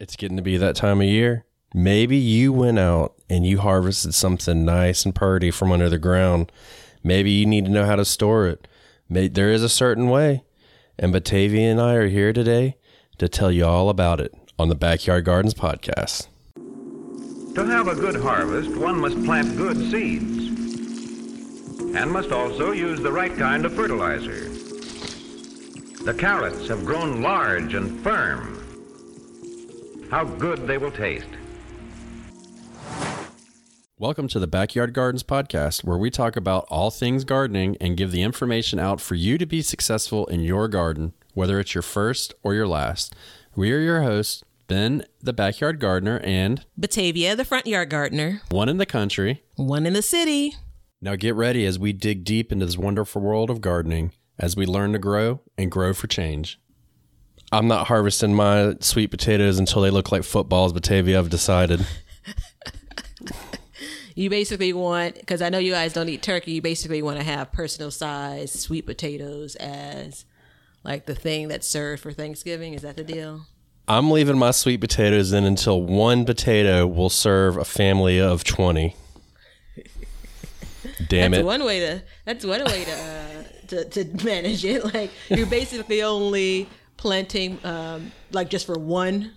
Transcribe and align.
It's 0.00 0.16
getting 0.16 0.38
to 0.38 0.42
be 0.42 0.56
that 0.56 0.76
time 0.76 1.02
of 1.02 1.06
year. 1.06 1.44
Maybe 1.74 2.16
you 2.16 2.54
went 2.54 2.78
out 2.78 3.14
and 3.28 3.44
you 3.44 3.58
harvested 3.58 4.14
something 4.14 4.64
nice 4.64 5.04
and 5.04 5.14
purty 5.14 5.50
from 5.50 5.70
under 5.70 5.90
the 5.90 5.98
ground. 5.98 6.50
Maybe 7.04 7.30
you 7.30 7.44
need 7.44 7.66
to 7.66 7.70
know 7.70 7.84
how 7.84 7.96
to 7.96 8.04
store 8.06 8.46
it. 8.46 8.66
There 9.10 9.52
is 9.52 9.62
a 9.62 9.68
certain 9.68 10.08
way. 10.08 10.42
And 10.98 11.12
Batavia 11.12 11.70
and 11.70 11.78
I 11.78 11.94
are 11.94 12.08
here 12.08 12.32
today 12.32 12.78
to 13.18 13.28
tell 13.28 13.52
you 13.52 13.66
all 13.66 13.90
about 13.90 14.20
it 14.20 14.34
on 14.58 14.70
the 14.70 14.74
Backyard 14.74 15.26
Gardens 15.26 15.52
podcast. 15.52 16.28
To 17.54 17.66
have 17.66 17.88
a 17.88 17.94
good 17.94 18.16
harvest, 18.16 18.74
one 18.76 18.98
must 18.98 19.22
plant 19.24 19.54
good 19.58 19.76
seeds 19.90 20.48
and 21.94 22.10
must 22.10 22.32
also 22.32 22.70
use 22.72 23.00
the 23.00 23.12
right 23.12 23.36
kind 23.36 23.66
of 23.66 23.74
fertilizer. 23.74 24.48
The 26.04 26.14
carrots 26.18 26.68
have 26.68 26.86
grown 26.86 27.20
large 27.20 27.74
and 27.74 28.00
firm. 28.00 28.59
How 30.10 30.24
good 30.24 30.66
they 30.66 30.76
will 30.76 30.90
taste. 30.90 31.28
Welcome 33.96 34.26
to 34.28 34.40
the 34.40 34.48
Backyard 34.48 34.92
Gardens 34.92 35.22
podcast, 35.22 35.84
where 35.84 35.98
we 35.98 36.10
talk 36.10 36.36
about 36.36 36.66
all 36.68 36.90
things 36.90 37.22
gardening 37.22 37.76
and 37.80 37.96
give 37.96 38.10
the 38.10 38.22
information 38.22 38.78
out 38.78 39.00
for 39.00 39.14
you 39.14 39.38
to 39.38 39.46
be 39.46 39.62
successful 39.62 40.26
in 40.26 40.40
your 40.40 40.66
garden, 40.68 41.12
whether 41.34 41.60
it's 41.60 41.74
your 41.74 41.82
first 41.82 42.34
or 42.42 42.54
your 42.54 42.66
last. 42.66 43.14
We 43.54 43.72
are 43.72 43.78
your 43.78 44.02
hosts, 44.02 44.42
Ben, 44.66 45.04
the 45.22 45.32
backyard 45.32 45.78
gardener, 45.80 46.20
and 46.24 46.64
Batavia, 46.76 47.36
the 47.36 47.44
front 47.44 47.66
yard 47.66 47.90
gardener. 47.90 48.42
one 48.50 48.68
in 48.68 48.78
the 48.78 48.86
country. 48.86 49.44
One 49.56 49.86
in 49.86 49.92
the 49.92 50.02
city. 50.02 50.54
Now 51.00 51.14
get 51.16 51.34
ready 51.34 51.64
as 51.66 51.78
we 51.78 51.92
dig 51.92 52.24
deep 52.24 52.50
into 52.50 52.66
this 52.66 52.76
wonderful 52.76 53.22
world 53.22 53.48
of 53.48 53.60
gardening 53.60 54.12
as 54.38 54.56
we 54.56 54.66
learn 54.66 54.92
to 54.92 54.98
grow 54.98 55.40
and 55.56 55.70
grow 55.70 55.92
for 55.94 56.06
change. 56.06 56.59
I'm 57.52 57.66
not 57.66 57.88
harvesting 57.88 58.34
my 58.34 58.76
sweet 58.80 59.10
potatoes 59.10 59.58
until 59.58 59.82
they 59.82 59.90
look 59.90 60.12
like 60.12 60.22
footballs, 60.22 60.72
Batavia, 60.72 61.18
I've 61.18 61.30
decided. 61.30 61.84
You 64.14 64.28
basically 64.28 64.72
want, 64.72 65.14
because 65.14 65.40
I 65.40 65.48
know 65.48 65.58
you 65.58 65.72
guys 65.72 65.92
don't 65.92 66.08
eat 66.08 66.22
turkey, 66.22 66.52
you 66.52 66.62
basically 66.62 67.00
want 67.00 67.18
to 67.18 67.24
have 67.24 67.52
personal 67.52 67.90
size 67.90 68.52
sweet 68.52 68.84
potatoes 68.84 69.56
as 69.56 70.24
like 70.84 71.06
the 71.06 71.14
thing 71.14 71.48
that's 71.48 71.66
served 71.66 72.02
for 72.02 72.12
Thanksgiving. 72.12 72.74
Is 72.74 72.82
that 72.82 72.96
the 72.96 73.04
deal? 73.04 73.46
I'm 73.88 74.10
leaving 74.10 74.38
my 74.38 74.50
sweet 74.50 74.80
potatoes 74.80 75.32
in 75.32 75.44
until 75.44 75.82
one 75.82 76.24
potato 76.24 76.86
will 76.86 77.08
serve 77.08 77.56
a 77.56 77.64
family 77.64 78.20
of 78.20 78.44
20. 78.44 78.94
Damn 81.08 81.30
that's 81.30 81.40
it. 81.40 81.44
one 81.46 81.64
way 81.64 81.80
to. 81.80 82.02
That's 82.24 82.44
one 82.44 82.64
way 82.64 82.84
to 82.84 82.92
uh, 82.92 83.42
to, 83.68 83.84
to 83.84 84.24
manage 84.24 84.64
it. 84.64 84.84
Like 84.94 85.10
you're 85.28 85.46
basically 85.46 86.02
only 86.02 86.68
planting 87.00 87.58
um, 87.64 88.12
like 88.30 88.50
just 88.50 88.66
for 88.66 88.78
one 88.78 89.32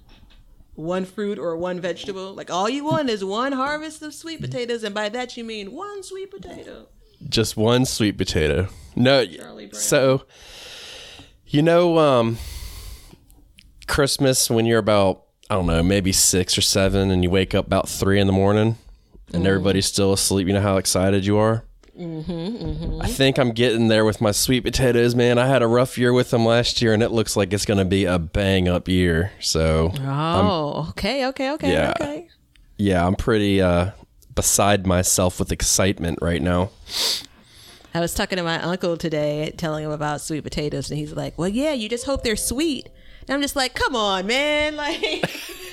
one 0.76 1.06
fruit 1.06 1.40
or 1.40 1.56
one 1.56 1.80
vegetable. 1.80 2.34
Like 2.34 2.52
all 2.52 2.68
you 2.68 2.84
want 2.84 3.10
is 3.10 3.24
one 3.24 3.54
harvest 3.54 4.02
of 4.02 4.14
sweet 4.14 4.42
potatoes, 4.42 4.84
and 4.84 4.94
by 4.94 5.08
that 5.10 5.38
you 5.38 5.46
mean 5.46 5.72
one 5.72 6.04
sweet 6.04 6.30
potato. 6.30 6.88
Just 7.30 7.56
one 7.56 7.86
sweet 7.86 8.18
potato. 8.18 8.68
No, 8.98 9.26
so 9.72 10.26
you 11.48 11.62
know 11.62 11.98
um 12.00 12.38
Christmas 13.88 14.50
when 14.50 14.66
you're 14.66 14.80
about 14.80 15.24
I 15.50 15.56
don't 15.56 15.68
know, 15.68 15.84
maybe 15.84 16.12
6 16.12 16.58
or 16.58 16.62
7 16.62 17.12
and 17.12 17.24
you 17.24 17.30
wake 17.30 17.54
up 17.54 17.68
about 17.68 17.88
3 17.88 18.20
in 18.20 18.28
the 18.28 18.34
morning 18.34 18.78
and 19.34 19.46
everybody's 19.46 19.86
still 19.86 20.12
asleep, 20.14 20.48
you 20.48 20.54
know 20.54 20.62
how 20.62 20.78
excited 20.78 21.26
you 21.26 21.38
are? 21.38 21.64
Mm-hmm, 22.00 23.02
I 23.02 23.08
think 23.08 23.38
I'm 23.38 23.52
getting 23.52 23.88
there 23.88 24.04
with 24.04 24.20
my 24.20 24.32
sweet 24.32 24.62
potatoes, 24.62 25.14
man. 25.16 25.38
I 25.38 25.46
had 25.48 25.62
a 25.62 25.68
rough 25.68 25.98
year 25.98 26.12
with 26.12 26.32
them 26.32 26.46
last 26.46 26.82
year, 26.82 26.94
and 26.94 27.04
it 27.04 27.12
looks 27.12 27.36
like 27.36 27.54
it's 27.54 27.66
going 27.66 27.78
to 27.78 27.86
be 27.86 28.06
a 28.06 28.18
bang 28.18 28.68
up 28.68 28.88
year. 28.88 29.32
So, 29.40 29.92
Oh, 30.02 30.88
okay, 30.92 31.26
okay, 31.28 31.52
okay, 31.52 31.72
Yeah. 31.72 31.92
okay. 32.00 32.28
yeah, 32.78 33.06
I'm 33.06 33.16
pretty 33.16 33.62
uh, 33.62 33.92
beside 34.34 34.88
myself 34.88 35.40
with 35.40 35.52
excitement 35.52 36.18
right 36.22 36.42
now. 36.42 36.72
I 37.94 38.00
was 38.00 38.16
talking 38.16 38.38
to 38.38 38.44
my 38.44 38.60
uncle 38.60 38.98
today, 38.98 39.54
telling 39.56 39.84
him 39.86 39.92
about 39.92 40.22
sweet 40.22 40.44
potatoes, 40.44 40.90
and 40.90 40.98
he's 40.98 41.14
like, 41.14 41.38
"Well, 41.38 41.48
yeah, 41.50 41.74
you 41.74 41.88
just 41.90 42.06
hope 42.08 42.24
they're 42.24 42.36
sweet." 42.36 42.90
And 43.28 43.36
I'm 43.36 43.42
just 43.42 43.56
like, 43.56 43.76
"Come 43.76 43.96
on, 43.96 44.26
man! 44.26 44.76
Like, 44.78 45.30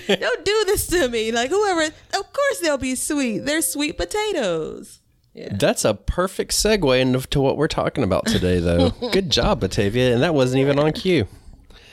don't 0.21 0.45
do 0.45 0.65
this 0.67 0.87
to 0.89 1.09
me. 1.09 1.33
Like, 1.33 1.49
whoever, 1.51 1.83
of 1.85 2.33
course 2.33 2.59
they'll 2.61 2.77
be 2.77 2.95
sweet. 2.95 3.39
They're 3.47 3.63
sweet 3.63 3.97
potatoes." 3.97 5.00
That's 5.35 5.85
a 5.85 5.95
perfect 5.95 6.53
segue 6.53 7.01
into 7.01 7.41
what 7.41 7.57
we're 7.57 7.69
talking 7.69 8.03
about 8.05 8.27
today, 8.27 8.59
though. 8.59 8.91
Good 9.13 9.31
job, 9.31 9.61
Batavia, 9.61 10.13
and 10.13 10.23
that 10.23 10.35
wasn't 10.35 10.61
even 10.61 10.79
on 10.79 10.93
cue. 10.93 11.27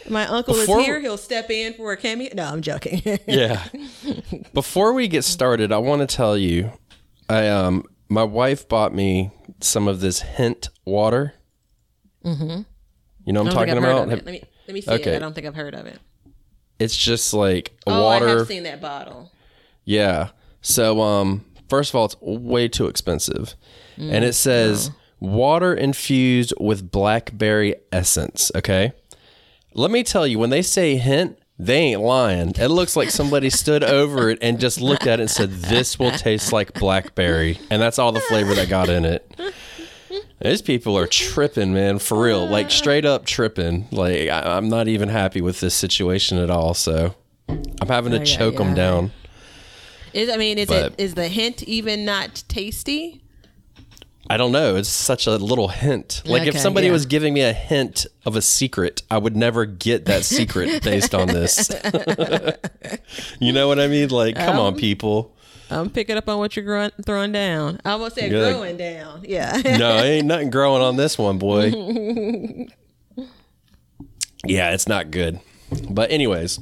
My 0.09 0.25
uncle 0.27 0.53
Before- 0.55 0.79
is 0.79 0.85
here. 0.85 0.99
He'll 0.99 1.17
step 1.17 1.49
in 1.51 1.73
for 1.73 1.91
a 1.91 1.97
cameo. 1.97 2.29
No, 2.33 2.45
I'm 2.45 2.61
joking. 2.61 3.01
Yeah. 3.27 3.63
Before 4.53 4.93
we 4.93 5.07
get 5.07 5.23
started, 5.23 5.71
I 5.71 5.77
want 5.77 6.07
to 6.07 6.15
tell 6.15 6.37
you, 6.37 6.71
I 7.29 7.47
um, 7.49 7.83
my 8.09 8.23
wife 8.23 8.67
bought 8.67 8.93
me 8.93 9.31
some 9.59 9.87
of 9.87 9.99
this 9.99 10.21
hint 10.21 10.69
water. 10.85 11.33
Mm-hmm. 12.23 12.61
You 13.25 13.33
know 13.33 13.43
what 13.43 13.53
I'm 13.53 13.59
I 13.59 13.65
don't 13.65 13.67
think 13.67 13.67
talking 13.67 13.77
about? 13.77 14.07
Let 14.09 14.25
me 14.25 14.43
let 14.67 14.73
me 14.73 14.81
see 14.81 14.91
Okay. 14.91 15.13
it. 15.13 15.15
I 15.17 15.19
don't 15.19 15.33
think 15.33 15.45
I've 15.45 15.55
heard 15.55 15.75
of 15.75 15.85
it. 15.85 15.99
It's 16.79 16.95
just 16.95 17.33
like 17.33 17.77
a 17.85 17.91
water. 17.91 18.25
Oh, 18.25 18.33
I 18.35 18.37
have 18.39 18.47
seen 18.47 18.63
that 18.63 18.81
bottle. 18.81 19.31
Yeah. 19.83 20.29
So, 20.61 21.01
um, 21.01 21.43
first 21.69 21.91
of 21.91 21.95
all, 21.95 22.05
it's 22.05 22.16
way 22.22 22.67
too 22.67 22.88
expensive, 22.88 23.55
mm, 23.97 24.11
and 24.11 24.23
it 24.23 24.33
says 24.33 24.91
water 25.19 25.73
infused 25.73 26.53
with 26.59 26.91
blackberry 26.91 27.75
essence. 27.91 28.51
Okay. 28.55 28.94
Let 29.73 29.91
me 29.91 30.03
tell 30.03 30.25
you, 30.25 30.39
when 30.39 30.50
they 30.50 30.63
say 30.63 30.95
hint, 30.95 31.38
they 31.59 31.78
ain't 31.78 32.01
lying. 32.01 32.53
It 32.57 32.69
looks 32.69 32.95
like 32.95 33.09
somebody 33.09 33.50
stood 33.50 33.83
over 33.83 34.29
it 34.29 34.39
and 34.41 34.59
just 34.59 34.79
looked 34.79 35.07
at 35.07 35.19
it 35.19 35.23
and 35.23 35.31
said, 35.31 35.51
"This 35.51 35.97
will 35.97 36.11
taste 36.11 36.53
like 36.53 36.73
blackberry," 36.73 37.59
and 37.69 37.81
that's 37.81 37.99
all 37.99 38.11
the 38.11 38.19
flavor 38.22 38.53
that 38.55 38.69
got 38.69 38.89
in 38.89 39.05
it. 39.05 39.39
These 40.39 40.61
people 40.61 40.97
are 40.97 41.07
tripping, 41.07 41.73
man, 41.73 41.97
for 41.97 42.22
real. 42.22 42.45
Like 42.45 42.69
straight 42.69 43.05
up 43.05 43.25
tripping. 43.25 43.88
Like 43.91 44.29
I, 44.29 44.55
I'm 44.57 44.69
not 44.69 44.88
even 44.88 45.09
happy 45.09 45.41
with 45.41 45.59
this 45.59 45.73
situation 45.73 46.38
at 46.38 46.51
all. 46.51 46.75
So 46.75 47.16
I'm 47.47 47.88
having 47.88 48.11
to 48.11 48.17
oh, 48.17 48.22
Ay, 48.22 48.23
ay, 48.23 48.25
choke 48.25 48.57
them 48.57 48.75
down. 48.75 49.11
Is 50.17 50.31
I 50.31 50.38
mean, 50.38 50.57
is 50.57 50.67
But- 50.67 50.94
it 50.94 50.95
is 50.97 51.13
the 51.13 51.28
hint 51.28 51.61
even 51.63 52.03
not 52.03 52.44
tasty? 52.47 53.22
I 54.29 54.35
don't 54.35 54.51
know. 54.51 54.75
It's 54.75 54.89
such 54.89 55.28
a 55.28 55.38
little 55.38 55.67
hint. 55.67 56.23
Like 56.25 56.47
if 56.47 56.57
somebody 56.57 56.88
yeah. 56.88 56.94
was 56.94 57.05
giving 57.05 57.35
me 57.35 57.41
a 57.41 57.53
hint 57.53 58.07
of 58.25 58.35
a 58.35 58.41
secret, 58.41 59.03
I 59.11 59.19
would 59.19 59.38
never 59.38 59.66
get 59.66 60.05
that 60.05 60.25
secret 60.25 60.83
based 60.83 61.13
on 61.13 61.28
this. 61.28 61.69
you 63.39 63.53
know 63.53 63.67
what 63.67 63.79
I 63.79 63.88
mean? 63.88 64.09
Like, 64.09 64.35
come 64.35 64.59
on, 64.59 64.73
um, 64.73 64.79
people. 64.79 65.33
I'm 65.69 65.91
picking 65.91 66.17
up 66.17 66.28
on 66.28 66.39
what 66.39 66.55
you're 66.55 66.66
growing, 66.66 66.91
throwing 67.05 67.31
down. 67.31 67.79
I 67.85 67.91
almost 67.91 68.16
said 68.16 68.29
Good. 68.31 68.53
growing 68.53 68.75
down. 68.75 69.23
Yeah. 69.23 69.61
No, 69.78 69.97
ain't 69.99 70.25
nothing 70.25 70.49
growing 70.49 70.81
on 70.81 70.97
this 70.97 71.17
one, 71.17 71.38
boy. 71.38 71.67
yeah, 74.45 74.72
it's 74.73 74.88
not 74.88 75.11
good. 75.11 75.39
But 75.89 76.11
anyways, 76.11 76.59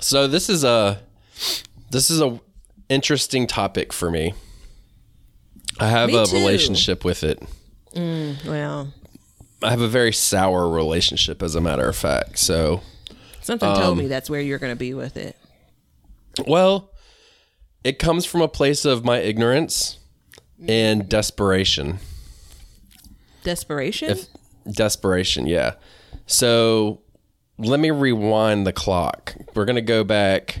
so 0.00 0.26
this 0.26 0.50
is 0.50 0.64
a 0.64 1.00
this 1.90 2.10
is 2.10 2.20
a 2.20 2.40
interesting 2.88 3.46
topic 3.46 3.92
for 3.92 4.10
me. 4.10 4.34
I 5.80 5.88
have 5.88 6.08
Me 6.08 6.16
a 6.16 6.24
too. 6.26 6.36
relationship 6.36 7.04
with 7.04 7.22
it. 7.24 7.42
well, 7.94 8.92
I 9.62 9.70
have 9.70 9.80
a 9.80 9.88
very 9.88 10.12
sour 10.12 10.68
relationship, 10.68 11.42
as 11.42 11.54
a 11.54 11.60
matter 11.60 11.88
of 11.88 11.96
fact. 11.96 12.38
So, 12.38 12.80
something 13.42 13.68
Um, 13.68 13.76
told 13.76 13.98
me 13.98 14.06
that's 14.06 14.30
where 14.30 14.40
you're 14.40 14.58
going 14.58 14.72
to 14.72 14.78
be 14.78 14.94
with 14.94 15.16
it. 15.16 15.36
well, 16.46 16.90
it 17.84 17.98
comes 17.98 18.24
from 18.26 18.40
a 18.42 18.48
place 18.48 18.84
of 18.84 19.04
my 19.04 19.18
ignorance 19.18 19.98
and 20.68 21.08
desperation. 21.08 21.98
Desperation. 23.42 24.10
If 24.10 24.26
desperation, 24.74 25.46
yeah. 25.46 25.74
So, 26.26 27.02
let 27.58 27.80
me 27.80 27.90
rewind 27.90 28.66
the 28.66 28.72
clock. 28.72 29.34
We're 29.54 29.64
gonna 29.64 29.80
go 29.80 30.04
back. 30.04 30.58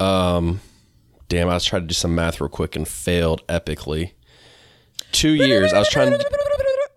Um, 0.00 0.60
damn, 1.28 1.48
I 1.48 1.54
was 1.54 1.64
trying 1.64 1.82
to 1.82 1.88
do 1.88 1.94
some 1.94 2.14
math 2.14 2.40
real 2.40 2.48
quick 2.48 2.76
and 2.76 2.86
failed 2.88 3.46
epically. 3.48 4.12
Two 5.12 5.30
years. 5.34 5.72
I 5.72 5.78
was 5.78 5.88
trying 5.88 6.12
to. 6.12 6.30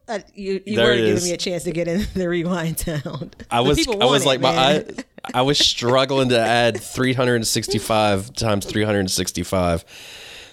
Uh, 0.05 0.19
you 0.35 0.61
you 0.65 0.75
There 0.75 0.85
weren't 0.87 0.97
giving 1.05 1.23
me 1.23 1.31
a 1.31 1.37
chance 1.37 1.63
to 1.63 1.71
get 1.71 1.87
in 1.87 2.05
the 2.13 2.27
rewind 2.27 2.77
sound. 2.77 3.37
I 3.49 3.61
was 3.61 3.87
I 3.87 3.91
was 4.05 4.25
want 4.25 4.25
like 4.25 4.39
it, 4.39 4.41
my 4.41 4.49
I. 5.33 5.39
I 5.39 5.41
was 5.43 5.57
struggling 5.65 6.27
to 6.29 6.37
add 6.37 6.77
365 6.77 8.33
times 8.33 8.65
365, 8.65 9.85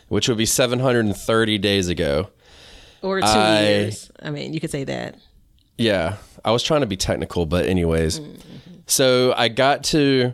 which 0.07 0.29
would 0.29 0.39
be 0.39 0.47
730 0.47 1.59
days 1.59 1.89
ago. 1.89 2.29
or 3.03 3.21
two 3.21 3.27
I- 3.27 3.61
years. 3.63 4.11
I 4.23 4.31
mean, 4.31 4.53
you 4.55 4.61
could 4.61 4.71
say 4.71 4.85
that. 4.85 5.17
Yeah, 5.77 6.19
I 6.45 6.53
was 6.53 6.63
trying 6.63 6.83
to 6.83 6.87
be 6.87 6.97
technical, 6.97 7.45
but 7.45 7.67
anyways. 7.67 8.21
So 8.87 9.35
I 9.37 9.49
got 9.49 9.83
to 9.85 10.33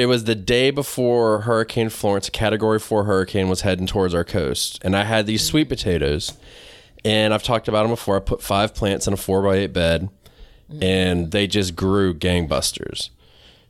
it 0.00 0.06
was 0.06 0.24
the 0.24 0.34
day 0.34 0.70
before 0.70 1.42
Hurricane 1.42 1.90
Florence, 1.90 2.28
a 2.28 2.30
category 2.30 2.78
4 2.78 3.04
hurricane 3.04 3.48
was 3.48 3.60
heading 3.60 3.86
towards 3.86 4.14
our 4.14 4.24
coast, 4.24 4.78
and 4.82 4.96
I 4.96 5.04
had 5.04 5.26
these 5.26 5.44
sweet 5.44 5.68
potatoes. 5.68 6.32
And 7.04 7.32
I've 7.32 7.42
talked 7.42 7.66
about 7.66 7.82
them 7.82 7.92
before. 7.92 8.16
I 8.16 8.20
put 8.20 8.42
5 8.42 8.74
plants 8.74 9.06
in 9.06 9.14
a 9.14 9.16
4 9.16 9.42
by 9.42 9.56
8 9.56 9.72
bed 9.72 10.10
and 10.80 11.30
they 11.30 11.46
just 11.46 11.74
grew 11.74 12.14
gangbusters. 12.14 13.10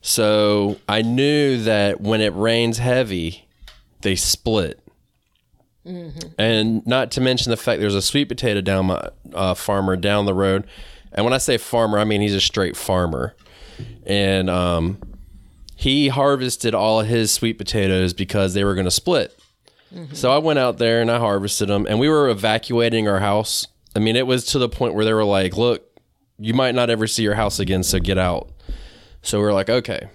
So 0.03 0.79
I 0.88 1.03
knew 1.03 1.62
that 1.62 2.00
when 2.00 2.21
it 2.21 2.35
rains 2.35 2.79
heavy, 2.79 3.47
they 4.03 4.17
split. 4.17 4.81
And 6.38 6.87
not 6.87 7.11
to 7.12 7.21
mention 7.21 7.50
the 7.50 7.56
fact 7.56 7.81
there's 7.81 7.94
a 7.94 8.03
sweet 8.03 8.26
potato 8.26 8.61
down 8.61 8.87
my 8.87 9.11
uh, 9.35 9.55
farmer 9.55 9.97
down 9.97 10.26
the 10.26 10.35
road. 10.35 10.67
And 11.12 11.25
when 11.25 11.33
I 11.33 11.38
say 11.38 11.59
farmer, 11.59 11.99
I 11.99 12.05
mean 12.05 12.21
he's 12.21 12.35
a 12.35 12.41
straight 12.41 12.76
farmer. 12.76 13.35
And 14.06 14.50
um, 14.50 14.99
he 15.81 16.09
harvested 16.09 16.75
all 16.75 17.00
of 17.00 17.06
his 17.06 17.32
sweet 17.32 17.56
potatoes 17.56 18.12
because 18.12 18.53
they 18.53 18.65
were 18.65 18.75
going 18.75 18.85
to 18.85 18.91
split. 18.91 19.35
So 20.12 20.31
I 20.31 20.37
went 20.37 20.59
out 20.59 20.77
there 20.77 21.00
and 21.00 21.11
I 21.11 21.19
harvested 21.19 21.69
them, 21.69 21.87
and 21.88 21.99
we 21.99 22.09
were 22.09 22.29
evacuating 22.29 23.09
our 23.09 23.19
house. 23.19 23.67
I 23.97 23.99
mean, 23.99 24.15
it 24.15 24.27
was 24.27 24.44
to 24.47 24.59
the 24.59 24.69
point 24.69 24.94
where 24.94 25.06
they 25.06 25.15
were 25.15 25.25
like, 25.25 25.56
"Look, 25.56 25.82
you 26.38 26.53
might 26.53 26.75
not 26.75 26.91
ever 26.91 27.06
see 27.06 27.23
your 27.23 27.35
house 27.35 27.59
again, 27.59 27.82
so 27.82 27.99
get 27.99 28.19
out." 28.19 28.50
So 29.23 29.41
we 29.41 29.47
are 29.47 29.55
like, 29.55 29.71
"Okay." 29.71 30.09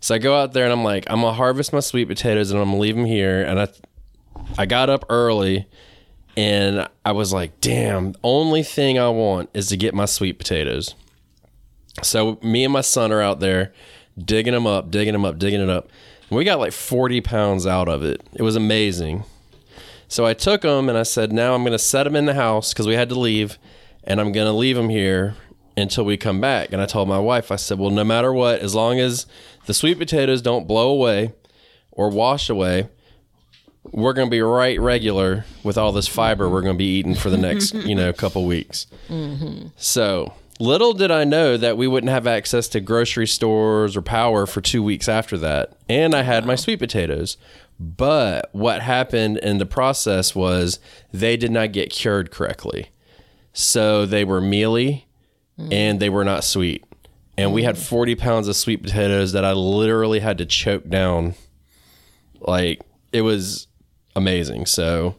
So 0.00 0.14
I 0.14 0.18
go 0.18 0.38
out 0.38 0.52
there 0.52 0.64
and 0.64 0.72
I'm 0.72 0.84
like, 0.84 1.06
"I'm 1.08 1.22
gonna 1.22 1.32
harvest 1.32 1.72
my 1.72 1.80
sweet 1.80 2.08
potatoes 2.08 2.50
and 2.50 2.60
I'm 2.60 2.68
gonna 2.68 2.78
leave 2.78 2.94
them 2.94 3.06
here." 3.06 3.42
And 3.42 3.58
I, 3.58 3.68
I 4.58 4.66
got 4.66 4.90
up 4.90 5.06
early, 5.08 5.66
and 6.36 6.86
I 7.06 7.12
was 7.12 7.32
like, 7.32 7.60
"Damn, 7.62 8.14
only 8.22 8.62
thing 8.62 8.98
I 8.98 9.08
want 9.08 9.48
is 9.54 9.68
to 9.70 9.78
get 9.78 9.94
my 9.94 10.04
sweet 10.04 10.38
potatoes." 10.38 10.94
So 12.02 12.38
me 12.42 12.62
and 12.64 12.72
my 12.72 12.82
son 12.82 13.10
are 13.10 13.22
out 13.22 13.40
there 13.40 13.72
digging 14.18 14.52
them 14.52 14.66
up, 14.66 14.90
digging 14.90 15.12
them 15.12 15.24
up, 15.24 15.38
digging 15.38 15.60
it 15.60 15.70
up. 15.70 15.88
And 16.30 16.36
we 16.36 16.44
got 16.44 16.58
like 16.58 16.72
40 16.72 17.20
pounds 17.20 17.66
out 17.66 17.88
of 17.88 18.02
it. 18.02 18.22
It 18.34 18.42
was 18.42 18.56
amazing. 18.56 19.24
So 20.08 20.24
I 20.24 20.34
took 20.34 20.62
them 20.62 20.88
and 20.88 20.96
I 20.96 21.02
said, 21.02 21.32
now 21.32 21.54
I'm 21.54 21.62
going 21.62 21.72
to 21.72 21.78
set 21.78 22.04
them 22.04 22.16
in 22.16 22.26
the 22.26 22.34
house 22.34 22.72
because 22.72 22.86
we 22.86 22.94
had 22.94 23.08
to 23.08 23.18
leave 23.18 23.58
and 24.04 24.20
I'm 24.20 24.32
going 24.32 24.46
to 24.46 24.52
leave 24.52 24.76
them 24.76 24.88
here 24.88 25.34
until 25.76 26.04
we 26.04 26.16
come 26.16 26.40
back. 26.40 26.72
And 26.72 26.80
I 26.80 26.86
told 26.86 27.08
my 27.08 27.18
wife, 27.18 27.50
I 27.50 27.56
said, 27.56 27.78
well, 27.78 27.90
no 27.90 28.04
matter 28.04 28.32
what, 28.32 28.60
as 28.60 28.74
long 28.74 28.98
as 29.00 29.26
the 29.66 29.74
sweet 29.74 29.98
potatoes 29.98 30.40
don't 30.40 30.66
blow 30.66 30.90
away 30.90 31.32
or 31.90 32.08
wash 32.08 32.48
away, 32.48 32.88
we're 33.92 34.12
going 34.12 34.28
to 34.28 34.30
be 34.30 34.40
right 34.40 34.80
regular 34.80 35.44
with 35.62 35.78
all 35.78 35.92
this 35.92 36.08
fiber 36.08 36.48
we're 36.48 36.62
going 36.62 36.74
to 36.74 36.78
be 36.78 36.98
eating 36.98 37.14
for 37.14 37.30
the 37.30 37.36
next, 37.36 37.74
you 37.86 37.94
know, 37.94 38.12
couple 38.12 38.44
weeks. 38.46 38.86
Mm-hmm. 39.08 39.68
So 39.76 40.32
little 40.58 40.92
did 40.92 41.10
I 41.10 41.24
know 41.24 41.56
that 41.56 41.76
we 41.76 41.86
wouldn't 41.86 42.10
have 42.10 42.26
access 42.26 42.68
to 42.68 42.80
grocery 42.80 43.26
stores 43.26 43.96
or 43.96 44.02
power 44.02 44.46
for 44.46 44.60
two 44.60 44.82
weeks 44.82 45.08
after 45.08 45.36
that. 45.38 45.76
And 45.88 46.14
I 46.14 46.22
had 46.22 46.46
my 46.46 46.54
sweet 46.54 46.78
potatoes. 46.78 47.36
But 47.78 48.48
what 48.52 48.80
happened 48.80 49.38
in 49.38 49.58
the 49.58 49.66
process 49.66 50.34
was 50.34 50.78
they 51.12 51.36
did 51.36 51.50
not 51.50 51.72
get 51.72 51.90
cured 51.90 52.30
correctly. 52.30 52.88
So 53.52 54.06
they 54.06 54.24
were 54.24 54.40
mealy 54.40 55.06
hmm. 55.56 55.72
and 55.72 56.00
they 56.00 56.08
were 56.08 56.24
not 56.24 56.44
sweet. 56.44 56.84
And 57.38 57.52
we 57.52 57.64
had 57.64 57.76
hmm. 57.76 57.82
40 57.82 58.14
pounds 58.14 58.48
of 58.48 58.56
sweet 58.56 58.82
potatoes 58.82 59.32
that 59.32 59.44
I 59.44 59.52
literally 59.52 60.20
had 60.20 60.38
to 60.38 60.46
choke 60.46 60.88
down. 60.88 61.34
Like, 62.40 62.80
it 63.12 63.22
was 63.22 63.66
amazing. 64.14 64.66
So, 64.66 65.16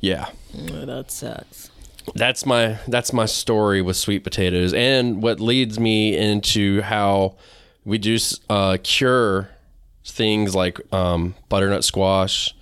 yeah 0.00 0.28
Oh, 0.54 0.84
that 0.84 1.10
sucks. 1.10 1.70
That's 2.14 2.44
my 2.44 2.78
that's 2.88 3.12
my 3.12 3.26
story 3.26 3.80
with 3.82 3.96
sweet 3.96 4.24
potatoes 4.24 4.72
and 4.74 5.22
what 5.22 5.40
leads 5.40 5.78
me 5.78 6.16
into 6.16 6.80
how 6.82 7.36
we 7.84 7.98
do 7.98 8.18
uh, 8.48 8.78
cure 8.82 9.50
things 10.04 10.54
like 10.54 10.80
um, 10.92 11.34
butternut 11.48 11.84
squash 11.84 12.54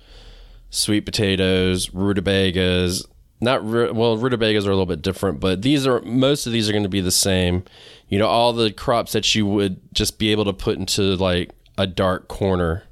sweet 0.69 1.01
potatoes 1.01 1.93
rutabagas. 1.93 3.05
Not 3.43 3.63
well 3.63 4.17
rutabagas 4.17 4.67
are 4.67 4.71
a 4.71 4.73
little 4.73 4.85
bit 4.85 5.01
different 5.01 5.39
but 5.39 5.61
these 5.63 5.87
are 5.87 6.01
most 6.01 6.45
of 6.45 6.53
these 6.53 6.69
are 6.69 6.73
going 6.73 6.83
to 6.83 6.89
be 6.89 7.01
the 7.01 7.11
same. 7.11 7.63
You 8.07 8.19
know 8.19 8.27
all 8.27 8.53
the 8.53 8.71
crops 8.71 9.13
that 9.13 9.33
you 9.33 9.45
would 9.45 9.79
just 9.93 10.19
be 10.19 10.31
able 10.31 10.45
to 10.45 10.53
put 10.53 10.77
into 10.77 11.15
like 11.15 11.51
a 11.77 11.87
dark 11.87 12.27
corner 12.27 12.83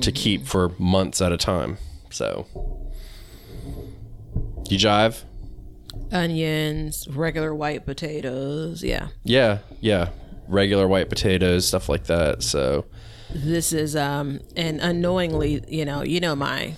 to 0.00 0.10
keep 0.10 0.46
for 0.46 0.70
months 0.78 1.20
at 1.20 1.32
a 1.32 1.36
time. 1.36 1.76
So 2.10 2.46
you 4.68 4.78
jive 4.78 5.22
Onions, 6.12 7.08
regular 7.08 7.54
white 7.54 7.84
potatoes. 7.84 8.82
Yeah. 8.82 9.08
Yeah, 9.24 9.58
yeah. 9.80 10.10
Regular 10.48 10.86
white 10.86 11.08
potatoes, 11.08 11.66
stuff 11.66 11.88
like 11.88 12.04
that. 12.04 12.42
So, 12.42 12.84
This 13.34 13.72
is 13.72 13.96
um 13.96 14.40
and 14.56 14.80
unknowingly, 14.80 15.64
you 15.68 15.84
know, 15.84 16.02
you 16.02 16.20
know 16.20 16.36
my 16.36 16.76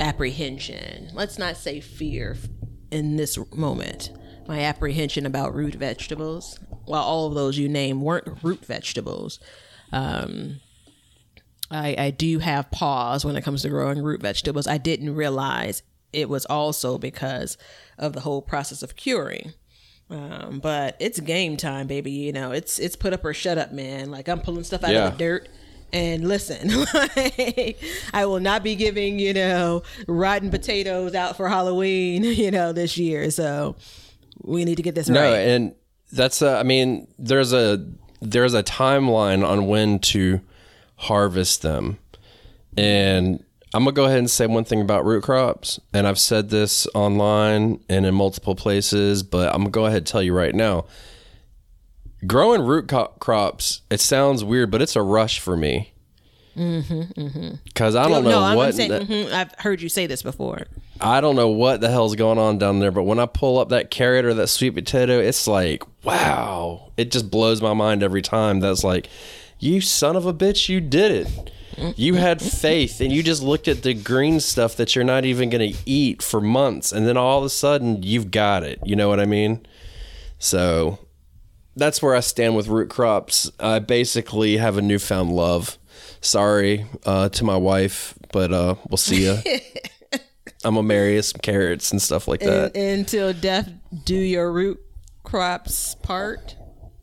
apprehension. 0.00 1.10
Let's 1.14 1.38
not 1.38 1.56
say 1.56 1.80
fear 1.80 2.36
in 2.90 3.16
this 3.16 3.38
moment. 3.54 4.10
My 4.46 4.60
apprehension 4.60 5.26
about 5.26 5.54
root 5.54 5.74
vegetables. 5.74 6.58
Well, 6.86 7.02
all 7.02 7.26
of 7.26 7.34
those 7.34 7.58
you 7.58 7.68
name 7.68 8.00
weren't 8.02 8.42
root 8.42 8.64
vegetables. 8.64 9.38
Um 9.92 10.60
I, 11.70 11.94
I 11.98 12.10
do 12.10 12.38
have 12.38 12.70
pause 12.70 13.26
when 13.26 13.36
it 13.36 13.44
comes 13.44 13.60
to 13.62 13.68
growing 13.68 14.02
root 14.02 14.22
vegetables. 14.22 14.66
I 14.66 14.78
didn't 14.78 15.14
realize 15.14 15.82
it 16.12 16.28
was 16.28 16.44
also 16.46 16.98
because 16.98 17.56
of 17.98 18.12
the 18.12 18.20
whole 18.20 18.42
process 18.42 18.82
of 18.82 18.96
curing. 18.96 19.52
Um, 20.10 20.60
but 20.60 20.96
it's 21.00 21.20
game 21.20 21.56
time, 21.58 21.86
baby. 21.86 22.10
You 22.10 22.32
know, 22.32 22.52
it's 22.52 22.78
it's 22.78 22.96
put 22.96 23.12
up 23.12 23.24
or 23.24 23.34
shut 23.34 23.58
up, 23.58 23.72
man. 23.72 24.10
Like 24.10 24.28
I'm 24.28 24.40
pulling 24.40 24.64
stuff 24.64 24.82
out 24.84 24.92
Yeah. 24.92 25.08
of 25.08 25.12
the 25.12 25.18
dirt. 25.18 25.48
And 25.90 26.28
listen, 26.28 26.68
like, 26.94 27.78
I 28.12 28.26
will 28.26 28.40
not 28.40 28.62
be 28.62 28.74
giving 28.74 29.18
you 29.18 29.32
know 29.34 29.82
rotten 30.06 30.50
potatoes 30.50 31.14
out 31.14 31.36
for 31.36 31.48
Halloween, 31.48 32.24
you 32.24 32.50
know, 32.50 32.72
this 32.72 32.96
year. 32.98 33.30
So 33.30 33.76
we 34.42 34.64
need 34.64 34.76
to 34.76 34.82
get 34.82 34.94
this 34.94 35.08
no, 35.08 35.20
right. 35.20 35.38
and 35.38 35.74
that's 36.12 36.40
a, 36.42 36.56
I 36.56 36.62
mean, 36.62 37.06
there's 37.18 37.52
a 37.52 37.86
there's 38.20 38.54
a 38.54 38.62
timeline 38.62 39.46
on 39.46 39.66
when 39.66 39.98
to 40.00 40.40
harvest 40.96 41.62
them. 41.62 41.98
And 42.76 43.44
I'm 43.74 43.84
going 43.84 43.94
to 43.94 43.98
go 44.00 44.04
ahead 44.06 44.18
and 44.18 44.30
say 44.30 44.46
one 44.46 44.64
thing 44.64 44.80
about 44.80 45.04
root 45.04 45.22
crops, 45.24 45.78
and 45.92 46.06
I've 46.06 46.18
said 46.18 46.48
this 46.48 46.86
online 46.94 47.84
and 47.88 48.06
in 48.06 48.14
multiple 48.14 48.54
places, 48.54 49.22
but 49.22 49.48
I'm 49.54 49.58
going 49.62 49.66
to 49.66 49.70
go 49.70 49.84
ahead 49.86 49.98
and 49.98 50.06
tell 50.06 50.22
you 50.22 50.32
right 50.34 50.54
now. 50.54 50.86
Growing 52.26 52.62
root 52.62 52.88
co- 52.88 53.12
crops, 53.20 53.82
it 53.90 54.00
sounds 54.00 54.42
weird, 54.42 54.70
but 54.70 54.80
it's 54.82 54.96
a 54.96 55.02
rush 55.02 55.38
for 55.38 55.56
me. 55.56 55.92
Because 56.56 57.94
I 57.94 58.08
don't 58.08 58.24
know 58.24 58.50
no, 58.50 58.56
what 58.56 58.74
saying 58.74 58.90
the- 58.90 59.00
mhm, 59.00 59.32
I've 59.32 59.52
heard 59.58 59.80
you 59.80 59.88
say 59.88 60.06
this 60.06 60.22
before. 60.22 60.66
I 61.00 61.20
don't 61.20 61.36
know 61.36 61.48
what 61.48 61.80
the 61.80 61.88
hell's 61.90 62.16
going 62.16 62.38
on 62.38 62.58
down 62.58 62.80
there, 62.80 62.90
but 62.90 63.04
when 63.04 63.20
I 63.20 63.26
pull 63.26 63.58
up 63.58 63.68
that 63.68 63.90
carrot 63.92 64.24
or 64.24 64.34
that 64.34 64.48
sweet 64.48 64.70
potato, 64.70 65.20
it's 65.20 65.46
like, 65.46 65.84
wow. 66.02 66.90
It 66.96 67.12
just 67.12 67.30
blows 67.30 67.62
my 67.62 67.74
mind 67.74 68.02
every 68.02 68.22
time. 68.22 68.58
That's 68.58 68.82
like, 68.82 69.08
you 69.60 69.80
son 69.80 70.16
of 70.16 70.26
a 70.26 70.34
bitch, 70.34 70.68
you 70.68 70.80
did 70.80 71.12
it. 71.12 71.50
You 71.96 72.14
had 72.14 72.42
faith 72.42 73.00
and 73.00 73.12
you 73.12 73.22
just 73.22 73.42
looked 73.42 73.68
at 73.68 73.82
the 73.82 73.94
green 73.94 74.40
stuff 74.40 74.76
that 74.76 74.94
you're 74.94 75.04
not 75.04 75.24
even 75.24 75.50
going 75.50 75.72
to 75.72 75.78
eat 75.86 76.22
for 76.22 76.40
months. 76.40 76.92
And 76.92 77.06
then 77.06 77.16
all 77.16 77.38
of 77.38 77.44
a 77.44 77.50
sudden, 77.50 78.02
you've 78.02 78.30
got 78.30 78.62
it. 78.62 78.80
You 78.84 78.96
know 78.96 79.08
what 79.08 79.20
I 79.20 79.26
mean? 79.26 79.66
So 80.38 80.98
that's 81.76 82.02
where 82.02 82.14
I 82.14 82.20
stand 82.20 82.56
with 82.56 82.68
root 82.68 82.90
crops. 82.90 83.50
I 83.60 83.78
basically 83.78 84.56
have 84.56 84.76
a 84.76 84.82
newfound 84.82 85.32
love. 85.32 85.78
Sorry 86.20 86.86
uh, 87.06 87.28
to 87.30 87.44
my 87.44 87.56
wife, 87.56 88.14
but 88.32 88.52
uh, 88.52 88.74
we'll 88.88 88.96
see 88.96 89.26
ya. 89.26 89.36
I'm 90.64 90.74
gonna 90.74 90.82
marry 90.82 91.14
you 91.14 91.22
some 91.22 91.40
carrots 91.40 91.92
and 91.92 92.02
stuff 92.02 92.26
like 92.26 92.40
that. 92.40 92.76
And, 92.76 93.00
until 93.00 93.32
death 93.32 93.70
do 94.04 94.16
your 94.16 94.50
root 94.50 94.80
crops 95.22 95.94
part. 95.94 96.56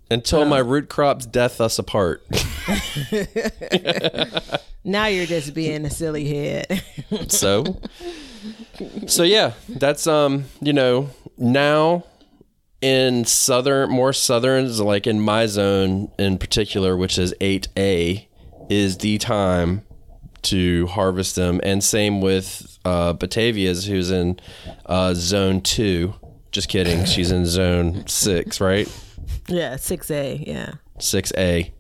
Until 0.10 0.46
my 0.46 0.60
root 0.60 0.90
crops 0.90 1.26
death 1.26 1.60
us 1.60 1.80
apart. 1.80 2.26
Now 4.88 5.08
you're 5.08 5.26
just 5.26 5.56
being 5.56 5.84
a 5.84 5.90
silly 5.90 6.28
head. 6.28 6.84
so, 7.28 7.82
so 9.08 9.24
yeah, 9.24 9.54
that's 9.68 10.06
um, 10.06 10.46
you 10.62 10.74
know, 10.74 11.10
now 11.40 12.04
in 12.82 13.26
southern, 13.26 13.90
more 13.90 14.14
southerns 14.14 14.80
like 14.80 15.08
in 15.08 15.20
my 15.20 15.48
zone 15.48 16.12
in 16.20 16.38
particular, 16.38 16.96
which 16.96 17.18
is 17.18 17.34
eight 17.42 17.68
A, 17.76 18.30
is 18.70 19.00
the 19.00 19.18
time 19.18 19.82
to 20.44 20.86
harvest 20.86 21.36
them, 21.36 21.60
and 21.64 21.84
same 21.84 22.22
with 22.22 22.78
uh, 22.86 23.14
Batavia's, 23.14 23.88
who's 23.88 24.12
in 24.12 24.40
uh, 24.86 25.16
zone 25.16 25.62
two. 25.62 26.14
Just 26.52 26.70
kidding, 26.70 27.06
she's 27.06 27.32
in 27.32 27.48
zone 27.48 28.06
six, 28.06 28.62
right? 28.62 28.88
Yeah, 29.48 29.76
six 29.78 30.10
A. 30.12 30.44
Yeah. 30.46 30.74
6A. 31.00 31.72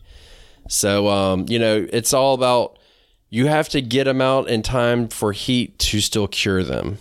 So, 0.67 1.07
um, 1.07 1.45
you 1.47 1.57
know, 1.59 1.87
it's 1.93 2.13
all 2.13 2.33
about 2.33 2.77
you 3.29 3.47
have 3.47 3.69
to 3.69 3.81
get 3.81 4.05
them 4.05 4.19
out 4.21 4.49
in 4.49 4.61
time 4.61 5.07
for 5.07 5.31
heat 5.31 5.77
to 5.79 6.01
still 6.01 6.27
cure 6.27 6.63
them. 6.63 6.97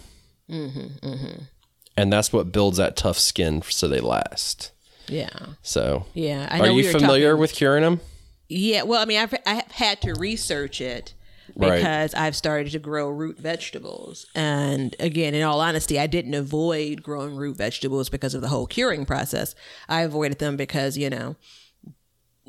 And 1.97 2.13
that's 2.13 2.33
what 2.33 2.53
builds 2.53 2.77
that 2.79 2.97
tough 2.97 3.19
skin 3.19 3.63
so 3.63 3.89
they 3.89 4.01
last. 4.01 4.73
Yeah. 5.09 5.29
So, 5.63 6.07
Yeah. 6.15 6.49
I 6.51 6.59
are 6.61 6.67
know 6.67 6.75
we 6.75 6.83
you 6.87 6.93
were 6.93 6.99
familiar 6.99 7.31
talking- 7.33 7.41
with 7.41 7.53
curing 7.55 7.83
them? 7.83 8.01
Yeah, 8.49 8.83
well, 8.83 9.01
I 9.01 9.07
mean, 9.07 9.19
I've 9.21 9.35
I've 9.47 9.71
had 9.73 10.03
to 10.03 10.13
research 10.15 10.81
it 10.81 11.15
Right. 11.57 11.77
because 11.77 12.15
I've 12.15 12.35
started 12.35 12.73
to 12.73 12.79
grow 12.79 13.09
root 13.09 13.39
vegetables, 13.39 14.27
and 14.35 14.95
again, 14.99 15.35
in 15.35 15.43
all 15.43 15.61
honesty, 15.61 15.99
I 16.01 16.07
didn't 16.07 16.35
avoid 16.35 17.03
growing 17.03 17.37
root 17.37 17.57
vegetables 17.57 18.09
because 18.09 18.35
of 18.35 18.41
the 18.41 18.49
whole 18.49 18.67
curing 18.67 19.07
process. 19.07 19.55
I 19.89 20.03
avoided 20.03 20.39
them 20.41 20.57
because 20.57 20.97
you 20.99 21.09
know 21.11 21.37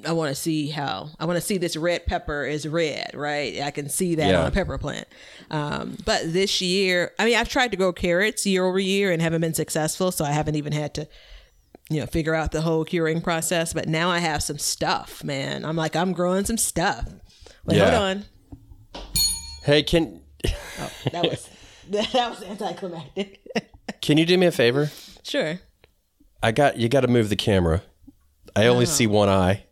I 0.05 0.11
want 0.11 0.29
to 0.35 0.35
see 0.41 0.69
how 0.69 1.09
I 1.19 1.25
want 1.25 1.37
to 1.37 1.41
see 1.45 1.57
this 1.57 1.77
red 1.77 2.05
pepper 2.05 2.43
is 2.45 2.67
red, 2.67 3.11
right? 3.13 3.61
I 3.61 3.71
can 3.71 3.87
see 3.89 4.15
that 4.15 4.27
Yeah. 4.29 4.41
on 4.41 4.47
a 4.47 4.51
pepper 4.51 4.77
plant. 4.77 5.07
Um, 5.49 5.97
but 6.03 6.21
this 6.33 6.59
year, 6.61 7.11
I 7.17 7.25
mean, 7.25 7.35
I've 7.37 7.47
tried 7.47 7.71
to 7.71 7.77
grow 7.77 7.93
carrots 7.93 8.45
year 8.45 8.65
over 8.65 8.79
year 8.79 9.11
and 9.11 9.21
haven't 9.21 9.41
been 9.41 9.53
successful, 9.53 10.11
so 10.11 10.25
I 10.25 10.31
haven't 10.31 10.55
even 10.55 10.73
had 10.73 10.93
to, 10.95 11.07
you 11.89 11.99
know, 12.01 12.07
figure 12.07 12.33
out 12.35 12.51
the 12.51 12.61
whole 12.61 12.83
curing 12.83 13.21
process. 13.21 13.71
But 13.71 13.87
now 13.87 14.09
I 14.09 14.17
have 14.19 14.43
some 14.43 14.57
stuff, 14.57 15.23
man. 15.23 15.63
I'm 15.63 15.77
like, 15.77 15.95
I'm 15.95 16.11
growing 16.11 16.43
some 16.43 16.57
stuff. 16.57 17.07
Wait, 17.63 17.77
Yeah. 17.77 17.91
hold 17.91 18.01
on. 18.03 18.25
Hey, 19.65 19.81
can 19.81 20.21
oh, 20.45 20.91
That 21.11 21.23
was 21.23 21.49
that 21.89 22.29
was 22.29 22.43
anticlimactic. 22.43 23.41
can 24.01 24.19
you 24.19 24.25
do 24.27 24.37
me 24.37 24.45
a 24.45 24.51
favor? 24.51 24.91
sure. 25.23 25.59
I 26.43 26.51
got 26.51 26.77
you. 26.77 26.87
Got 26.87 27.01
to 27.01 27.07
move 27.07 27.29
the 27.29 27.35
camera. 27.35 27.81
I 28.55 28.67
only 28.67 28.83
oh. 28.83 28.85
see 28.85 29.07
one 29.07 29.27
eye. 29.27 29.63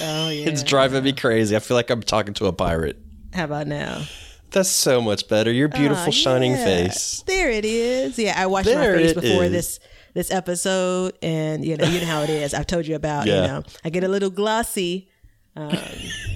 Oh 0.00 0.28
yeah. 0.30 0.48
It's 0.48 0.62
driving 0.62 1.02
me 1.02 1.12
crazy. 1.12 1.56
I 1.56 1.58
feel 1.58 1.76
like 1.76 1.90
I'm 1.90 2.04
talking 2.04 2.34
to 2.34 2.46
a 2.46 2.52
pirate. 2.52 2.98
How 3.34 3.44
about 3.44 3.66
now? 3.66 4.04
That's 4.52 4.68
so 4.68 5.00
much 5.00 5.26
better. 5.26 5.50
Your 5.50 5.66
beautiful 5.66 6.08
Oh, 6.08 6.10
shining 6.12 6.52
yeah. 6.52 6.64
face. 6.64 7.24
There 7.26 7.50
it 7.50 7.64
is. 7.64 8.20
Yeah, 8.20 8.34
I 8.36 8.46
washed 8.46 8.68
my 8.68 8.74
face 8.74 9.10
it 9.10 9.20
before 9.20 9.44
is. 9.44 9.50
this 9.50 9.80
this 10.14 10.30
episode, 10.30 11.18
and 11.20 11.64
you 11.64 11.76
know, 11.76 11.86
you 11.86 12.00
know 12.00 12.06
how 12.06 12.22
it 12.22 12.30
is. 12.30 12.54
I've 12.54 12.68
told 12.68 12.86
you 12.86 12.94
about. 12.94 13.26
Yeah. 13.26 13.40
You 13.40 13.48
know, 13.48 13.62
I 13.84 13.90
get 13.90 14.04
a 14.04 14.08
little 14.08 14.30
glossy, 14.30 15.08
um, 15.56 15.70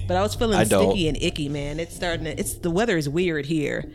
but 0.07 0.15
I 0.17 0.21
was 0.21 0.35
feeling 0.35 0.57
I 0.57 0.63
don't. 0.63 0.91
sticky 0.91 1.07
and 1.07 1.17
icky, 1.21 1.49
man. 1.49 1.79
It's 1.79 1.95
starting. 1.95 2.25
To, 2.25 2.39
it's 2.39 2.55
the 2.55 2.71
weather 2.71 2.97
is 2.97 3.09
weird 3.09 3.45
here, 3.45 3.85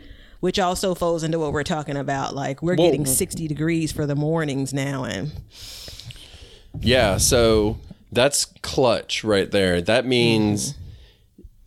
which 0.41 0.59
also 0.59 0.93
falls 0.95 1.23
into 1.23 1.39
what 1.39 1.53
we're 1.53 1.63
talking 1.63 1.97
about. 1.97 2.35
Like 2.35 2.61
we're 2.61 2.75
Well- 2.75 2.87
getting 2.87 3.05
sixty 3.05 3.47
degrees 3.47 3.91
for 3.91 4.05
the 4.05 4.15
mornings 4.15 4.73
now, 4.73 5.03
and 5.05 5.31
Yeah, 6.81 7.17
so 7.17 7.77
that's 8.11 8.45
clutch 8.61 9.23
right 9.23 9.49
there. 9.49 9.81
That 9.81 10.05
means 10.05 10.75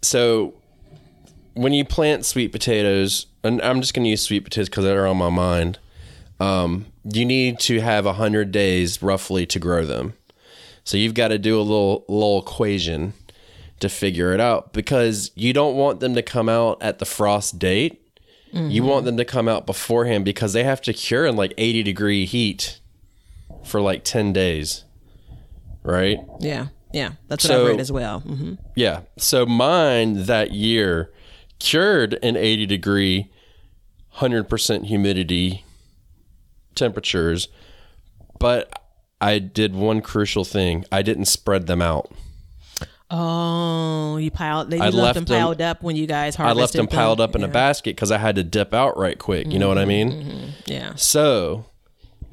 so 0.03 0.55
when 1.55 1.73
you 1.73 1.85
plant 1.85 2.25
sweet 2.27 2.53
potatoes, 2.53 3.27
and 3.43 3.63
I'm 3.63 3.81
just 3.81 3.95
going 3.95 4.05
to 4.05 4.11
use 4.11 4.23
sweet 4.23 4.45
potatoes 4.45 4.69
because 4.69 4.85
they're 4.85 5.07
on 5.07 5.17
my 5.17 5.31
mind. 5.31 5.79
Um, 6.39 6.87
you 7.05 7.25
need 7.25 7.59
to 7.61 7.81
have 7.81 8.05
hundred 8.05 8.53
days 8.53 9.03
roughly 9.03 9.47
to 9.47 9.59
grow 9.59 9.87
them. 9.87 10.13
So 10.85 10.97
you've 10.99 11.15
got 11.15 11.29
to 11.29 11.39
do 11.39 11.59
a 11.59 11.63
little 11.63 12.05
little 12.09 12.41
equation 12.41 13.15
to 13.81 13.89
figure 13.89 14.33
it 14.33 14.41
out 14.41 14.73
because 14.73 15.31
you 15.35 15.53
don't 15.53 15.77
want 15.77 16.01
them 16.01 16.15
to 16.15 16.23
come 16.23 16.49
out 16.49 16.83
at 16.83 16.99
the 16.99 17.05
frost 17.05 17.59
date. 17.59 18.03
You 18.53 18.85
want 18.85 19.05
them 19.05 19.19
to 19.19 19.25
come 19.27 19.49
out 19.49 19.67
beforehand 19.67 20.25
because 20.25 20.55
they 20.55 20.65
have 20.65 20.81
to 20.83 20.95
cure 20.95 21.27
in 21.27 21.37
like 21.37 21.53
80 21.59 21.83
degree 21.83 22.25
heat 22.25 22.81
for 23.65 23.83
like 23.83 24.03
10 24.03 24.33
days. 24.33 24.85
Right? 25.83 26.19
yeah, 26.41 26.69
yeah, 26.91 27.13
that's 27.29 27.45
what 27.45 27.53
I've 27.53 27.67
read 27.67 27.81
as 27.81 27.93
well. 27.93 28.21
hmm 28.21 28.55
Yeah. 28.75 29.03
So 29.19 29.45
mine 29.45 30.25
that 30.25 30.53
year 30.53 31.13
cured 31.59 32.15
in 32.15 32.35
80 32.37 32.65
degree, 32.65 33.31
100% 34.17 34.87
humidity 34.87 35.65
temperatures, 36.75 37.49
but 38.39 38.83
I 39.21 39.39
did 39.39 39.75
one 39.75 40.01
crucial 40.01 40.45
thing. 40.45 40.85
I 40.91 41.03
didn't 41.03 41.27
spread 41.27 41.67
them 41.67 41.83
out. 41.83 42.11
Oh, 43.11 44.17
you 44.17 44.31
piled. 44.31 44.71
They 44.71 44.79
I 44.79 44.87
left, 44.87 44.95
left 44.97 45.15
them 45.15 45.25
them- 45.27 45.39
piled 45.39 45.61
up 45.61 45.83
when 45.83 45.97
you 45.97 46.07
guys 46.07 46.37
I 46.37 46.45
harvested. 46.45 46.61
left 46.61 46.73
them 46.75 46.87
piled 46.89 47.21
up 47.21 47.35
in 47.37 47.45
a 47.45 47.49
basket 47.49 47.95
because 47.97 48.11
I 48.11 48.19
had 48.19 48.37
to 48.37 48.43
dip 48.45 48.75
out 48.75 48.99
right 48.99 49.19
quick. 49.19 49.47
You 49.53 49.59
know 49.59 49.69
what 49.69 49.79
I 49.79 49.85
mean? 49.85 50.53
Yeah. 50.67 50.95
So, 50.97 51.67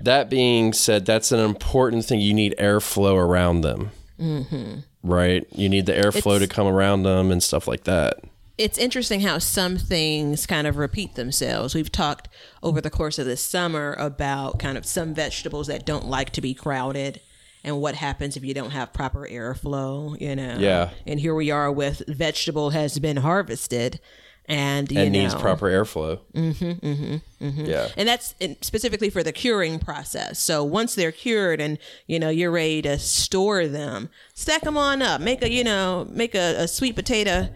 that 0.01 0.29
being 0.29 0.73
said, 0.73 1.05
that's 1.05 1.31
an 1.31 1.39
important 1.39 2.05
thing. 2.05 2.19
You 2.19 2.33
need 2.33 2.55
airflow 2.59 3.15
around 3.15 3.61
them. 3.61 3.91
Mm-hmm. 4.19 4.79
Right? 5.03 5.45
You 5.51 5.69
need 5.69 5.85
the 5.85 5.93
airflow 5.93 6.39
to 6.39 6.47
come 6.47 6.67
around 6.67 7.03
them 7.03 7.29
and 7.31 7.43
stuff 7.43 7.67
like 7.67 7.83
that. 7.83 8.17
it's 8.57 8.77
interesting 8.77 9.21
how 9.21 9.37
some 9.39 9.77
things 9.77 10.45
kind 10.45 10.65
of 10.67 10.77
repeat 10.77 11.15
themselves. 11.15 11.73
We've 11.75 11.91
talked 11.91 12.29
over 12.61 12.79
the 12.81 12.89
course 12.91 13.19
of 13.19 13.25
this 13.25 13.41
summer 13.41 13.95
about 13.99 14.59
kind 14.59 14.77
of 14.77 14.85
some 14.85 15.13
vegetables 15.13 15.67
that 15.67 15.85
don't 15.85 16.05
like 16.05 16.29
to 16.31 16.41
be 16.41 16.53
crowded 16.53 17.19
and 17.63 17.79
what 17.79 17.95
happens 17.95 18.35
if 18.37 18.43
you 18.43 18.53
don't 18.53 18.71
have 18.71 18.91
proper 18.93 19.27
airflow, 19.29 20.19
you 20.19 20.35
know. 20.35 20.57
Yeah. 20.59 20.89
And 21.07 21.19
here 21.19 21.33
we 21.35 21.51
are 21.51 21.71
with 21.71 22.03
vegetable 22.07 22.71
has 22.71 22.99
been 22.99 23.17
harvested 23.17 23.99
and 24.45 24.91
you 24.91 24.99
and 24.99 25.13
know, 25.13 25.19
needs 25.21 25.33
proper 25.35 25.67
airflow. 25.69 26.19
Mm-hmm, 26.33 26.85
mm-hmm, 27.45 27.65
Yeah. 27.65 27.87
and 27.95 28.07
that's 28.09 28.35
in- 28.41 28.61
specifically 28.61 29.09
for 29.09 29.23
the 29.23 29.31
curing 29.31 29.79
process. 29.79 30.39
So 30.39 30.63
once 30.65 30.95
they're 30.95 31.13
cured 31.13 31.61
and 31.61 31.77
you 32.07 32.19
know 32.19 32.29
you're 32.29 32.51
ready 32.51 32.81
to 32.81 32.99
store 32.99 33.67
them, 33.67 34.09
stack 34.33 34.61
them 34.63 34.77
on 34.77 35.01
up. 35.01 35.21
Make 35.21 35.41
a 35.43 35.49
you 35.49 35.63
know 35.63 36.05
make 36.11 36.35
a, 36.35 36.55
a 36.63 36.67
sweet 36.67 36.95
potato. 36.95 37.47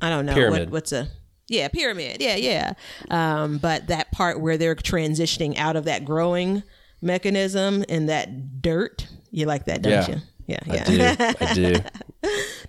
I 0.00 0.08
don't 0.08 0.24
know 0.24 0.32
Pyramid. 0.34 0.60
What, 0.70 0.70
what's 0.70 0.92
a 0.92 1.08
yeah 1.48 1.68
pyramid. 1.68 2.22
Yeah 2.22 2.36
yeah. 2.36 2.72
Um, 3.10 3.58
but 3.58 3.88
that 3.88 4.10
part 4.10 4.40
where 4.40 4.56
they're 4.56 4.74
transitioning 4.74 5.58
out 5.58 5.76
of 5.76 5.84
that 5.84 6.06
growing 6.06 6.62
mechanism 7.02 7.84
and 7.90 8.08
that 8.08 8.62
dirt, 8.62 9.08
you 9.34 9.46
like 9.46 9.64
that, 9.66 9.82
don't 9.82 9.92
Yeah. 9.92 10.08
you? 10.08 10.16
Yeah 10.46 10.60
I 10.68 10.74
yeah. 10.74 10.84
do. 10.84 11.34
I 11.40 11.54
do. 11.54 11.74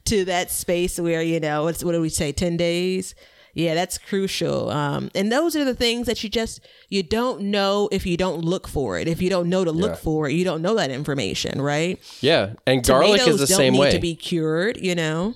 to 0.05 0.25
that 0.25 0.49
space 0.51 0.97
where 0.99 1.21
you 1.21 1.39
know 1.39 1.63
what's 1.65 1.83
what 1.83 1.91
do 1.91 1.99
we 2.01 2.07
say 2.09 2.31
10 2.31 2.55
days 2.57 3.15
yeah 3.53 3.73
that's 3.73 3.97
crucial 3.97 4.69
um 4.69 5.09
and 5.15 5.29
those 5.31 5.55
are 5.57 5.65
the 5.65 5.73
things 5.75 6.07
that 6.07 6.23
you 6.23 6.29
just 6.29 6.59
you 6.89 7.03
don't 7.03 7.41
know 7.41 7.89
if 7.91 8.05
you 8.05 8.15
don't 8.17 8.43
look 8.45 8.67
for 8.67 8.97
it 8.99 9.07
if 9.09 9.21
you 9.21 9.29
don't 9.29 9.49
know 9.49 9.63
to 9.65 9.71
look 9.71 9.91
Yeah. 9.91 10.05
for 10.07 10.29
it 10.29 10.33
you 10.33 10.45
don't 10.45 10.61
know 10.61 10.75
that 10.75 10.89
information 10.91 11.61
right 11.61 11.99
Yeah, 12.21 12.53
and 12.65 12.81
garlic 12.85 13.27
is 13.27 13.39
the 13.39 13.47
same 13.47 13.73
need 13.73 13.79
way. 13.79 13.91
to 13.91 13.99
be 13.99 14.15
cured 14.15 14.77
you 14.77 14.95
know 14.95 15.35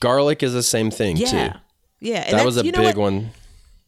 garlic 0.00 0.42
is 0.42 0.52
the 0.52 0.62
same 0.62 0.90
thing 0.90 1.16
yeah 1.16 1.30
too. 1.52 1.58
yeah 2.00 2.24
and 2.26 2.38
That 2.38 2.44
was 2.46 2.56
a 2.58 2.62
big 2.64 2.76
what? 2.76 2.96
one. 2.96 3.30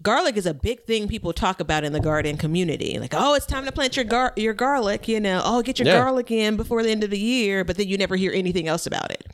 Garlic 0.06 0.36
is 0.36 0.46
a 0.46 0.54
big 0.54 0.84
thing 0.84 1.08
people 1.08 1.32
talk 1.32 1.58
about 1.60 1.82
in 1.84 1.92
the 1.92 2.00
garden 2.00 2.36
community. 2.36 2.98
Like, 2.98 3.12
oh, 3.14 3.34
it's 3.34 3.44
time 3.46 3.64
to 3.66 3.72
plant 3.72 3.96
your 3.96 4.04
gar- 4.04 4.32
your 4.36 4.54
garlic. 4.54 5.08
You 5.08 5.18
know, 5.20 5.40
oh, 5.44 5.62
get 5.62 5.78
your 5.80 5.88
Yeah. 5.88 5.98
garlic 5.98 6.30
in 6.30 6.56
before 6.56 6.82
the 6.84 6.90
end 6.90 7.02
of 7.04 7.10
the 7.10 7.18
year. 7.18 7.64
But 7.64 7.76
then 7.76 7.88
you 7.88 7.98
never 7.98 8.14
hear 8.16 8.32
anything 8.32 8.68
else 8.68 8.86
about 8.86 9.10
it. 9.10 9.24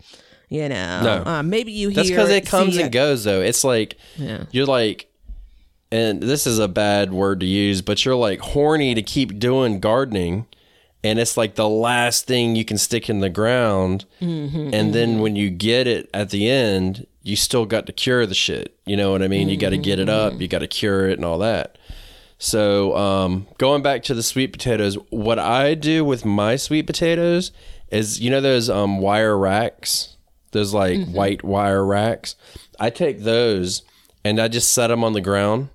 You 0.49 0.69
know, 0.69 1.03
No. 1.03 1.31
um, 1.31 1.51
maybe 1.51 1.73
you 1.73 1.89
hear 1.89 1.97
That's 1.97 2.09
because 2.11 2.31
it 2.31 2.47
comes 2.47 2.77
and 2.77 2.91
goes 2.91 3.25
though. 3.25 3.41
It's 3.43 3.65
like 3.65 3.97
Yeah. 4.17 4.45
you're 4.51 4.67
like, 4.67 5.09
and 5.91 6.23
this 6.23 6.47
is 6.47 6.59
a 6.59 6.69
bad 6.69 7.13
word 7.13 7.41
to 7.41 7.47
use, 7.47 7.83
but 7.83 8.05
you're 8.05 8.17
like 8.17 8.41
horny 8.41 8.95
to 8.95 9.03
keep 9.03 9.39
doing 9.39 9.79
gardening, 9.81 10.47
and 11.05 11.19
it's 11.19 11.37
like 11.37 11.55
the 11.55 11.69
last 11.69 12.27
thing 12.27 12.57
you 12.57 12.65
can 12.65 12.79
stick 12.79 13.11
in 13.11 13.21
the 13.21 13.29
ground, 13.29 14.05
Mm-hmm, 14.23 14.71
and 14.73 14.95
then 14.95 15.21
when 15.21 15.37
you 15.37 15.51
get 15.51 15.87
it 15.87 16.09
at 16.15 16.31
the 16.31 16.49
end, 16.49 17.07
you 17.23 17.37
still 17.37 17.67
got 17.67 17.87
to 17.87 17.93
cure 17.93 18.27
the 18.27 18.35
shit. 18.35 18.77
You 18.87 18.97
know 18.97 19.13
what 19.13 19.23
I 19.23 19.29
mean? 19.29 19.49
You 19.49 19.57
got 19.57 19.71
to 19.71 19.79
get 19.79 19.99
it 19.99 20.09
Mm-hmm. 20.09 20.35
up, 20.37 20.41
you 20.41 20.49
got 20.49 20.59
to 20.61 20.67
cure 20.67 21.09
it, 21.09 21.19
and 21.19 21.25
all 21.25 21.39
that. 21.39 21.79
So, 22.39 22.97
um, 22.97 23.47
going 23.59 23.83
back 23.83 24.03
to 24.05 24.15
the 24.15 24.23
sweet 24.23 24.53
potatoes, 24.53 24.95
what 25.11 25.39
I 25.39 25.75
do 25.75 26.05
with 26.05 26.25
my 26.25 26.57
sweet 26.57 26.87
potatoes 26.87 27.53
is, 27.93 28.21
you 28.21 28.31
know, 28.31 28.41
those 28.41 28.69
um, 28.69 28.99
wire 28.99 29.39
racks, 29.39 30.17
those 30.51 30.75
like 30.75 30.99
Mm-hmm. 30.99 31.13
white 31.15 31.45
wire 31.45 31.85
racks. 31.85 32.35
I 32.81 32.91
take 32.91 33.21
those 33.21 33.83
and 34.25 34.41
I 34.41 34.49
just 34.49 34.73
set 34.73 34.89
them 34.89 35.05
on 35.05 35.13
the 35.13 35.21
ground 35.21 35.69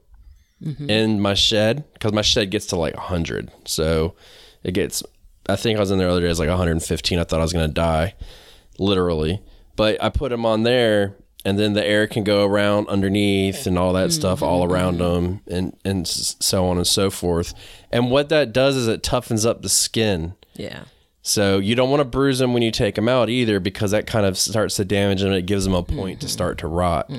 Mm-hmm. 0.62 0.89
in 0.89 1.22
my 1.22 1.36
shed 1.36 1.86
because 1.94 2.13
my 2.13 2.24
shed 2.24 2.50
gets 2.50 2.66
to 2.68 2.75
like 2.77 2.96
100. 2.96 3.51
So 3.66 4.16
it 4.63 4.72
gets, 4.74 5.04
I 5.48 5.56
think 5.56 5.77
I 5.77 5.80
was 5.80 5.92
in 5.92 6.00
there 6.00 6.08
the 6.08 6.12
other 6.13 6.22
day, 6.22 6.25
it 6.25 6.30
was 6.30 6.39
like 6.39 6.50
115. 6.50 7.20
I 7.20 7.24
thought 7.24 7.39
I 7.39 7.44
was 7.44 7.54
going 7.54 7.70
to 7.70 7.74
die, 7.74 8.16
literally. 8.80 9.39
But 9.75 10.04
I 10.04 10.10
put 10.10 10.30
them 10.32 10.46
on 10.48 10.63
there 10.63 11.16
and 11.48 11.58
then 11.58 11.72
the 11.74 11.86
air 11.86 12.06
can 12.08 12.24
go 12.24 12.46
around 12.46 12.88
underneath 12.89 13.66
and 13.66 13.77
all 13.80 13.94
that 13.94 14.12
stuff 14.12 14.42
all 14.44 14.63
around 14.66 14.98
them 15.00 15.39
and, 15.48 15.75
and 15.86 16.06
so 16.08 16.68
on 16.68 16.77
and 16.77 16.86
so 16.86 17.10
forth. 17.10 17.54
And 17.92 18.12
what 18.12 18.30
that 18.30 18.51
does 18.51 18.75
is 18.75 18.88
it 18.88 19.01
toughens 19.01 19.46
up 19.50 19.62
the 19.62 19.70
skin. 19.70 20.34
yeah. 20.56 20.84
So 21.22 21.58
you 21.60 21.75
don't 21.75 21.89
want 21.89 22.00
to 22.00 22.06
bruise 22.06 22.39
them 22.39 22.54
when 22.54 22.63
you 22.63 22.72
take 22.72 22.96
them 22.96 23.10
out 23.10 23.30
either 23.30 23.60
because 23.60 23.92
that 23.92 24.08
kind 24.08 24.25
of 24.25 24.38
starts 24.38 24.77
to 24.77 24.86
damage 24.86 25.22
them. 25.22 25.34
It 25.34 25.46
gives 25.46 25.66
them 25.66 25.74
a 25.74 25.84
point 25.84 26.20
Mm-hmm. 26.20 26.25
to 26.25 26.27
start 26.30 26.58
to 26.60 26.68
rot. 26.68 27.10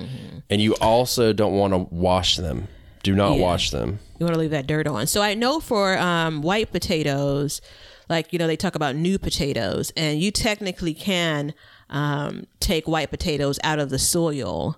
And 0.48 0.62
you 0.62 0.74
also 0.80 1.34
don't 1.34 1.52
want 1.58 1.74
to 1.74 1.78
wash 1.94 2.36
them. 2.36 2.68
Do 3.02 3.14
not 3.14 3.34
Yeah. 3.36 3.42
wash 3.42 3.70
them. 3.70 3.98
You 4.18 4.24
want 4.24 4.32
to 4.34 4.40
leave 4.40 4.50
that 4.52 4.66
dirt 4.66 4.86
on. 4.86 5.06
So 5.08 5.20
I 5.20 5.34
know 5.34 5.60
for 5.60 5.98
um, 5.98 6.40
white 6.40 6.72
potatoes, 6.72 7.60
like 8.08 8.32
you 8.32 8.38
know, 8.38 8.46
they 8.46 8.56
talk 8.56 8.74
about 8.74 8.96
new 8.96 9.18
potatoes, 9.18 9.92
and 9.94 10.18
you 10.22 10.30
technically 10.30 10.94
can 10.94 11.52
um, 11.90 12.46
take 12.60 12.86
white 12.86 13.10
potatoes 13.10 13.58
out 13.62 13.78
of 13.78 13.90
the 13.90 13.98
soil 13.98 14.76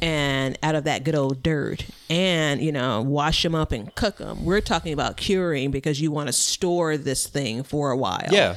and 0.00 0.56
out 0.62 0.74
of 0.74 0.84
that 0.84 1.04
good 1.04 1.14
old 1.14 1.42
dirt, 1.42 1.84
and 2.08 2.62
you 2.62 2.70
know, 2.70 3.02
wash 3.02 3.42
them 3.42 3.54
up 3.54 3.72
and 3.72 3.92
cook 3.94 4.18
them. 4.18 4.44
We're 4.44 4.60
talking 4.60 4.92
about 4.92 5.16
curing 5.16 5.70
because 5.70 6.00
you 6.00 6.12
want 6.12 6.28
to 6.28 6.32
store 6.32 6.96
this 6.96 7.26
thing 7.26 7.62
for 7.64 7.90
a 7.90 7.96
while. 7.96 8.28
Yeah. 8.30 8.56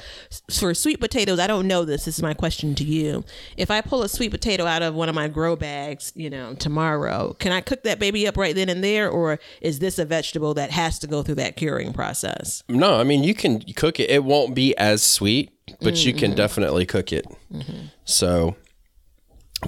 For 0.51 0.73
sweet 0.73 0.99
potatoes, 0.99 1.39
I 1.39 1.47
don't 1.47 1.67
know 1.67 1.83
this. 1.83 2.05
This 2.05 2.17
is 2.17 2.23
my 2.23 2.33
question 2.33 2.75
to 2.75 2.83
you. 2.83 3.23
If 3.57 3.71
I 3.71 3.81
pull 3.81 4.03
a 4.03 4.09
sweet 4.09 4.31
potato 4.31 4.65
out 4.65 4.83
of 4.83 4.93
one 4.93 5.09
of 5.09 5.15
my 5.15 5.27
grow 5.27 5.55
bags, 5.55 6.11
you 6.15 6.29
know, 6.29 6.53
tomorrow, 6.53 7.35
can 7.39 7.51
I 7.51 7.61
cook 7.61 7.83
that 7.83 7.99
baby 7.99 8.27
up 8.27 8.37
right 8.37 8.53
then 8.53 8.69
and 8.69 8.83
there, 8.83 9.09
or 9.09 9.39
is 9.61 9.79
this 9.79 9.97
a 9.97 10.05
vegetable 10.05 10.53
that 10.53 10.71
has 10.71 10.99
to 10.99 11.07
go 11.07 11.23
through 11.23 11.35
that 11.35 11.55
curing 11.55 11.91
process? 11.91 12.63
No, 12.69 12.99
I 12.99 13.03
mean, 13.03 13.23
you 13.23 13.33
can 13.33 13.61
cook 13.73 13.99
it. 13.99 14.09
It 14.09 14.23
won't 14.23 14.53
be 14.53 14.77
as 14.77 15.01
sweet 15.01 15.51
but 15.81 16.05
you 16.05 16.13
can 16.13 16.35
definitely 16.35 16.85
cook 16.85 17.11
it. 17.13 17.25
So, 18.05 18.55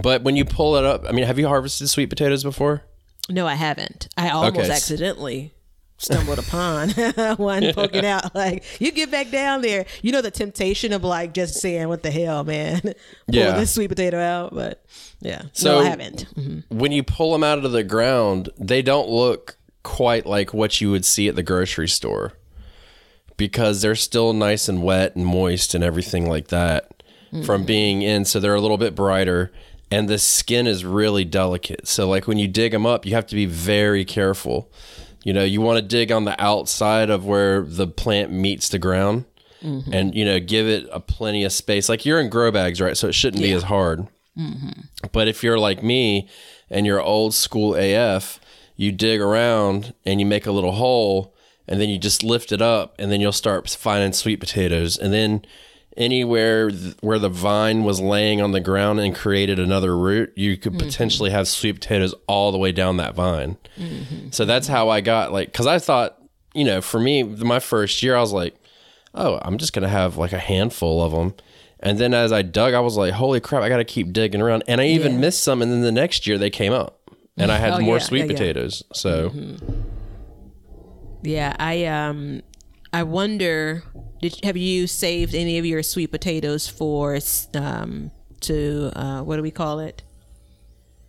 but 0.01 0.23
when 0.23 0.35
you 0.35 0.45
pull 0.45 0.75
it 0.75 0.83
up, 0.85 1.05
I 1.07 1.11
mean, 1.11 1.25
have 1.25 1.37
you 1.39 1.47
harvested 1.47 1.89
sweet 1.89 2.09
potatoes 2.09 2.43
before? 2.43 2.83
No, 3.29 3.45
I 3.47 3.55
haven't. 3.55 4.09
I 4.17 4.29
almost 4.29 4.57
Okay. 4.65 4.71
accidentally 4.71 5.53
stumbled 5.97 6.39
upon 6.39 6.89
one 7.37 7.71
poking 7.73 8.05
out. 8.05 8.33
Like, 8.35 8.63
you 8.81 8.91
get 8.91 9.11
back 9.11 9.31
down 9.31 9.61
there. 9.61 9.85
You 10.01 10.11
know 10.11 10.21
the 10.21 10.31
temptation 10.31 10.91
of 10.91 11.03
like 11.03 11.33
just 11.33 11.55
saying, 11.55 11.87
"What 11.87 12.03
the 12.03 12.11
hell, 12.11 12.43
man?" 12.43 12.81
Pull 12.81 12.93
Yeah. 13.27 13.57
this 13.57 13.73
sweet 13.73 13.87
potato 13.89 14.19
out. 14.19 14.53
But 14.53 14.83
yeah, 15.21 15.43
So- 15.53 15.79
no, 15.79 15.85
I 15.85 15.89
haven't. 15.89 16.25
Mhm. 16.35 16.63
When 16.69 16.91
you 16.91 17.03
pull 17.03 17.31
them 17.31 17.43
out 17.43 17.63
of 17.63 17.71
the 17.71 17.83
ground, 17.83 18.49
they 18.57 18.81
don't 18.81 19.07
look 19.09 19.55
quite 19.83 20.25
like 20.25 20.53
what 20.53 20.81
you 20.81 20.91
would 20.91 21.05
see 21.05 21.27
at 21.29 21.35
the 21.35 21.43
grocery 21.43 21.87
store 21.87 22.33
because 23.43 23.81
they're 23.81 23.93
still 23.93 24.31
nice 24.31 24.69
and 24.69 24.81
wet 24.81 25.17
and 25.17 25.25
moist 25.25 25.75
and 25.75 25.83
everything 25.83 26.29
like 26.29 26.47
that 26.47 27.03
from 27.43 27.63
mm. 27.63 27.65
being 27.65 28.01
in. 28.01 28.23
So 28.23 28.39
they're 28.39 28.55
a 28.55 28.61
little 28.61 28.77
bit 28.77 28.95
brighter 28.95 29.51
and 29.91 30.07
the 30.07 30.17
skin 30.17 30.65
is 30.65 30.85
really 30.85 31.25
delicate. 31.25 31.85
So, 31.85 32.07
like 32.07 32.25
when 32.25 32.37
you 32.37 32.47
dig 32.47 32.71
them 32.71 32.85
up, 32.85 33.05
you 33.05 33.15
have 33.15 33.27
to 33.27 33.35
be 33.35 33.45
very 33.45 34.05
careful. 34.05 34.71
You 35.25 35.33
know, 35.33 35.43
you 35.43 35.59
want 35.59 35.75
to 35.75 35.81
dig 35.81 36.09
on 36.09 36.23
the 36.23 36.41
outside 36.41 37.09
of 37.09 37.25
where 37.25 37.63
the 37.63 37.85
plant 37.85 38.31
meets 38.31 38.69
the 38.69 38.79
ground 38.79 39.25
mm-hmm. 39.61 39.93
and, 39.93 40.15
you 40.15 40.23
know, 40.23 40.39
give 40.39 40.65
it 40.65 40.87
a 40.89 41.01
plenty 41.01 41.43
of 41.43 41.51
space. 41.51 41.89
Like 41.89 42.05
you're 42.05 42.21
in 42.21 42.29
grow 42.29 42.49
bags, 42.49 42.79
right? 42.79 42.95
So 42.95 43.09
it 43.09 43.13
shouldn't 43.13 43.43
be 43.43 43.51
as 43.51 43.63
hard. 43.63 44.07
Mm-hmm. 44.37 45.07
But 45.11 45.27
if 45.27 45.43
you're 45.43 45.59
like 45.59 45.83
me 45.83 46.29
and 46.69 46.85
you're 46.85 47.01
old 47.01 47.33
school 47.33 47.75
AF, 47.75 48.39
you 48.77 48.93
dig 48.93 49.19
around 49.19 49.93
and 50.05 50.21
you 50.21 50.25
make 50.25 50.45
a 50.45 50.51
little 50.53 50.71
hole 50.71 51.33
and 51.67 51.79
then 51.79 51.89
you 51.89 51.97
just 51.97 52.23
lift 52.23 52.51
it 52.51 52.61
up 52.61 52.95
and 52.99 53.11
then 53.11 53.21
you'll 53.21 53.31
start 53.31 53.69
finding 53.69 54.13
sweet 54.13 54.39
potatoes. 54.39 54.97
And 54.97 55.13
then 55.13 55.45
anywhere 55.95 56.69
th- 56.69 56.95
where 57.01 57.19
the 57.19 57.29
vine 57.29 57.83
was 57.83 58.01
laying 58.01 58.41
on 58.41 58.51
the 58.51 58.59
ground 58.59 58.99
and 58.99 59.15
created 59.15 59.59
another 59.59 59.97
root, 59.97 60.33
you 60.35 60.57
could 60.57 60.73
mm-hmm. 60.73 60.87
potentially 60.87 61.29
have 61.31 61.47
sweet 61.47 61.73
potatoes 61.73 62.13
all 62.27 62.51
the 62.51 62.57
way 62.57 62.71
down 62.71 62.97
that 62.97 63.15
vine. 63.15 63.57
Mm-hmm. 63.77 64.29
So 64.31 64.45
that's 64.45 64.67
how 64.67 64.89
I 64.89 65.01
got 65.01 65.31
like, 65.31 65.53
cause 65.53 65.67
I 65.67 65.79
thought, 65.79 66.17
you 66.53 66.63
know, 66.63 66.81
for 66.81 66.99
me, 66.99 67.23
my 67.23 67.59
first 67.59 68.03
year, 68.03 68.15
I 68.15 68.19
was 68.21 68.33
like, 68.33 68.55
oh, 69.15 69.39
I'm 69.41 69.57
just 69.57 69.73
gonna 69.73 69.87
have 69.89 70.17
like 70.17 70.33
a 70.33 70.39
handful 70.39 71.03
of 71.03 71.11
them. 71.11 71.33
And 71.79 71.99
then 71.99 72.13
as 72.13 72.31
I 72.31 72.43
dug, 72.43 72.73
I 72.73 72.79
was 72.79 72.95
like, 72.95 73.13
holy 73.13 73.41
crap, 73.41 73.61
I 73.61 73.67
got 73.67 73.77
to 73.77 73.83
keep 73.83 74.13
digging 74.13 74.41
around. 74.41 74.63
And 74.69 74.79
I 74.79 74.85
even 74.87 75.13
Yeah. 75.13 75.19
missed 75.19 75.43
some. 75.43 75.61
And 75.61 75.69
then 75.69 75.81
the 75.81 75.91
next 75.91 76.25
year 76.25 76.37
they 76.37 76.49
came 76.49 76.71
up, 76.71 77.01
and 77.35 77.51
I 77.51 77.57
had 77.57 77.73
Oh, 77.77 77.79
more 77.81 77.97
yeah, 77.97 78.03
sweet 78.03 78.21
yeah, 78.21 78.27
potatoes. 78.27 78.83
So 78.93 79.31
mm-hmm. 79.31 79.81
Yeah, 81.23 81.55
I 81.59 81.85
um, 81.85 82.41
I 82.91 83.03
wonder, 83.03 83.83
did 84.21 84.39
have 84.43 84.57
you 84.57 84.87
saved 84.87 85.33
any 85.33 85.57
of 85.57 85.65
your 85.65 85.81
sweet 85.83 86.11
potatoes 86.11 86.67
for 86.67 87.17
um 87.53 88.11
to 88.41 88.91
uh 88.95 89.21
what 89.23 89.37
do 89.37 89.41
we 89.41 89.51
call 89.51 89.79
it 89.79 90.03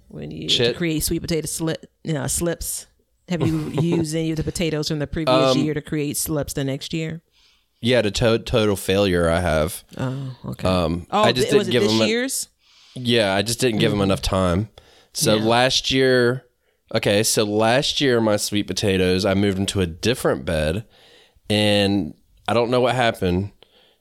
when 0.08 0.30
you 0.30 0.48
to 0.48 0.72
create 0.74 1.02
sweet 1.02 1.20
potato 1.20 1.46
slip 1.46 1.84
you 2.04 2.12
know, 2.14 2.26
slips? 2.26 2.86
Have 3.28 3.42
you 3.46 3.68
used 3.72 4.14
any 4.14 4.30
of 4.30 4.36
the 4.36 4.44
potatoes 4.44 4.88
from 4.88 4.98
the 4.98 5.06
previous 5.06 5.52
Um, 5.56 5.58
year 5.58 5.74
to 5.74 5.80
create 5.82 6.16
slips 6.16 6.52
the 6.52 6.64
next 6.64 6.92
year? 6.92 7.22
yeah, 7.80 8.00
to 8.02 8.10
to- 8.10 8.38
total 8.38 8.76
failure, 8.76 9.28
I 9.28 9.40
have. 9.40 9.84
Oh, 9.98 10.36
okay. 10.46 10.68
Um, 10.68 11.06
oh, 11.10 11.22
I 11.24 11.32
just 11.32 11.50
th- 11.50 11.60
didn't 11.64 11.72
give 11.72 11.82
this 11.82 11.92
them. 11.92 12.02
A, 12.02 12.06
year's? 12.06 12.48
yeah, 12.94 13.34
I 13.34 13.42
just 13.42 13.60
didn't 13.60 13.80
give 13.80 13.90
them 13.90 14.00
enough 14.00 14.22
time. 14.22 14.68
So 15.12 15.36
Yeah. 15.36 15.44
last 15.44 15.90
year, 15.90 16.43
okay, 16.94 17.22
so 17.22 17.44
last 17.44 18.00
year 18.00 18.20
my 18.20 18.36
sweet 18.36 18.66
potatoes, 18.66 19.24
I 19.24 19.34
moved 19.34 19.58
them 19.58 19.66
to 19.66 19.80
a 19.80 19.86
different 19.86 20.44
bed, 20.44 20.86
and 21.50 22.14
I 22.46 22.54
don't 22.54 22.70
know 22.70 22.80
what 22.80 22.94
happened. 22.94 23.50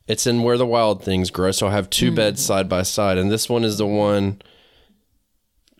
It's 0.08 0.28
in 0.28 0.44
where 0.44 0.58
the 0.58 0.66
wild 0.66 1.04
things 1.04 1.32
grow, 1.32 1.52
so 1.52 1.68
I 1.68 1.72
have 1.72 1.90
two 1.90 2.12
beds 2.12 2.44
side 2.44 2.70
by 2.70 2.84
side, 2.84 3.18
and 3.18 3.32
this 3.32 3.50
one 3.50 3.64
is 3.64 3.78
the 3.78 3.88
one 3.88 4.42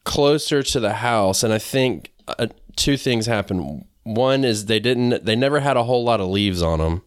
closer 0.06 0.64
to 0.64 0.80
the 0.80 0.96
house. 0.96 1.44
And 1.44 1.54
I 1.54 1.60
think 1.60 2.12
uh, 2.28 2.48
two 2.76 2.98
things 2.98 3.26
happened. 3.26 3.86
One 4.04 4.44
is 4.44 4.66
they 4.66 4.80
didn't, 4.80 5.26
they 5.26 5.36
never 5.36 5.60
had 5.60 5.78
a 5.78 5.84
whole 5.84 6.04
lot 6.04 6.22
of 6.22 6.30
leaves 6.30 6.62
on 6.62 6.80
them, 6.80 7.04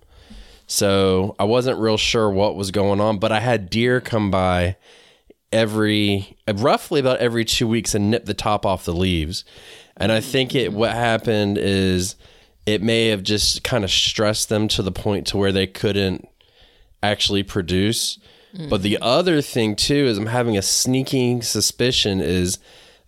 so 0.66 1.34
I 1.38 1.44
wasn't 1.44 1.78
real 1.78 1.96
sure 1.96 2.30
what 2.30 2.54
was 2.54 2.70
going 2.70 3.00
on. 3.00 3.18
But 3.18 3.32
I 3.32 3.40
had 3.40 3.70
deer 3.70 4.00
come 4.00 4.30
by 4.30 4.76
every 5.52 6.36
roughly 6.52 7.00
about 7.00 7.18
every 7.18 7.44
two 7.44 7.66
weeks 7.66 7.94
and 7.94 8.10
nip 8.10 8.26
the 8.26 8.34
top 8.34 8.66
off 8.66 8.84
the 8.84 8.92
leaves. 8.92 9.44
And 9.96 10.12
I 10.12 10.20
think 10.20 10.54
it 10.54 10.72
what 10.72 10.92
happened 10.92 11.58
is 11.58 12.16
it 12.66 12.82
may 12.82 13.08
have 13.08 13.22
just 13.22 13.62
kind 13.64 13.84
of 13.84 13.90
stressed 13.90 14.48
them 14.48 14.68
to 14.68 14.82
the 14.82 14.92
point 14.92 15.26
to 15.28 15.36
where 15.36 15.52
they 15.52 15.66
couldn't 15.66 16.28
actually 17.02 17.42
produce. 17.42 18.18
But 18.70 18.82
the 18.82 18.94
mm-hmm. 18.94 19.02
other 19.02 19.42
thing 19.42 19.76
too 19.76 20.06
is 20.06 20.16
I'm 20.16 20.26
having 20.26 20.56
a 20.56 20.62
sneaking 20.62 21.42
suspicion 21.42 22.20
is 22.20 22.58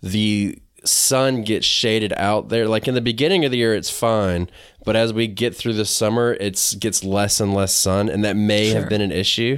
the 0.01 0.59
sun 0.85 1.43
gets 1.43 1.65
shaded 1.65 2.13
out 2.13 2.49
there. 2.49 2.67
Like 2.67 2.87
in 2.87 2.93
the 2.93 3.01
beginning 3.01 3.45
of 3.45 3.51
the 3.51 3.57
year 3.57 3.73
it's 3.73 3.89
fine, 3.89 4.49
but 4.85 4.95
as 4.95 5.11
we 5.11 5.25
get 5.25 5.55
through 5.55 5.73
the 5.73 5.85
summer 5.85 6.37
it's 6.39 6.75
gets 6.75 7.03
less 7.03 7.39
and 7.39 7.53
less 7.53 7.73
sun 7.73 8.09
and 8.09 8.23
that 8.23 8.35
may 8.35 8.67
have 8.67 8.89
been 8.89 9.01
an 9.01 9.11
issue. 9.11 9.57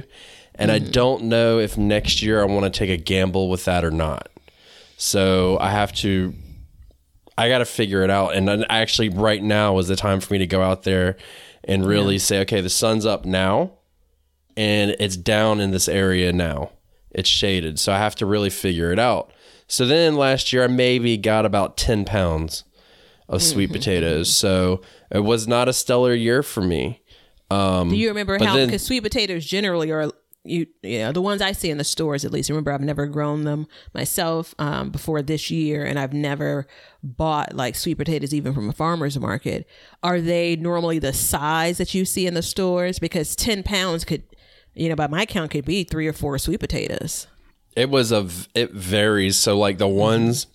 And 0.54 0.70
I 0.70 0.80
mm. 0.80 0.90
don't 0.92 1.24
know 1.24 1.58
if 1.58 1.76
next 1.76 2.22
year 2.22 2.40
I 2.40 2.46
want 2.46 2.72
to 2.72 2.78
take 2.78 2.90
a 2.90 2.96
gamble 2.96 3.50
with 3.50 3.66
that 3.66 3.84
or 3.84 3.90
not. 3.90 4.28
So 4.96 5.58
I 5.60 5.70
have 5.70 5.92
to 5.94 6.32
I 7.38 7.48
got 7.48 7.58
to 7.58 7.64
figure 7.64 8.02
it 8.02 8.10
out. 8.10 8.34
And 8.34 8.46
then 8.46 8.64
actually, 8.68 9.08
right 9.08 9.42
now 9.42 9.78
is 9.78 9.88
the 9.88 9.96
time 9.96 10.20
for 10.20 10.32
me 10.34 10.38
to 10.38 10.46
go 10.46 10.62
out 10.62 10.82
there 10.82 11.16
and 11.64 11.86
really 11.86 12.18
say, 12.18 12.40
okay, 12.40 12.60
the 12.60 12.68
sun's 12.70 13.06
up 13.06 13.24
now 13.24 13.72
and 14.56 14.94
it's 14.98 15.16
down 15.16 15.60
in 15.60 15.70
this 15.70 15.88
area 15.88 16.32
now. 16.32 16.70
It's 17.10 17.28
shaded. 17.28 17.78
So 17.78 17.92
I 17.92 17.98
have 17.98 18.14
to 18.16 18.26
really 18.26 18.50
figure 18.50 18.92
it 18.92 18.98
out. 18.98 19.32
So 19.66 19.86
then 19.86 20.16
last 20.16 20.52
year, 20.52 20.64
I 20.64 20.66
maybe 20.66 21.16
got 21.16 21.46
about 21.46 21.76
10 21.76 22.04
pounds 22.04 22.64
of 23.28 23.42
sweet 23.42 23.66
Mm-hmm. 23.70 23.72
potatoes. 23.74 24.34
So 24.34 24.82
it 25.10 25.20
was 25.20 25.46
not 25.48 25.68
a 25.68 25.72
stellar 25.72 26.14
year 26.14 26.42
for 26.42 26.60
me. 26.62 27.00
Um, 27.50 27.90
Do 27.90 27.96
you 27.96 28.08
remember 28.08 28.38
how? 28.38 28.56
Because 28.56 28.82
sweet 28.82 29.02
potatoes 29.02 29.44
generally 29.46 29.90
are 29.90 30.10
you, 30.44 30.66
yeah, 30.82 31.12
the 31.12 31.22
ones 31.22 31.40
I 31.40 31.52
see 31.52 31.70
in 31.70 31.78
the 31.78 31.84
stores 31.84 32.24
at 32.24 32.32
least. 32.32 32.50
Remember, 32.50 32.72
I've 32.72 32.80
never 32.80 33.06
grown 33.06 33.44
them 33.44 33.68
myself 33.94 34.54
um, 34.58 34.90
before 34.90 35.22
this 35.22 35.50
year, 35.50 35.84
and 35.84 35.98
I've 35.98 36.12
never 36.12 36.66
bought 37.02 37.54
like 37.54 37.76
sweet 37.76 37.96
potatoes 37.98 38.34
even 38.34 38.52
from 38.52 38.68
a 38.68 38.72
farmer's 38.72 39.18
market. 39.18 39.68
Are 40.02 40.20
they 40.20 40.56
normally 40.56 40.98
the 40.98 41.12
size 41.12 41.78
that 41.78 41.94
you 41.94 42.04
see 42.04 42.26
in 42.26 42.34
the 42.34 42.42
stores? 42.42 42.98
Because 42.98 43.36
ten 43.36 43.62
pounds 43.62 44.04
could, 44.04 44.24
you 44.74 44.88
know, 44.88 44.96
by 44.96 45.06
my 45.06 45.26
count, 45.26 45.52
could 45.52 45.64
be 45.64 45.84
three 45.84 46.08
or 46.08 46.12
four 46.12 46.38
sweet 46.38 46.60
potatoes. 46.60 47.28
It 47.76 47.88
was 47.88 48.10
a, 48.10 48.28
it 48.54 48.72
varies. 48.72 49.36
So 49.36 49.56
like 49.56 49.78
the 49.78 49.88
ones 49.88 50.48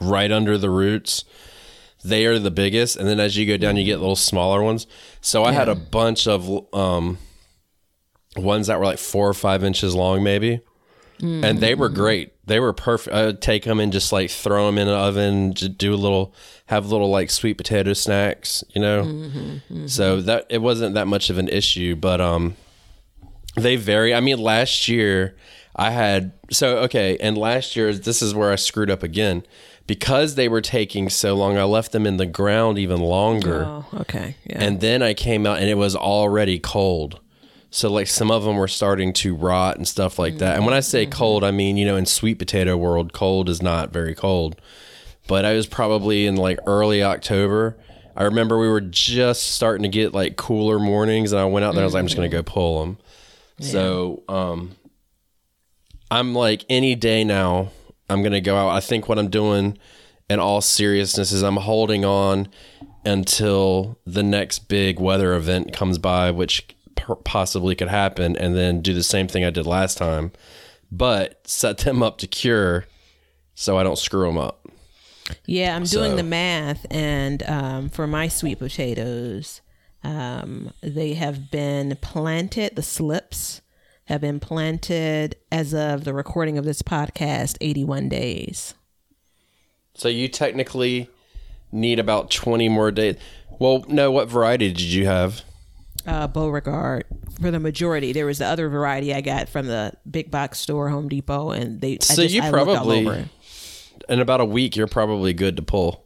right 0.00 0.30
under 0.30 0.58
the 0.58 0.70
roots, 0.70 1.24
they 2.04 2.26
are 2.26 2.38
the 2.38 2.50
biggest, 2.50 2.96
and 2.96 3.08
then 3.08 3.20
as 3.20 3.36
you 3.36 3.46
go 3.46 3.56
down, 3.56 3.76
you 3.76 3.84
get 3.84 4.00
little 4.00 4.16
smaller 4.16 4.62
ones. 4.62 4.86
So 5.20 5.44
I 5.44 5.52
had 5.52 5.68
a 5.68 5.74
bunch 5.74 6.26
of 6.26 6.74
um 6.74 7.18
ones 8.36 8.66
that 8.68 8.78
were 8.78 8.84
like 8.84 8.98
four 8.98 9.28
or 9.28 9.34
five 9.34 9.62
inches 9.64 9.94
long, 9.94 10.22
maybe, 10.22 10.60
and 11.20 11.58
they 11.60 11.74
were 11.76 11.88
great. 11.88 12.32
They 12.46 12.58
were 12.58 12.72
perfect. 12.72 13.14
I 13.14 13.26
would 13.26 13.40
take 13.40 13.62
them 13.64 13.78
and 13.78 13.92
just 13.92 14.10
like 14.12 14.28
throw 14.30 14.66
them 14.66 14.76
in 14.78 14.88
an 14.88 14.94
oven, 14.94 15.54
just 15.54 15.78
do 15.78 15.94
a 15.94 15.96
little, 15.96 16.34
have 16.66 16.90
little 16.90 17.10
like 17.10 17.30
sweet 17.30 17.54
potato 17.56 17.92
snacks, 17.92 18.64
you 18.74 18.80
know. 18.80 19.60
So 19.86 20.20
that 20.22 20.46
it 20.50 20.58
wasn't 20.62 20.94
that 20.96 21.06
much 21.06 21.30
of 21.30 21.38
an 21.38 21.48
issue, 21.48 21.94
but 21.94 22.20
um, 22.20 22.56
they 23.56 23.76
vary. 23.76 24.12
I 24.14 24.20
mean, 24.20 24.38
last 24.38 24.88
year 24.88 25.36
I 25.76 25.90
had 25.90 26.32
so 26.50 26.78
okay, 26.78 27.16
and 27.20 27.38
last 27.38 27.76
year 27.76 27.92
this 27.94 28.20
is 28.22 28.34
where 28.34 28.50
I 28.50 28.56
screwed 28.56 28.90
up 28.90 29.02
again 29.04 29.44
because 29.86 30.34
they 30.34 30.48
were 30.48 30.60
taking 30.60 31.08
so 31.08 31.34
long. 31.34 31.56
I 31.58 31.64
left 31.64 31.92
them 31.92 32.06
in 32.06 32.16
the 32.16 32.26
ground 32.26 32.78
even 32.78 33.00
longer, 33.00 33.64
Oh, 33.66 33.84
okay, 34.00 34.36
yeah. 34.44 34.62
and 34.64 34.80
then 34.80 35.02
I 35.02 35.14
came 35.14 35.46
out 35.46 35.58
and 35.58 35.68
it 35.68 35.76
was 35.76 35.94
already 35.94 36.58
cold. 36.58 37.20
So 37.74 37.90
like 37.90 38.06
some 38.06 38.30
of 38.30 38.44
them 38.44 38.56
were 38.56 38.68
starting 38.68 39.12
to 39.14 39.34
rot 39.34 39.76
and 39.76 39.88
stuff 39.88 40.18
like 40.18 40.38
that. 40.38 40.56
And 40.56 40.66
when 40.66 40.74
I 40.74 40.80
say 40.80 41.06
cold, 41.06 41.42
I 41.42 41.50
mean 41.50 41.76
you 41.76 41.86
know 41.86 41.96
in 41.96 42.06
sweet 42.06 42.38
potato 42.38 42.76
world, 42.76 43.12
cold 43.12 43.48
is 43.48 43.62
not 43.62 43.92
very 43.92 44.14
cold. 44.14 44.60
But 45.26 45.44
I 45.44 45.54
was 45.54 45.66
probably 45.66 46.26
in 46.26 46.36
like 46.36 46.58
early 46.66 47.02
October. 47.02 47.78
I 48.14 48.24
remember 48.24 48.58
we 48.58 48.68
were 48.68 48.80
just 48.80 49.52
starting 49.52 49.84
to 49.84 49.88
get 49.88 50.12
like 50.12 50.36
cooler 50.36 50.78
mornings, 50.78 51.32
and 51.32 51.40
I 51.40 51.46
went 51.46 51.64
out 51.64 51.74
there. 51.74 51.82
I 51.82 51.86
was 51.86 51.94
like, 51.94 52.00
I'm 52.00 52.06
just 52.06 52.16
gonna 52.16 52.28
go 52.28 52.42
pull 52.42 52.80
them. 52.80 52.98
So 53.60 54.22
um, 54.28 54.72
I'm 56.10 56.34
like 56.34 56.64
any 56.68 56.94
day 56.94 57.24
now. 57.24 57.70
I'm 58.10 58.22
gonna 58.22 58.42
go 58.42 58.56
out. 58.56 58.70
I 58.70 58.80
think 58.80 59.08
what 59.08 59.18
I'm 59.18 59.30
doing, 59.30 59.78
in 60.28 60.40
all 60.40 60.60
seriousness, 60.60 61.32
is 61.32 61.42
I'm 61.42 61.56
holding 61.56 62.04
on 62.04 62.48
until 63.04 63.98
the 64.04 64.22
next 64.22 64.68
big 64.68 65.00
weather 65.00 65.34
event 65.34 65.72
comes 65.72 65.96
by, 65.96 66.30
which 66.30 66.66
possibly 67.24 67.74
could 67.74 67.88
happen, 67.88 68.36
and 68.36 68.54
then 68.54 68.80
do 68.82 68.94
the 68.94 69.02
same 69.02 69.28
thing 69.28 69.44
I 69.44 69.50
did 69.50 69.66
last 69.66 69.98
time, 69.98 70.32
but 70.90 71.40
set 71.46 71.78
them 71.78 72.02
up 72.02 72.18
to 72.18 72.26
cure, 72.26 72.86
so 73.54 73.78
I 73.78 73.82
don't 73.82 73.98
screw 73.98 74.26
them 74.26 74.38
up. 74.38 74.66
Yeah, 75.46 75.74
I'm 75.76 75.84
doing 75.84 76.12
So- 76.12 76.16
the 76.16 76.22
math, 76.22 76.86
and 76.90 77.42
um, 77.44 77.88
for 77.88 78.06
my 78.06 78.28
sweet 78.28 78.58
potatoes, 78.58 79.60
um, 80.04 80.72
they 80.82 81.14
have 81.14 81.50
been 81.50 81.96
planted, 82.00 82.74
the 82.76 82.82
slips 82.82 83.60
have 84.06 84.20
been 84.20 84.40
planted 84.40 85.36
as 85.52 85.72
of 85.72 86.04
the 86.04 86.12
recording 86.12 86.58
of 86.58 86.64
this 86.64 86.82
podcast 86.82 87.56
81 87.60 88.08
days. 88.08 88.74
So 89.94 90.08
you 90.08 90.26
technically 90.28 91.08
need 91.70 91.98
about 91.98 92.30
20 92.30 92.68
more 92.68 92.90
days. 92.90 93.16
Well, 93.58 93.84
no, 93.88 94.10
what 94.10 94.28
variety 94.28 94.68
did 94.68 94.80
you 94.80 95.06
have? 95.06 95.42
Uh, 96.06 96.26
Beauregard 96.26 97.04
for 97.40 97.50
the 97.50 97.60
majority. 97.60 98.12
There 98.12 98.26
was 98.26 98.38
the 98.38 98.46
other 98.46 98.68
variety 98.68 99.14
I 99.14 99.20
got 99.20 99.48
from 99.48 99.66
the 99.66 99.92
big 100.10 100.30
box 100.30 100.58
store, 100.58 100.88
Home 100.88 101.08
Depot, 101.08 101.50
and 101.50 101.80
they. 101.80 101.94
I 101.94 101.98
So 102.00 102.22
just- 102.22 102.34
you 102.34 102.42
I 102.42 102.50
looked 102.50 102.68
all 102.68 102.74
probably- 102.76 103.06
over. 103.06 103.24
In 104.08 104.18
about 104.20 104.40
a 104.40 104.44
week, 104.44 104.74
you're 104.74 104.88
probably 104.88 105.32
good 105.32 105.54
to 105.56 105.62
pull. 105.62 106.04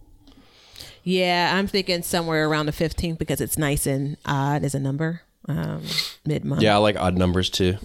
Yeah, 1.03 1.53
I'm 1.55 1.67
thinking 1.67 2.03
somewhere 2.03 2.49
around 2.49 2.67
the 2.67 2.73
15th 2.73 3.17
because 3.19 3.41
it's 3.41 3.57
nice 3.57 3.87
and 3.87 4.17
odd 4.27 4.65
as 4.65 4.75
a 4.75 4.81
number. 4.81 5.23
Um, 5.49 5.83
mid 6.27 6.45
month. 6.45 6.61
Yeah, 6.61 6.75
I 6.75 6.79
like 6.79 6.97
odd 6.97 7.17
numbers 7.17 7.49
too. 7.49 7.77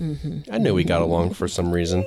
I 0.51 0.57
knew 0.57 0.73
we 0.73 0.83
got 0.83 1.01
along 1.01 1.35
for 1.35 1.47
some 1.47 1.71
reason. 1.71 1.99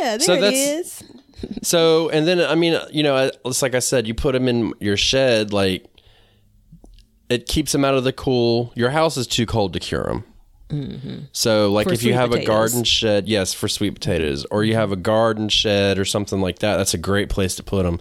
Yeah, 0.00 0.16
there 0.16 0.20
So 0.20 0.32
it 0.34 0.40
that's- 0.40 0.54
is. 1.02 1.04
So, 1.62 2.08
and 2.10 2.24
then 2.26 2.40
I 2.40 2.54
mean, 2.54 2.78
you 2.92 3.02
know, 3.02 3.28
it's 3.44 3.62
like 3.62 3.74
I 3.74 3.80
said, 3.80 4.06
you 4.06 4.14
put 4.14 4.30
them 4.32 4.46
in 4.46 4.72
your 4.78 4.96
shed, 4.96 5.52
like 5.52 5.84
it 7.32 7.46
keeps 7.46 7.72
them 7.72 7.84
out 7.84 7.94
of 7.94 8.04
the 8.04 8.12
cool. 8.12 8.72
Your 8.74 8.90
house 8.90 9.16
is 9.16 9.26
too 9.26 9.46
cold 9.46 9.72
to 9.72 9.80
cure 9.80 10.04
them. 10.04 10.24
Mm-hmm. 10.68 11.18
So, 11.32 11.70
like 11.70 11.86
For 11.86 11.92
if 11.92 12.02
you 12.02 12.14
have 12.14 12.32
a 12.32 12.44
garden 12.44 12.84
shed, 12.84 13.28
yes, 13.28 13.52
for 13.52 13.68
sweet 13.68 13.92
potatoes, 13.92 14.46
or 14.50 14.64
you 14.64 14.74
have 14.74 14.90
a 14.90 14.96
garden 14.96 15.48
shed 15.48 15.98
or 15.98 16.04
something 16.04 16.40
like 16.40 16.60
that, 16.60 16.76
that's 16.78 16.94
a 16.94 16.98
great 16.98 17.28
place 17.28 17.54
to 17.56 17.62
put 17.62 17.82
them. 17.82 18.00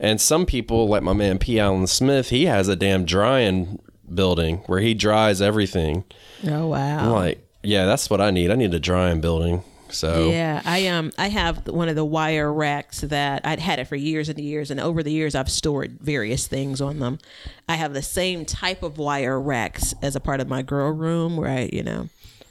And 0.00 0.20
some 0.20 0.46
people, 0.46 0.88
like 0.88 1.02
my 1.02 1.12
man 1.12 1.38
P. 1.38 1.60
Allen 1.60 1.86
Smith, 1.86 2.30
he 2.30 2.46
has 2.46 2.68
a 2.68 2.76
damn 2.76 3.04
drying 3.04 3.78
building 4.12 4.58
where 4.66 4.80
he 4.80 4.94
dries 4.94 5.42
everything. 5.42 6.04
Oh 6.46 6.68
wow. 6.68 6.98
I'm 6.98 7.12
like, 7.12 7.46
yeah, 7.62 7.84
that's 7.86 8.08
what 8.08 8.20
I 8.20 8.30
need. 8.30 8.50
I 8.50 8.54
need 8.54 8.72
a 8.72 8.80
drying 8.80 9.20
building. 9.20 9.62
So, 9.90 10.30
Yeah, 10.30 10.62
I 10.64 10.88
um 10.88 11.12
I 11.18 11.28
have 11.28 11.68
one 11.68 11.88
of 11.88 11.96
the 11.96 12.04
wire 12.04 12.52
racks 12.52 13.00
that 13.00 13.46
I'd 13.46 13.60
had 13.60 13.78
it 13.78 13.86
for 13.86 13.96
years 13.96 14.28
and 14.28 14.38
years, 14.38 14.70
and 14.70 14.80
over 14.80 15.02
the 15.02 15.12
years 15.12 15.34
I've 15.34 15.50
stored 15.50 15.98
various 16.00 16.46
things 16.46 16.80
on 16.80 16.98
them. 16.98 17.18
I 17.68 17.76
have 17.76 17.94
the 17.94 18.02
same 18.02 18.44
type 18.44 18.82
of 18.82 18.98
wire 18.98 19.40
racks 19.40 19.94
as 20.02 20.16
a 20.16 20.20
part 20.20 20.40
of 20.40 20.48
my 20.48 20.62
grow 20.62 20.88
room 20.88 21.36
where 21.36 21.50
I, 21.50 21.70
you 21.72 21.82
know, 21.82 22.08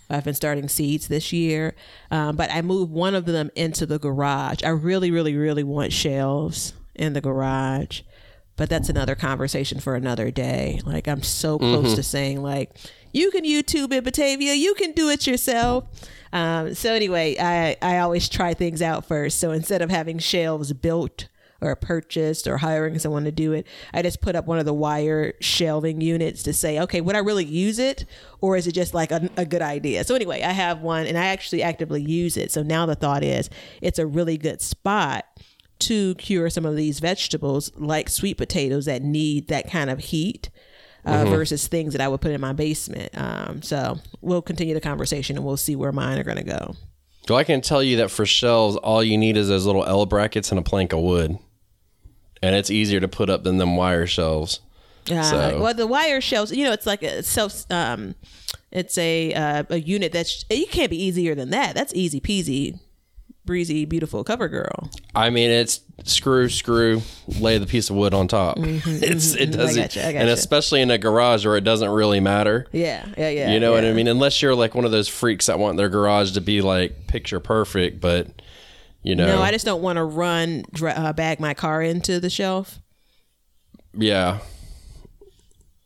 I've 0.09 0.23
been 0.23 0.33
starting 0.35 0.67
seeds 0.69 1.07
this 1.07 1.33
year, 1.33 1.75
um, 2.11 2.35
but 2.35 2.51
I 2.51 2.61
moved 2.61 2.91
one 2.91 3.15
of 3.15 3.25
them 3.25 3.49
into 3.55 3.85
the 3.85 3.99
garage. 3.99 4.63
I 4.63 4.69
really, 4.69 5.11
really, 5.11 5.35
really 5.35 5.63
want 5.63 5.93
shelves 5.93 6.73
in 6.93 7.13
the 7.13 7.21
garage. 7.21 8.01
But 8.57 8.69
that's 8.69 8.87
another 8.87 9.15
conversation 9.15 9.81
for 9.81 9.95
another 9.95 10.31
day. 10.31 10.79
Like 10.85 11.09
I'm 11.09 11.23
so 11.23 11.57
close 11.59 11.93
to 11.95 12.03
saying 12.03 12.41
like, 12.41 12.71
you 13.11 13.29
can 13.31 13.43
YouTube 13.43 13.91
it, 13.91 14.03
Batavia. 14.05 14.53
You 14.53 14.73
can 14.75 14.93
do 14.93 15.09
it 15.09 15.27
yourself. 15.27 15.85
Um, 16.33 16.73
so 16.73 16.93
anyway, 16.93 17.37
I 17.39 17.77
I 17.81 17.99
always 17.99 18.29
try 18.29 18.53
things 18.53 18.81
out 18.81 19.05
first. 19.05 19.39
So 19.39 19.51
instead 19.51 19.81
of 19.81 19.89
having 19.89 20.19
shelves 20.19 20.73
built 20.73 21.27
or 21.61 21.75
purchased 21.75 22.47
or 22.47 22.57
hiring 22.57 22.99
someone 22.99 23.23
to 23.23 23.31
do 23.31 23.53
it, 23.53 23.65
I 23.93 24.01
just 24.01 24.21
put 24.21 24.35
up 24.35 24.45
one 24.45 24.59
of 24.59 24.65
the 24.65 24.73
wire 24.73 25.33
shelving 25.39 26.01
units 26.01 26.43
to 26.43 26.53
say, 26.53 26.79
okay, 26.81 26.99
would 26.99 27.15
I 27.15 27.19
really 27.19 27.45
use 27.45 27.79
it, 27.79 28.05
or 28.41 28.57
is 28.57 28.67
it 28.67 28.73
just 28.73 28.93
like 28.93 29.11
a, 29.11 29.29
a 29.37 29.45
good 29.45 29.61
idea? 29.61 30.03
So 30.03 30.15
anyway, 30.15 30.41
I 30.41 30.51
have 30.51 30.81
one, 30.81 31.07
and 31.07 31.17
I 31.17 31.27
actually 31.27 31.63
actively 31.63 32.01
use 32.01 32.35
it. 32.35 32.51
So 32.51 32.61
now 32.61 32.85
the 32.85 32.95
thought 32.95 33.23
is, 33.23 33.49
it's 33.81 33.99
a 33.99 34.05
really 34.05 34.37
good 34.37 34.61
spot 34.61 35.25
to 35.79 36.15
cure 36.15 36.49
some 36.49 36.65
of 36.65 36.75
these 36.75 36.99
vegetables 36.99 37.71
like 37.75 38.09
sweet 38.09 38.37
potatoes 38.37 38.85
that 38.85 39.01
need 39.01 39.47
that 39.47 39.69
kind 39.69 39.89
of 39.89 39.99
heat 39.99 40.49
uh, 41.05 41.25
versus 41.25 41.67
things 41.67 41.93
that 41.93 42.01
I 42.01 42.07
would 42.07 42.21
put 42.21 42.31
in 42.31 42.41
my 42.41 42.53
basement. 42.53 43.09
Um, 43.15 43.61
so 43.61 43.99
we'll 44.21 44.41
continue 44.41 44.73
the 44.73 44.81
conversation 44.81 45.35
and 45.37 45.45
we'll 45.45 45.57
see 45.57 45.75
where 45.75 45.91
mine 45.91 46.17
are 46.17 46.23
going 46.23 46.37
to 46.37 46.43
go. 46.43 46.75
Well, 47.29 47.37
I 47.39 47.43
can 47.43 47.61
tell 47.61 47.81
you 47.81 47.97
that 47.97 48.11
for 48.11 48.25
shelves, 48.25 48.75
all 48.77 49.03
you 49.03 49.17
need 49.17 49.37
is 49.37 49.47
those 49.47 49.65
little 49.65 49.83
L 49.85 50.05
brackets 50.05 50.51
and 50.51 50.59
a 50.59 50.61
plank 50.61 50.93
of 50.93 50.99
wood, 50.99 51.37
and 52.41 52.55
it's 52.55 52.69
easier 52.69 52.99
to 52.99 53.07
put 53.07 53.29
up 53.29 53.43
than 53.43 53.57
them 53.57 53.75
wire 53.75 54.05
shelves. 54.07 54.59
Uh, 55.11 55.23
So- 55.23 55.61
well, 55.61 55.73
the 55.73 55.87
wire 55.87 56.21
shelves, 56.21 56.51
you 56.51 56.63
know, 56.63 56.71
it's 56.71 56.85
like 56.85 57.01
a 57.03 57.23
self, 57.23 57.65
um, 57.71 58.15
it's 58.71 58.97
a 58.97 59.33
uh, 59.33 59.63
a 59.69 59.79
unit 59.79 60.11
that's 60.11 60.45
you 60.49 60.67
can't 60.67 60.89
be 60.89 61.01
easier 61.01 61.33
than 61.35 61.49
that. 61.51 61.73
That's 61.75 61.93
easy 61.95 62.19
peasy, 62.19 62.79
breezy, 63.45 63.85
beautiful 63.85 64.23
cover 64.23 64.47
girl. 64.47 64.89
I 65.13 65.29
mean, 65.29 65.49
it's 65.51 65.81
screw, 66.03 66.49
screw, 66.49 67.01
lay 67.39 67.57
the 67.57 67.65
piece 67.65 67.89
of 67.89 67.95
wood 67.95 68.13
on 68.13 68.27
top. 68.27 68.57
it's 68.59 69.33
it 69.35 69.49
mhm. 69.51 69.57
Doesn't, 69.57 69.81
gotcha, 69.81 70.05
I 70.05 70.11
and 70.11 70.29
especially 70.29 70.81
in 70.81 70.91
a 70.91 70.97
garage 70.97 71.45
where 71.45 71.55
it 71.57 71.63
doesn't 71.63 71.89
really 71.89 72.19
matter. 72.19 72.67
Yeah, 72.71 73.05
yeah, 73.17 73.29
yeah. 73.29 73.51
You 73.51 73.59
know 73.59 73.71
what. 73.71 73.85
I 73.85 73.93
mean? 73.93 74.07
Unless 74.07 74.41
you're 74.41 74.55
like 74.55 74.75
one 74.75 74.85
of 74.85 74.91
those 74.91 75.07
freaks 75.07 75.45
that 75.45 75.59
want 75.59 75.77
their 75.77 75.89
garage 75.89 76.33
to 76.33 76.41
be 76.41 76.61
like 76.61 77.07
picture 77.07 77.39
perfect, 77.39 78.01
but 78.01 78.27
you 79.03 79.15
know, 79.15 79.27
No, 79.27 79.41
I 79.41 79.51
just 79.51 79.65
don't 79.65 79.81
want 79.81 79.97
to 79.97 80.03
run 80.03 80.63
uh, 80.81 81.13
bag 81.13 81.39
my 81.39 81.53
car 81.53 81.81
into 81.81 82.19
the 82.19 82.29
shelf. 82.29 82.79
yeah, 83.93 84.39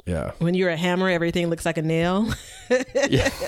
yeah. 0.06 0.32
When 0.39 0.54
you're 0.56 0.69
a 0.69 0.78
hammer, 0.78 1.10
everything 1.10 1.48
looks 1.50 1.65
like 1.65 1.78
a 1.78 1.82
nail. 1.82 2.28
yeah. 3.10 3.30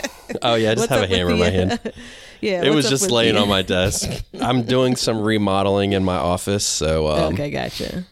Oh 0.41 0.56
yeah, 0.56 0.71
I 0.71 0.76
just 0.76 0.89
What's 0.89 1.02
have 1.02 1.12
a 1.12 1.13
hammer 1.13 1.32
in 1.32 1.39
my 1.39 1.50
hand. 1.50 1.80
yeah, 2.41 2.63
It 2.63 2.73
was 2.73 2.89
just 2.89 3.10
laying 3.12 3.36
the- 3.36 3.41
on 3.41 3.47
my 3.49 3.62
desk. 3.62 4.10
I'm 4.41 4.63
doing 4.63 4.95
some 4.95 5.21
remodeling 5.21 5.93
in 5.93 6.04
my 6.04 6.17
office, 6.17 6.65
so 6.65 7.08
um, 7.10 7.34
okay, 7.34 7.49
gotcha. 7.51 8.06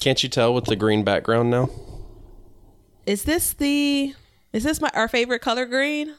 can't 0.00 0.22
you 0.22 0.28
tell 0.28 0.52
with 0.54 0.64
the 0.66 0.76
green 0.76 1.04
background 1.04 1.50
now? 1.50 1.68
Is 3.06 3.24
this 3.24 3.52
the? 3.52 4.14
Is 4.52 4.64
this 4.64 4.80
my 4.80 4.90
our 4.94 5.08
favorite 5.08 5.40
color 5.40 5.66
green? 5.66 6.14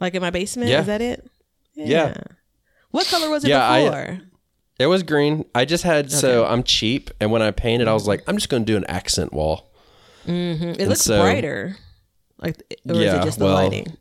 Like 0.00 0.14
in 0.14 0.22
my 0.22 0.30
basement? 0.30 0.70
Yeah. 0.70 0.80
Is 0.80 0.86
that 0.86 1.00
it? 1.02 1.26
Yeah. 1.74 2.14
What 2.90 3.06
color 3.08 3.28
was 3.30 3.44
it 3.44 3.48
Yeah, 3.48 3.68
I- 3.68 3.84
before? 3.84 4.20
It 4.78 4.86
was 4.88 5.02
green. 5.02 5.46
I 5.54 5.64
just 5.64 5.84
had 5.84 6.12
so 6.12 6.44
I'm 6.44 6.62
cheap, 6.62 7.10
and 7.18 7.32
when 7.32 7.40
I 7.40 7.50
painted, 7.50 7.88
I 7.88 7.94
was 7.94 8.06
like, 8.06 8.22
I'm 8.26 8.36
just 8.36 8.50
going 8.50 8.62
to 8.66 8.70
do 8.70 8.76
an 8.76 8.84
accent 8.88 9.32
wall. 9.32 9.72
it 10.26 10.86
looks 10.86 11.00
so- 11.00 11.20
brighter. 11.22 11.76
Like, 12.38 12.56
or 12.86 12.94
is 12.96 13.14
it 13.14 13.22
just 13.24 13.38
the 13.38 13.46
well- 13.46 13.54
lighting? 13.54 13.96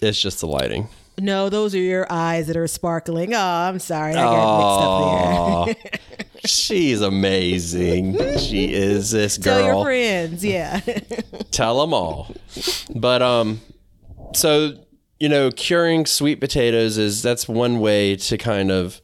It's 0.00 0.20
just 0.20 0.38
the 0.40 0.46
lighting. 0.46 0.88
No, 1.20 1.48
those 1.48 1.74
are 1.74 1.78
your 1.78 2.06
eyes 2.10 2.46
that 2.46 2.56
are 2.56 2.66
sparkling. 2.66 3.34
Oh, 3.34 3.38
I'm 3.38 3.78
sorry, 3.78 4.14
I 4.14 4.22
got 4.22 5.66
mixed 5.66 5.86
up 5.86 5.92
there. 5.92 6.20
She's 6.46 7.00
amazing. 7.02 8.38
She 8.38 8.72
is 8.72 9.10
this 9.10 9.36
girl. 9.36 9.58
Tell 9.58 9.66
your 9.66 9.84
friends, 9.84 10.44
yeah. 10.44 10.80
Tell 11.50 11.80
them 11.80 11.92
all. 11.92 12.34
But 12.94 13.20
um, 13.22 13.60
so 14.34 14.74
you 15.18 15.28
know, 15.28 15.50
curing 15.50 16.06
sweet 16.06 16.40
potatoes 16.40 16.96
is 16.96 17.22
that's 17.22 17.46
one 17.46 17.80
way 17.80 18.16
to 18.16 18.38
kind 18.38 18.70
of. 18.70 19.00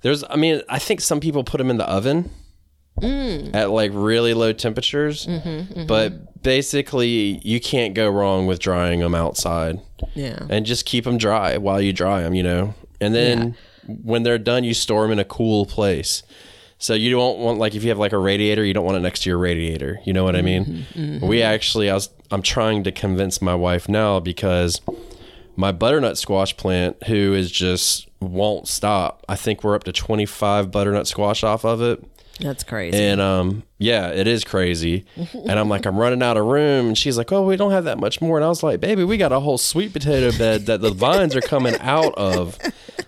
There's, 0.00 0.24
I 0.28 0.34
mean, 0.34 0.62
I 0.68 0.80
think 0.80 1.00
some 1.00 1.20
people 1.20 1.44
put 1.44 1.58
them 1.58 1.70
in 1.70 1.76
the 1.76 1.88
oven 1.88 2.30
Mm. 3.00 3.54
at 3.54 3.70
like 3.70 3.90
really 3.94 4.34
low 4.34 4.52
temperatures, 4.52 5.26
Mm-hmm, 5.26 5.86
but 5.86 6.42
basically 6.42 7.40
you 7.42 7.58
can't 7.60 7.94
go 7.94 8.08
wrong 8.08 8.46
with 8.46 8.58
drying 8.58 9.00
them 9.00 9.14
outside 9.14 9.80
yeah. 10.14 10.46
and 10.50 10.66
just 10.66 10.84
keep 10.84 11.04
them 11.04 11.18
dry 11.18 11.56
while 11.56 11.80
you 11.80 11.92
dry 11.92 12.22
them, 12.22 12.34
you 12.34 12.42
know. 12.42 12.74
And 13.00 13.14
then 13.14 13.56
when 13.86 14.22
they're 14.22 14.38
done, 14.38 14.62
you 14.62 14.74
store 14.74 15.02
them 15.02 15.12
in 15.12 15.18
a 15.18 15.24
cool 15.24 15.66
place. 15.66 16.22
So 16.78 16.94
you 16.94 17.10
don't 17.10 17.38
want 17.38 17.58
like 17.58 17.74
if 17.74 17.82
you 17.82 17.88
have 17.90 17.98
like 17.98 18.12
a 18.12 18.18
radiator, 18.18 18.64
you 18.64 18.74
don't 18.74 18.84
want 18.84 18.96
it 18.96 19.00
next 19.00 19.22
to 19.22 19.30
your 19.30 19.38
radiator. 19.38 20.00
You 20.04 20.12
know 20.12 20.24
what 20.24 20.36
I 20.36 20.42
mean? 20.42 20.84
We 21.22 21.42
actually, 21.42 21.88
I 21.90 21.94
was, 21.94 22.10
I'm 22.30 22.42
trying 22.42 22.84
to 22.84 22.92
convince 22.92 23.40
my 23.40 23.54
wife 23.54 23.88
now 23.88 24.20
because 24.20 24.80
my 25.56 25.70
butternut 25.72 26.18
squash 26.18 26.56
plant, 26.56 27.04
who 27.04 27.34
is 27.34 27.50
just 27.50 28.08
won't 28.20 28.68
stop. 28.68 29.24
I 29.28 29.36
think 29.36 29.62
we're 29.62 29.74
up 29.74 29.84
to 29.84 29.92
25 29.92 30.70
butternut 30.70 31.06
squash 31.06 31.44
off 31.44 31.64
of 31.64 31.80
it. 31.82 32.04
That's 32.40 32.64
crazy. 32.64 32.98
And 32.98 33.20
um, 33.20 33.62
yeah, 33.78 34.08
it 34.08 34.26
is 34.26 34.42
crazy. 34.44 35.04
and 35.16 35.58
I'm 35.58 35.68
like, 35.68 35.86
I'm 35.86 35.96
running 35.96 36.22
out 36.22 36.36
of 36.36 36.46
room. 36.46 36.88
And 36.88 36.98
she's 36.98 37.16
like, 37.18 37.30
Oh, 37.30 37.44
we 37.46 37.56
don't 37.56 37.70
have 37.72 37.84
that 37.84 37.98
much 37.98 38.20
more. 38.20 38.36
And 38.38 38.44
I 38.44 38.48
was 38.48 38.62
like, 38.62 38.80
Baby, 38.80 39.04
we 39.04 39.16
got 39.16 39.32
a 39.32 39.40
whole 39.40 39.58
sweet 39.58 39.92
potato 39.92 40.36
bed 40.36 40.66
that 40.66 40.80
the 40.80 40.90
vines 40.90 41.36
are 41.36 41.40
coming 41.42 41.74
out 41.80 42.14
of. 42.16 42.58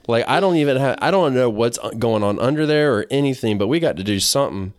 Like, 0.07 0.29
I 0.29 0.39
don't 0.41 0.57
even 0.57 0.77
have, 0.77 0.99
I 1.01 1.11
don't 1.11 1.35
know 1.35 1.49
what's 1.51 1.79
going 1.99 2.23
on 2.23 2.39
under 2.39 2.67
there 2.67 2.95
or 2.97 3.07
anything, 3.11 3.57
but 3.59 3.69
we 3.69 3.81
got 3.81 3.97
to 3.97 4.05
do 4.05 4.21
something. 4.21 4.73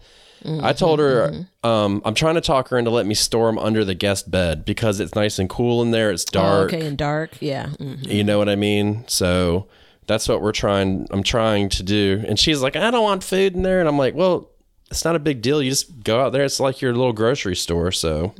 I 0.62 0.73
told 0.73 0.99
her, 0.99 1.47
um, 1.63 2.03
I'm 2.05 2.13
trying 2.13 2.36
to 2.36 2.41
talk 2.41 2.67
her 2.69 2.77
into 2.77 2.91
let 2.91 3.08
me 3.08 3.15
store 3.15 3.47
them 3.47 3.58
under 3.58 3.84
the 3.84 3.95
guest 3.95 4.29
bed 4.29 4.63
because 4.63 4.99
it's 4.99 5.15
nice 5.15 5.39
and 5.39 5.49
cool 5.49 5.81
in 5.81 5.89
there. 5.89 6.12
It's 6.12 6.23
Oh, 6.29 6.31
dark. 6.34 6.71
okay, 6.71 6.86
and 6.86 6.95
dark. 6.95 7.31
Yeah. 7.39 7.65
mhm. 7.79 8.05
You 8.08 8.23
know 8.23 8.38
what 8.38 8.47
I 8.47 8.55
mean? 8.55 9.05
So 9.08 9.65
that's 10.08 10.28
what 10.28 10.41
we're 10.41 10.52
trying. 10.52 11.08
I'm 11.12 11.24
trying 11.24 11.70
to 11.70 11.84
do. 11.84 12.24
And 12.28 12.38
she's 12.39 12.62
like, 12.62 12.76
I 12.76 12.91
don't 12.91 13.04
want 13.04 13.24
food 13.24 13.56
in 13.56 13.63
there. 13.63 13.80
And 13.80 13.88
I'm 13.89 13.98
like, 13.98 14.13
well, 14.15 14.50
it's 14.91 15.04
not 15.04 15.15
a 15.15 15.20
big 15.20 15.41
deal. 15.41 15.62
You 15.62 15.72
just 15.72 16.04
go 16.04 16.22
out 16.22 16.32
there. 16.32 16.44
It's 16.44 16.60
like 16.60 16.82
your 16.82 16.94
little 16.94 17.13
grocery 17.13 17.56
store. 17.56 17.91
So, 17.91 18.34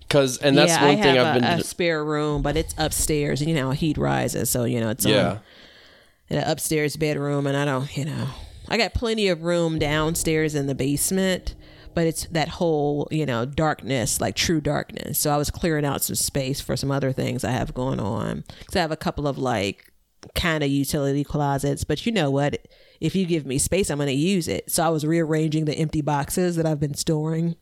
because 0.00 0.38
and 0.38 0.56
that's 0.56 0.72
Mm-hmm, 0.72 0.82
yeah, 0.84 0.88
one 0.88 0.98
I 0.98 1.02
thing 1.02 1.18
I've 1.18 1.36
a, 1.36 1.40
been. 1.40 1.60
a 1.60 1.64
spare 1.64 2.04
room, 2.04 2.42
but 2.42 2.56
it's 2.56 2.74
upstairs, 2.78 3.40
and 3.40 3.48
you 3.48 3.56
know 3.56 3.70
heat 3.70 3.98
rises, 3.98 4.50
so 4.50 4.64
you 4.64 4.80
know 4.80 4.90
it's 4.90 5.04
yeah, 5.04 5.38
in 6.28 6.38
an 6.38 6.44
upstairs 6.50 6.96
bedroom, 6.96 7.46
and 7.46 7.56
I 7.56 7.64
don't, 7.64 7.94
you 7.96 8.04
know, 8.04 8.28
I 8.68 8.76
got 8.76 8.94
plenty 8.94 9.28
of 9.28 9.42
room 9.42 9.78
downstairs 9.78 10.54
in 10.54 10.66
the 10.66 10.74
basement, 10.74 11.54
but 11.98 12.06
it's 12.06 12.26
that 12.26 12.46
whole 12.46 13.08
you 13.10 13.26
know 13.26 13.44
darkness, 13.44 14.20
like 14.20 14.36
true 14.36 14.60
darkness. 14.60 15.18
So 15.18 15.34
I 15.34 15.36
was 15.36 15.50
clearing 15.50 15.84
out 15.84 16.00
some 16.00 16.14
space 16.14 16.60
for 16.60 16.76
some 16.76 16.92
other 16.92 17.10
things 17.10 17.42
I 17.42 17.50
have 17.50 17.74
going 17.74 17.98
on. 17.98 18.44
Because 18.60 18.76
I 18.76 18.82
have 18.82 18.92
a 18.92 18.96
couple 18.96 19.26
of 19.26 19.36
like 19.36 19.92
kind 20.36 20.62
of 20.62 20.70
utility 20.70 21.24
closets, 21.24 21.82
but 21.82 22.06
you 22.06 22.12
know 22.12 22.30
what? 22.30 22.68
If 23.00 23.16
you 23.16 23.26
give 23.26 23.46
me 23.46 23.58
space, 23.58 23.90
I'm 23.90 23.98
going 23.98 24.06
to 24.06 24.12
use 24.12 24.46
it. 24.46 24.70
So 24.70 24.84
I 24.84 24.90
was 24.90 25.04
rearranging 25.04 25.64
the 25.64 25.74
empty 25.74 26.00
boxes 26.00 26.54
that 26.54 26.66
I've 26.66 26.78
been 26.78 26.94
storing. 26.94 27.56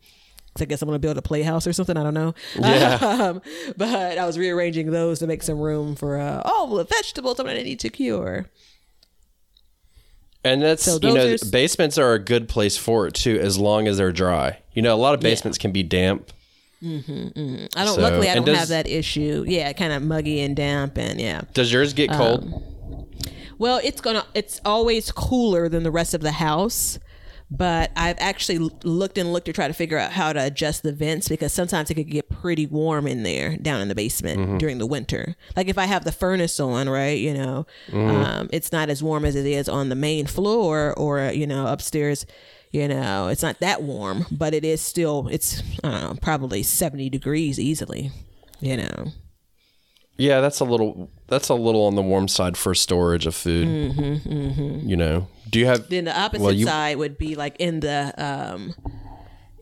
So 0.59 0.65
I 0.65 0.67
guess 0.67 0.83
I'm 0.83 0.87
going 0.87 0.97
to 0.97 1.07
build 1.07 1.17
a 1.17 1.23
playhouse 1.23 1.67
or 1.67 1.73
something. 1.73 1.97
I 1.97 2.03
don't 2.03 2.13
know. 2.13 2.35
Yeah. 2.59 2.99
Um, 3.03 3.41
but 3.75 4.19
I 4.19 4.27
was 4.27 4.37
rearranging 4.37 4.91
those 4.91 5.21
to 5.21 5.27
make 5.27 5.43
some 5.43 5.59
room 5.59 5.95
for 5.97 6.19
uh, 6.19 6.43
all 6.45 6.67
the 6.67 6.85
vegetables 6.85 7.41
I'm 7.41 7.47
going 7.47 7.57
to 7.57 7.65
need 7.65 7.81
to 7.81 7.89
cure. 7.89 8.51
And 10.47 10.63
that's 10.63 10.83
So 10.83 10.99
you 11.03 11.13
know 11.15 11.35
are 11.35 11.37
basements 11.51 11.99
are 11.99 12.13
a 12.15 12.19
good 12.19 12.49
place 12.49 12.77
for 12.77 13.07
it 13.07 13.15
too, 13.15 13.39
as 13.41 13.59
long 13.59 13.87
as 13.89 13.97
they're 13.99 14.13
dry. 14.13 14.59
You 14.73 14.83
know, 14.83 14.95
a 14.95 14.97
lot 14.97 15.15
of 15.15 15.21
basements 15.21 15.59
can 15.59 15.73
be 15.73 15.83
damp. 15.83 16.33
I 16.83 16.87
don't. 16.87 17.69
So- 17.73 18.01
luckily, 18.01 18.29
I 18.29 18.35
don't 18.35 18.45
does- 18.45 18.59
have 18.59 18.69
that 18.69 18.87
issue. 18.89 19.45
Yeah, 19.47 19.73
kind 19.73 19.93
of 19.93 20.03
muggy 20.03 20.41
and 20.41 20.55
damp, 20.55 20.99
and 20.99 21.21
yeah. 21.21 21.43
Does 21.55 21.73
yours 21.73 21.93
get 21.95 22.11
Um, 22.11 22.17
cold? 22.19 22.63
Well, 23.59 23.81
it's 23.83 24.01
gonna. 24.01 24.27
It's 24.35 24.61
always 24.65 25.11
cooler 25.11 25.69
than 25.69 25.83
the 25.83 25.91
rest 25.91 26.13
of 26.15 26.21
the 26.21 26.33
house. 26.33 26.99
But 27.49 27.93
I've 27.97 28.17
actually 28.19 28.59
looked 28.83 29.19
and 29.19 29.33
looked 29.33 29.47
to 29.47 29.53
try 29.53 29.69
to 29.69 29.73
figure 29.73 29.99
out 29.99 30.11
how 30.13 30.33
to 30.33 30.45
adjust 30.45 30.83
the 30.83 30.93
vents 30.93 31.29
because 31.29 31.53
sometimes 31.53 31.91
it 31.91 31.95
could 31.95 32.11
get 32.11 32.29
pretty 32.29 32.67
warm 32.67 33.07
in 33.07 33.23
there 33.23 33.57
down 33.57 33.81
in 33.81 33.87
the 33.89 33.95
basement 33.95 34.41
Mm-hmm. 34.41 34.59
during 34.59 34.79
the 34.79 34.87
winter. 34.87 35.37
Like 35.57 35.69
if 35.69 35.79
I 35.79 35.85
have 35.85 36.03
the 36.05 36.11
furnace 36.11 36.59
on, 36.59 36.89
right, 36.89 37.19
you 37.19 37.33
know, 37.35 37.65
Mm-hmm. 37.89 37.99
um, 38.25 38.49
it's 38.53 38.73
not 38.73 38.91
as 38.91 39.01
warm 39.03 39.25
as 39.25 39.37
it 39.37 39.47
is 39.47 39.69
on 39.69 39.91
the 39.91 39.95
main 39.95 40.27
floor 40.27 40.93
or 40.99 41.31
you 41.33 41.47
know 41.47 41.67
upstairs. 41.69 42.27
You 42.73 42.89
know, 42.89 43.29
it's 43.29 43.43
not 43.43 43.61
that 43.61 43.83
warm, 43.83 44.27
but 44.31 44.53
it 44.53 44.65
is 44.65 44.81
still. 44.83 45.29
It's 45.31 45.63
I 45.85 45.91
don't 45.93 46.01
know, 46.03 46.19
probably 46.21 46.63
seventy 46.65 47.09
degrees 47.09 47.61
easily. 47.61 48.11
You 48.61 48.79
know. 48.79 49.13
Yeah, 50.19 50.41
that's 50.41 50.61
a 50.61 50.65
little 50.65 51.11
that's 51.29 51.49
a 51.49 51.55
little 51.55 51.85
on 51.87 51.95
the 51.95 52.03
warm 52.03 52.29
side 52.29 52.57
for 52.57 52.75
storage 52.75 53.27
of 53.27 53.35
food. 53.35 53.67
Mm-hmm, 53.69 54.89
You 54.89 54.97
know, 54.97 55.29
do 55.51 55.59
you 55.59 55.67
have? 55.67 55.89
Then 55.91 56.05
the 56.07 56.19
opposite 56.19 56.43
Well, 56.43 56.53
you- 56.53 56.67
side 56.67 56.97
would 56.97 57.19
be 57.19 57.35
like 57.35 57.57
in 57.59 57.81
the 57.81 58.13
um 58.17 58.75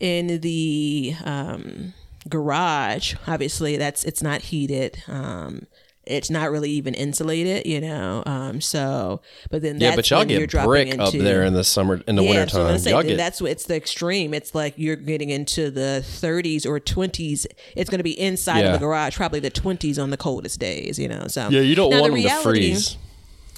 in 0.01 0.41
the 0.41 1.15
um 1.25 1.95
garage. 2.29 3.15
Obviously 3.27 3.77
that's 3.77 4.05
it's 4.05 4.23
not 4.23 4.43
heated. 4.43 5.03
Um 5.09 5.67
it's 6.07 6.31
not 6.31 6.51
really 6.51 6.71
even 6.71 6.95
insulated, 6.95 7.67
you 7.67 7.81
know. 7.81 8.23
Um 8.27 8.61
so 8.61 9.21
but 9.51 9.63
then 9.63 9.81
Yeah, 9.81 9.97
but 9.97 10.09
y'all 10.11 10.25
get 10.25 10.51
brick 10.51 10.99
up 10.99 11.13
there 11.13 11.45
in 11.45 11.53
the 11.55 11.65
summer 11.65 12.01
in 12.07 12.17
the 12.17 12.23
yeah, 12.23 12.31
wintertime. 12.31 12.49
so 12.51 12.61
I'm 12.61 12.67
gonna 12.69 12.79
say, 12.79 12.91
y'all 12.91 13.03
get 13.03 13.17
that's 13.17 13.41
what 13.41 13.51
it's 13.51 13.65
the 13.65 13.77
extreme. 13.77 14.35
It's 14.35 14.55
like 14.55 14.75
you're 14.77 14.97
getting 14.97 15.31
into 15.31 15.71
the 15.71 16.03
30s 16.05 16.67
or 16.67 16.81
20s. 16.81 17.47
It's 17.77 17.91
going 17.91 17.99
to 17.99 18.05
be 18.05 18.19
inside 18.19 18.61
Yeah. 18.61 18.67
of 18.67 18.73
the 18.73 18.79
garage, 18.87 19.17
probably 19.17 19.41
the 19.41 19.51
20s 19.51 20.03
on 20.03 20.11
the 20.11 20.17
coldest 20.17 20.59
days. 20.61 20.99
You 20.99 21.09
know, 21.09 21.27
so 21.29 21.49
yeah. 21.49 21.61
You 21.61 21.75
don't 21.75 21.91
Now, 21.91 22.01
want 22.03 22.15
the 22.15 22.23
them 22.23 22.43
to 22.43 22.49
reality- 22.51 22.73
freeze. 22.75 22.97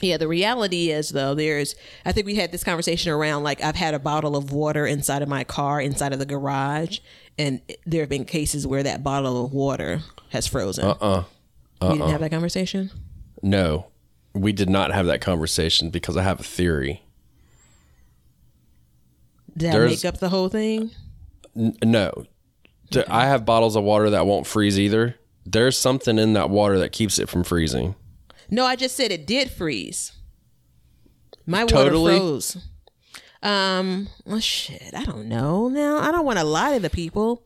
yeah, 0.02 0.16
the 0.16 0.28
reality 0.28 0.90
is 0.90 1.10
though, 1.10 1.34
there's 1.34 1.74
I 2.04 2.12
think 2.12 2.26
we 2.26 2.34
had 2.36 2.52
this 2.52 2.62
conversation 2.64 3.10
around 3.12 3.42
like 3.42 3.62
I've 3.64 3.76
had 3.76 3.94
a 3.94 3.98
bottle 3.98 4.36
of 4.36 4.52
water 4.52 4.86
inside 4.86 5.22
of 5.22 5.28
my 5.28 5.44
car, 5.44 5.80
inside 5.80 6.12
of 6.12 6.18
the 6.18 6.26
garage, 6.26 6.98
and 7.38 7.60
there 7.86 8.00
have 8.02 8.08
been 8.10 8.24
cases 8.24 8.66
where 8.66 8.82
that 8.82 9.02
bottle 9.02 9.44
of 9.44 9.52
water 9.52 10.00
has 10.30 10.46
frozen. 10.46 10.84
Uh 10.84 10.94
uh 11.00 11.24
You 11.82 11.88
didn't 11.90 12.08
have 12.10 12.20
that 12.20 12.30
conversation? 12.30 12.90
No, 13.42 13.86
we 14.34 14.52
did 14.52 14.70
not 14.70 14.92
have 14.92 15.06
that 15.06 15.20
conversation 15.20 15.90
because 15.90 16.16
I 16.16 16.22
have 16.22 16.40
a 16.40 16.42
theory. 16.44 17.02
Did 19.56 19.68
that 19.68 19.72
There's- 19.72 19.90
make 19.90 20.04
up 20.04 20.20
the 20.20 20.28
whole 20.28 20.48
thing? 20.48 20.90
N- 21.56 21.76
no, 21.82 22.26
D- 22.90 23.02
I 23.08 23.26
have 23.26 23.44
bottles 23.44 23.76
of 23.76 23.84
water 23.84 24.10
that 24.10 24.26
won't 24.26 24.46
freeze 24.46 24.78
either. 24.78 25.16
There's 25.44 25.78
something 25.78 26.18
in 26.18 26.32
that 26.34 26.50
water 26.50 26.78
that 26.78 26.92
keeps 26.92 27.18
it 27.18 27.28
from 27.28 27.44
freezing. 27.44 27.94
No, 28.50 28.64
I 28.64 28.76
just 28.76 28.96
said 28.96 29.10
it 29.12 29.26
did 29.26 29.50
freeze. 29.50 30.12
My 31.46 31.64
water 31.64 31.74
Totally? 31.76 32.16
froze. 32.18 32.56
Um, 33.42 34.08
well, 34.24 34.40
shit, 34.40 34.92
I 34.94 35.04
don't 35.04 35.28
know. 35.28 35.68
Now 35.68 35.98
I 35.98 36.10
don't 36.10 36.24
want 36.26 36.38
to 36.38 36.44
lie 36.44 36.74
to 36.74 36.80
the 36.80 36.90
people. 36.90 37.44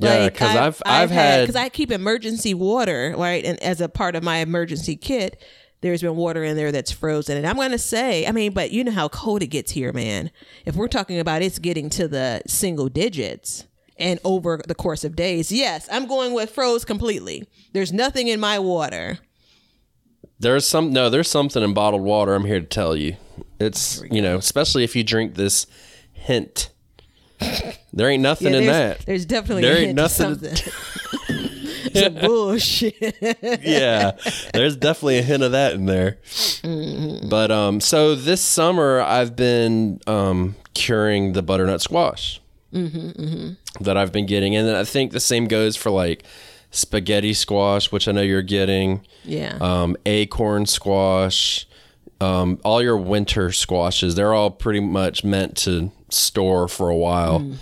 Yeah, 0.00 0.28
'cause 0.30 0.56
I've- 0.56 0.82
I've 0.86 1.10
had- 1.10 1.40
because 1.42 1.56
I 1.56 1.68
keep 1.68 1.90
emergency 1.90 2.54
water 2.54 3.14
right, 3.16 3.44
and 3.44 3.62
as 3.62 3.80
a 3.80 3.88
part 3.88 4.16
of 4.16 4.22
my 4.22 4.38
emergency 4.38 4.96
kit, 4.96 5.40
there's 5.82 6.02
been 6.02 6.16
water 6.16 6.44
in 6.44 6.56
there 6.56 6.72
that's 6.72 6.90
frozen, 6.92 7.36
and 7.36 7.46
I'm 7.46 7.56
gonna 7.56 7.78
say, 7.78 8.26
I 8.26 8.32
mean, 8.32 8.52
but 8.52 8.70
you 8.70 8.84
know 8.84 8.92
how 8.92 9.08
cold 9.08 9.42
it 9.42 9.48
gets 9.48 9.72
here, 9.72 9.92
man. 9.92 10.30
If 10.66 10.76
we're 10.76 10.88
talking 10.88 11.18
about 11.18 11.42
it's 11.42 11.58
getting 11.58 11.88
to 11.90 12.06
the 12.08 12.42
single 12.46 12.88
digits. 12.88 13.64
And 13.98 14.18
over 14.24 14.62
the 14.66 14.74
course 14.74 15.04
of 15.04 15.14
days, 15.14 15.52
yes, 15.52 15.86
I'm 15.92 16.06
going 16.06 16.32
with 16.32 16.48
froze 16.48 16.86
completely. 16.86 17.44
There's 17.74 17.92
nothing 17.92 18.28
in 18.28 18.40
my 18.40 18.58
water. 18.58 19.18
There's 20.38 20.66
some 20.66 20.90
no, 20.90 21.10
there's 21.10 21.28
something 21.28 21.62
in 21.62 21.74
bottled 21.74 22.00
water. 22.02 22.34
I'm 22.34 22.46
here 22.46 22.60
to 22.60 22.66
tell 22.66 22.96
you. 22.96 23.16
It's 23.58 24.02
you 24.10 24.22
know, 24.22 24.36
especially 24.38 24.84
if 24.84 24.96
you 24.96 25.04
drink 25.04 25.34
this 25.34 25.66
hint. 26.14 26.69
There 27.92 28.08
ain't 28.08 28.22
nothing 28.22 28.54
in 28.54 28.66
that. 28.66 29.00
There's 29.00 29.26
definitely 29.26 29.62
There 29.62 29.74
a 29.74 29.78
ain't 29.78 29.98
hint 29.98 29.98
of 30.20 30.42
nothing- 30.42 30.54
something. 30.56 30.72
Some 31.94 32.14
bullshit. 32.14 33.16
yeah, 33.62 34.12
there's 34.54 34.76
definitely 34.76 35.18
a 35.18 35.22
hint 35.22 35.42
of 35.42 35.52
that 35.52 35.72
in 35.74 35.86
there. 35.86 36.18
But 37.28 37.50
um, 37.50 37.80
so 37.80 38.14
this 38.14 38.40
summer 38.40 39.00
I've 39.00 39.34
been 39.34 39.98
um 40.06 40.54
curing 40.74 41.32
the 41.32 41.42
butternut 41.42 41.80
squash 41.80 42.40
that 42.70 43.96
I've 43.96 44.12
been 44.12 44.26
getting, 44.26 44.54
and 44.54 44.68
then 44.68 44.76
I 44.76 44.84
think 44.84 45.10
the 45.10 45.18
same 45.20 45.48
goes 45.48 45.74
for 45.74 45.90
like 45.90 46.22
spaghetti 46.70 47.34
squash, 47.34 47.90
which 47.90 48.06
I 48.06 48.12
know 48.12 48.22
you're 48.22 48.42
getting. 48.42 49.04
Yeah. 49.24 49.58
um, 49.60 49.96
acorn 50.06 50.66
squash, 50.66 51.66
um, 52.20 52.58
all 52.64 52.82
your 52.82 52.96
winter 52.96 53.50
squashes. 53.52 54.14
They're 54.14 54.34
all 54.34 54.50
pretty 54.50 54.80
much 54.80 55.24
meant 55.24 55.56
to 55.58 55.90
store 56.10 56.68
for 56.68 56.88
a 56.88 56.96
while. 56.96 57.52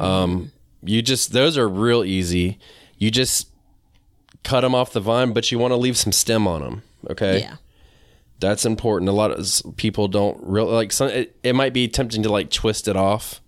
Um, 0.00 0.52
you 0.82 1.02
just 1.02 1.32
those 1.32 1.56
are 1.56 1.68
real 1.68 2.04
easy. 2.04 2.58
You 2.98 3.10
just 3.10 3.48
cut 4.44 4.62
them 4.62 4.74
off 4.74 4.92
the 4.92 5.00
vine, 5.00 5.32
but 5.32 5.50
you 5.50 5.58
want 5.58 5.72
to 5.72 5.76
leave 5.76 5.96
some 5.96 6.12
stem 6.12 6.46
on 6.46 6.60
them. 6.60 6.82
Okay, 7.10 7.40
yeah. 7.40 7.56
that's 8.40 8.64
important. 8.64 9.08
A 9.08 9.12
lot 9.12 9.30
of 9.32 9.76
people 9.76 10.08
don't 10.08 10.38
really 10.42 10.72
like. 10.72 10.92
Some 10.92 11.08
it, 11.08 11.36
it 11.42 11.54
might 11.54 11.72
be 11.72 11.88
tempting 11.88 12.22
to 12.24 12.30
like 12.30 12.50
twist 12.50 12.88
it 12.88 12.96
off. 12.96 13.40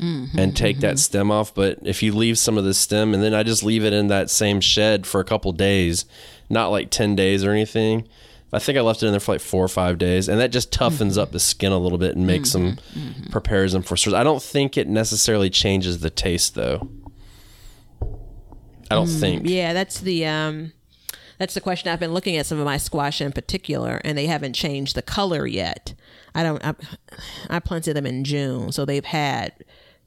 and 0.00 0.56
take 0.56 0.78
that 0.78 0.96
stem 1.00 1.32
off. 1.32 1.52
But 1.52 1.80
if 1.82 2.04
you 2.04 2.14
leave 2.14 2.38
some 2.38 2.56
of 2.56 2.62
the 2.64 2.72
stem, 2.72 3.14
and 3.14 3.20
then 3.20 3.34
I 3.34 3.42
just 3.42 3.64
leave 3.64 3.84
it 3.84 3.92
in 3.92 4.06
that 4.06 4.30
same 4.30 4.60
shed 4.60 5.08
for 5.08 5.20
a 5.20 5.24
couple 5.24 5.50
days, 5.50 6.04
not 6.48 6.68
like 6.68 6.90
10 6.90 7.16
days 7.16 7.42
or 7.42 7.50
anything. 7.50 8.06
I 8.52 8.58
think 8.58 8.78
I 8.78 8.80
left 8.80 9.02
it 9.02 9.06
in 9.06 9.12
there 9.12 9.20
for 9.20 9.32
like 9.32 9.42
four 9.42 9.62
or 9.62 9.68
five 9.68 9.98
days, 9.98 10.28
and 10.28 10.40
that 10.40 10.50
just 10.50 10.72
toughens 10.72 11.12
mm-hmm. 11.12 11.20
up 11.20 11.32
the 11.32 11.40
skin 11.40 11.70
a 11.70 11.78
little 11.78 11.98
bit 11.98 12.16
and 12.16 12.26
makes 12.26 12.52
them, 12.52 12.76
mm-hmm. 12.76 12.98
mm-hmm. 12.98 13.30
prepares 13.30 13.72
them 13.72 13.82
for 13.82 13.96
stores. 13.96 14.14
I 14.14 14.24
don't 14.24 14.42
think 14.42 14.78
it 14.78 14.88
necessarily 14.88 15.50
changes 15.50 16.00
the 16.00 16.10
taste, 16.10 16.54
though. 16.54 16.88
I 18.90 18.94
don't 18.94 19.06
mm, 19.06 19.20
think. 19.20 19.42
Yeah, 19.46 19.74
that's 19.74 20.00
the 20.00 20.24
um 20.24 20.72
that's 21.38 21.54
the 21.54 21.60
question. 21.60 21.90
I've 21.90 22.00
been 22.00 22.14
looking 22.14 22.36
at 22.36 22.46
some 22.46 22.58
of 22.58 22.64
my 22.64 22.78
squash 22.78 23.20
in 23.20 23.32
particular, 23.32 24.00
and 24.04 24.16
they 24.16 24.26
haven't 24.26 24.54
changed 24.54 24.94
the 24.94 25.02
color 25.02 25.46
yet. 25.46 25.94
I 26.34 26.42
don't. 26.42 26.64
I, 26.64 26.74
I 27.50 27.60
planted 27.60 27.94
them 27.94 28.06
in 28.06 28.24
June, 28.24 28.72
so 28.72 28.84
they've 28.84 29.04
had 29.04 29.52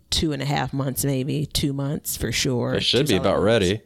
two 0.10 0.34
and 0.34 0.42
a 0.42 0.46
half 0.46 0.74
months, 0.74 1.06
maybe 1.06 1.46
two 1.46 1.74
months 1.74 2.18
for 2.18 2.32
sure. 2.32 2.74
It 2.74 2.84
should 2.84 3.08
be 3.08 3.16
about 3.16 3.36
solid 3.36 3.46
ready. 3.46 3.82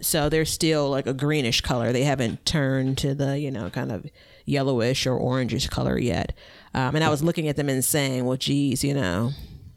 So 0.00 0.28
they're 0.28 0.44
still 0.44 0.88
like 0.90 1.06
a 1.06 1.14
greenish 1.14 1.60
color. 1.60 1.92
They 1.92 2.04
haven't 2.04 2.46
turned 2.46 2.98
to 2.98 3.14
the, 3.14 3.38
you 3.38 3.50
know, 3.50 3.70
kind 3.70 3.92
of 3.92 4.06
yellowish 4.44 5.06
or 5.06 5.18
orangish 5.18 5.70
color 5.70 5.98
yet. 5.98 6.36
Um, 6.74 6.94
and 6.94 7.04
I 7.04 7.08
was 7.08 7.22
looking 7.22 7.48
at 7.48 7.56
them 7.56 7.68
and 7.68 7.84
saying, 7.84 8.24
well, 8.24 8.36
geez, 8.36 8.82
you 8.84 8.94
know, 8.94 9.32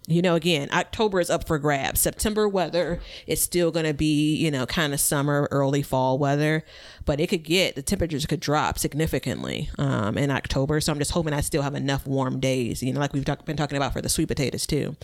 you 0.07 0.21
know, 0.21 0.35
again, 0.35 0.69
October 0.71 1.19
is 1.19 1.29
up 1.29 1.45
for 1.45 1.59
grabs. 1.59 1.99
September 1.99 2.47
weather 2.47 3.01
is 3.27 3.41
still 3.41 3.71
going 3.71 3.85
to 3.85 3.93
be, 3.93 4.35
you 4.35 4.49
know, 4.49 4.65
kind 4.65 4.93
of 4.93 5.01
summer, 5.01 5.49
early 5.51 5.81
fall 5.81 6.17
weather, 6.17 6.63
but 7.03 7.19
it 7.19 7.27
could 7.27 7.43
get 7.43 7.75
the 7.75 7.81
temperatures 7.81 8.25
could 8.25 8.39
drop 8.39 8.79
significantly 8.79 9.69
um, 9.77 10.17
in 10.17 10.31
October. 10.31 10.79
So 10.79 10.93
I'm 10.93 10.99
just 10.99 11.11
hoping 11.11 11.33
I 11.33 11.41
still 11.41 11.61
have 11.61 11.75
enough 11.75 12.07
warm 12.07 12.39
days, 12.39 12.81
you 12.81 12.93
know, 12.93 13.01
like 13.01 13.11
we've 13.11 13.25
talk, 13.25 13.43
been 13.43 13.57
talking 13.57 13.75
about 13.75 13.91
for 13.91 14.01
the 14.01 14.09
sweet 14.09 14.29
potatoes 14.29 14.65
too. 14.65 14.95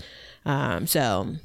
Um, 0.45 0.87
so 0.87 1.35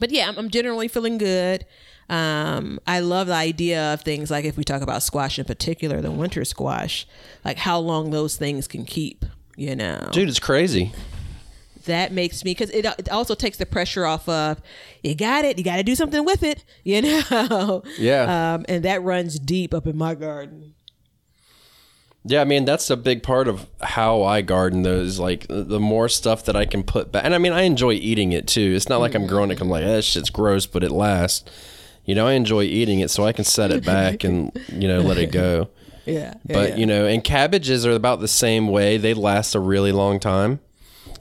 but 0.00 0.10
yeah, 0.10 0.28
I'm, 0.28 0.38
I'm 0.38 0.50
generally 0.50 0.88
feeling 0.88 1.18
good. 1.18 1.66
Um, 2.08 2.78
I 2.86 3.00
love 3.00 3.28
the 3.28 3.34
idea 3.34 3.94
of 3.94 4.02
things 4.02 4.30
like 4.30 4.44
if 4.44 4.56
we 4.58 4.64
talk 4.64 4.82
about 4.82 5.02
squash 5.02 5.38
in 5.38 5.44
particular, 5.46 6.00
the 6.02 6.10
winter 6.10 6.44
squash, 6.44 7.06
like 7.44 7.56
how 7.58 7.78
long 7.78 8.10
those 8.10 8.36
things 8.36 8.66
can 8.68 8.84
keep. 8.84 9.24
You 9.56 9.74
know, 9.76 10.08
Dude, 10.12 10.28
it's 10.28 10.40
crazy. 10.40 10.92
that 11.86 12.12
makes 12.12 12.44
me 12.44 12.50
because 12.50 12.70
it, 12.70 12.84
it 12.84 13.08
also 13.08 13.34
takes 13.34 13.56
the 13.56 13.64
pressure 13.66 14.04
off 14.04 14.28
of 14.28 14.60
you 15.02 15.14
got 15.14 15.44
it, 15.44 15.58
you 15.58 15.64
got 15.64 15.76
to 15.76 15.82
do 15.82 15.94
something 15.94 16.24
with 16.24 16.42
it. 16.42 16.64
You 16.84 17.00
know, 17.02 17.82
Yeah. 17.98 18.54
um, 18.54 18.64
and 18.68 18.84
that 18.84 19.02
runs 19.02 19.38
deep 19.38 19.72
up 19.72 19.86
in 19.86 19.96
my 19.96 20.14
garden. 20.14 20.73
Yeah, 22.26 22.40
I 22.40 22.44
mean 22.44 22.64
that's 22.64 22.88
a 22.88 22.96
big 22.96 23.22
part 23.22 23.48
of 23.48 23.68
how 23.82 24.22
I 24.22 24.40
garden. 24.40 24.82
Those 24.82 25.18
like 25.18 25.46
the 25.48 25.78
more 25.80 26.08
stuff 26.08 26.44
that 26.46 26.56
I 26.56 26.64
can 26.64 26.82
put 26.82 27.12
back, 27.12 27.24
and 27.24 27.34
I 27.34 27.38
mean 27.38 27.52
I 27.52 27.62
enjoy 27.62 27.92
eating 27.92 28.32
it 28.32 28.46
too. 28.46 28.72
It's 28.74 28.88
not 28.88 29.00
like 29.00 29.14
I'm 29.14 29.26
growing 29.26 29.50
it. 29.50 29.60
I'm 29.60 29.68
like, 29.68 29.84
eh, 29.84 29.96
that 29.96 30.02
shit's 30.02 30.30
gross, 30.30 30.66
but 30.66 30.82
it 30.82 30.90
lasts. 30.90 31.44
You 32.06 32.14
know, 32.14 32.26
I 32.26 32.32
enjoy 32.32 32.62
eating 32.64 33.00
it, 33.00 33.10
so 33.10 33.24
I 33.26 33.32
can 33.32 33.44
set 33.44 33.70
it 33.70 33.84
back 33.84 34.24
and 34.24 34.52
you 34.68 34.88
know 34.88 35.00
let 35.00 35.18
it 35.18 35.32
go. 35.32 35.68
Yeah. 36.06 36.34
But 36.44 36.76
you 36.76 36.84
know, 36.84 37.06
and 37.06 37.24
cabbages 37.24 37.86
are 37.86 37.92
about 37.92 38.20
the 38.20 38.28
same 38.28 38.68
way. 38.68 38.98
They 38.98 39.14
last 39.14 39.54
a 39.54 39.58
really 39.58 39.90
long 39.90 40.20
time, 40.20 40.60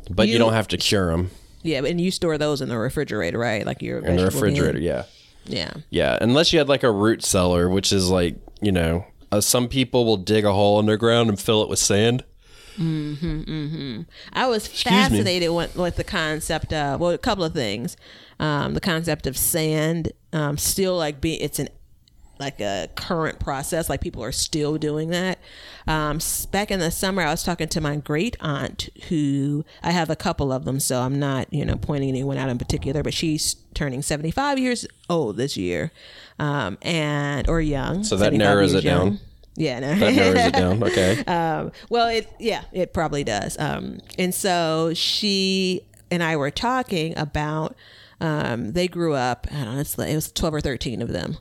but 0.10 0.28
you, 0.28 0.34
You- 0.34 0.40
don't 0.40 0.52
have 0.52 0.68
to 0.70 0.78
cure 0.78 1.10
them 1.12 1.32
yeah, 1.64 1.82
and 1.86 2.00
you 2.00 2.12
store 2.12 2.38
those 2.38 2.60
in 2.62 2.68
the 2.70 2.78
refrigerator, 2.78 3.38
right? 3.40 3.66
Like 3.66 3.82
your 3.82 4.00
in 4.00 4.18
the 4.18 4.24
bin. 4.24 4.26
refrigerator. 4.26 4.80
Yeah. 4.80 5.06
Yeah. 5.46 5.72
Yeah, 5.90 6.18
unless 6.22 6.52
you 6.54 6.60
had 6.60 6.68
like 6.70 6.84
a 6.84 6.92
root 6.92 7.24
cellar, 7.24 7.70
which 7.70 7.92
is 7.94 8.10
like 8.10 8.36
you 8.62 8.72
know, 8.74 9.06
uh, 9.34 9.42
some 9.42 9.68
people 9.68 10.06
will 10.06 10.18
dig 10.18 10.46
a 10.46 10.54
hole 10.54 10.78
underground 10.78 11.28
and 11.28 11.40
fill 11.40 11.64
it 11.64 11.70
with 11.70 11.80
sand. 11.80 12.24
I 12.78 14.48
was 14.48 14.70
me. 14.70 14.92
fascinated 14.92 15.52
with, 15.52 15.76
with 15.76 15.96
the 15.96 16.04
concept 16.04 16.72
of 16.72 17.00
well, 17.00 17.12
a 17.12 17.18
couple 17.18 17.44
of 17.44 17.54
things. 17.54 17.98
Um, 18.40 18.74
the 18.76 18.80
concept 18.80 19.26
of 19.26 19.38
sand 19.38 20.12
um, 20.34 20.58
still 20.58 20.98
like 20.98 21.20
be 21.20 21.42
it's 21.42 21.60
an 21.60 21.70
like 22.44 22.60
a 22.60 22.90
current 22.96 23.40
process. 23.40 23.90
Like 23.90 24.02
people 24.02 24.24
are 24.24 24.32
still 24.32 24.78
doing 24.78 25.10
that. 25.10 25.40
Um, 25.88 26.20
back 26.52 26.72
in 26.72 26.80
the 26.80 26.92
summer, 26.92 27.22
I 27.24 27.32
was 27.32 27.44
talking 27.44 27.68
to 27.70 27.82
my 27.82 27.96
great 27.98 28.38
aunt, 28.40 28.90
who 29.10 29.66
I 29.82 29.92
have 29.92 30.10
a 30.10 30.16
couple 30.16 30.52
of 30.52 30.66
them, 30.66 30.80
so 30.80 31.02
I'm 31.02 31.20
not 31.20 31.52
you 31.54 31.66
know 31.66 31.76
pointing 31.76 32.10
anyone 32.10 32.38
out 32.38 32.50
in 32.50 32.58
particular, 32.58 33.04
but 33.04 33.14
she's 33.14 33.56
turning 33.74 34.02
75 34.02 34.60
years 34.60 34.86
old 35.10 35.38
this 35.38 35.58
year, 35.58 35.92
um, 36.40 36.78
and 36.82 37.48
or 37.50 37.62
young. 37.62 38.04
So 38.04 38.16
that 38.18 38.34
narrows 38.34 38.74
it 38.74 38.82
down. 38.82 39.08
young. 39.08 39.20
Yeah, 39.56 39.80
no. 39.80 39.96
That 39.96 40.14
narrows 40.14 40.46
it 40.46 40.54
down. 40.54 40.84
Okay. 40.84 41.24
Um, 41.26 41.72
well, 41.90 42.08
it 42.08 42.30
yeah, 42.40 42.64
it 42.72 42.94
probably 42.94 43.24
does. 43.24 43.58
Um, 43.60 44.00
and 44.18 44.34
so 44.34 44.94
she 44.94 45.82
and 46.10 46.24
I 46.24 46.36
were 46.36 46.52
talking 46.52 47.18
about 47.18 47.76
um, 48.20 48.74
they 48.74 48.88
grew 48.88 49.14
up. 49.14 49.48
I 49.52 49.66
don't 49.66 49.76
know. 49.76 49.82
It's 49.82 49.98
like, 49.98 50.10
it 50.10 50.16
was 50.16 50.32
twelve 50.32 50.54
or 50.54 50.62
thirteen 50.62 51.02
of 51.02 51.10
them, 51.10 51.38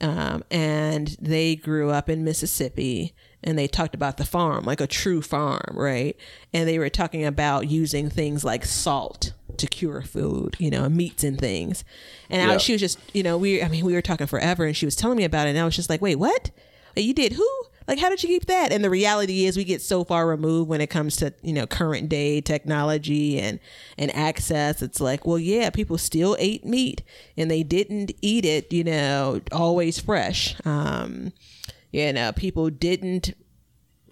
um, 0.00 0.44
and 0.50 1.16
they 1.20 1.56
grew 1.56 1.90
up 1.90 2.08
in 2.08 2.24
Mississippi. 2.24 3.14
And 3.46 3.58
they 3.58 3.68
talked 3.68 3.94
about 3.94 4.16
the 4.16 4.24
farm, 4.24 4.64
like 4.64 4.80
a 4.80 4.86
true 4.86 5.20
farm, 5.20 5.74
right? 5.74 6.16
And 6.54 6.66
they 6.66 6.78
were 6.78 6.88
talking 6.88 7.26
about 7.26 7.68
using 7.68 8.08
things 8.08 8.42
like 8.42 8.64
salt 8.64 9.34
to 9.58 9.66
cure 9.66 10.00
food, 10.00 10.56
you 10.58 10.70
know, 10.70 10.88
meats 10.88 11.22
and 11.22 11.38
things. 11.38 11.84
And 12.30 12.50
I, 12.50 12.56
she 12.56 12.72
was 12.72 12.80
just, 12.80 12.98
you 13.12 13.22
know, 13.22 13.36
we, 13.36 13.62
I 13.62 13.68
mean, 13.68 13.84
we 13.84 13.92
were 13.92 14.00
talking 14.00 14.26
forever, 14.26 14.64
and 14.64 14.74
she 14.74 14.86
was 14.86 14.96
telling 14.96 15.18
me 15.18 15.24
about 15.24 15.46
it, 15.46 15.50
and 15.50 15.58
I 15.58 15.64
was 15.66 15.76
just 15.76 15.90
like, 15.90 16.00
wait, 16.00 16.16
what? 16.16 16.52
You 16.96 17.12
did 17.12 17.34
who? 17.34 17.48
Like, 17.86 17.98
how 17.98 18.08
did 18.08 18.22
you 18.22 18.28
keep 18.28 18.46
that? 18.46 18.72
And 18.72 18.82
the 18.82 18.90
reality 18.90 19.44
is, 19.44 19.56
we 19.56 19.64
get 19.64 19.82
so 19.82 20.04
far 20.04 20.26
removed 20.26 20.68
when 20.68 20.80
it 20.80 20.88
comes 20.88 21.16
to 21.16 21.34
you 21.42 21.52
know 21.52 21.66
current 21.66 22.08
day 22.08 22.40
technology 22.40 23.38
and 23.38 23.60
and 23.98 24.14
access. 24.14 24.82
It's 24.82 25.00
like, 25.00 25.26
well, 25.26 25.38
yeah, 25.38 25.70
people 25.70 25.98
still 25.98 26.36
ate 26.38 26.64
meat, 26.64 27.02
and 27.36 27.50
they 27.50 27.62
didn't 27.62 28.12
eat 28.22 28.44
it, 28.44 28.72
you 28.72 28.84
know, 28.84 29.40
always 29.52 29.98
fresh. 29.98 30.56
Um, 30.64 31.32
you 31.92 32.12
know, 32.12 32.32
people 32.32 32.70
didn't 32.70 33.34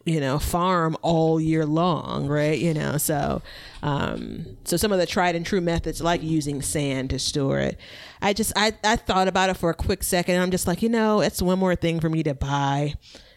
you 0.05 0.21
know 0.21 0.39
farm 0.39 0.97
all 1.03 1.41
year 1.41 1.65
long 1.65 2.27
right 2.27 2.59
you 2.59 2.75
know 2.75 2.97
so 2.97 3.41
um 3.83 4.45
so 4.65 4.77
some 4.77 4.93
of 4.93 4.99
the 4.99 5.07
tried 5.07 5.37
and 5.37 5.47
true 5.47 5.61
methods 5.61 6.01
like 6.01 6.23
using 6.23 6.61
sand 6.61 7.11
to 7.11 7.19
store 7.19 7.61
it 7.61 7.79
i 8.21 8.33
just 8.33 8.53
i 8.57 8.73
i 8.83 8.97
thought 8.97 9.29
about 9.29 9.51
it 9.51 9.57
for 9.57 9.71
a 9.71 9.75
quick 9.75 10.03
second 10.03 10.41
i'm 10.41 10.51
just 10.51 10.67
like 10.67 10.83
you 10.83 10.89
know 10.89 11.21
it's 11.21 11.41
one 11.41 11.59
more 11.59 11.77
thing 11.77 12.01
for 12.01 12.09
me 12.09 12.23
to 12.23 12.35
buy 12.35 12.95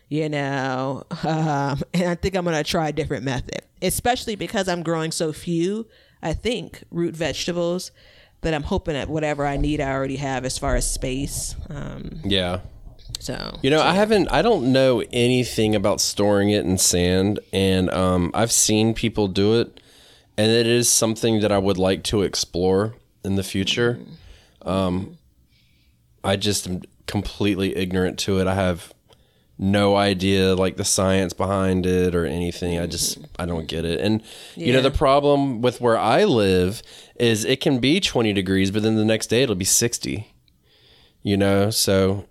you 0.10 0.30
know 0.30 1.04
um 1.24 1.82
and 1.94 2.10
i 2.10 2.16
think 2.16 2.36
i'm 2.36 2.46
gonna 2.46 2.64
try 2.64 2.90
a 2.90 2.94
different 2.94 3.24
method 3.24 3.62
especially 3.82 4.36
because 4.36 4.68
i'm 4.68 4.84
growing 4.84 5.12
so 5.12 5.34
few 5.34 5.88
i 6.22 6.34
think 6.34 6.84
root 6.92 7.16
vegetables 7.16 7.92
that 8.42 8.54
i'm 8.54 8.64
hoping 8.64 8.94
that 8.94 9.10
whatever 9.10 9.46
i 9.46 9.58
need 9.58 9.82
i 9.82 9.92
already 9.92 10.18
have 10.18 10.46
as 10.46 10.58
far 10.58 10.76
as 10.76 10.90
space 10.90 11.56
um 11.70 12.20
yeah. 12.24 12.60
so 13.20 13.58
You 13.62 13.70
know, 13.70 13.82
I 13.82 13.94
haven't. 13.94 14.28
I 14.32 14.42
don't 14.42 14.72
know 14.72 15.04
anything 15.12 15.76
about 15.76 16.02
storing 16.02 16.50
it 16.50 16.66
in 16.66 16.78
sand, 16.78 17.40
and 17.54 17.90
um, 17.92 18.32
I've 18.34 18.52
seen 18.52 18.94
people 18.94 19.28
do 19.28 19.60
it, 19.60 19.80
and 20.38 20.52
it 20.52 20.68
is 20.68 20.90
something 20.90 21.40
that 21.42 21.52
I 21.52 21.58
would 21.58 21.78
like 21.78 22.04
to 22.06 22.22
explore 22.24 22.96
in 23.24 23.36
the 23.36 23.44
future. 23.44 24.00
Um, 24.62 25.18
I 26.24 26.36
just 26.36 26.68
am 26.68 26.82
completely 27.08 27.76
ignorant 27.76 28.18
to 28.20 28.40
it. 28.40 28.48
I 28.48 28.56
have 28.56 28.94
no 29.58 29.96
idea 29.96 30.54
like 30.54 30.76
the 30.76 30.84
science 30.84 31.34
behind 31.34 31.86
it 31.86 32.14
or 32.14 32.26
anything. 32.26 32.78
I 32.80 32.88
just 32.88 33.20
mm-hmm. 33.20 33.42
I 33.42 33.46
don't 33.46 33.68
get 33.68 33.86
it. 33.86 34.02
And 34.02 34.22
you 34.56 34.74
know 34.74 34.82
the 34.82 34.92
problem 34.92 35.62
with 35.62 35.80
where 35.80 35.98
I 35.98 36.26
live 36.26 36.82
is 37.16 37.46
it 37.46 37.62
can 37.62 37.80
be 37.80 38.00
20 38.00 38.34
degrees, 38.34 38.72
but 38.72 38.84
then 38.84 38.96
the 38.96 39.06
next 39.06 39.28
day 39.28 39.44
it'll 39.44 39.56
be 39.56 39.66
60. 39.66 40.32
You 41.24 41.38
know, 41.38 41.70
so 41.72 42.26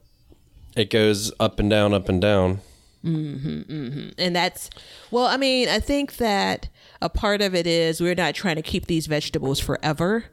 it 0.76 0.90
goes 0.90 1.32
up 1.40 1.58
and 1.58 1.68
down, 1.68 1.94
up 1.94 2.08
and 2.08 2.20
down. 2.20 2.60
Mm-hmm, 3.04 3.60
mm-hmm. 3.70 4.08
and 4.16 4.34
that's 4.34 4.70
well 5.10 5.26
i 5.26 5.36
mean 5.36 5.68
i 5.68 5.78
think 5.78 6.16
that 6.16 6.70
a 7.02 7.10
part 7.10 7.42
of 7.42 7.54
it 7.54 7.66
is 7.66 8.00
we're 8.00 8.14
not 8.14 8.34
trying 8.34 8.56
to 8.56 8.62
keep 8.62 8.86
these 8.86 9.06
vegetables 9.06 9.60
forever 9.60 10.24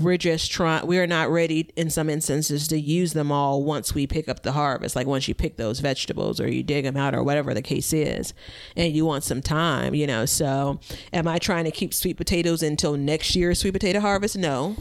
we're 0.00 0.16
just 0.16 0.50
trying 0.50 0.86
we're 0.86 1.06
not 1.06 1.30
ready 1.30 1.68
in 1.76 1.90
some 1.90 2.08
instances 2.08 2.68
to 2.68 2.78
use 2.78 3.12
them 3.14 3.32
all 3.32 3.62
once 3.64 3.94
we 3.94 4.06
pick 4.06 4.28
up 4.28 4.42
the 4.42 4.52
harvest 4.52 4.94
like 4.94 5.06
once 5.06 5.26
you 5.28 5.34
pick 5.34 5.56
those 5.56 5.80
vegetables 5.80 6.40
or 6.40 6.48
you 6.48 6.62
dig 6.62 6.84
them 6.84 6.96
out 6.96 7.14
or 7.14 7.22
whatever 7.22 7.52
the 7.54 7.62
case 7.62 7.92
is 7.92 8.32
and 8.76 8.92
you 8.94 9.04
want 9.04 9.24
some 9.24 9.42
time 9.42 9.94
you 9.94 10.06
know 10.06 10.24
so 10.24 10.78
am 11.12 11.26
i 11.26 11.38
trying 11.38 11.64
to 11.64 11.70
keep 11.70 11.92
sweet 11.92 12.16
potatoes 12.16 12.62
until 12.62 12.96
next 12.96 13.34
year's 13.34 13.58
sweet 13.60 13.72
potato 13.72 13.98
harvest 14.00 14.36
no 14.36 14.76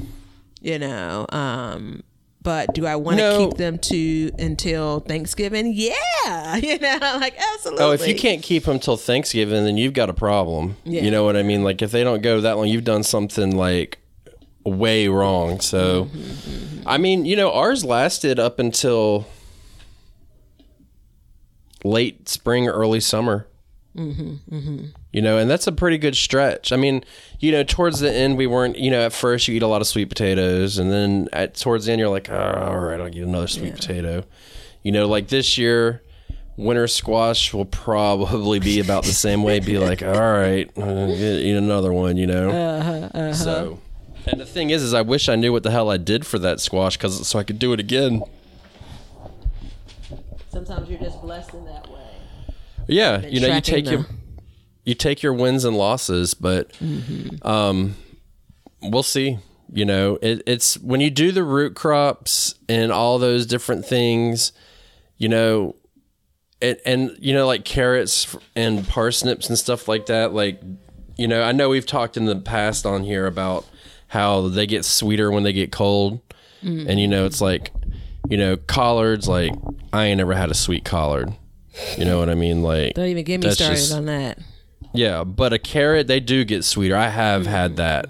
you 0.61 0.77
know 0.77 1.25
um 1.29 2.03
but 2.39 2.73
do 2.73 2.85
I 2.85 2.95
want 2.95 3.17
to 3.17 3.23
No. 3.23 3.47
keep 3.49 3.57
them 3.57 3.77
to 3.77 4.31
until 4.39 5.01
Thanksgiving? 5.01 5.73
Yeah, 5.75 6.55
you 6.55 6.79
know, 6.79 6.97
like 7.19 7.35
absolutely. 7.55 7.83
Oh, 7.83 7.91
if 7.91 8.07
you 8.07 8.15
can't 8.15 8.41
keep 8.41 8.63
them 8.63 8.79
till 8.79 8.95
Thanksgiving, 8.95 9.65
then 9.65 9.75
you've 9.75 9.91
got 9.93 10.09
a 10.09 10.13
problem. 10.13 10.77
Yeah. 10.85 11.01
You 11.01 11.11
know 11.11 11.25
what 11.25 11.35
I 11.35 11.43
mean? 11.43 11.65
Like 11.65 11.81
if 11.81 11.91
they 11.91 12.05
don't 12.05 12.21
go 12.21 12.39
that 12.39 12.55
long, 12.55 12.69
you've 12.69 12.85
done 12.85 13.03
something 13.03 13.57
like 13.57 13.97
way 14.67 15.07
wrong. 15.07 15.59
So, 15.59 16.05
Mm-hmm, 16.05 16.87
I 16.87 16.97
mean, 16.97 17.25
you 17.25 17.35
know, 17.35 17.51
ours 17.51 17.83
lasted 17.83 18.39
up 18.39 18.59
until 18.59 19.25
late 21.83 22.27
spring, 22.29 22.67
early 22.67 22.99
summer. 22.99 23.47
Mm-hmm, 23.95 24.85
You 25.11 25.21
know, 25.23 25.39
and 25.39 25.49
that's 25.49 25.65
a 25.65 25.71
pretty 25.71 25.97
good 25.97 26.15
stretch. 26.15 26.71
I 26.71 26.75
mean, 26.75 27.03
you 27.39 27.51
know, 27.51 27.63
towards 27.63 27.99
the 27.99 28.13
end, 28.13 28.37
we 28.37 28.45
weren't. 28.45 28.77
You 28.77 28.91
know, 28.91 29.01
at 29.05 29.11
first 29.13 29.47
you 29.47 29.55
eat 29.55 29.63
a 29.63 29.67
lot 29.67 29.81
of 29.81 29.87
sweet 29.87 30.09
potatoes, 30.09 30.77
and 30.77 30.91
then 30.91 31.27
at 31.33 31.55
towards 31.55 31.85
the 31.87 31.93
end, 31.93 31.99
you're 31.99 32.09
like, 32.09 32.29
oh, 32.29 32.35
all 32.67 32.77
right, 32.79 33.01
I'll 33.01 33.09
get 33.09 33.23
another 33.23 33.47
sweet 33.47 33.73
potato. 33.73 34.23
You 34.83 34.91
know, 34.91 35.07
like 35.07 35.29
this 35.29 35.57
year, 35.57 36.03
winter 36.57 36.87
squash 36.87 37.51
will 37.55 37.65
probably 37.65 38.59
be 38.59 38.79
about 38.79 39.03
the 39.03 39.13
same 39.13 39.41
way. 39.41 39.59
Be 39.59 39.79
like, 39.79 40.03
all 40.03 40.11
right, 40.13 40.69
uh, 40.77 41.07
eat 41.09 41.55
another 41.55 41.91
one. 41.91 42.17
You 42.17 42.27
know. 42.27 42.49
Uh-huh, 42.51 43.33
So, 43.33 43.79
and 44.27 44.39
the 44.39 44.45
thing 44.45 44.69
is, 44.69 44.83
is 44.83 44.93
I 44.93 45.01
wish 45.01 45.29
I 45.29 45.35
knew 45.35 45.51
what 45.51 45.63
the 45.63 45.71
hell 45.71 45.89
I 45.89 45.97
did 45.97 46.25
for 46.25 46.39
that 46.39 46.59
squash, 46.59 46.97
because 46.97 47.27
so 47.27 47.39
I 47.39 47.43
could 47.43 47.59
do 47.59 47.73
it 47.73 47.79
again. 47.79 48.21
Sometimes 50.49 50.89
you're 50.89 50.99
just 50.99 51.21
blessed 51.21 51.53
in 51.53 51.65
that 51.65 51.87
way. 51.89 51.99
Yeah, 52.87 53.25
you 53.25 53.39
know, 53.39 53.53
you 53.53 53.61
take 53.61 53.89
your 53.89 54.05
you 54.85 54.95
take 54.95 55.21
your 55.21 55.33
wins 55.33 55.65
and 55.65 55.75
losses, 55.77 56.33
but 56.33 56.71
Mm-hmm. 56.73 57.45
um, 57.47 57.95
we'll 58.81 59.03
see. 59.03 59.39
You 59.71 59.83
know, 59.83 60.17
it, 60.21 60.41
it's 60.47 60.77
when 60.79 61.01
you 61.01 61.09
do 61.09 61.33
the 61.33 61.43
root 61.43 61.75
crops 61.75 62.55
and 62.69 62.91
all 62.91 63.19
those 63.19 63.45
different 63.45 63.85
things. 63.85 64.53
You 65.17 65.27
know, 65.29 65.75
it, 66.61 66.81
and 66.85 67.15
you 67.19 67.33
know, 67.33 67.45
like 67.45 67.65
carrots 67.65 68.35
and 68.55 68.87
parsnips 68.87 69.49
and 69.49 69.57
stuff 69.57 69.87
like 69.87 70.05
that. 70.05 70.31
Like, 70.33 70.61
you 71.17 71.27
know, 71.27 71.41
I 71.43 71.51
know 71.51 71.69
we've 71.69 71.85
talked 71.85 72.15
in 72.17 72.25
the 72.25 72.35
past 72.37 72.85
on 72.85 73.03
here 73.03 73.25
about 73.27 73.65
how 74.07 74.47
they 74.47 74.65
get 74.65 74.85
sweeter 74.85 75.31
when 75.31 75.43
they 75.43 75.53
get 75.53 75.71
cold, 75.71 76.21
Mm-hmm. 76.63 76.89
and 76.89 76.99
you 76.99 77.07
know, 77.07 77.25
it's 77.27 77.39
like, 77.39 77.71
you 78.29 78.35
know, 78.37 78.57
collards. 78.57 79.27
Like, 79.27 79.51
I 79.93 80.05
ain't 80.05 80.17
never 80.17 80.33
had 80.33 80.49
a 80.49 80.55
sweet 80.55 80.83
collard. 80.83 81.31
You 81.99 82.05
know 82.05 82.17
what 82.17 82.29
I 82.29 82.33
mean? 82.33 82.63
Like, 82.63 82.95
Don't 82.95 83.05
even 83.05 83.23
get 83.23 83.41
me 83.43 83.51
started 83.51 83.75
just- 83.75 83.93
on 83.93 84.05
that. 84.05 84.39
yeah, 84.91 85.23
but 85.23 85.53
a 85.53 85.59
carrot 85.59 86.07
they 86.07 86.19
do 86.19 86.43
get 86.43 86.63
sweeter. 86.65 86.95
I 86.95 87.09
have 87.09 87.45
had 87.45 87.75
that. 87.77 88.07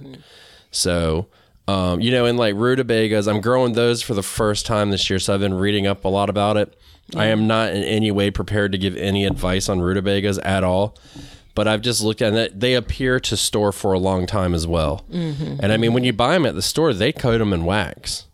So, 0.72 1.28
um, 1.68 2.00
you 2.00 2.12
know, 2.12 2.26
in 2.26 2.38
like 2.38 2.56
rutabagas, 2.56 3.28
I'm 3.28 3.42
growing 3.42 3.74
those 3.74 4.02
for 4.02 4.14
the 4.14 4.24
first 4.24 4.66
time 4.66 4.92
this 4.92 5.10
year. 5.10 5.20
So 5.20 5.34
I've 5.34 5.40
been 5.42 5.54
reading 5.56 5.86
up 5.86 6.06
a 6.06 6.10
lot 6.10 6.30
about 6.30 6.56
it. 6.58 6.74
I 7.16 7.26
am 7.28 7.48
not 7.48 7.74
in 7.74 7.84
any 7.84 8.12
way 8.12 8.32
prepared 8.32 8.72
to 8.74 8.78
give 8.78 8.96
any 8.98 9.26
advice 9.26 9.68
on 9.70 9.80
rutabagas 9.82 10.40
at 10.40 10.64
all. 10.64 10.98
But 11.58 11.68
I've 11.68 11.82
just 11.82 12.04
looked 12.04 12.22
at 12.22 12.36
it. 12.36 12.60
They 12.60 12.76
appear 12.76 13.20
to 13.20 13.36
store 13.36 13.72
for 13.72 13.92
a 13.92 13.98
long 13.98 14.28
time 14.28 14.54
as 14.54 14.68
well. 14.68 15.04
Mm-hmm. 15.12 15.56
And 15.60 15.74
I 15.74 15.78
mean, 15.78 15.92
when 15.92 16.04
you 16.04 16.14
buy 16.14 16.34
them 16.34 16.46
at 16.46 16.54
the 16.54 16.62
store, 16.62 16.94
they 16.94 17.12
coat 17.12 17.40
them 17.40 17.52
in 17.52 17.66
wax. 17.66 18.28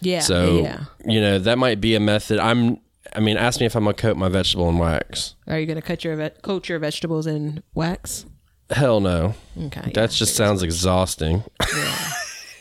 Yeah. 0.00 0.20
So 0.20 0.60
yeah. 0.62 0.84
you 1.04 1.20
know 1.20 1.40
that 1.40 1.58
might 1.58 1.80
be 1.80 1.96
a 1.96 2.00
method. 2.00 2.38
I'm 2.38 2.78
I 3.12 3.18
mean, 3.18 3.36
ask 3.36 3.58
me 3.58 3.66
if 3.66 3.74
I'm 3.74 3.82
gonna 3.82 3.94
coat 3.94 4.16
my 4.16 4.28
vegetable 4.28 4.68
in 4.68 4.78
wax. 4.78 5.34
Are 5.48 5.58
you 5.58 5.66
gonna 5.66 5.82
cut 5.82 6.04
your 6.04 6.14
ve- 6.14 6.30
coat 6.42 6.68
your 6.68 6.78
vegetables 6.78 7.26
in 7.26 7.64
wax? 7.74 8.24
Hell 8.70 9.00
no. 9.00 9.34
Okay. 9.60 9.90
That 9.92 10.10
just 10.12 10.36
sounds 10.36 10.62
exhausting. 10.62 11.42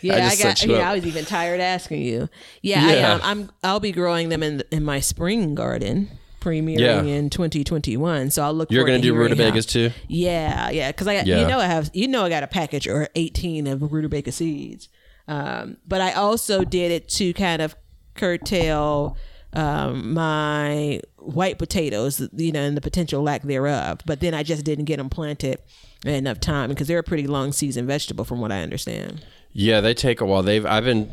Yeah, 0.02 0.16
I, 0.16 0.30
just 0.36 0.42
got. 0.42 0.66
Yeah, 0.66 0.78
up. 0.78 0.86
I 0.88 0.96
was 0.96 1.06
even 1.06 1.26
tired 1.26 1.60
asking 1.60 2.02
you. 2.02 2.30
Yeah, 2.64 2.84
I 2.84 2.94
Yeah. 2.94 3.14
am. 3.14 3.22
I'm. 3.24 3.52
I'll 3.64 3.80
be 3.80 3.92
growing 3.92 4.30
them 4.30 4.42
in 4.42 4.64
in 4.72 4.84
my 4.84 5.00
spring 5.00 5.54
garden, 5.54 6.10
premiering 6.44 6.80
Yeah. 6.80 7.02
in 7.04 7.30
2021. 7.30 8.30
So 8.32 8.44
I'll 8.44 8.54
look. 8.54 8.72
You're 8.72 8.84
gonna 8.86 8.98
to 8.98 9.02
do 9.04 9.14
rutabagas 9.16 9.66
too. 9.66 9.92
Yeah, 10.08 10.70
yeah. 10.70 10.92
Because 10.92 11.08
I, 11.08 11.16
got 11.16 11.26
Yeah. 11.28 11.42
you 11.42 11.48
know, 11.48 11.60
I 11.60 11.66
have, 11.66 11.90
you 11.94 12.08
know, 12.08 12.26
I 12.26 12.30
got 12.30 12.44
a 12.44 12.48
package 12.48 12.88
or 12.88 13.08
18 13.16 13.68
of 13.68 13.92
rutabaga 13.94 14.32
seeds. 14.32 14.90
Um, 15.28 15.78
but 15.88 16.02
I 16.02 16.12
also 16.14 16.64
did 16.64 16.92
it 16.92 17.08
to 17.10 17.34
kind 17.34 17.62
of 17.62 17.76
curtail 18.16 19.16
um, 19.54 20.14
my 20.14 21.00
white 21.18 21.60
potatoes, 21.60 22.28
you 22.36 22.52
know, 22.52 22.62
and 22.62 22.76
the 22.76 22.82
potential 22.82 23.22
lack 23.22 23.44
thereof. 23.44 24.00
But 24.06 24.20
then 24.20 24.34
I 24.34 24.42
just 24.44 24.66
didn't 24.66 24.86
get 24.86 24.98
them 24.98 25.10
planted 25.10 25.60
enough 26.06 26.40
time 26.40 26.70
because 26.70 26.88
they're 26.88 27.00
a 27.00 27.04
pretty 27.04 27.28
long 27.28 27.52
season 27.54 27.86
vegetable, 27.88 28.26
from 28.26 28.42
what 28.42 28.52
I 28.52 28.62
understand. 28.64 29.24
Yeah, 29.54 29.80
they 29.80 29.94
take 29.94 30.20
a 30.22 30.26
while. 30.26 30.42
They've 30.44 30.66
I've 30.66 30.84
been 30.84 31.12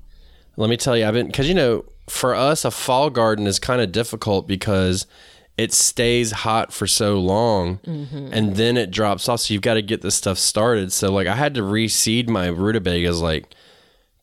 let 0.56 0.68
me 0.68 0.76
tell 0.76 0.96
you, 0.96 1.06
I've 1.06 1.14
been 1.14 1.30
cuz 1.30 1.48
you 1.48 1.54
know, 1.54 1.84
for 2.08 2.34
us 2.34 2.64
a 2.64 2.70
fall 2.70 3.10
garden 3.10 3.46
is 3.46 3.58
kind 3.58 3.80
of 3.80 3.92
difficult 3.92 4.46
because 4.46 5.06
it 5.56 5.72
stays 5.72 6.32
hot 6.32 6.72
for 6.72 6.86
so 6.86 7.18
long 7.18 7.80
and 7.86 8.56
then 8.56 8.76
it 8.76 8.90
drops 8.90 9.28
off 9.28 9.40
so 9.40 9.54
you've 9.54 9.62
got 9.62 9.74
to 9.74 9.82
get 9.82 10.02
this 10.02 10.14
stuff 10.14 10.36
started. 10.38 10.92
So 10.92 11.10
like 11.10 11.26
I 11.26 11.34
had 11.34 11.54
to 11.54 11.62
reseed 11.62 12.28
my 12.28 12.46
rutabagas 12.48 13.20
like 13.22 13.54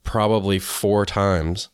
probably 0.03 0.59
4 0.59 1.05
times. 1.05 1.69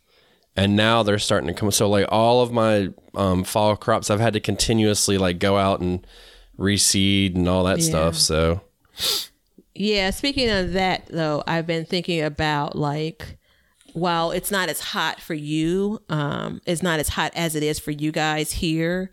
And 0.55 0.75
now 0.75 1.03
they're 1.03 1.19
starting 1.19 1.47
to 1.47 1.53
come 1.53 1.71
so 1.71 1.89
like 1.89 2.05
all 2.09 2.41
of 2.41 2.51
my 2.51 2.89
um, 3.15 3.43
fall 3.43 3.75
crops 3.77 4.09
I've 4.09 4.19
had 4.19 4.33
to 4.33 4.39
continuously 4.39 5.17
like 5.17 5.39
go 5.39 5.57
out 5.57 5.79
and 5.81 6.05
reseed 6.57 7.35
and 7.35 7.47
all 7.47 7.63
that 7.65 7.79
Yeah. 7.79 7.85
stuff. 7.85 8.15
So 8.15 8.61
Yeah, 9.75 10.09
speaking 10.09 10.49
of 10.49 10.73
that 10.73 11.05
though, 11.09 11.43
I've 11.47 11.67
been 11.67 11.85
thinking 11.85 12.21
about 12.21 12.75
like 12.77 13.37
while 13.93 14.31
it's 14.31 14.51
not 14.51 14.69
as 14.69 14.79
hot 14.79 15.19
for 15.19 15.33
you, 15.33 16.01
um, 16.09 16.61
it's 16.65 16.81
not 16.83 16.99
as 16.99 17.09
hot 17.09 17.31
as 17.35 17.55
it 17.55 17.63
is 17.63 17.79
for 17.79 17.91
you 17.91 18.11
guys 18.11 18.53
here. 18.53 19.11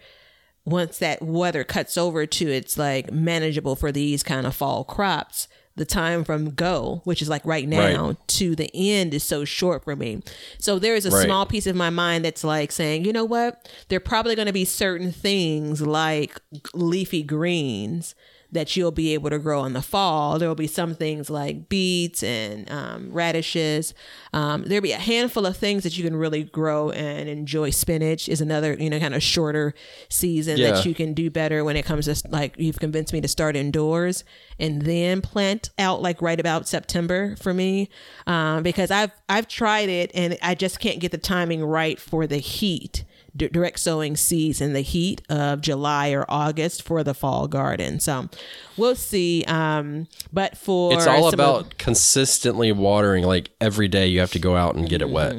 Once 0.65 0.99
that 0.99 1.23
weather 1.23 1.63
cuts 1.63 1.97
over 1.97 2.27
to 2.27 2.49
it's 2.49 2.77
like 2.77 3.13
manageable 3.13 3.77
for 3.77 3.93
these 3.93 4.23
kind 4.25 4.47
of 4.47 4.55
fall 4.55 4.83
crops, 4.83 5.47
the 5.77 5.85
time 5.85 6.25
from 6.25 6.51
go, 6.51 7.03
which 7.05 7.23
is 7.23 7.29
like 7.29 7.45
right 7.45 7.69
now, 7.69 8.09
Right. 8.09 8.29
to 8.29 8.57
the 8.57 8.71
end 8.75 9.15
is 9.15 9.23
so 9.23 9.45
short 9.45 9.85
for 9.85 9.95
me. 9.95 10.23
So 10.59 10.79
there 10.81 10.97
is 10.97 11.07
a 11.07 11.11
Right. 11.11 11.25
small 11.27 11.47
piece 11.47 11.67
of 11.69 11.77
my 11.77 11.91
mind 11.91 12.25
that's 12.25 12.43
like 12.43 12.73
saying, 12.73 13.05
you 13.05 13.13
know 13.13 13.25
what? 13.27 13.69
There 13.89 13.99
are 13.99 14.01
probably 14.01 14.35
going 14.35 14.47
to 14.47 14.53
be 14.53 14.65
certain 14.65 15.13
things 15.13 15.83
like 15.83 16.41
leafy 16.75 17.23
greens 17.23 18.15
that 18.53 18.77
you'll 18.77 18.91
be 18.93 19.13
able 19.15 19.31
to 19.31 19.39
grow 19.39 19.65
in 19.65 19.73
the 19.73 19.83
fall. 19.83 20.39
There 20.39 20.49
will 20.49 20.55
be 20.55 20.67
some 20.67 20.95
things 20.95 21.29
like 21.31 21.69
beets 21.69 22.23
and 22.23 22.71
um, 22.71 23.13
radishes. 23.13 23.93
Um, 24.33 24.63
there'll 24.65 24.83
be 24.83 24.93
a 24.93 24.99
handful 24.99 25.47
of 25.47 25.57
things 25.57 25.83
that 25.83 25.99
you 25.99 26.05
can 26.05 26.17
really 26.17 26.45
grow 26.45 26.91
and 26.91 27.29
enjoy. 27.29 27.71
Spinach 27.71 28.29
is 28.29 28.41
another, 28.41 28.75
you 28.75 28.89
know, 28.91 28.99
kind 29.01 29.15
of 29.15 29.23
shorter 29.23 29.75
season 30.09 30.57
Yeah. 30.59 30.73
that 30.73 30.87
you 30.87 30.95
can 30.95 31.13
do 31.15 31.31
better 31.31 31.65
when 31.65 31.77
it 31.77 31.85
comes 31.85 32.07
to 32.07 32.29
like 32.31 32.55
you've 32.59 32.79
convinced 32.79 33.13
me 33.13 33.21
to 33.21 33.29
start 33.29 33.57
indoors 33.57 34.25
and 34.59 34.83
then 34.83 35.21
plant 35.21 35.71
out 35.79 36.01
like 36.03 36.23
right 36.23 36.39
about 36.41 36.69
September 36.69 37.37
for 37.37 37.53
me 37.53 37.89
um, 38.27 38.63
because 38.63 38.91
I've 38.91 39.11
I've 39.29 39.49
tried 39.49 39.89
it 39.89 40.11
and 40.15 40.39
I 40.43 40.55
just 40.55 40.81
can't 40.81 41.01
get 41.01 41.11
the 41.13 41.19
timing 41.19 41.65
right 41.65 41.99
for 42.01 42.27
the 42.27 42.39
heat 42.39 43.05
d- 43.37 43.49
direct 43.49 43.79
sowing 43.81 44.17
seeds 44.17 44.61
in 44.61 44.73
the 44.73 44.81
heat 44.81 45.23
of 45.29 45.61
July 45.61 46.11
or 46.11 46.25
August 46.29 46.83
for 46.83 47.05
the 47.05 47.15
fall 47.15 47.47
garden. 47.49 48.01
So 48.01 48.29
we'll 48.77 48.97
see. 48.97 49.45
Um, 49.47 50.09
but 50.33 50.57
for 50.57 50.93
It's 50.95 51.07
all 51.07 51.31
some 51.31 51.41
of- 51.41 51.47
about 51.63 51.79
consistently 51.79 52.73
watering. 52.73 53.25
Like 53.25 53.51
every 53.61 53.89
day, 53.89 54.07
you 54.07 54.21
have 54.21 54.33
to 54.33 54.39
go 54.39 54.57
out 54.57 54.75
and 54.75 54.89
get 54.89 55.03
it 55.03 55.11
wet, 55.11 55.37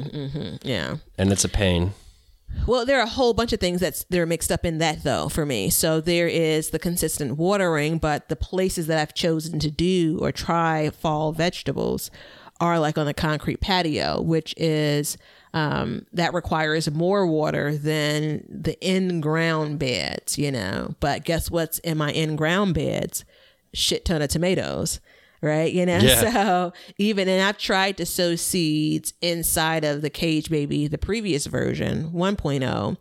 yeah. 0.62 0.96
and 1.18 1.32
it's 1.32 1.44
a 1.44 1.48
pain. 1.48 1.92
Well, 2.66 2.86
there 2.86 2.98
are 2.98 3.02
a 3.04 3.08
whole 3.08 3.34
bunch 3.34 3.52
of 3.52 3.60
things 3.60 3.80
that's 3.80 4.04
they're 4.08 4.26
mixed 4.26 4.50
up 4.50 4.64
in 4.64 4.78
that 4.78 5.04
though 5.04 5.28
for 5.28 5.44
me. 5.44 5.68
So 5.70 6.00
there 6.00 6.26
is 6.28 6.70
the 6.70 6.78
consistent 6.78 7.36
watering, 7.36 7.98
but 7.98 8.28
the 8.30 8.36
places 8.36 8.86
that 8.86 8.98
I've 8.98 9.14
chosen 9.14 9.58
to 9.60 9.70
do 9.70 10.18
or 10.20 10.32
try 10.32 10.90
fall 10.90 11.32
vegetables 11.32 12.10
are 12.60 12.78
like 12.80 12.98
on 12.98 13.06
the 13.06 13.14
concrete 13.14 13.60
patio, 13.60 14.20
which 14.20 14.54
is 14.56 15.16
um, 15.54 16.06
that 16.12 16.34
requires 16.34 16.90
more 16.90 17.26
water 17.26 17.76
than 17.76 18.44
the 18.48 18.78
in-ground 18.80 19.78
beds, 19.78 20.38
you 20.38 20.50
know. 20.52 20.94
But 21.00 21.24
guess 21.24 21.50
what's 21.50 21.78
in 21.80 21.98
my 21.98 22.12
in-ground 22.12 22.74
beds? 22.74 23.24
Shit 23.74 24.04
ton 24.04 24.22
of 24.22 24.28
tomatoes 24.28 25.00
right? 25.40 25.72
You 25.72 25.86
know, 25.86 25.98
Yeah. 26.02 26.32
so 26.32 26.72
even 26.98 27.28
and 27.28 27.40
I've 27.42 27.58
tried 27.58 27.96
to 27.98 28.06
sow 28.06 28.34
seeds 28.34 29.14
inside 29.22 29.84
of 29.84 30.02
the 30.02 30.10
cage 30.10 30.50
baby, 30.50 30.88
the 30.88 30.98
previous 30.98 31.46
version 31.46 32.10
1.0. 32.10 32.96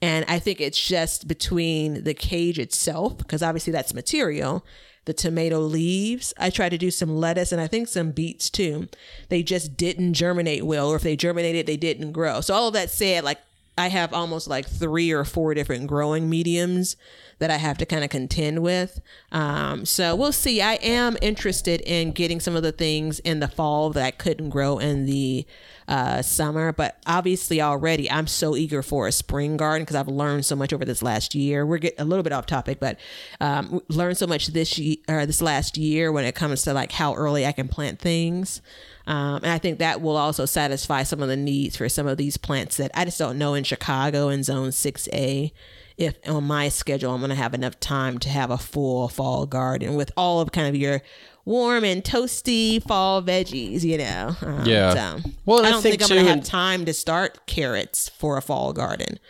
And 0.00 0.24
I 0.28 0.38
think 0.38 0.60
it's 0.60 0.82
just 0.82 1.28
between 1.28 2.04
the 2.04 2.14
cage 2.14 2.58
itself, 2.58 3.18
because 3.18 3.42
obviously 3.42 3.72
that's 3.72 3.94
material, 3.94 4.64
the 5.04 5.12
tomato 5.12 5.60
leaves. 5.60 6.32
I 6.38 6.50
tried 6.50 6.70
to 6.70 6.78
do 6.78 6.90
some 6.90 7.16
lettuce 7.16 7.52
and 7.52 7.60
I 7.60 7.66
think 7.66 7.88
some 7.88 8.10
beets 8.10 8.50
too. 8.50 8.88
They 9.28 9.42
just 9.42 9.76
didn't 9.76 10.14
germinate 10.14 10.64
well, 10.64 10.88
or 10.88 10.96
if 10.96 11.02
they 11.02 11.16
germinated, 11.16 11.66
they 11.66 11.76
didn't 11.76 12.12
grow. 12.12 12.40
So 12.40 12.54
all 12.54 12.68
of 12.68 12.74
that 12.74 12.90
said, 12.90 13.24
like 13.24 13.38
I 13.76 13.88
have 13.88 14.14
almost 14.14 14.46
like 14.46 14.68
three 14.68 15.10
or 15.10 15.24
four 15.24 15.52
different 15.54 15.88
growing 15.88 16.30
mediums 16.30 16.96
that 17.38 17.50
I 17.50 17.56
have 17.56 17.76
to 17.78 17.86
kind 17.86 18.04
of 18.04 18.10
contend 18.10 18.62
with. 18.62 19.00
Um, 19.32 19.84
so 19.84 20.14
we'll 20.14 20.32
see. 20.32 20.62
I 20.62 20.74
am 20.74 21.16
interested 21.20 21.80
in 21.80 22.12
getting 22.12 22.38
some 22.38 22.54
of 22.54 22.62
the 22.62 22.72
things 22.72 23.18
in 23.20 23.40
the 23.40 23.48
fall 23.48 23.90
that 23.90 24.04
I 24.04 24.12
couldn't 24.12 24.50
grow 24.50 24.78
in 24.78 25.06
the 25.06 25.44
uh, 25.88 26.22
summer, 26.22 26.72
but 26.72 26.98
obviously 27.06 27.60
already 27.60 28.10
I'm 28.10 28.26
so 28.26 28.56
eager 28.56 28.82
for 28.82 29.06
a 29.06 29.12
spring 29.12 29.56
garden 29.56 29.82
because 29.82 29.96
I've 29.96 30.08
learned 30.08 30.44
so 30.44 30.56
much 30.56 30.72
over 30.72 30.84
this 30.84 31.02
last 31.02 31.34
year. 31.34 31.66
We're 31.66 31.78
getting 31.78 32.00
a 32.00 32.04
little 32.04 32.22
bit 32.22 32.32
off 32.32 32.46
topic, 32.46 32.80
but 32.80 32.98
um, 33.40 33.80
learned 33.88 34.16
so 34.16 34.26
much 34.26 34.48
this 34.48 34.78
year 34.78 34.96
or 35.08 35.26
this 35.26 35.42
last 35.42 35.76
year 35.76 36.10
when 36.12 36.24
it 36.24 36.34
comes 36.34 36.62
to 36.62 36.72
like 36.72 36.92
how 36.92 37.14
early 37.14 37.46
I 37.46 37.52
can 37.52 37.68
plant 37.68 37.98
things. 37.98 38.62
Um, 39.06 39.36
and 39.36 39.48
I 39.48 39.58
think 39.58 39.78
that 39.80 40.00
will 40.00 40.16
also 40.16 40.46
satisfy 40.46 41.02
some 41.02 41.22
of 41.22 41.28
the 41.28 41.36
needs 41.36 41.76
for 41.76 41.88
some 41.88 42.06
of 42.06 42.16
these 42.16 42.36
plants 42.36 42.78
that 42.78 42.90
I 42.94 43.04
just 43.04 43.18
don't 43.18 43.38
know 43.38 43.54
in 43.54 43.64
Chicago 43.64 44.28
in 44.28 44.42
zone 44.42 44.70
6A. 44.70 45.52
If 45.96 46.16
on 46.28 46.44
my 46.44 46.68
schedule, 46.70 47.12
I'm 47.14 47.20
going 47.20 47.28
to 47.30 47.36
have 47.36 47.54
enough 47.54 47.78
time 47.78 48.18
to 48.18 48.28
have 48.28 48.50
a 48.50 48.58
full 48.58 49.08
fall 49.08 49.46
garden 49.46 49.94
with 49.94 50.10
all 50.16 50.40
of 50.40 50.50
kind 50.50 50.66
of 50.68 50.74
your 50.74 51.02
warm 51.44 51.84
and 51.84 52.02
toasty 52.02 52.82
fall 52.82 53.22
veggies, 53.22 53.82
you 53.84 53.98
know? 53.98 54.34
Um, 54.42 54.64
Yeah. 54.66 54.94
So 55.20 55.30
Well, 55.46 55.64
I 55.64 55.68
I 55.68 55.70
don't 55.70 55.82
think 55.82 56.00
think, 56.00 56.10
I'm 56.10 56.16
going 56.16 56.26
to 56.26 56.32
have 56.34 56.44
time 56.44 56.84
to 56.86 56.92
start 56.92 57.46
carrots 57.46 58.08
for 58.08 58.36
a 58.36 58.42
fall 58.42 58.72
garden, 58.72 59.20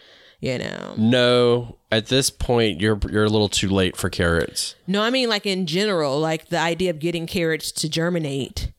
you 0.40 0.56
know? 0.58 0.94
No, 0.96 1.76
at 1.92 2.06
this 2.06 2.30
point, 2.30 2.80
you're 2.80 2.98
you're 3.10 3.24
a 3.24 3.28
little 3.30 3.48
too 3.50 3.68
late 3.68 3.94
for 3.96 4.08
carrots. 4.08 4.74
No, 4.86 5.02
I 5.02 5.10
mean 5.10 5.28
like 5.28 5.44
in 5.44 5.66
general, 5.66 6.18
like 6.18 6.48
the 6.48 6.58
idea 6.58 6.88
of 6.90 6.98
getting 6.98 7.26
carrots 7.26 7.72
to 7.72 7.88
germinate, 7.90 8.72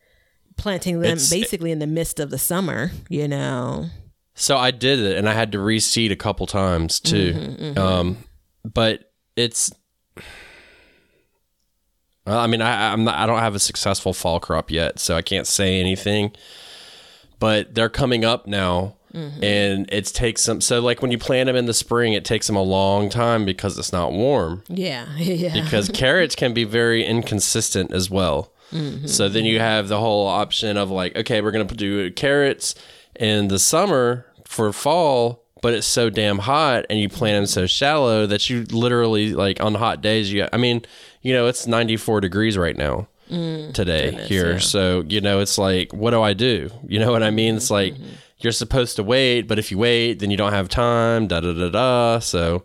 planting 0.57 0.95
them 1.01 1.13
It's- 1.17 1.29
basically 1.29 1.71
in 1.71 1.79
the 1.79 1.87
midst 1.87 2.19
of 2.19 2.31
the 2.31 2.39
summer, 2.39 2.89
you 3.09 3.27
know. 3.27 3.89
So 4.35 4.57
I 4.57 4.71
did 4.71 4.99
it, 4.99 5.17
and 5.17 5.29
I 5.29 5.33
had 5.33 5.51
to 5.53 5.57
reseed 5.57 6.11
a 6.11 6.15
couple 6.15 6.45
times 6.45 6.99
too. 6.99 7.33
Mm-hmm, 7.33 7.79
Um, 7.79 8.17
but 8.63 9.11
it's. 9.35 9.71
Well, 12.25 12.39
I 12.39 12.47
mean, 12.47 12.61
I 12.61 12.91
I'm 12.91 13.03
not, 13.03 13.17
I 13.17 13.25
don't 13.27 13.39
have 13.39 13.55
a 13.55 13.59
successful 13.59 14.13
fall 14.13 14.39
crop 14.39 14.71
yet, 14.71 14.99
so 14.99 15.15
I 15.15 15.21
can't 15.21 15.45
say 15.47 15.79
anything. 15.79 16.31
But 17.39 17.75
they're 17.75 17.89
coming 17.89 18.25
up 18.25 18.47
now, 18.47 18.95
Mm-hmm. 19.13 19.43
and 19.45 19.89
it 19.93 20.05
takes 20.07 20.41
some. 20.41 20.59
So 20.59 20.81
like 20.81 21.01
when 21.01 21.09
you 21.09 21.17
plant 21.17 21.47
them 21.47 21.55
in 21.55 21.67
the 21.67 21.73
spring, 21.73 22.11
it 22.11 22.25
takes 22.25 22.47
them 22.47 22.57
a 22.57 22.61
long 22.61 23.09
time 23.09 23.45
because 23.45 23.77
it's 23.77 23.93
not 23.93 24.11
warm. 24.11 24.61
Yeah, 24.67 25.07
yeah. 25.17 25.53
because 25.53 25.87
carrots 25.87 26.35
can 26.35 26.53
be 26.53 26.65
very 26.65 27.05
inconsistent 27.05 27.93
as 27.93 28.09
well. 28.09 28.51
So 29.05 29.29
then 29.29 29.45
you 29.45 29.59
have 29.59 29.87
the 29.87 30.01
whole 30.01 30.27
option 30.27 30.75
of 30.75 30.89
like, 30.91 31.15
okay, 31.15 31.39
we're 31.39 31.51
gonna 31.51 31.63
do 31.63 32.11
carrots 32.11 32.75
in 33.19 33.47
the 33.47 33.59
summer 33.59 34.25
for 34.45 34.71
fall, 34.73 35.43
but 35.61 35.73
it's 35.73 35.87
so 35.87 36.09
damn 36.09 36.39
hot, 36.39 36.85
and 36.89 36.99
you 36.99 37.09
plant 37.09 37.35
them 37.35 37.45
so 37.45 37.65
shallow 37.65 38.25
that 38.27 38.49
you 38.49 38.63
literally 38.65 39.33
like 39.33 39.61
on 39.61 39.75
hot 39.75 40.01
days. 40.01 40.31
You, 40.31 40.47
I 40.53 40.57
mean, 40.57 40.83
you 41.21 41.33
know, 41.33 41.47
it's 41.47 41.67
ninety 41.67 41.97
four 41.97 42.21
degrees 42.21 42.57
right 42.57 42.77
now 42.77 43.07
mm, 43.29 43.73
today 43.73 44.11
here, 44.25 44.53
yeah. 44.53 44.59
so 44.59 45.03
you 45.07 45.21
know, 45.21 45.39
it's 45.39 45.57
like, 45.57 45.93
what 45.93 46.11
do 46.11 46.21
I 46.21 46.33
do? 46.33 46.69
You 46.87 46.99
know 46.99 47.11
what 47.11 47.23
I 47.23 47.31
mean? 47.31 47.55
It's 47.55 47.71
like 47.71 47.93
mm-hmm. 47.93 48.13
you're 48.39 48.53
supposed 48.53 48.95
to 48.97 49.03
wait, 49.03 49.43
but 49.43 49.57
if 49.57 49.71
you 49.71 49.77
wait, 49.77 50.19
then 50.19 50.29
you 50.31 50.37
don't 50.37 50.53
have 50.53 50.69
time. 50.69 51.27
Da 51.27 51.39
da 51.39 51.53
da 51.53 51.69
da. 51.69 52.19
So. 52.19 52.63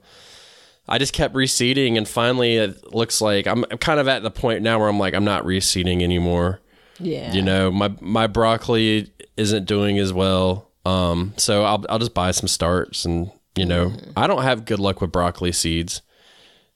I 0.93 0.99
just 0.99 1.13
kept 1.13 1.37
reseeding, 1.37 1.97
and 1.97 2.09
finally, 2.09 2.57
it 2.57 2.93
looks 2.93 3.21
like 3.21 3.47
I'm 3.47 3.65
I'm 3.71 3.79
kind 3.79 4.01
of 4.01 4.09
at 4.09 4.25
the 4.25 4.31
point 4.31 4.63
now 4.63 4.81
where 4.81 4.89
I'm 4.89 4.99
like 4.99 5.15
I'm 5.15 5.25
not 5.25 5.45
reseeding 5.45 6.03
anymore. 6.03 6.59
yeah. 6.99 7.33
You 7.33 7.43
know, 7.43 7.71
my 7.71 7.95
my 8.01 8.27
broccoli 8.27 9.13
isn't 9.41 9.65
doing 9.67 9.99
as 9.99 10.13
well, 10.13 10.71
um, 10.85 11.33
so 11.37 11.65
I'll 11.65 11.85
I'll 11.89 11.99
just 11.99 12.15
buy 12.15 12.31
some 12.33 12.49
starts 12.49 13.05
and 13.05 13.31
You 13.57 13.67
know, 13.67 13.93
I 14.17 14.27
don't 14.29 14.43
have 14.45 14.65
good 14.65 14.79
luck 14.79 15.01
with 15.01 15.11
broccoli 15.11 15.51
seeds. 15.53 16.03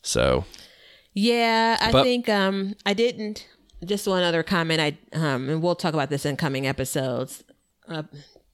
So, 0.03 0.45
Yeah, 1.15 1.79
I 1.81 1.93
But- 1.93 2.03
think 2.03 2.29
um 2.29 2.75
I 2.85 2.95
didn't. 2.95 3.47
Just 3.85 4.07
one 4.09 4.23
other 4.25 4.43
comment. 4.43 4.81
I 4.81 4.99
um 5.17 5.49
and 5.49 5.63
we'll 5.63 5.77
talk 5.77 5.95
about 5.95 6.11
this 6.11 6.27
in 6.27 6.37
coming 6.37 6.67
episodes. 6.67 7.45
Uh, 7.89 8.03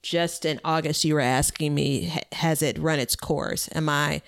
just 0.03 0.45
in 0.45 0.59
August, 0.63 1.03
you 1.05 1.13
were 1.15 1.19
asking 1.39 1.73
me, 1.73 2.11
has 2.31 2.61
it 2.61 2.77
run 2.79 2.99
its 2.99 3.15
course? 3.15 3.69
Am 3.73 3.87
I, 3.87 4.21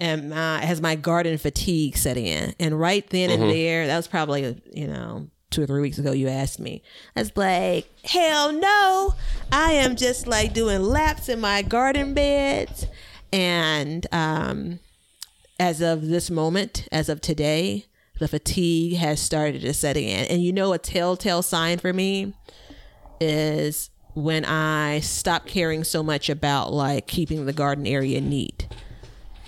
am 0.00 0.32
I, 0.32 0.64
has 0.64 0.80
my 0.80 0.96
garden 0.96 1.38
fatigue 1.38 1.96
set 1.96 2.16
in? 2.16 2.52
And 2.60 2.78
right 2.78 3.08
then 3.10 3.30
and 3.30 3.42
there, 3.50 3.86
that 3.86 3.96
was 3.96 4.06
probably 4.08 4.60
you 4.72 4.86
know 4.86 5.28
two 5.54 5.62
or 5.62 5.66
three 5.66 5.80
weeks 5.80 5.98
ago. 5.98 6.12
You 6.12 6.28
asked 6.28 6.58
me. 6.60 6.82
I 7.16 7.20
was 7.20 7.36
like, 7.36 7.86
hell 8.04 8.52
no, 8.52 9.14
I 9.52 9.72
am 9.72 9.96
just 9.96 10.26
like 10.26 10.52
doing 10.52 10.82
laps 10.82 11.28
in 11.28 11.40
my 11.40 11.62
garden 11.62 12.14
beds, 12.14 12.86
and 13.32 14.06
um 14.12 14.80
as 15.60 15.80
of 15.80 16.08
this 16.08 16.30
moment, 16.30 16.88
as 16.90 17.08
of 17.08 17.20
today, 17.20 17.86
the 18.18 18.26
fatigue 18.26 18.96
has 18.96 19.20
started 19.20 19.62
to 19.62 19.72
set 19.72 19.96
in. 19.96 20.26
And 20.26 20.42
you 20.42 20.52
know, 20.52 20.72
a 20.72 20.78
telltale 20.78 21.42
sign 21.42 21.78
for 21.78 21.92
me 21.92 22.34
is 23.20 23.90
when 24.14 24.44
I 24.44 25.00
stop 25.00 25.46
caring 25.46 25.84
so 25.84 26.02
much 26.02 26.28
about 26.28 26.72
like 26.72 27.06
keeping 27.06 27.46
the 27.46 27.52
garden 27.52 27.86
area 27.86 28.20
neat. 28.20 28.66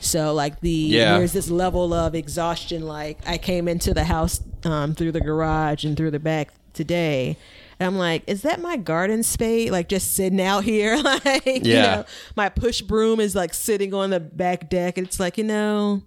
So 0.00 0.32
like 0.34 0.60
the 0.60 0.70
Yeah. 0.70 1.18
there's 1.18 1.32
this 1.32 1.50
level 1.50 1.92
of 1.92 2.14
exhaustion. 2.14 2.86
Like 2.86 3.18
I 3.26 3.38
came 3.38 3.66
into 3.68 3.92
the 3.94 4.04
house 4.04 4.40
um, 4.66 4.94
through 4.94 5.12
the 5.12 5.20
garage 5.20 5.84
and 5.84 5.96
through 5.96 6.10
the 6.10 6.18
back 6.18 6.50
today. 6.72 7.36
And 7.78 7.86
I'm 7.86 7.98
like, 7.98 8.22
is 8.26 8.42
that 8.42 8.60
my 8.60 8.76
garden 8.76 9.22
spade? 9.22 9.70
Like 9.70 9.88
just 9.88 10.14
sitting 10.14 10.40
out 10.40 10.64
here, 10.64 10.96
like 11.24 11.46
you 11.46 11.74
know, 11.74 12.04
my 12.36 12.48
push 12.48 12.80
broom 12.80 13.20
is 13.20 13.34
like 13.34 13.54
sitting 13.54 13.94
on 13.94 14.10
the 14.10 14.20
back 14.20 14.68
deck. 14.68 14.98
And 14.98 15.06
it's 15.06 15.20
like 15.20 15.38
you 15.38 15.44
know, 15.44 16.02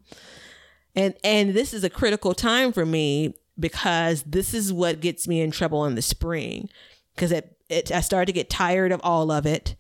and 0.96 1.14
and 1.24 1.54
this 1.54 1.74
is 1.74 1.84
a 1.84 1.90
critical 1.90 2.34
time 2.34 2.72
for 2.72 2.86
me 2.86 3.36
because 3.60 4.24
this 4.24 4.54
is 4.54 4.72
what 4.72 5.02
gets 5.02 5.28
me 5.28 5.42
in 5.42 5.52
trouble 5.52 5.86
in 5.86 5.96
the 5.96 6.02
spring 6.02 6.70
because 7.14 7.32
it, 7.32 7.58
it 7.68 7.92
I 7.92 8.02
start 8.02 8.28
to 8.28 8.34
get 8.34 8.50
tired 8.50 8.92
of 8.92 9.02
all 9.04 9.32
of 9.32 9.46
it 9.46 9.76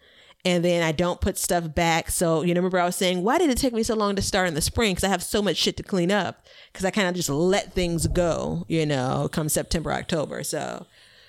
and 0.45 0.63
then 0.63 0.81
I 0.83 0.91
don't 0.91 1.19
put 1.19 1.37
stuff 1.37 1.73
back. 1.75 2.09
So, 2.09 2.43
you 2.43 2.53
know, 2.53 2.59
remember 2.59 2.79
I 2.79 2.85
was 2.85 2.95
saying, 2.95 3.23
why 3.23 3.37
did 3.37 3.49
it 3.49 3.57
take 3.57 3.73
me 3.73 3.83
so 3.83 3.95
long 3.95 4.15
to 4.15 4.21
start 4.21 4.47
in 4.47 4.53
the 4.53 4.61
spring? 4.61 4.91
Because 4.91 5.03
I 5.03 5.09
have 5.09 5.21
so 5.23 5.41
much 5.41 5.57
shit 5.57 5.75
to 5.77 5.83
clean 5.83 6.11
up. 6.11 6.45
Because 6.71 6.85
I 6.85 6.91
kind 6.91 7.07
of 7.09 7.15
just 7.15 7.29
let 7.29 7.73
things 7.73 8.07
go, 8.07 8.65
you 8.69 8.85
know, 8.85 9.27
come 9.31 9.49
September, 9.49 9.91
October. 9.91 10.43
So 10.43 10.85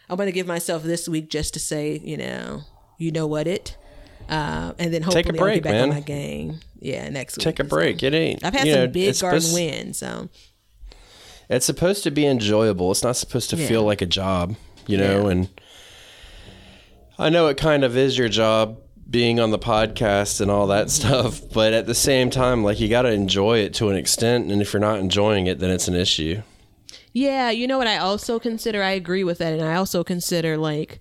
I'm 0.08 0.16
going 0.16 0.26
to 0.28 0.32
give 0.32 0.46
myself 0.46 0.82
this 0.84 1.08
week 1.08 1.28
just 1.28 1.54
to 1.54 1.60
say, 1.60 1.98
you 2.04 2.16
know, 2.16 2.62
you 2.98 3.10
know 3.10 3.26
what 3.26 3.46
it. 3.48 3.76
Uh, 4.28 4.74
and 4.78 4.94
then 4.94 5.02
hopefully 5.02 5.24
Take 5.24 5.32
a 5.34 5.36
I'll 5.38 5.44
break, 5.44 5.54
get 5.56 5.64
back 5.64 5.72
man. 5.72 5.82
on 5.88 5.94
my 5.96 6.00
game. 6.00 6.60
Yeah, 6.78 7.08
next 7.08 7.36
week. 7.36 7.44
take 7.44 7.58
a 7.58 7.64
So 7.64 7.68
break. 7.68 8.02
It 8.04 8.14
ain't. 8.14 8.44
I've 8.44 8.52
had 8.54 8.62
some 8.62 8.70
know, 8.70 8.86
big 8.86 9.18
garden 9.18 9.40
supposed- 9.40 9.54
wins. 9.54 9.98
So 9.98 10.28
It's 11.48 11.66
supposed 11.66 12.04
to 12.04 12.12
be 12.12 12.26
enjoyable. 12.26 12.92
It's 12.92 13.02
not 13.02 13.16
supposed 13.16 13.50
to 13.50 13.56
Yeah. 13.56 13.66
feel 13.66 13.82
like 13.82 14.00
a 14.02 14.06
job, 14.06 14.54
you 14.86 14.96
know, 14.98 15.24
Yeah. 15.24 15.30
and 15.32 15.48
I 17.18 17.28
know 17.28 17.48
it 17.48 17.56
kind 17.56 17.84
of 17.84 17.96
is 17.96 18.16
your 18.16 18.28
job 18.28 18.78
being 19.10 19.40
on 19.40 19.50
the 19.50 19.58
podcast 19.58 20.40
and 20.40 20.50
all 20.50 20.68
that 20.68 20.86
Mm-hmm. 20.86 21.08
stuff, 21.30 21.52
but 21.52 21.72
at 21.72 21.86
the 21.86 21.94
same 21.94 22.30
time 22.30 22.62
like 22.62 22.78
you 22.80 22.88
got 22.88 23.02
to 23.02 23.10
enjoy 23.12 23.58
it 23.58 23.74
to 23.74 23.88
an 23.88 23.96
extent 23.96 24.50
and 24.50 24.62
if 24.62 24.72
you're 24.72 24.80
not 24.80 24.98
enjoying 25.00 25.46
it 25.46 25.58
then 25.58 25.70
it's 25.70 25.88
an 25.88 25.94
issue. 25.94 26.42
Yeah, 27.12 27.50
you 27.50 27.66
know 27.66 27.76
what 27.78 27.88
I 27.88 27.96
also 27.98 28.38
consider 28.38 28.82
I 28.82 28.90
agree 28.92 29.24
with 29.24 29.38
that 29.38 29.52
and 29.52 29.62
I 29.62 29.74
also 29.74 30.04
consider 30.04 30.56
like 30.56 31.00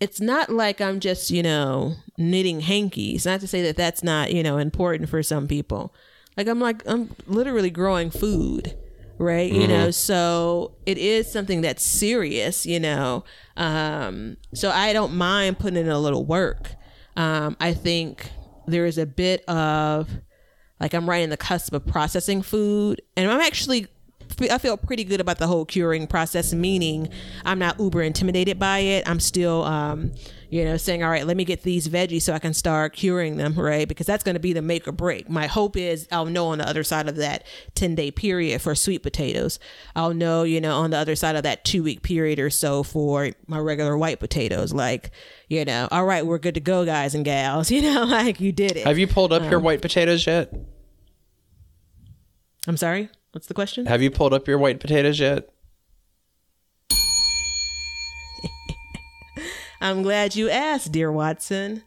it's 0.00 0.20
not 0.20 0.50
like 0.50 0.80
I'm 0.80 0.98
just, 0.98 1.30
you 1.30 1.44
know, 1.44 1.94
knitting 2.18 2.60
hankies. 2.60 3.24
Not 3.24 3.40
to 3.40 3.46
say 3.46 3.62
that 3.62 3.76
that's 3.76 4.02
not, 4.02 4.32
you 4.32 4.42
know, 4.42 4.58
important 4.58 5.08
for 5.08 5.22
some 5.22 5.46
people. 5.46 5.94
Like 6.36 6.48
I'm 6.48 6.58
like 6.60 6.82
I'm 6.86 7.14
literally 7.26 7.70
growing 7.70 8.10
food, 8.10 8.76
right? 9.18 9.52
You 9.52 9.68
know, 9.68 9.90
so 9.92 10.72
it 10.86 10.98
is 10.98 11.30
something 11.30 11.60
that's 11.60 11.84
serious, 11.84 12.66
you 12.66 12.80
know. 12.80 13.24
Um 13.56 14.36
so 14.54 14.70
I 14.70 14.92
don't 14.92 15.14
mind 15.14 15.58
putting 15.60 15.78
in 15.78 15.88
a 15.88 15.98
little 16.00 16.24
work. 16.24 16.74
Um 17.16 17.56
I 17.60 17.74
think 17.74 18.30
there 18.66 18.86
is 18.86 18.98
a 18.98 19.06
bit 19.06 19.44
of 19.48 20.08
like 20.80 20.94
I'm 20.94 21.08
right 21.08 21.22
in 21.22 21.30
the 21.30 21.36
cusp 21.36 21.72
of 21.72 21.86
processing 21.86 22.42
food 22.42 23.02
and 23.16 23.30
i'm 23.30 23.40
actually 23.40 23.86
i 24.50 24.58
feel 24.58 24.76
pretty 24.76 25.04
good 25.04 25.20
about 25.20 25.38
the 25.38 25.46
whole 25.46 25.64
curing 25.64 26.06
process 26.06 26.52
meaning 26.54 27.08
i'm 27.44 27.58
not 27.58 27.78
uber 27.78 28.02
intimidated 28.02 28.58
by 28.58 28.78
it. 28.78 29.08
I'm 29.08 29.20
still 29.20 29.62
um 29.64 30.12
you 30.52 30.64
know 30.66 30.76
saying 30.76 31.02
all 31.02 31.10
right 31.10 31.26
let 31.26 31.36
me 31.36 31.44
get 31.44 31.62
these 31.62 31.88
veggies 31.88 32.22
so 32.22 32.34
i 32.34 32.38
can 32.38 32.52
start 32.52 32.92
curing 32.92 33.38
them 33.38 33.54
right? 33.54 33.88
Because 33.88 34.06
that's 34.06 34.22
going 34.22 34.34
to 34.34 34.40
be 34.40 34.52
the 34.52 34.60
make 34.60 34.86
or 34.86 34.92
break. 34.92 35.28
My 35.30 35.46
hope 35.46 35.76
is 35.76 36.06
i'll 36.12 36.26
know 36.26 36.48
on 36.48 36.58
the 36.58 36.68
other 36.68 36.84
side 36.84 37.08
of 37.08 37.16
that 37.16 37.44
10 37.74 37.94
day 37.94 38.10
period 38.10 38.60
for 38.60 38.74
sweet 38.74 39.02
potatoes. 39.02 39.58
I'll 39.96 40.12
know 40.14 40.42
you 40.42 40.60
know 40.60 40.76
on 40.80 40.90
the 40.90 40.98
other 40.98 41.16
side 41.16 41.36
of 41.36 41.42
that 41.44 41.64
two 41.64 41.82
week 41.82 42.02
period 42.02 42.38
or 42.38 42.50
so 42.50 42.82
for 42.82 43.30
my 43.46 43.58
regular 43.58 43.96
white 43.96 44.20
potatoes. 44.20 44.72
Like 44.72 45.10
you 45.48 45.64
know 45.64 45.88
all 45.90 46.04
right 46.04 46.26
we're 46.26 46.38
good 46.38 46.54
to 46.54 46.60
go 46.60 46.84
guys 46.84 47.14
and 47.14 47.24
gals 47.24 47.70
you 47.74 47.80
know 47.82 48.04
like 48.04 48.38
you 48.38 48.52
did 48.52 48.76
it. 48.76 48.86
Have 48.86 48.98
you 48.98 49.06
pulled 49.06 49.32
up 49.32 49.42
your 49.42 49.56
Um, 49.56 49.64
white 49.64 49.80
potatoes 49.80 50.26
yet? 50.26 50.52
i'm 52.68 52.76
sorry? 52.76 53.08
What's 53.32 53.46
the 53.46 53.54
question? 53.54 53.86
Have 53.86 54.02
you 54.02 54.10
pulled 54.10 54.34
up 54.34 54.46
your 54.46 54.58
white 54.58 54.78
potatoes 54.80 55.18
yet? 55.18 55.48
I'm 59.82 60.02
glad 60.02 60.34
you 60.36 60.48
asked, 60.48 60.92
dear 60.92 61.10
Watson. 61.12 61.82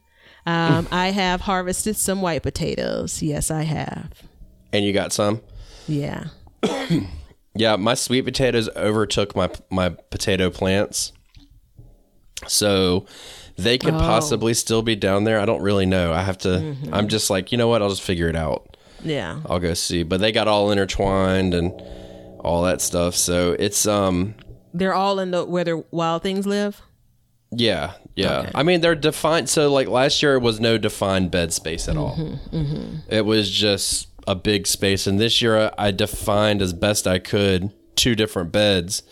Um, 0.46 0.88
I 0.91 1.08
have 1.12 1.41
harvested 1.41 1.96
some 1.98 2.22
white 2.22 2.43
potatoes. 2.43 3.22
Yes, 3.24 3.50
I 3.50 3.64
have. 3.64 4.12
And 4.74 4.84
you 4.86 4.93
got 4.93 5.14
some? 5.14 5.41
Yeah. 5.88 6.26
Yeah, 7.58 7.78
my 7.78 7.93
sweet 7.93 8.24
potatoes 8.24 8.68
overtook 8.76 9.34
my 9.34 9.50
my 9.70 9.88
potato 10.10 10.50
plants. 10.50 11.14
So 12.48 13.06
they 13.58 13.78
could 13.78 13.93
Oh. 13.93 14.00
possibly 14.00 14.54
still 14.54 14.82
be 14.82 14.98
down 14.98 15.24
there. 15.24 15.39
I 15.39 15.46
don't 15.46 15.62
really 15.62 15.86
know. 15.86 16.12
I 16.12 16.22
have 16.22 16.38
to 16.39 16.50
Mm-hmm. 16.50 16.93
I'm 16.93 17.08
just 17.08 17.30
like, 17.30 17.54
you 17.54 17.58
know 17.58 17.70
what? 17.70 17.82
I'll 17.82 17.88
just 17.89 18.02
figure 18.02 18.28
it 18.28 18.36
out. 18.36 18.76
Yeah. 19.04 19.39
I'll 19.46 19.60
go 19.60 19.74
see. 19.74 20.04
But 20.04 20.20
they 20.20 20.34
got 20.34 20.50
all 20.50 20.70
intertwined 20.72 21.54
and 21.54 21.72
all 22.41 22.64
that 22.64 22.82
stuff. 22.82 23.16
So 23.16 23.56
it's 23.58 23.88
um 23.88 24.36
They're 24.74 24.93
all 24.93 25.20
in 25.20 25.32
the 25.32 25.46
where 25.46 25.64
the 25.64 25.86
wild 25.91 26.24
things 26.24 26.46
live. 26.46 26.82
Yeah, 27.56 27.93
yeah. 28.16 28.39
Okay. 28.39 28.51
I 28.56 28.64
mean, 28.64 28.82
they're 28.82 28.95
defined. 28.95 29.49
So 29.49 29.72
like 29.72 29.88
last 29.88 30.22
year, 30.24 30.36
it 30.36 30.41
was 30.41 30.60
no 30.60 30.78
defined 30.78 31.32
bed 31.32 31.53
space 31.53 31.88
at 31.88 31.97
all. 31.97 32.16
Mm-hmm, 32.16 32.97
It 33.10 33.26
was 33.26 33.49
just 33.51 34.08
a 34.28 34.36
big 34.36 34.68
space, 34.68 35.08
and 35.08 35.20
this 35.20 35.41
year 35.41 35.72
I 35.78 35.91
defined 35.91 36.62
as 36.62 36.74
best 36.74 37.08
I 37.08 37.20
could 37.20 37.72
two 37.95 38.16
different 38.16 38.51
beds. 38.51 39.03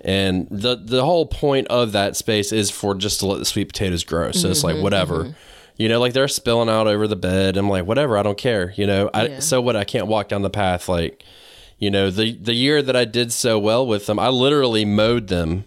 And 0.00 0.46
the 0.50 0.76
the 0.76 1.04
whole 1.04 1.26
point 1.26 1.68
of 1.68 1.92
that 1.92 2.16
space 2.16 2.52
is 2.52 2.70
for 2.70 2.94
just 2.94 3.20
to 3.20 3.26
let 3.26 3.38
the 3.38 3.44
sweet 3.44 3.66
potatoes 3.68 4.04
grow. 4.04 4.32
So 4.32 4.50
it's 4.50 4.62
Mm-hmm, 4.62 4.76
like 4.76 4.82
whatever. 4.82 5.34
You 5.76 5.88
know, 5.88 5.98
like 5.98 6.12
they're 6.12 6.28
spilling 6.28 6.68
out 6.68 6.86
over 6.86 7.08
the 7.08 7.16
bed. 7.16 7.56
I'm 7.56 7.68
like, 7.68 7.84
whatever, 7.86 8.16
I 8.16 8.22
don't 8.22 8.38
care. 8.38 8.72
You 8.76 8.86
know, 8.86 9.10
I 9.12 9.26
Yeah. 9.26 9.38
so 9.40 9.60
what 9.60 9.74
I 9.76 9.84
can't 9.84 10.06
walk 10.06 10.28
down 10.28 10.42
the 10.42 10.50
path 10.50 10.88
like 10.88 11.24
you 11.78 11.90
know, 11.90 12.10
the 12.10 12.32
the 12.36 12.54
year 12.54 12.80
that 12.82 12.94
I 12.94 13.04
did 13.04 13.32
so 13.32 13.58
well 13.58 13.84
with 13.86 14.06
them, 14.06 14.18
I 14.18 14.28
literally 14.28 14.84
mowed 14.84 15.26
them 15.28 15.64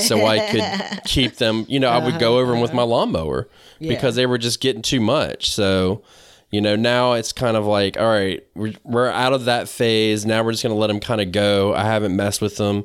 so 0.00 0.26
I 0.26 0.50
could 0.50 1.04
keep 1.04 1.36
them. 1.36 1.64
You 1.68 1.80
know, 1.80 1.88
I 1.88 2.04
would 2.04 2.18
go 2.18 2.38
over 2.38 2.52
them 2.52 2.60
with 2.60 2.72
my 2.72 2.82
lawnmower 2.82 3.48
because 3.80 4.16
they 4.16 4.26
were 4.26 4.38
just 4.38 4.60
getting 4.60 4.82
too 4.82 5.00
much. 5.00 5.50
So, 5.50 6.02
you 6.50 6.60
know, 6.60 6.76
now 6.76 7.12
it's 7.12 7.32
kind 7.32 7.56
of 7.56 7.66
like, 7.66 7.98
all 7.98 8.06
right, 8.06 8.44
we're, 8.54 8.74
we're 8.84 9.08
out 9.08 9.32
of 9.32 9.44
that 9.44 9.68
phase. 9.68 10.24
Now 10.24 10.42
we're 10.42 10.52
just 10.52 10.62
going 10.62 10.74
to 10.74 10.78
let 10.80 10.86
them 10.88 11.00
kind 11.00 11.20
of 11.20 11.32
go. 11.32 11.74
I 11.74 11.84
haven't 11.84 12.16
messed 12.16 12.40
with 12.40 12.56
them. 12.56 12.84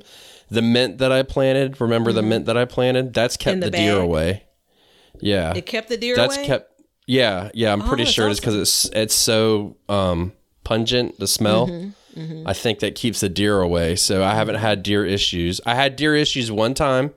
The 0.52 0.62
mint 0.62 1.00
that 1.00 1.12
I 1.12 1.24
planted, 1.24 1.80
remember 1.82 2.12
the 2.12 2.22
mint 2.22 2.46
that 2.46 2.58
I 2.58 2.66
planted? 2.66 3.14
That's 3.14 3.38
kept 3.38 3.56
Mm-hmm. 3.56 3.60
The, 3.62 3.72
the 3.72 3.78
deer 3.78 4.00
away. 4.00 4.44
Yeah. 5.20 5.54
It 5.56 5.66
kept 5.66 5.90
the 5.90 5.98
deer 5.98 6.16
that's 6.16 6.38
away. 6.38 6.46
kept. 6.46 6.70
Yeah, 7.08 7.50
yeah. 7.54 7.74
I'm 7.74 7.82
pretty 7.82 8.04
that's 8.04 8.14
sure 8.14 8.30
it's 8.30 8.40
because 8.40 8.56
it's 8.56 8.86
it's 8.94 9.16
so 9.16 9.78
um, 9.90 10.32
pungent 10.64 11.20
the 11.20 11.28
smell. 11.28 11.68
Mm-hmm, 11.68 11.90
Mm-hmm. 12.16 12.48
I 12.48 12.54
think 12.54 12.80
that 12.80 12.96
keeps 12.96 13.22
the 13.22 13.30
deer 13.30 13.60
away. 13.60 13.96
So 13.96 14.24
I 14.24 14.36
haven't 14.36 14.56
had 14.56 14.84
deer 14.84 15.06
issues. 15.06 15.60
I 15.66 15.76
had 15.76 15.96
deer 15.96 16.16
issues 16.16 16.52
one 16.52 16.74
time, 16.74 17.14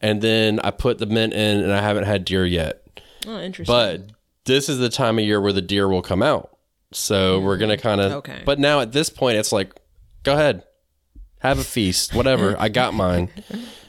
and 0.00 0.20
then 0.20 0.60
I 0.60 0.70
put 0.70 0.98
the 0.98 1.06
mint 1.06 1.32
in, 1.32 1.60
and 1.60 1.72
I 1.72 1.80
haven't 1.80 2.04
had 2.04 2.24
deer 2.24 2.44
yet. 2.44 2.82
oh, 3.26 3.40
interesting. 3.40 3.72
But 3.72 4.10
this 4.44 4.68
is 4.68 4.78
the 4.78 4.88
time 4.88 5.18
of 5.18 5.24
year 5.24 5.40
where 5.40 5.52
the 5.52 5.62
deer 5.62 5.88
will 5.88 6.02
come 6.02 6.22
out. 6.22 6.56
So 6.92 7.36
mm-hmm. 7.36 7.46
we're 7.46 7.58
gonna 7.58 7.76
kind 7.76 8.00
of. 8.00 8.12
Okay. 8.12 8.42
But 8.44 8.58
now 8.58 8.80
at 8.80 8.92
this 8.92 9.10
point, 9.10 9.36
it's 9.38 9.52
like, 9.52 9.72
go 10.22 10.34
ahead, 10.34 10.64
have 11.40 11.58
a 11.58 11.64
feast, 11.64 12.14
whatever. 12.14 12.56
I 12.58 12.68
got 12.68 12.94
mine. 12.94 13.30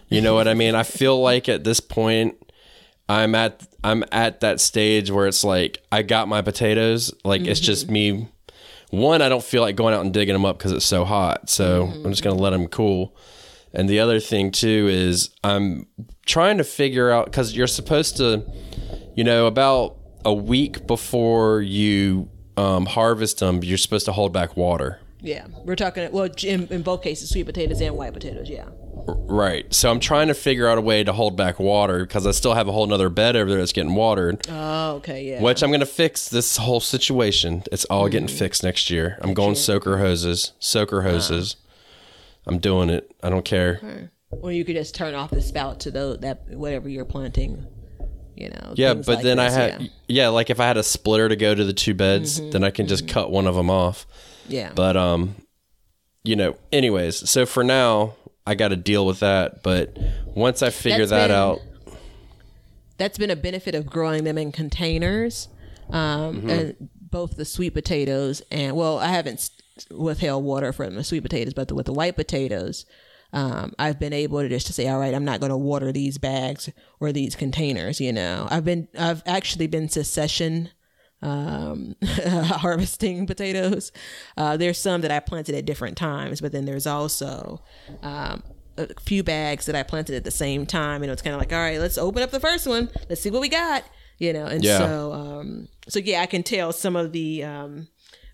You 0.10 0.22
know 0.22 0.34
what 0.34 0.48
I 0.48 0.56
mean? 0.56 0.74
I 0.74 0.84
feel 0.84 1.22
like 1.22 1.48
at 1.48 1.64
this 1.64 1.80
point, 1.80 2.36
I'm 3.08 3.36
at 3.36 3.66
I'm 3.84 4.04
at 4.12 4.42
that 4.42 4.60
stage 4.60 5.12
where 5.12 5.28
it's 5.28 5.44
like 5.44 5.84
I 5.92 6.02
got 6.02 6.28
my 6.28 6.42
potatoes. 6.42 7.14
Like 7.24 7.42
it's 7.42 7.60
just 7.60 7.86
mm-hmm. 7.86 7.94
me. 7.94 8.28
One, 8.90 9.22
I 9.22 9.30
don't 9.30 9.44
feel 9.44 9.62
like 9.62 9.76
going 9.76 9.94
out 9.94 10.02
and 10.02 10.14
digging 10.14 10.34
them 10.34 10.46
up 10.46 10.58
because 10.58 10.72
it's 10.72 10.86
so 10.86 11.06
hot. 11.06 11.50
So 11.50 11.84
I'm 11.84 12.10
just 12.10 12.24
gonna 12.24 12.40
let 12.40 12.52
them 12.52 12.68
cool. 12.68 13.16
And 13.74 13.88
the 13.88 14.00
other 14.00 14.20
thing 14.20 14.52
too 14.52 14.88
is 14.90 15.30
I'm 15.44 15.86
trying 16.26 16.58
to 16.58 16.64
figure 16.64 17.12
out 17.12 17.26
because 17.26 17.56
you're 17.56 17.68
supposed 17.68 18.18
to, 18.18 18.44
you 19.16 19.24
know, 19.24 19.46
about 19.46 19.98
a 20.26 20.34
week 20.34 20.88
before 20.88 21.62
you 21.62 22.30
um, 22.58 22.86
harvest 22.86 23.40
them, 23.40 23.64
you're 23.64 23.78
supposed 23.78 24.06
to 24.06 24.12
hold 24.12 24.34
back 24.34 24.58
water. 24.58 25.00
Yeah, 25.22 25.48
we're 25.66 25.76
talking. 25.76 26.12
Well, 26.12 26.30
in, 26.44 26.68
in 26.68 26.82
both 26.82 27.04
cases, 27.04 27.30
sweet 27.30 27.46
potatoes 27.46 27.82
and 27.82 27.96
white 27.96 28.14
potatoes. 28.14 28.50
Yeah. 28.50 28.70
Right. 29.08 29.72
So 29.74 29.90
I'm 29.90 30.00
trying 30.00 30.28
to 30.28 30.34
figure 30.34 30.68
out 30.68 30.78
a 30.78 30.82
way 30.82 31.04
to 31.04 31.14
hold 31.14 31.36
back 31.36 31.60
water 31.60 32.06
because 32.06 32.26
I 32.28 32.32
still 32.32 32.54
have 32.54 32.68
a 32.68 32.72
whole 32.72 32.88
nother 32.88 33.10
bed 33.10 33.36
over 33.36 33.50
there 33.50 33.60
that's 33.60 33.74
getting 33.74 33.96
watered, 33.96 34.46
Oh, 34.50 34.96
okay. 34.96 35.24
Yeah. 35.30 35.42
which 35.42 35.64
I'm 35.64 35.70
going 35.70 35.80
to 35.80 35.86
fix 35.86 36.30
this 36.30 36.58
whole 36.58 36.80
situation. 36.80 37.64
It's 37.72 37.86
all 37.86 38.10
getting 38.10 38.28
mm. 38.28 38.38
fixed 38.38 38.64
next 38.64 38.90
year. 38.90 39.18
I'm 39.22 39.34
going 39.34 39.56
soaker 39.56 39.98
hoses, 39.98 40.54
soaker 40.60 41.00
uh-huh. 41.00 41.12
hoses. 41.12 41.56
I'm 42.46 42.60
doing 42.60 42.90
it. 42.90 43.14
I 43.22 43.30
don't 43.30 43.46
care. 43.46 44.10
Or 44.32 44.52
you 44.52 44.66
could 44.66 44.76
just 44.76 44.96
turn 44.96 45.16
off 45.16 45.32
the 45.32 45.42
spout 45.42 45.82
to 45.82 45.92
the 45.92 46.18
that 46.22 46.50
whatever 46.50 46.90
you're 46.90 47.06
planting. 47.06 47.66
You 48.36 48.50
know. 48.50 48.74
Yeah, 48.76 48.94
but 48.94 49.08
like 49.08 49.24
then 49.24 49.38
I 49.38 49.46
this, 49.46 49.56
had 49.56 49.82
Yeah. 49.82 49.88
yeah. 50.08 50.28
like 50.30 50.50
if 50.50 50.60
I 50.60 50.68
had 50.68 50.78
a 50.78 50.84
splitter 50.84 51.28
to 51.28 51.36
go 51.36 51.54
to 51.54 51.64
the 51.64 51.74
two 51.74 51.94
beds, 51.94 52.40
mm-hmm, 52.40 52.52
then 52.52 52.64
I 52.64 52.72
can 52.72 52.88
just 52.88 53.06
mm-hmm. 53.06 53.14
cut 53.14 53.32
one 53.32 53.48
of 53.48 53.56
them 53.56 53.70
off. 53.70 54.08
yeah. 54.48 54.72
But 54.74 54.96
um, 54.96 55.36
you 56.24 56.36
know, 56.36 56.56
anyways, 56.72 57.30
so 57.30 57.46
for 57.46 57.64
now 57.64 58.16
I 58.50 58.56
got 58.56 58.70
to 58.70 58.76
deal 58.76 59.06
with 59.06 59.20
that. 59.20 59.62
But 59.64 59.96
once 60.26 60.62
I 60.62 60.70
figure 60.72 61.06
That's 61.06 61.12
that 61.12 61.28
been- 61.28 61.36
out, 61.36 61.60
that's 62.98 63.18
been 63.18 63.30
a 63.30 63.36
benefit 63.36 63.76
of 63.76 63.86
growing 63.86 64.24
them 64.24 64.38
in 64.38 64.52
containers. 64.52 65.48
Um, 65.90 66.38
Mm-hmm. 66.42 66.50
and 66.50 66.90
both 67.12 67.36
the 67.38 67.46
sweet 67.46 67.72
potatoes 67.74 68.42
and 68.52 68.76
well, 68.76 69.00
I 69.00 69.08
haven't 69.08 69.50
withheld 69.90 70.44
water 70.44 70.72
from 70.72 70.94
the 70.96 71.04
sweet 71.04 71.22
potatoes, 71.24 71.54
but 71.56 71.68
the, 71.68 71.74
with 71.76 71.88
the 71.88 71.94
white 71.94 72.16
potatoes, 72.16 72.86
um, 73.34 73.74
I've 73.80 74.00
been 74.00 74.14
able 74.14 74.40
to 74.42 74.50
just 74.50 74.68
to 74.68 74.74
say, 74.74 74.88
all 74.88 75.00
right, 75.00 75.14
I'm 75.16 75.26
not 75.26 75.40
going 75.40 75.50
to 75.52 75.58
water 75.58 75.92
these 75.92 76.18
bags 76.20 76.70
or 77.00 77.12
these 77.12 77.36
containers. 77.36 78.00
You 78.00 78.14
know, 78.14 78.48
I've 78.52 78.66
been 78.66 78.88
I've 78.98 79.24
actually 79.26 79.66
been 79.68 79.90
succession 79.90 80.70
um, 81.22 81.96
harvesting 82.04 83.26
potatoes. 83.28 83.92
Uh, 84.38 84.58
there's 84.58 84.78
some 84.78 85.02
that 85.02 85.12
I 85.12 85.20
planted 85.20 85.56
at 85.56 85.66
different 85.66 85.98
times, 85.98 86.42
but 86.42 86.52
then 86.52 86.66
there's 86.66 86.88
also 86.88 87.62
um, 88.02 88.44
a 88.78 88.88
few 89.02 89.24
bags 89.24 89.66
that 89.66 89.76
I 89.76 89.84
planted 89.84 90.16
at 90.16 90.24
the 90.24 90.32
same 90.32 90.66
time, 90.66 91.04
and 91.04 91.12
it's 91.12 91.22
kind 91.22 91.34
of 91.36 91.40
like, 91.42 91.52
all 91.54 91.60
right, 91.60 91.80
let's 91.80 91.98
open 91.98 92.24
up 92.24 92.32
the 92.32 92.40
first 92.40 92.68
one, 92.68 92.90
let's 93.10 93.22
see 93.22 93.30
what 93.32 93.42
we 93.42 93.50
got, 93.50 93.84
you 94.18 94.32
know. 94.34 94.46
And 94.46 94.64
Yeah. 94.64 94.78
so, 94.78 95.14
um, 95.14 95.68
so 95.88 96.00
yeah, 96.00 96.22
I 96.22 96.26
can 96.26 96.44
tell 96.44 96.72
some 96.72 96.96
of 96.96 97.12
the 97.12 97.44
um, 97.44 97.88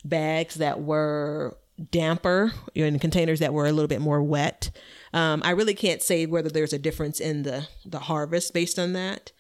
bags 0.04 0.56
that 0.56 0.82
were 0.82 1.58
damper 1.92 2.54
you 2.74 2.84
know, 2.84 2.88
in 2.88 3.00
containers 3.00 3.40
that 3.40 3.54
were 3.54 3.66
a 3.66 3.72
little 3.72 3.90
bit 3.90 4.00
more 4.00 4.22
wet. 4.24 4.72
Um, 5.14 5.42
I 5.44 5.50
really 5.52 5.74
can't 5.74 6.02
say 6.02 6.26
whether 6.26 6.50
there's 6.50 6.72
a 6.74 6.80
difference 6.80 7.20
in 7.20 7.44
the 7.44 7.68
the 7.86 8.00
harvest 8.00 8.54
based 8.54 8.78
on 8.80 8.94
that 8.94 9.32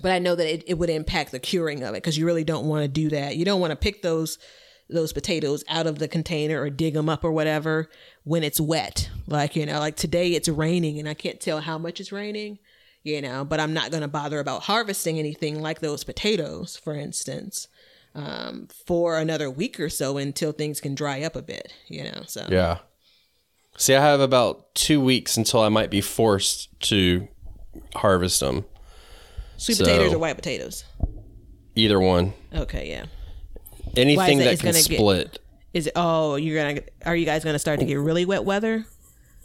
but 0.00 0.12
I 0.12 0.18
know 0.18 0.34
that 0.34 0.52
it, 0.52 0.64
it 0.66 0.74
would 0.74 0.90
impact 0.90 1.32
the 1.32 1.38
curing 1.38 1.82
of 1.82 1.90
it 1.90 2.02
because 2.02 2.16
you 2.16 2.26
really 2.26 2.44
don't 2.44 2.66
want 2.66 2.82
to 2.82 2.88
do 2.88 3.10
that. 3.10 3.36
You 3.36 3.44
don't 3.44 3.60
want 3.60 3.72
to 3.72 3.76
pick 3.76 4.02
those 4.02 4.38
those 4.88 5.12
potatoes 5.12 5.62
out 5.68 5.86
of 5.86 6.00
the 6.00 6.08
container 6.08 6.60
or 6.60 6.68
dig 6.68 6.94
them 6.94 7.08
up 7.08 7.22
or 7.22 7.30
whatever 7.30 7.88
when 8.24 8.42
it's 8.42 8.60
wet. 8.60 9.08
Like 9.26 9.56
you 9.56 9.66
know, 9.66 9.78
like 9.78 9.96
today 9.96 10.32
it's 10.32 10.48
raining 10.48 10.98
and 10.98 11.08
I 11.08 11.14
can't 11.14 11.40
tell 11.40 11.60
how 11.60 11.78
much 11.78 12.00
it's 12.00 12.12
raining. 12.12 12.58
You 13.02 13.22
know, 13.22 13.46
but 13.46 13.60
I'm 13.60 13.72
not 13.72 13.90
going 13.90 14.02
to 14.02 14.08
bother 14.08 14.40
about 14.40 14.64
harvesting 14.64 15.18
anything 15.18 15.62
like 15.62 15.80
those 15.80 16.04
potatoes, 16.04 16.76
for 16.76 16.94
instance, 16.94 17.66
um, 18.14 18.68
for 18.86 19.18
another 19.18 19.50
week 19.50 19.80
or 19.80 19.88
so 19.88 20.18
until 20.18 20.52
things 20.52 20.82
can 20.82 20.94
dry 20.94 21.22
up 21.22 21.34
a 21.34 21.40
bit. 21.40 21.72
You 21.88 22.04
know, 22.04 22.22
so 22.26 22.46
yeah. 22.50 22.78
See, 23.78 23.94
I 23.94 24.02
have 24.02 24.20
about 24.20 24.74
two 24.74 25.00
weeks 25.00 25.38
until 25.38 25.60
I 25.60 25.70
might 25.70 25.90
be 25.90 26.02
forced 26.02 26.68
to 26.80 27.28
harvest 27.94 28.40
them. 28.40 28.66
Sweet 29.60 29.76
So- 29.76 29.84
potatoes 29.84 30.12
or 30.12 30.18
white 30.18 30.36
potatoes. 30.36 30.84
Either 31.76 32.00
one, 32.00 32.32
Okay, 32.54 32.88
yeah. 32.90 33.04
anything 33.96 34.38
that? 34.38 34.44
that 34.44 34.58
can 34.58 34.66
gonna 34.72 34.82
get- 34.82 34.96
split. 34.98 35.38
Is 35.72 35.86
it? 35.86 35.92
Oh, 35.94 36.34
you're 36.34 36.60
gonna. 36.60 36.80
Are 37.06 37.14
you 37.14 37.24
guys 37.24 37.44
gonna 37.44 37.58
start 37.60 37.78
to 37.80 37.86
get 37.86 37.94
really 38.00 38.24
wet 38.24 38.44
weather? 38.44 38.86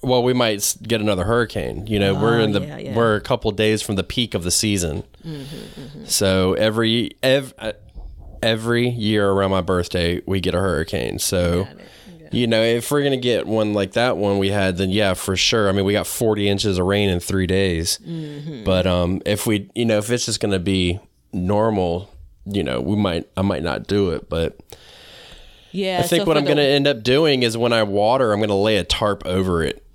Well, 0.01 0.23
we 0.23 0.33
might 0.33 0.75
get 0.83 1.01
another 1.01 1.23
hurricane. 1.23 1.85
You 1.87 1.99
know, 1.99 2.13
we're 2.15 2.39
in 2.39 2.51
the 2.51 2.61
Oh, 2.61 2.65
yeah, 2.65 2.77
yeah. 2.77 2.95
we're 2.95 3.15
a 3.15 3.21
couple 3.21 3.49
days 3.51 3.81
from 3.81 3.95
the 3.95 4.03
peak 4.03 4.33
of 4.33 4.43
the 4.43 4.51
season. 4.51 5.03
Mm-hmm, 5.25 6.05
So 6.05 6.53
every 6.53 7.11
ev- 7.23 7.53
uh, 7.59 7.73
every 8.41 8.89
year 8.89 9.29
around 9.29 9.51
my 9.51 9.61
birthday, 9.61 10.21
we 10.25 10.39
get 10.39 10.53
a 10.55 10.59
hurricane. 10.59 11.19
So 11.19 11.67
you 12.35 12.47
know, 12.47 12.61
if 12.61 12.91
we're 12.91 13.03
gonna 13.03 13.17
get 13.17 13.47
one 13.47 13.73
like 13.73 13.93
that 13.93 14.17
one 14.17 14.37
we 14.37 14.49
had, 14.49 14.77
then 14.77 14.89
yeah, 14.89 15.13
for 15.13 15.35
sure. 15.35 15.69
I 15.69 15.71
mean, 15.71 15.85
we 15.85 15.93
got 15.93 16.07
forty 16.07 16.47
inches 16.49 16.77
of 16.77 16.85
rain 16.85 17.09
in 17.09 17.19
three 17.19 17.47
days. 17.47 17.99
Mm-hmm. 18.05 18.63
But 18.63 18.85
um, 18.85 19.21
if 19.25 19.47
we, 19.47 19.69
you 19.75 19.85
know, 19.85 19.97
if 19.97 20.09
it's 20.11 20.25
just 20.25 20.39
gonna 20.39 20.59
be 20.59 20.99
normal, 21.33 22.09
you 22.45 22.63
know, 22.63 22.81
we 22.81 22.95
might 22.95 23.27
I 23.35 23.41
might 23.41 23.63
not 23.63 23.87
do 23.87 24.11
it, 24.11 24.29
but. 24.29 24.59
Yeah. 25.71 25.99
I 25.99 26.03
think 26.03 26.21
so 26.21 26.25
what 26.27 26.37
I'm 26.37 26.45
the- 26.45 26.53
going 26.53 26.57
to 26.57 26.63
end 26.63 26.87
up 26.87 27.03
doing 27.03 27.43
is 27.43 27.57
when 27.57 27.73
I 27.73 27.83
water, 27.83 28.31
I'm 28.31 28.39
going 28.39 28.47
to 28.47 28.55
lay 28.55 28.77
a 28.77 28.85
tarp 28.85 29.25
over 29.25 29.61
it. 29.61 29.85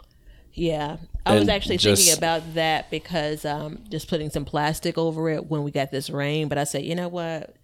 Yeah. 0.52 0.98
I 1.24 1.36
was 1.36 1.48
actually 1.48 1.78
just- 1.78 2.04
thinking 2.04 2.18
about 2.18 2.52
that 2.52 2.90
because 2.90 3.46
um, 3.46 3.78
just 3.88 4.06
putting 4.06 4.28
some 4.28 4.44
plastic 4.44 4.98
over 4.98 5.30
it 5.30 5.46
when 5.46 5.62
we 5.62 5.70
got 5.70 5.90
this 5.90 6.10
rain. 6.10 6.48
But 6.48 6.58
I 6.58 6.64
said, 6.64 6.84
you 6.84 6.94
know 6.94 7.08
what? 7.08 7.56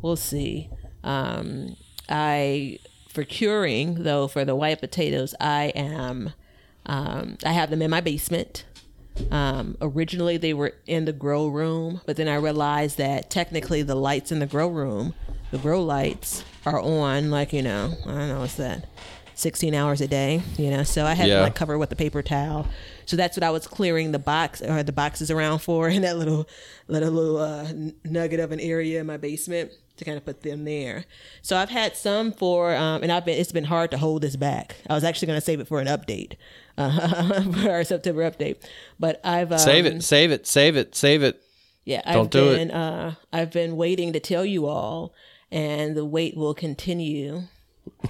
We'll 0.00 0.16
see. 0.16 0.70
Um, 1.04 1.76
I 2.08 2.78
for 3.18 3.24
curing 3.24 4.04
though 4.04 4.28
for 4.28 4.44
the 4.44 4.54
white 4.54 4.78
potatoes, 4.78 5.34
I 5.40 5.72
am. 5.74 6.32
Um, 6.86 7.36
I 7.44 7.50
have 7.50 7.68
them 7.68 7.82
in 7.82 7.90
my 7.90 8.00
basement. 8.00 8.64
Um, 9.32 9.76
originally, 9.80 10.36
they 10.36 10.54
were 10.54 10.74
in 10.86 11.04
the 11.04 11.12
grow 11.12 11.48
room, 11.48 12.00
but 12.06 12.14
then 12.16 12.28
I 12.28 12.36
realized 12.36 12.96
that 12.98 13.28
technically 13.28 13.82
the 13.82 13.96
lights 13.96 14.30
in 14.30 14.38
the 14.38 14.46
grow 14.46 14.68
room, 14.68 15.14
the 15.50 15.58
grow 15.58 15.82
lights, 15.82 16.44
are 16.64 16.78
on 16.80 17.32
like 17.32 17.52
you 17.52 17.62
know 17.62 17.92
I 18.06 18.10
don't 18.10 18.28
know 18.28 18.38
what's 18.38 18.54
that, 18.54 18.86
sixteen 19.34 19.74
hours 19.74 20.00
a 20.00 20.06
day. 20.06 20.40
You 20.56 20.70
know, 20.70 20.84
so 20.84 21.04
I 21.04 21.14
had 21.14 21.26
Yeah. 21.28 21.38
to 21.38 21.42
like 21.42 21.56
cover 21.56 21.76
with 21.76 21.90
a 21.90 21.96
paper 21.96 22.22
towel. 22.22 22.68
So 23.06 23.16
that's 23.16 23.36
what 23.36 23.42
I 23.42 23.50
was 23.50 23.66
clearing 23.66 24.12
the 24.12 24.20
box 24.20 24.62
or 24.62 24.84
the 24.84 24.92
boxes 24.92 25.28
around 25.28 25.58
for 25.58 25.88
in 25.96 26.02
that 26.02 26.18
little 26.18 26.48
little 26.86 27.10
little 27.10 27.38
uh, 27.38 27.66
nugget 28.04 28.38
of 28.38 28.52
an 28.52 28.60
area 28.60 29.00
in 29.00 29.06
my 29.08 29.16
basement 29.16 29.72
to 29.98 30.04
kind 30.04 30.16
of 30.16 30.24
put 30.24 30.42
them 30.42 30.64
there. 30.64 31.04
So 31.42 31.56
I've 31.56 31.68
had 31.70 31.96
some 31.96 32.32
for, 32.32 32.74
um, 32.74 33.02
and 33.02 33.12
I've 33.12 33.24
been 33.24 33.38
it's 33.38 33.52
been 33.52 33.64
hard 33.64 33.90
to 33.92 33.98
hold 33.98 34.22
this 34.22 34.36
back. 34.36 34.76
I 34.88 34.94
was 34.94 35.04
actually 35.04 35.26
going 35.26 35.38
to 35.38 35.44
save 35.44 35.60
it 35.60 35.68
for 35.68 35.80
an 35.80 35.86
update, 35.86 36.34
uh, 36.76 37.42
for 37.52 37.70
our 37.70 37.84
September 37.84 38.28
update, 38.30 38.56
but 38.98 39.20
I've 39.24 39.52
um, 39.52 39.58
Save 39.58 39.86
it, 39.86 40.02
save 40.02 40.30
it, 40.32 40.46
save 40.46 40.76
it, 40.76 40.94
save 40.94 41.22
it. 41.22 41.42
Yeah, 41.84 42.02
Don't 42.12 42.24
I've 42.24 42.30
do 42.30 42.50
it. 42.50 42.70
uh, 42.70 43.12
I've 43.32 43.50
been 43.50 43.76
waiting 43.76 44.12
to 44.12 44.20
tell 44.20 44.44
you 44.44 44.66
all, 44.66 45.14
and 45.50 45.96
the 45.96 46.04
wait 46.04 46.36
will 46.36 46.54
continue 46.54 47.42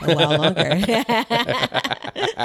a 0.03 0.15
while 0.15 0.39
longer. 0.39 0.81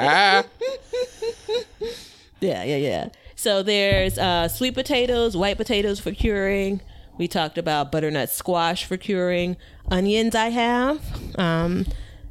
yeah, 2.39 2.64
yeah, 2.64 2.64
yeah. 2.64 3.10
So 3.36 3.64
there's 3.64 4.18
uh, 4.18 4.48
sweet 4.48 4.74
potatoes, 4.76 5.36
white 5.36 5.58
potatoes 5.58 6.00
for 6.00 6.12
curing. 6.12 6.82
We 7.18 7.28
talked 7.28 7.57
about 7.57 7.91
butternut 7.91 8.30
squash 8.30 8.86
for 8.86 8.97
curing. 8.97 9.57
Onions 9.91 10.34
I 10.36 10.49
have 10.49 10.99
um, 11.39 11.86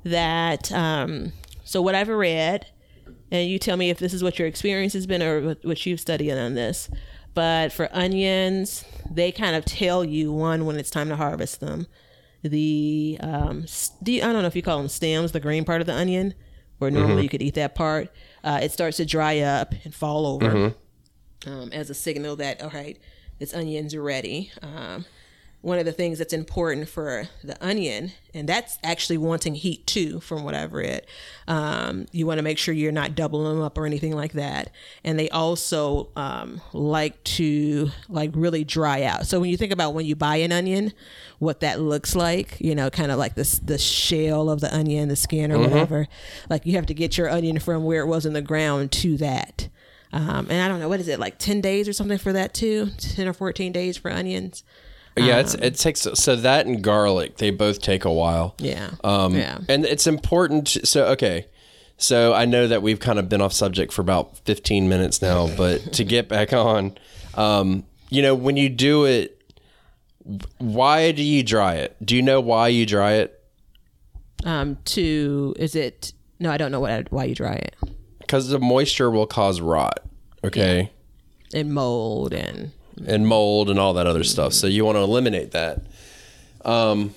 that. 0.04 0.70
Um, 0.72 1.32
so 1.64 1.80
what 1.80 1.94
I've 1.94 2.08
read, 2.08 2.66
and 3.30 3.48
you 3.48 3.58
tell 3.58 3.76
me 3.76 3.90
if 3.90 3.98
this 3.98 4.12
is 4.12 4.22
what 4.22 4.38
your 4.38 4.48
experience 4.48 4.92
has 4.94 5.06
been 5.06 5.22
or 5.22 5.54
what- 5.64 5.86
you've 5.86 6.00
studied 6.00 6.32
on 6.32 6.54
this. 6.54 6.90
But 7.34 7.72
for 7.72 7.88
onions, 7.92 8.84
they 9.10 9.32
kind 9.32 9.56
of 9.56 9.64
tell 9.64 10.04
you 10.04 10.32
one 10.32 10.66
when 10.66 10.76
it's 10.76 10.90
time 10.90 11.08
to 11.08 11.16
harvest 11.16 11.60
them. 11.60 11.86
The 12.42 13.16
um, 13.20 13.62
s- 13.62 13.92
do 14.02 14.12
you- 14.12 14.22
I 14.22 14.32
don't 14.32 14.42
know 14.42 14.48
if 14.48 14.56
you 14.56 14.62
call 14.62 14.78
them 14.78 14.88
stems, 14.88 15.32
the 15.32 15.40
green 15.40 15.64
part 15.64 15.80
of 15.80 15.86
the 15.86 15.94
onion, 15.94 16.34
where 16.78 16.90
normally 16.90 17.22
you 17.22 17.28
could 17.28 17.40
eat 17.40 17.54
that 17.54 17.74
part. 17.76 18.12
Uh, 18.42 18.58
it 18.62 18.72
starts 18.72 18.96
to 18.98 19.06
dry 19.06 19.38
up 19.38 19.72
and 19.84 19.94
fall 19.94 20.26
over 20.26 20.50
um, 21.46 21.70
as 21.72 21.88
a 21.88 21.94
signal 21.94 22.34
that 22.36 22.60
all 22.60 22.70
right, 22.70 22.98
this 23.42 23.54
onion's 23.54 23.96
ready. 23.96 24.52
Um, 24.62 25.04
one 25.62 25.80
of 25.80 25.84
the 25.84 25.92
things 25.92 26.18
that's 26.18 26.32
important 26.32 26.88
for 26.88 27.24
the 27.42 27.56
onion, 27.64 28.12
and 28.32 28.48
that's 28.48 28.78
actually 28.84 29.18
wanting 29.18 29.56
heat 29.56 29.84
too, 29.84 30.20
from 30.20 30.44
what 30.44 30.54
I've 30.54 30.72
read. 30.72 31.04
Um, 31.48 32.06
you 32.12 32.24
want 32.24 32.38
to 32.38 32.44
make 32.44 32.58
sure 32.58 32.72
you're 32.72 32.92
not 32.92 33.16
doubling 33.16 33.56
them 33.56 33.62
up 33.64 33.76
or 33.76 33.84
anything 33.84 34.14
like 34.14 34.34
that. 34.34 34.70
And 35.02 35.18
they 35.18 35.28
also 35.30 36.10
um, 36.14 36.60
like 36.72 37.22
to 37.24 37.90
like 38.08 38.30
really 38.34 38.62
dry 38.62 39.02
out. 39.02 39.26
So 39.26 39.40
when 39.40 39.50
you 39.50 39.56
think 39.56 39.72
about 39.72 39.92
when 39.92 40.06
you 40.06 40.14
buy 40.14 40.36
an 40.36 40.52
onion, 40.52 40.92
what 41.40 41.58
that 41.60 41.80
looks 41.80 42.14
like, 42.14 42.56
you 42.60 42.76
know, 42.76 42.90
kind 42.90 43.10
of 43.10 43.18
like 43.18 43.34
this 43.34 43.58
the 43.58 43.78
shell 43.78 44.50
of 44.50 44.60
the 44.60 44.72
onion, 44.72 45.08
the 45.08 45.16
skin 45.16 45.50
or 45.50 45.58
whatever. 45.58 46.06
Like 46.48 46.64
you 46.64 46.76
have 46.76 46.86
to 46.86 46.94
get 46.94 47.18
your 47.18 47.28
onion 47.28 47.58
from 47.58 47.82
where 47.82 48.02
it 48.02 48.06
was 48.06 48.24
in 48.24 48.34
the 48.34 48.42
ground 48.42 48.92
to 48.92 49.16
that. 49.18 49.68
Um, 50.12 50.46
and 50.50 50.60
I 50.60 50.68
don't 50.68 50.78
know 50.80 50.88
what 50.88 51.00
is 51.00 51.08
it 51.08 51.18
like 51.18 51.38
ten 51.38 51.60
days 51.60 51.88
or 51.88 51.92
something 51.92 52.18
for 52.18 52.32
that 52.32 52.52
too, 52.54 52.90
ten 52.98 53.26
or 53.26 53.32
fourteen 53.32 53.72
days 53.72 53.96
for 53.96 54.10
onions. 54.10 54.62
Yeah, 55.16 55.40
it's, 55.40 55.54
Um, 55.54 55.62
it 55.62 55.76
takes 55.76 56.00
so 56.14 56.36
that 56.36 56.66
and 56.66 56.82
garlic 56.82 57.36
they 57.36 57.50
both 57.50 57.80
take 57.82 58.04
a 58.04 58.12
while. 58.12 58.54
Yeah, 58.58 58.90
Um, 59.04 59.34
yeah, 59.34 59.58
and 59.68 59.84
it's 59.84 60.06
important. 60.06 60.68
So 60.84 61.06
okay, 61.08 61.46
so 61.98 62.32
I 62.32 62.44
know 62.46 62.66
that 62.68 62.82
we've 62.82 63.00
kind 63.00 63.18
of 63.18 63.28
been 63.28 63.40
off 63.42 63.52
subject 63.52 63.92
for 63.92 64.00
about 64.02 64.38
fifteen 64.38 64.88
minutes 64.88 65.20
now, 65.22 65.48
but 65.56 65.92
to 65.94 66.04
get 66.04 66.28
back 66.28 66.52
on, 66.52 66.96
um, 67.34 67.84
you 68.10 68.22
know, 68.22 68.34
when 68.34 68.56
you 68.56 68.68
do 68.68 69.04
it 69.04 69.38
Why 70.58 71.10
do 71.12 71.22
you 71.22 71.42
dry 71.42 71.74
it? 71.76 71.96
Do 72.04 72.14
you 72.14 72.22
know 72.22 72.40
why 72.40 72.68
you 72.68 72.86
dry 72.86 73.14
it? 73.14 73.38
Um, 74.44 74.78
to 74.84 75.54
is 75.58 75.74
it? 75.74 76.12
No, 76.38 76.50
I 76.50 76.56
don't 76.56 76.70
know 76.72 76.80
what 76.80 77.10
why 77.12 77.24
you 77.24 77.34
dry 77.34 77.54
it. 77.54 77.76
Because 78.32 78.48
the 78.48 78.58
moisture 78.58 79.10
will 79.10 79.26
cause 79.26 79.60
rot. 79.60 80.00
Okay. 80.42 80.90
And 81.52 81.74
mold 81.74 82.32
and 82.32 82.72
and 83.06 83.26
mold 83.26 83.68
and 83.68 83.78
all 83.78 83.92
that 83.92 84.06
other 84.06 84.24
stuff. 84.24 84.54
So 84.54 84.66
you 84.66 84.86
want 84.86 84.96
to 84.96 85.02
eliminate 85.02 85.50
that. 85.50 85.82
Um, 86.64 87.14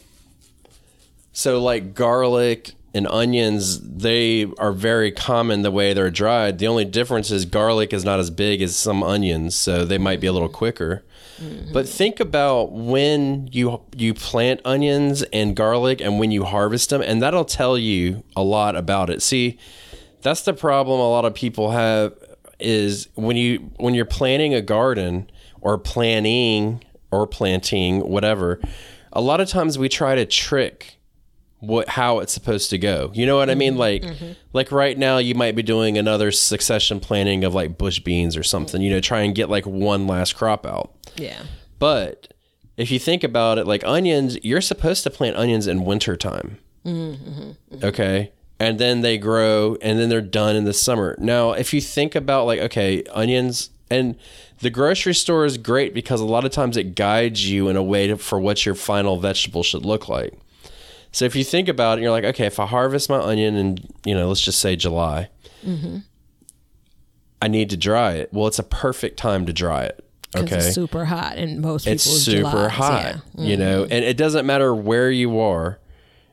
so 1.32 1.64
like 1.64 1.94
garlic 1.94 2.74
and 2.94 3.08
onions, 3.08 3.80
they 3.80 4.52
are 4.58 4.74
very 4.74 5.10
common 5.10 5.62
the 5.62 5.72
way 5.72 5.94
they're 5.94 6.12
dried. 6.12 6.60
The 6.60 6.68
only 6.68 6.84
difference 6.84 7.32
is 7.32 7.46
garlic 7.46 7.94
is 7.94 8.04
not 8.04 8.20
as 8.20 8.30
big 8.30 8.62
as 8.62 8.76
some 8.76 9.02
onions, 9.02 9.56
so 9.56 9.86
they 9.86 9.98
might 9.98 10.20
be 10.20 10.28
a 10.28 10.34
little 10.34 10.50
quicker. 10.50 11.06
But 11.72 11.88
think 11.88 12.20
about 12.20 12.74
when 12.74 13.48
you 13.54 13.82
you 13.96 14.14
plant 14.14 14.60
onions 14.66 15.24
and 15.32 15.56
garlic 15.56 16.02
and 16.02 16.20
when 16.20 16.32
you 16.32 16.44
harvest 16.44 16.90
them, 16.90 17.02
and 17.02 17.22
that'll 17.22 17.46
tell 17.46 17.78
you 17.78 18.24
a 18.36 18.44
lot 18.44 18.76
about 18.76 19.10
it. 19.10 19.22
See, 19.22 19.58
that's 20.26 20.42
the 20.42 20.54
problem 20.54 21.00
a 21.00 21.10
lot 21.10 21.24
of 21.24 21.36
people 21.36 21.72
have 21.72 22.14
is 22.60 23.08
when 23.14 23.38
you 23.38 23.60
when 23.78 23.94
you're 23.94 24.06
planting 24.06 24.56
a 24.56 24.62
garden 24.62 25.30
or 25.62 25.78
planning 25.78 26.84
or 27.12 27.28
planting 27.28 28.00
whatever 28.10 28.60
a 29.14 29.22
lot 29.22 29.40
of 29.40 29.48
times 29.48 29.78
we 29.78 29.88
try 29.88 30.16
to 30.16 30.26
trick 30.26 30.98
what 31.60 31.88
how 31.90 32.20
it's 32.20 32.34
supposed 32.34 32.70
to 32.72 32.78
go. 32.78 33.12
You 33.14 33.26
know 33.26 33.38
what 33.38 33.50
i 33.50 33.56
mean? 33.56 33.74
Mm-hmm. 33.74 33.80
Like 33.80 34.02
mm-hmm. 34.02 34.32
like 34.54 34.72
right 34.72 34.98
now 34.98 35.20
you 35.20 35.36
might 35.36 35.56
be 35.56 35.64
doing 35.64 35.98
another 35.98 36.32
succession 36.32 37.00
planting 37.00 37.44
of 37.44 37.54
like 37.54 37.78
bush 37.78 38.00
beans 38.00 38.36
or 38.36 38.44
something 38.44 38.82
you 38.82 38.90
know 38.90 39.00
try 39.00 39.22
and 39.22 39.34
get 39.34 39.50
like 39.50 39.66
one 39.66 40.08
last 40.08 40.34
crop 40.34 40.66
out. 40.66 40.94
Yeah. 41.18 41.44
but 41.80 42.34
if 42.78 42.92
you 42.92 43.00
think 43.00 43.24
about 43.24 43.58
it, 43.58 43.66
like 43.66 43.86
onions, 43.86 44.38
you're 44.44 44.60
supposed 44.60 45.04
to 45.04 45.10
plant 45.10 45.38
onions 45.38 45.66
in 45.66 45.86
wintertime. 45.86 46.58
Mm-hmm. 46.86 47.86
Okay. 47.86 48.34
And 48.60 48.80
then 48.80 49.02
they 49.02 49.18
grow 49.18 49.78
and 49.82 50.00
then 50.00 50.08
they're 50.08 50.22
done 50.22 50.56
in 50.56 50.64
the 50.64 50.74
summer. 50.74 51.16
Now, 51.20 51.52
if 51.52 51.74
you 51.74 51.82
think 51.82 52.16
about 52.16 52.46
like, 52.46 52.60
okay, 52.60 53.04
onions 53.12 53.70
and 53.90 54.16
the 54.60 54.70
grocery 54.70 55.14
store 55.14 55.44
is 55.46 55.58
great 55.58 55.94
because 55.94 56.22
a 56.22 56.26
lot 56.26 56.46
of 56.46 56.52
times 56.52 56.78
it 56.78 56.96
guides 56.96 57.50
you 57.50 57.68
in 57.68 57.76
a 57.76 57.84
way 57.84 58.08
to, 58.08 58.18
for 58.18 58.40
what 58.40 58.66
your 58.66 58.76
final 58.76 59.20
vegetable 59.20 59.62
should 59.62 59.86
look 59.86 60.08
like. 60.08 60.34
So 61.12 61.26
if 61.26 61.36
you 61.36 61.44
think 61.44 61.68
about 61.68 61.98
it, 61.98 62.02
you're 62.02 62.12
like, 62.12 62.24
okay, 62.24 62.46
if 62.46 62.60
I 62.60 62.66
harvest 62.66 63.10
my 63.10 63.20
onion 63.20 63.56
in, 63.56 63.78
you 64.06 64.16
know, 64.16 64.28
let's 64.30 64.42
just 64.42 64.60
say 64.60 64.76
July, 64.76 65.30
I 67.42 67.48
need 67.48 67.70
to 67.72 67.78
dry 67.78 68.14
it. 68.14 68.30
Well, 68.34 68.48
it's 68.48 68.60
a 68.60 68.64
perfect 68.64 69.18
time 69.18 69.46
to 69.46 69.54
dry 69.54 69.84
it. 69.86 70.02
Okay 70.36 70.58
It's 70.58 70.74
super 70.74 71.06
hot 71.06 71.38
in 71.38 71.62
most 71.62 71.88
it's 71.88 72.04
super 72.04 72.42
Julys, 72.42 72.72
hot 72.72 73.04
Yeah. 73.04 73.14
Mm-hmm. 73.14 73.44
you 73.44 73.56
know 73.58 73.84
and 73.84 74.04
it 74.04 74.18
doesn't 74.18 74.46
matter 74.46 74.76
where 74.76 75.10
you 75.10 75.40
are 75.40 75.80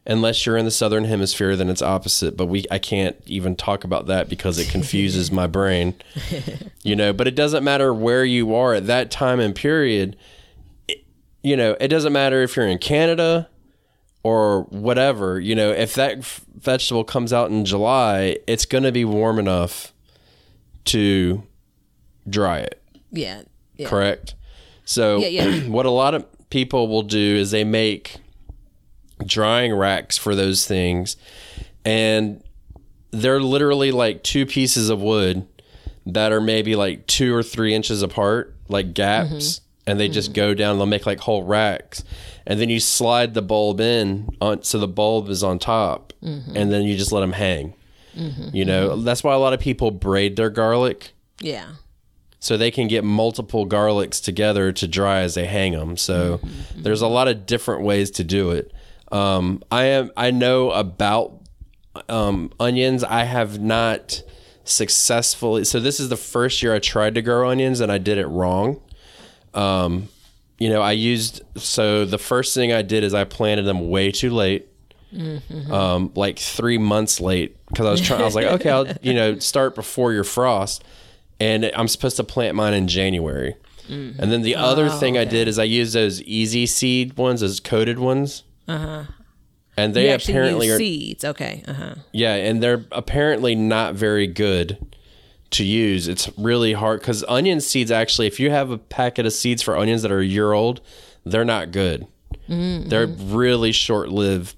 unless 0.06 0.44
you're 0.44 0.56
in 0.56 0.64
the 0.64 0.70
southern 0.70 1.04
hemisphere 1.04 1.54
then 1.56 1.68
it's 1.70 1.82
opposite 1.82 2.36
but 2.36 2.46
we 2.46 2.64
i 2.70 2.78
can't 2.78 3.16
even 3.26 3.54
talk 3.54 3.84
about 3.84 4.06
that 4.06 4.28
because 4.28 4.58
it 4.58 4.68
confuses 4.68 5.30
my 5.30 5.46
brain 5.46 5.94
you 6.82 6.96
know 6.96 7.12
but 7.12 7.28
it 7.28 7.34
doesn't 7.36 7.62
matter 7.62 7.94
where 7.94 8.24
you 8.24 8.54
are 8.54 8.74
at 8.74 8.86
that 8.86 9.10
time 9.10 9.38
and 9.38 9.54
period 9.54 10.16
it- 10.88 11.04
you 11.42 11.56
know 11.56 11.76
it 11.80 11.88
doesn't 11.88 12.12
matter 12.12 12.42
if 12.42 12.56
you're 12.56 12.66
in 12.66 12.78
canada 12.78 13.48
or 14.24 14.62
whatever 14.70 15.38
you 15.38 15.54
know 15.54 15.70
if 15.70 15.94
that 15.94 16.18
f- 16.18 16.40
vegetable 16.58 17.04
comes 17.04 17.32
out 17.32 17.50
in 17.50 17.64
july 17.64 18.36
it's 18.48 18.64
going 18.66 18.84
to 18.84 18.92
be 18.92 19.04
warm 19.04 19.38
enough 19.38 19.92
to 20.84 21.42
dry 22.28 22.58
it 22.58 22.82
Yeah. 23.10 23.42
Yeah. 23.76 23.88
correct? 23.88 24.34
So, 24.84 25.18
Yeah, 25.18 25.44
yeah. 25.44 25.60
what 25.68 25.86
a 25.86 25.90
lot 25.90 26.14
of 26.14 26.26
people 26.50 26.88
will 26.88 27.02
do 27.02 27.36
is 27.36 27.50
they 27.52 27.64
make 27.64 28.16
drying 29.26 29.74
racks 29.74 30.16
for 30.18 30.34
those 30.34 30.66
things, 30.66 31.16
and 31.84 32.42
they're 33.10 33.40
literally 33.40 33.90
like 33.92 34.22
two 34.22 34.46
pieces 34.46 34.88
of 34.88 35.00
wood 35.02 35.46
that 36.06 36.32
are 36.32 36.40
maybe 36.40 36.74
like 36.76 37.06
two 37.06 37.34
or 37.34 37.42
three 37.42 37.74
inches 37.74 38.02
apart, 38.02 38.54
like 38.68 38.94
gaps, 38.94 39.28
Mm-hmm. 39.30 39.90
and 39.90 40.00
they 40.00 40.08
just 40.08 40.30
mm-hmm. 40.30 40.36
go 40.36 40.54
down. 40.54 40.76
They'll 40.78 40.86
make 40.86 41.06
like 41.06 41.20
whole 41.20 41.44
racks, 41.44 42.04
and 42.46 42.58
then 42.60 42.68
you 42.68 42.80
slide 42.80 43.34
the 43.34 43.42
bulb 43.42 43.80
in 43.80 44.28
on 44.40 44.62
so 44.62 44.78
the 44.78 44.88
bulb 44.88 45.28
is 45.28 45.42
on 45.42 45.58
top, 45.58 46.12
Mm-hmm. 46.22 46.56
and 46.56 46.72
then 46.72 46.82
you 46.84 46.96
just 46.96 47.12
let 47.12 47.20
them 47.20 47.32
hang. 47.32 47.74
Mm-hmm. 48.16 48.54
You 48.54 48.64
know, 48.64 48.90
mm-hmm. 48.90 49.04
that's 49.04 49.24
why 49.24 49.32
a 49.34 49.38
lot 49.38 49.52
of 49.54 49.60
people 49.60 49.90
braid 49.90 50.36
their 50.36 50.50
garlic 50.50 51.12
Yeah. 51.40 51.66
so 52.40 52.56
they 52.58 52.70
can 52.70 52.86
get 52.86 53.04
multiple 53.04 53.66
garlics 53.66 54.22
together 54.22 54.70
to 54.70 54.86
dry 54.86 55.20
as 55.20 55.34
they 55.34 55.46
hang 55.46 55.72
them. 55.72 55.96
So 55.96 56.38
there's 56.76 57.00
a 57.00 57.06
lot 57.08 57.26
of 57.28 57.46
different 57.46 57.84
ways 57.84 58.10
to 58.12 58.24
do 58.24 58.50
it. 58.50 58.70
Um, 59.12 59.62
I 59.70 59.84
am 59.84 60.10
I 60.16 60.30
know 60.30 60.70
about 60.70 61.38
um, 62.08 62.50
onions. 62.58 63.04
I 63.04 63.24
have 63.24 63.60
not 63.60 64.22
successfully. 64.64 65.64
So 65.64 65.78
this 65.80 66.00
is 66.00 66.08
the 66.08 66.16
first 66.16 66.62
year 66.62 66.74
I 66.74 66.78
tried 66.78 67.14
to 67.16 67.22
grow 67.22 67.48
onions 67.50 67.80
and 67.80 67.92
I 67.92 67.98
did 67.98 68.18
it 68.18 68.26
wrong. 68.26 68.80
Um, 69.54 70.08
you 70.58 70.68
know, 70.70 70.80
I 70.80 70.92
used 70.92 71.42
so 71.56 72.04
the 72.04 72.18
first 72.18 72.54
thing 72.54 72.72
I 72.72 72.82
did 72.82 73.04
is 73.04 73.12
I 73.14 73.24
planted 73.24 73.62
them 73.64 73.90
way 73.90 74.10
too 74.10 74.30
late. 74.30 74.68
Um, 75.70 76.10
like 76.14 76.38
three 76.38 76.78
months 76.78 77.20
late 77.20 77.58
because 77.68 77.84
I 77.86 77.90
was 77.90 78.00
trying. 78.00 78.22
I 78.22 78.24
was 78.24 78.34
like, 78.34 78.46
okay, 78.46 78.70
I'll 78.70 78.86
you 79.02 79.12
know 79.12 79.38
start 79.40 79.74
before 79.74 80.14
your 80.14 80.24
frost, 80.24 80.84
and 81.38 81.70
I'm 81.76 81.86
supposed 81.88 82.16
to 82.16 82.24
plant 82.24 82.56
mine 82.56 82.72
in 82.72 82.88
January. 82.88 83.56
And 84.18 84.32
then 84.32 84.40
the 84.40 84.54
other 84.56 84.88
thing 85.00 85.18
I 85.18 85.24
did 85.26 85.48
is 85.48 85.58
I 85.58 85.64
used 85.64 85.92
those 85.94 86.22
easy 86.22 86.64
seed 86.64 87.18
ones, 87.18 87.42
those 87.42 87.60
coated 87.60 87.98
ones. 87.98 88.44
Uh-huh. 88.68 89.04
And 89.76 89.94
they 89.94 90.12
apparently 90.12 90.70
are 90.70 90.76
seeds. 90.76 91.24
Okay. 91.24 91.62
Uh 91.66 91.72
huh. 91.72 91.94
yeah, 92.12 92.34
and 92.34 92.62
they're 92.62 92.84
apparently 92.92 93.54
not 93.54 93.94
very 93.94 94.26
good 94.26 94.78
to 95.52 95.64
use. 95.64 96.08
It's 96.08 96.30
really 96.36 96.74
hard 96.74 97.00
because 97.00 97.24
onion 97.26 97.60
seeds 97.60 97.90
actually, 97.90 98.26
if 98.26 98.38
you 98.38 98.50
have 98.50 98.70
a 98.70 98.78
packet 98.78 99.24
of 99.24 99.32
seeds 99.32 99.62
for 99.62 99.76
onions 99.76 100.02
that 100.02 100.12
are 100.12 100.20
a 100.20 100.24
year 100.26 100.52
old, 100.52 100.80
they're 101.24 101.44
not 101.44 101.70
good. 101.72 102.06
They're 102.48 103.06
really 103.06 103.72
short 103.72 104.10
lived 104.10 104.56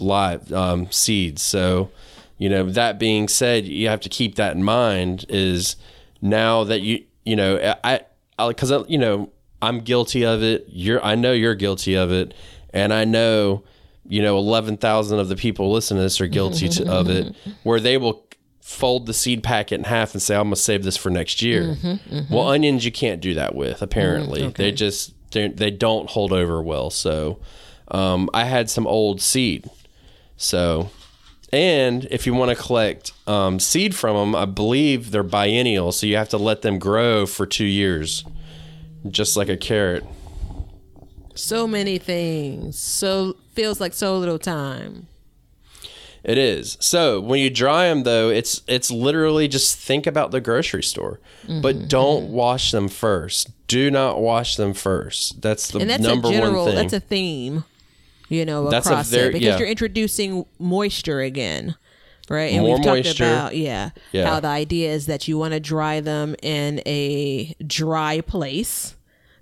live 0.00 0.52
um, 0.52 0.90
seeds. 0.90 1.42
So, 1.42 1.90
you 2.38 2.48
know, 2.48 2.68
that 2.70 2.98
being 2.98 3.28
said, 3.28 3.66
you 3.66 3.88
have 3.88 4.00
to 4.00 4.08
keep 4.08 4.34
that 4.34 4.56
in 4.56 4.64
mind. 4.64 5.26
Is 5.28 5.76
now 6.20 6.64
that 6.64 6.80
you 6.80 7.04
you 7.24 7.36
know 7.36 7.74
I 7.84 8.00
because 8.48 8.72
you 8.88 8.98
know 8.98 9.30
I'm 9.62 9.80
guilty 9.80 10.24
of 10.24 10.42
it. 10.42 10.66
You're 10.68 11.04
I 11.04 11.14
know 11.14 11.32
you're 11.32 11.54
guilty 11.54 11.94
of 11.94 12.10
it, 12.10 12.34
and 12.72 12.92
I 12.92 13.04
know 13.04 13.62
you 14.08 14.22
know 14.22 14.38
11,000 14.38 15.18
of 15.18 15.28
the 15.28 15.36
people 15.36 15.72
listening 15.72 15.98
to 15.98 16.02
this 16.04 16.20
are 16.20 16.26
guilty 16.26 16.68
to, 16.68 16.90
of 16.90 17.08
it, 17.10 17.34
where 17.64 17.80
they 17.80 17.96
will 17.98 18.24
fold 18.60 19.06
the 19.06 19.14
seed 19.14 19.42
packet 19.44 19.76
in 19.76 19.84
half 19.84 20.12
and 20.12 20.20
say 20.22 20.34
I'm 20.36 20.44
gonna 20.46 20.56
save 20.56 20.82
this 20.84 20.96
for 20.96 21.10
next 21.10 21.40
year. 21.42 21.76
Well, 22.30 22.48
onions 22.48 22.84
you 22.84 22.92
can't 22.92 23.20
do 23.20 23.34
that 23.34 23.54
with. 23.54 23.80
Apparently, 23.82 24.48
they 24.56 24.72
just 24.72 25.14
they 25.32 25.48
they 25.48 25.70
don't 25.70 26.08
hold 26.10 26.32
over 26.32 26.62
well. 26.62 26.90
So 26.90 27.38
um, 27.88 28.28
I 28.34 28.44
had 28.44 28.68
some 28.70 28.86
old 28.86 29.20
seed. 29.20 29.70
So, 30.36 30.90
and 31.52 32.06
if 32.10 32.26
you 32.26 32.34
want 32.34 32.50
to 32.56 32.62
collect 32.62 33.12
um, 33.28 33.58
seed 33.60 33.94
from 33.94 34.16
them, 34.16 34.34
I 34.34 34.44
believe 34.44 35.10
they're 35.12 35.22
biennial, 35.22 35.92
so 35.92 36.06
you 36.06 36.16
have 36.16 36.28
to 36.30 36.36
let 36.38 36.62
them 36.62 36.78
grow 36.78 37.24
for 37.26 37.46
two 37.46 37.64
years, 37.64 38.24
just 39.08 39.36
like 39.36 39.48
a 39.48 39.56
carrot. 39.56 40.04
So 41.38 41.66
many 41.66 41.98
things. 41.98 42.78
So 42.78 43.36
feels 43.54 43.80
like 43.80 43.92
so 43.94 44.16
little 44.18 44.38
time. 44.38 45.06
It 46.24 46.38
is. 46.38 46.76
So 46.80 47.20
when 47.20 47.38
you 47.38 47.50
dry 47.50 47.88
them, 47.88 48.02
though, 48.02 48.30
it's 48.30 48.62
it's 48.66 48.90
literally 48.90 49.46
just 49.46 49.78
think 49.78 50.06
about 50.08 50.32
the 50.32 50.40
grocery 50.40 50.82
store, 50.82 51.20
Mm-hmm, 51.44 51.60
but 51.60 51.88
don't 51.88 52.30
wash 52.32 52.72
them 52.72 52.88
first. 52.88 53.50
Do 53.68 53.90
not 53.92 54.20
wash 54.20 54.56
them 54.56 54.74
first. 54.74 55.40
That's 55.40 55.70
the 55.70 55.78
that's 55.84 56.02
number 56.02 56.30
general. 56.32 56.64
one 56.64 56.74
thing. 56.74 56.74
That's 56.74 56.92
a 56.94 57.00
theme. 57.00 57.64
You 58.28 58.44
know, 58.44 58.68
That's 58.68 58.88
across 58.88 59.08
very- 59.08 59.26
it 59.28 59.32
because 59.34 59.46
yeah. 59.46 59.58
you're 59.58 59.68
introducing 59.68 60.46
moisture 60.58 61.20
again. 61.20 61.76
Right, 62.28 62.52
and 62.54 62.62
More 62.62 62.74
we've 62.74 62.84
talked 62.84 63.04
moisture. 63.04 63.22
about 63.24 63.54
yeah, 63.56 63.90
Yeah. 64.10 64.26
how 64.28 64.40
the 64.40 64.48
idea 64.48 64.90
is 64.92 65.06
that 65.06 65.28
you 65.28 65.38
want 65.38 65.54
to 65.54 65.60
dry 65.60 66.00
them 66.00 66.34
in 66.42 66.80
a 66.84 67.54
dry 67.64 68.20
place, 68.20 68.95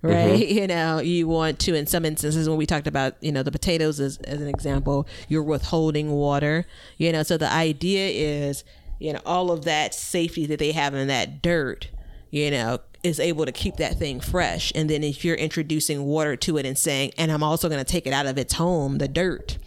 right? 0.05 0.41
Mm-hmm. 0.41 0.55
You 0.59 0.67
know, 0.67 0.99
you 1.01 1.27
want 1.29 1.59
to 1.61 1.75
in 1.75 1.87
some 1.87 2.05
instances 2.05 2.49
when 2.49 2.59
we 2.59 2.67
talked 2.67 2.87
about 2.87 3.15
you 3.21 3.33
know 3.33 3.43
the 3.43 3.51
potatoes 3.53 3.99
as, 4.01 4.19
as 4.19 4.41
an 4.41 4.49
example, 4.49 5.07
you're 5.29 5.43
withholding 5.43 6.11
water. 6.13 6.67
You 6.99 7.13
know, 7.13 7.23
so 7.23 7.37
the 7.37 7.51
idea 7.53 8.09
is 8.09 8.65
you 8.99 9.13
know 9.13 9.21
all 9.27 9.51
of 9.51 9.65
that 9.65 9.95
safety 9.95 10.47
that 10.47 10.59
they 10.59 10.73
have 10.73 10.95
in 10.95 11.09
that 11.09 11.43
dirt, 11.43 11.89
you 12.31 12.51
know, 12.51 12.79
is 13.03 13.19
able 13.19 13.45
to 13.47 13.53
keep 13.53 13.77
that 13.77 13.99
thing 13.99 14.21
fresh. 14.21 14.73
And 14.75 14.89
then 14.89 15.03
if 15.03 15.25
you're 15.25 15.37
introducing 15.37 16.05
water 16.05 16.37
to 16.37 16.57
it 16.59 16.65
and 16.67 16.79
saying, 16.79 17.13
and 17.19 17.31
I'm 17.33 17.43
also 17.43 17.69
going 17.69 17.85
to 17.85 17.91
take 17.91 18.07
it 18.07 18.13
out 18.13 18.27
of 18.27 18.39
its 18.39 18.55
home, 18.55 18.99
the 18.99 19.09
dirt, 19.09 19.59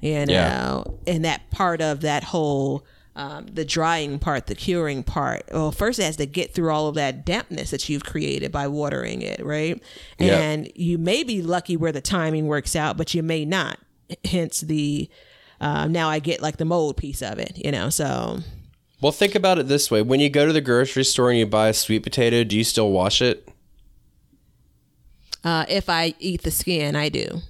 you 0.00 0.26
know, 0.26 0.32
Yeah. 0.32 0.82
and 1.06 1.24
that 1.24 1.50
part 1.50 1.80
of 1.80 2.00
that 2.00 2.24
whole 2.24 2.84
um, 3.16 3.46
the 3.46 3.64
drying 3.64 4.18
part, 4.18 4.46
the 4.46 4.54
curing 4.54 5.02
part. 5.02 5.42
Well, 5.52 5.72
first 5.72 5.98
it 5.98 6.04
has 6.04 6.16
to 6.16 6.26
get 6.26 6.54
through 6.54 6.70
all 6.70 6.88
of 6.88 6.94
that 6.94 7.26
dampness 7.26 7.70
that 7.70 7.88
you've 7.88 8.04
created 8.04 8.52
by 8.52 8.68
watering 8.68 9.22
it, 9.22 9.44
right? 9.44 9.82
Yeah. 10.18 10.38
And 10.38 10.70
you 10.74 10.96
may 10.96 11.22
be 11.22 11.42
lucky 11.42 11.76
where 11.76 11.92
the 11.92 12.00
timing 12.00 12.46
works 12.46 12.76
out, 12.76 12.96
but 12.96 13.12
you 13.14 13.22
may 13.22 13.44
not. 13.44 13.78
Hence 14.24 14.60
the 14.60 15.08
uh, 15.60 15.86
now 15.86 16.08
I 16.08 16.18
get 16.18 16.40
like 16.40 16.56
the 16.56 16.64
mold 16.64 16.96
piece 16.96 17.22
of 17.22 17.38
it, 17.38 17.56
you 17.56 17.70
know. 17.70 17.90
So 17.90 18.38
Well, 19.00 19.12
think 19.12 19.34
about 19.34 19.58
it 19.58 19.68
this 19.68 19.90
way: 19.90 20.02
when 20.02 20.20
you 20.20 20.30
go 20.30 20.46
to 20.46 20.52
the 20.52 20.60
grocery 20.60 21.04
store 21.04 21.30
and 21.30 21.38
you 21.38 21.46
buy 21.46 21.68
a 21.68 21.74
sweet 21.74 22.02
potato, 22.02 22.42
do 22.44 22.56
you 22.56 22.64
still 22.64 22.90
wash 22.90 23.20
it? 23.22 23.48
uh, 25.44 25.64
if 25.68 25.88
I 25.88 26.14
eat 26.18 26.42
the 26.42 26.50
skin, 26.50 26.96
I 26.96 27.08
do. 27.08 27.40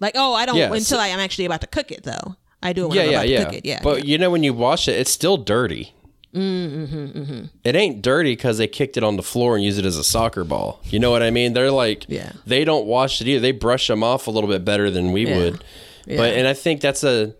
Like, 0.00 0.14
oh, 0.16 0.34
I 0.34 0.46
don't 0.46 0.56
Yeah, 0.56 0.72
until 0.72 1.00
I 1.00 1.08
am 1.08 1.18
actually 1.18 1.44
about 1.44 1.60
to 1.62 1.66
cook 1.66 1.90
it, 1.90 2.04
though. 2.04 2.36
I 2.62 2.72
do 2.72 2.84
it 2.84 2.88
when 2.88 2.96
yeah, 2.96 3.02
I'm 3.04 3.10
yeah, 3.10 3.16
about 3.16 3.22
to 3.22 3.28
yeah. 3.30 3.44
cook 3.44 3.54
it. 3.54 3.64
Yeah, 3.64 3.80
But 3.82 3.98
yeah. 3.98 4.04
you 4.12 4.18
know, 4.18 4.30
when 4.30 4.42
you 4.42 4.52
wash 4.54 4.88
it, 4.88 4.92
it's 4.98 5.10
still 5.10 5.36
dirty. 5.36 5.94
Mm-hmm, 6.34 7.44
It 7.64 7.76
ain't 7.76 8.02
dirty 8.02 8.32
because 8.32 8.58
they 8.58 8.66
kicked 8.66 8.96
it 8.96 9.02
on 9.04 9.16
the 9.16 9.22
floor 9.22 9.54
and 9.56 9.64
used 9.64 9.78
it 9.78 9.84
as 9.84 9.96
a 9.96 10.04
soccer 10.04 10.44
ball. 10.44 10.80
You 10.84 10.98
know 10.98 11.10
what 11.10 11.22
I 11.22 11.30
mean? 11.30 11.52
They're 11.52 11.70
like, 11.70 12.04
Yeah. 12.08 12.32
they 12.46 12.64
don't 12.64 12.86
wash 12.86 13.20
it 13.20 13.28
either. 13.28 13.40
They 13.40 13.52
brush 13.52 13.86
them 13.86 14.02
off 14.02 14.26
a 14.26 14.30
little 14.30 14.48
bit 14.50 14.64
better 14.64 14.90
than 14.90 15.12
we 15.12 15.26
Yeah. 15.26 15.36
would. 15.38 15.64
But 16.06 16.34
and 16.34 16.46
I 16.46 16.54
think 16.54 16.80
that's 16.80 17.04
a, 17.04 17.34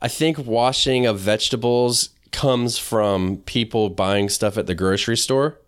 I 0.00 0.08
think 0.08 0.38
washing 0.38 1.06
of 1.06 1.18
vegetables 1.18 2.10
comes 2.30 2.78
from 2.78 3.38
people 3.46 3.88
buying 3.90 4.28
stuff 4.28 4.56
at 4.58 4.66
the 4.66 4.74
grocery 4.74 5.16
store. 5.16 5.58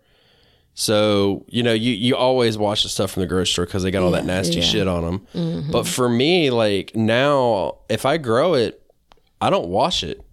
So 0.79 1.43
you 1.49 1.61
know, 1.61 1.73
you 1.73 1.91
you 1.91 2.15
always 2.15 2.57
wash 2.57 2.83
the 2.83 2.89
stuff 2.89 3.11
from 3.11 3.19
the 3.19 3.27
grocery 3.27 3.51
store 3.51 3.65
because 3.65 3.83
they 3.83 3.91
got 3.91 4.01
all 4.01 4.11
that 4.11 4.23
nasty 4.23 4.55
yeah. 4.55 4.61
Mm-hmm. 4.61 4.71
shit 4.71 4.87
on 4.87 5.21
them. 5.33 5.71
But 5.73 5.85
for 5.85 6.07
me, 6.07 6.51
like 6.51 6.95
now, 6.95 7.79
if 7.89 8.05
I 8.05 8.15
grow 8.15 8.53
it, 8.53 8.81
I 9.41 9.49
don't 9.49 9.67
wash 9.67 10.05
it, 10.05 10.25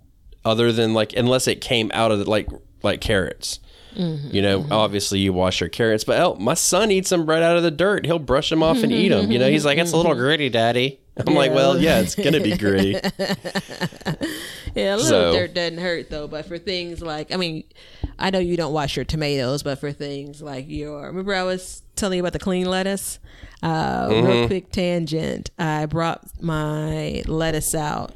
other 0.45 0.71
than 0.71 0.95
like 0.95 1.15
unless 1.15 1.49
it 1.49 1.61
came 1.61 1.91
out 1.93 2.13
of 2.13 2.21
the, 2.21 2.31
like 2.31 2.47
like 2.85 3.01
carrots. 3.01 3.59
Mm-hmm. 3.97 4.37
You 4.37 4.43
know, 4.43 4.67
obviously 4.71 5.19
you 5.19 5.33
wash 5.33 5.59
your 5.59 5.69
carrots, 5.69 6.05
but 6.05 6.17
hell, 6.17 6.37
my 6.37 6.55
son 6.55 6.93
eats 6.93 7.11
them 7.11 7.27
right 7.27 7.43
out 7.43 7.57
of 7.57 7.65
the 7.65 7.73
dirt. 7.73 8.07
He'll 8.07 8.21
brush 8.21 8.49
them 8.49 8.63
off 8.63 8.85
and 8.85 8.93
eat 8.93 9.09
them. 9.09 9.33
You 9.33 9.41
know, 9.41 9.51
he's 9.51 9.65
like, 9.65 9.79
it's 9.79 9.93
a 9.93 9.97
little 9.97 10.15
gritty, 10.15 10.49
daddy. 10.49 11.01
I'm 11.27 11.35
like, 11.35 11.51
well, 11.51 11.77
yeah, 11.81 12.01
it's 12.01 12.15
gonna 12.15 12.41
be 12.41 12.57
gritty. 12.57 13.01
Yeah, 14.77 14.95
a 14.95 14.97
little 14.97 15.09
So- 15.09 15.33
dirt 15.33 15.55
doesn't 15.55 15.79
hurt 15.79 16.11
though. 16.11 16.29
But 16.29 16.45
for 16.45 16.59
things 16.59 17.01
like, 17.01 17.33
I 17.33 17.37
mean, 17.37 17.65
I 18.19 18.31
know 18.31 18.39
you 18.39 18.57
don't 18.57 18.73
wash 18.73 18.97
your 18.97 19.05
tomatoes, 19.05 19.63
but 19.63 19.79
for 19.79 19.93
things 19.93 20.41
like 20.41 20.67
your, 20.69 21.07
remember 21.07 21.35
I 21.35 21.43
was 21.43 21.83
telling 21.97 22.17
you 22.17 22.23
about 22.23 22.33
the 22.33 22.39
clean 22.39 22.67
lettuce. 22.67 23.19
Uh, 23.63 24.09
Mm-hmm. 24.09 24.27
Real 24.27 24.47
quick 24.47 24.71
tangent. 24.71 25.51
I 25.59 25.87
brought 25.87 26.23
my 26.41 27.23
lettuce 27.27 27.75
out, 27.75 28.13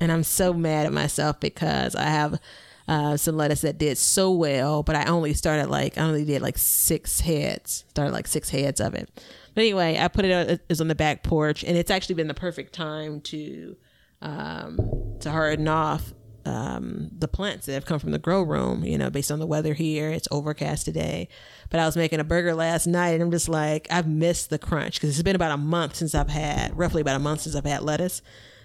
and 0.00 0.10
I'm 0.12 0.22
so 0.24 0.52
mad 0.52 0.86
at 0.86 0.92
myself 0.92 1.40
because 1.40 1.94
I 1.94 2.04
have. 2.04 2.40
Uh, 2.88 3.16
some 3.16 3.36
lettuce 3.36 3.60
that 3.60 3.78
did 3.78 3.96
so 3.96 4.32
well, 4.32 4.82
but 4.82 4.96
I 4.96 5.04
only 5.04 5.32
started 5.32 5.70
like 5.70 5.96
I 5.96 6.00
only 6.00 6.24
did 6.24 6.42
like 6.42 6.58
six 6.58 7.20
heads. 7.20 7.84
Started 7.90 8.12
like 8.12 8.26
six 8.26 8.50
heads 8.50 8.80
of 8.80 8.94
it. 8.94 9.08
But 9.54 9.60
anyway, 9.60 9.96
I 9.96 10.08
put 10.08 10.24
it 10.24 10.32
on, 10.32 10.48
it 10.54 10.62
was 10.68 10.80
on 10.80 10.88
the 10.88 10.96
back 10.96 11.22
porch, 11.22 11.62
and 11.62 11.76
it's 11.76 11.88
actually 11.92 12.16
been 12.16 12.26
the 12.26 12.34
perfect 12.34 12.72
time 12.72 13.20
to 13.20 13.76
um, 14.22 14.78
to 15.20 15.30
harden 15.30 15.68
off 15.68 16.12
um, 16.44 17.08
the 17.18 17.28
plants 17.28 17.66
that 17.66 17.72
have 17.74 17.84
come 17.86 17.98
from 17.98 18.10
the 18.12 18.18
grow 18.18 18.42
room. 18.42 18.84
You 18.84 18.98
know, 18.98 19.10
based 19.10 19.30
on 19.32 19.38
the 19.38 19.46
weather 19.46 19.74
here, 19.74 20.10
it's 20.10 20.28
overcast 20.30 20.84
today. 20.84 21.28
But 21.70 21.80
I 21.80 21.86
was 21.86 21.96
making 21.96 22.20
a 22.20 22.24
burger 22.24 22.54
last 22.54 22.86
night, 22.86 23.10
and 23.10 23.22
I'm 23.22 23.30
just 23.30 23.48
like, 23.48 23.86
I've 23.90 24.08
missed 24.08 24.50
the 24.50 24.58
crunch 24.58 24.94
because 24.94 25.10
it's 25.10 25.22
been 25.22 25.36
about 25.36 25.52
a 25.52 25.56
month 25.56 25.96
since 25.96 26.14
I've 26.14 26.28
had, 26.30 26.76
roughly 26.76 27.00
about 27.00 27.16
a 27.16 27.20
month 27.20 27.42
since 27.42 27.54
I've 27.54 27.64
had 27.64 27.82
lettuce. 27.82 28.22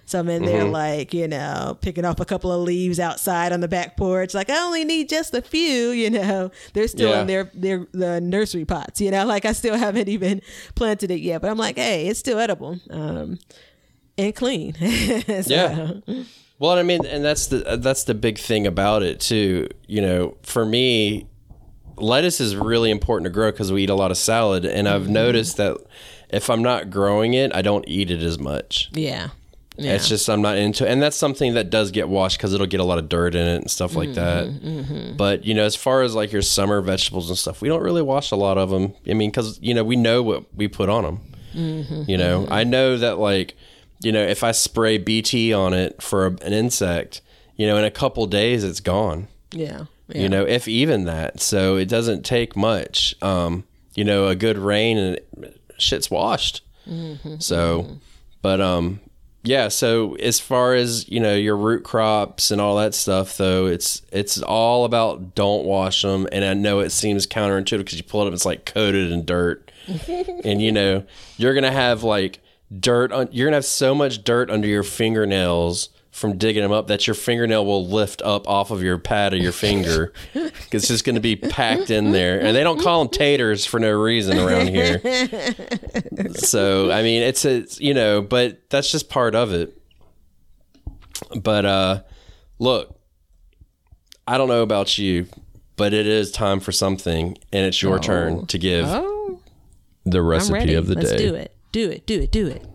So 0.08 0.20
I'm 0.20 0.28
in 0.28 0.44
there, 0.44 0.62
like, 0.62 1.12
you 1.12 1.26
know, 1.26 1.76
picking 1.80 2.04
off 2.04 2.20
a 2.20 2.24
couple 2.24 2.52
of 2.52 2.60
leaves 2.60 3.00
outside 3.00 3.52
on 3.52 3.58
the 3.58 3.66
back 3.66 3.96
porch. 3.96 4.34
Like, 4.34 4.48
I 4.48 4.58
only 4.64 4.84
need 4.84 5.08
just 5.08 5.34
a 5.34 5.42
few, 5.42 5.90
you 5.90 6.10
know. 6.10 6.52
They're 6.74 6.86
still 6.86 7.10
Yeah. 7.10 7.20
in 7.22 7.26
their, 7.26 7.50
their 7.54 7.86
the 7.90 8.20
nursery 8.20 8.64
pots, 8.64 9.00
you 9.00 9.10
know. 9.10 9.26
Like, 9.36 9.44
I 9.44 9.50
still 9.50 9.74
haven't 9.76 10.08
even 10.08 10.42
planted 10.76 11.10
it 11.10 11.20
yet. 11.22 11.42
But 11.42 11.50
I'm 11.50 11.58
like, 11.58 11.76
hey, 11.76 12.06
it's 12.06 12.20
still 12.20 12.38
edible. 12.38 12.78
Um, 12.88 13.40
and 14.16 14.32
clean. 14.34 14.74
So- 15.26 15.42
Yeah. 15.48 15.92
Well, 16.58 16.72
I 16.72 16.82
mean, 16.82 17.04
and 17.04 17.24
that's 17.24 17.48
the 17.48 17.76
that's 17.78 18.04
the 18.04 18.14
big 18.14 18.38
thing 18.38 18.66
about 18.66 19.02
it 19.02 19.20
too. 19.20 19.68
You 19.86 20.00
know, 20.00 20.36
for 20.42 20.64
me, 20.64 21.26
lettuce 21.96 22.40
is 22.40 22.56
really 22.56 22.90
important 22.90 23.24
to 23.24 23.30
grow 23.30 23.50
because 23.50 23.72
we 23.72 23.84
eat 23.84 23.90
a 23.90 23.94
lot 23.94 24.10
of 24.10 24.16
salad, 24.16 24.64
and 24.64 24.88
I've 24.88 25.02
mm-hmm. 25.02 25.12
noticed 25.12 25.58
that 25.58 25.76
if 26.30 26.48
I'm 26.48 26.62
not 26.62 26.90
growing 26.90 27.34
it, 27.34 27.54
I 27.54 27.62
don't 27.62 27.84
eat 27.86 28.10
it 28.10 28.22
as 28.22 28.38
much. 28.38 28.90
Yeah. 28.92 29.30
Yeah. 29.78 29.92
It's 29.92 30.08
just 30.08 30.30
I'm 30.30 30.40
not 30.40 30.56
into, 30.56 30.88
and 30.88 31.02
that's 31.02 31.18
something 31.18 31.52
that 31.52 31.68
does 31.68 31.90
get 31.90 32.08
washed 32.08 32.38
because 32.38 32.54
it'll 32.54 32.66
get 32.66 32.80
a 32.80 32.84
lot 32.84 32.96
of 32.96 33.10
dirt 33.10 33.34
in 33.34 33.46
it 33.46 33.56
and 33.56 33.70
stuff 33.70 33.94
like 33.94 34.14
that. 34.14 34.46
Mm-hmm, 34.46 34.68
mm-hmm. 34.68 35.16
But 35.16 35.44
you 35.44 35.52
know, 35.52 35.64
as 35.64 35.76
far 35.76 36.00
as 36.00 36.14
like 36.14 36.32
your 36.32 36.40
summer 36.40 36.80
vegetables 36.80 37.28
and 37.28 37.38
stuff, 37.38 37.60
we 37.60 37.68
don't 37.68 37.82
really 37.82 38.00
wash 38.00 38.30
a 38.30 38.36
lot 38.36 38.56
of 38.56 38.70
them. 38.70 38.94
I 39.06 39.12
mean, 39.12 39.30
because 39.30 39.58
you 39.60 39.74
know 39.74 39.84
we 39.84 39.96
know 39.96 40.22
what 40.22 40.46
we 40.54 40.66
put 40.66 40.88
on 40.88 41.04
them. 41.04 41.20
You 41.56 42.18
know, 42.18 42.46
I 42.50 42.64
know 42.64 42.98
that 42.98 43.18
like 43.18 43.56
you 44.00 44.12
know 44.12 44.22
if 44.22 44.42
I 44.44 44.52
spray 44.52 44.98
BT 44.98 45.52
on 45.52 45.74
it 45.74 46.02
for 46.02 46.26
a, 46.26 46.30
an 46.42 46.52
insect, 46.52 47.20
you 47.56 47.66
know, 47.66 47.76
in 47.76 47.84
a 47.84 47.90
couple 47.90 48.26
days 48.26 48.64
it's 48.64 48.80
gone. 48.80 49.28
yeah. 49.52 49.84
Yeah. 50.08 50.22
You 50.22 50.28
know, 50.28 50.44
if 50.46 50.68
even 50.68 51.04
that. 51.06 51.40
So 51.40 51.76
it 51.76 51.88
doesn't 51.88 52.24
take 52.24 52.54
much. 52.54 53.16
Um, 53.22 53.64
you 53.96 54.04
know, 54.04 54.28
a 54.28 54.36
good 54.36 54.56
rain 54.56 54.96
and 54.98 55.16
it, 55.16 55.60
shit's 55.78 56.08
washed. 56.10 56.62
So, 57.40 57.98
but 58.40 58.60
um, 58.60 59.00
yeah. 59.42 59.66
So 59.66 60.14
as 60.16 60.38
far 60.38 60.74
as 60.74 61.08
you 61.08 61.18
know, 61.18 61.34
your 61.34 61.56
root 61.56 61.82
crops 61.82 62.52
and 62.52 62.60
all 62.60 62.76
that 62.76 62.94
stuff, 62.94 63.36
though, 63.36 63.66
it's 63.66 64.02
it's 64.12 64.40
all 64.42 64.84
about 64.84 65.34
don't 65.34 65.64
wash 65.64 66.02
them. 66.02 66.28
And 66.30 66.44
I 66.44 66.54
know 66.54 66.78
it 66.78 66.90
seems 66.90 67.26
counterintuitive 67.26 67.78
because 67.78 67.98
you 67.98 68.04
pull 68.04 68.22
it 68.22 68.28
up, 68.28 68.32
it's 68.32 68.46
like 68.46 68.64
coated 68.64 69.10
in 69.10 69.24
dirt, 69.24 69.72
and 70.44 70.62
you 70.62 70.70
know 70.70 71.04
you're 71.36 71.54
gonna 71.54 71.72
have 71.72 72.04
like 72.04 72.38
dirt 72.78 73.12
on. 73.12 73.28
You're 73.32 73.46
gonna 73.48 73.56
have 73.56 73.64
so 73.64 73.94
much 73.94 74.24
dirt 74.24 74.50
under 74.50 74.68
your 74.68 74.82
fingernails. 74.82 75.90
From 76.12 76.38
digging 76.38 76.62
them 76.62 76.72
up, 76.72 76.86
that 76.86 77.06
your 77.06 77.12
fingernail 77.12 77.66
will 77.66 77.86
lift 77.86 78.22
up 78.22 78.48
off 78.48 78.70
of 78.70 78.82
your 78.82 78.96
pad 78.96 79.34
of 79.34 79.38
your 79.40 79.52
finger. 79.52 80.14
it's 80.34 80.88
just 80.88 81.04
going 81.04 81.16
to 81.16 81.20
be 81.20 81.36
packed 81.36 81.90
in 81.90 82.12
there, 82.12 82.40
and 82.40 82.56
they 82.56 82.64
don't 82.64 82.80
call 82.80 83.04
them 83.04 83.12
taters 83.12 83.66
for 83.66 83.78
no 83.78 83.90
reason 83.90 84.38
around 84.38 84.68
here 84.68 84.98
so 86.36 86.90
I 86.90 87.02
mean, 87.02 87.20
it's 87.22 87.44
a 87.44 87.66
you 87.78 87.92
know, 87.92 88.22
but 88.22 88.70
that's 88.70 88.90
just 88.90 89.10
part 89.10 89.34
of 89.34 89.52
it. 89.52 89.76
But 91.38 91.66
uh, 91.66 92.02
look, 92.58 92.98
I 94.26 94.38
don't 94.38 94.48
know 94.48 94.62
about 94.62 94.96
you, 94.96 95.26
but 95.76 95.92
it 95.92 96.06
is 96.06 96.30
time 96.32 96.60
for 96.60 96.72
something, 96.72 97.36
and 97.52 97.66
it's 97.66 97.82
your 97.82 97.98
turn 97.98 98.46
to 98.46 98.58
give 98.58 98.86
Oh, 98.88 99.40
the 100.06 100.22
recipe 100.22 100.72
of 100.74 100.86
the 100.86 100.94
Let's 100.94 101.10
day. 101.10 101.18
do 101.18 101.34
it. 101.34 101.55
Do 101.76 101.90
it. 101.90 102.06
Do 102.06 102.18
it. 102.22 102.32
Do 102.32 102.46
it. 102.46 102.66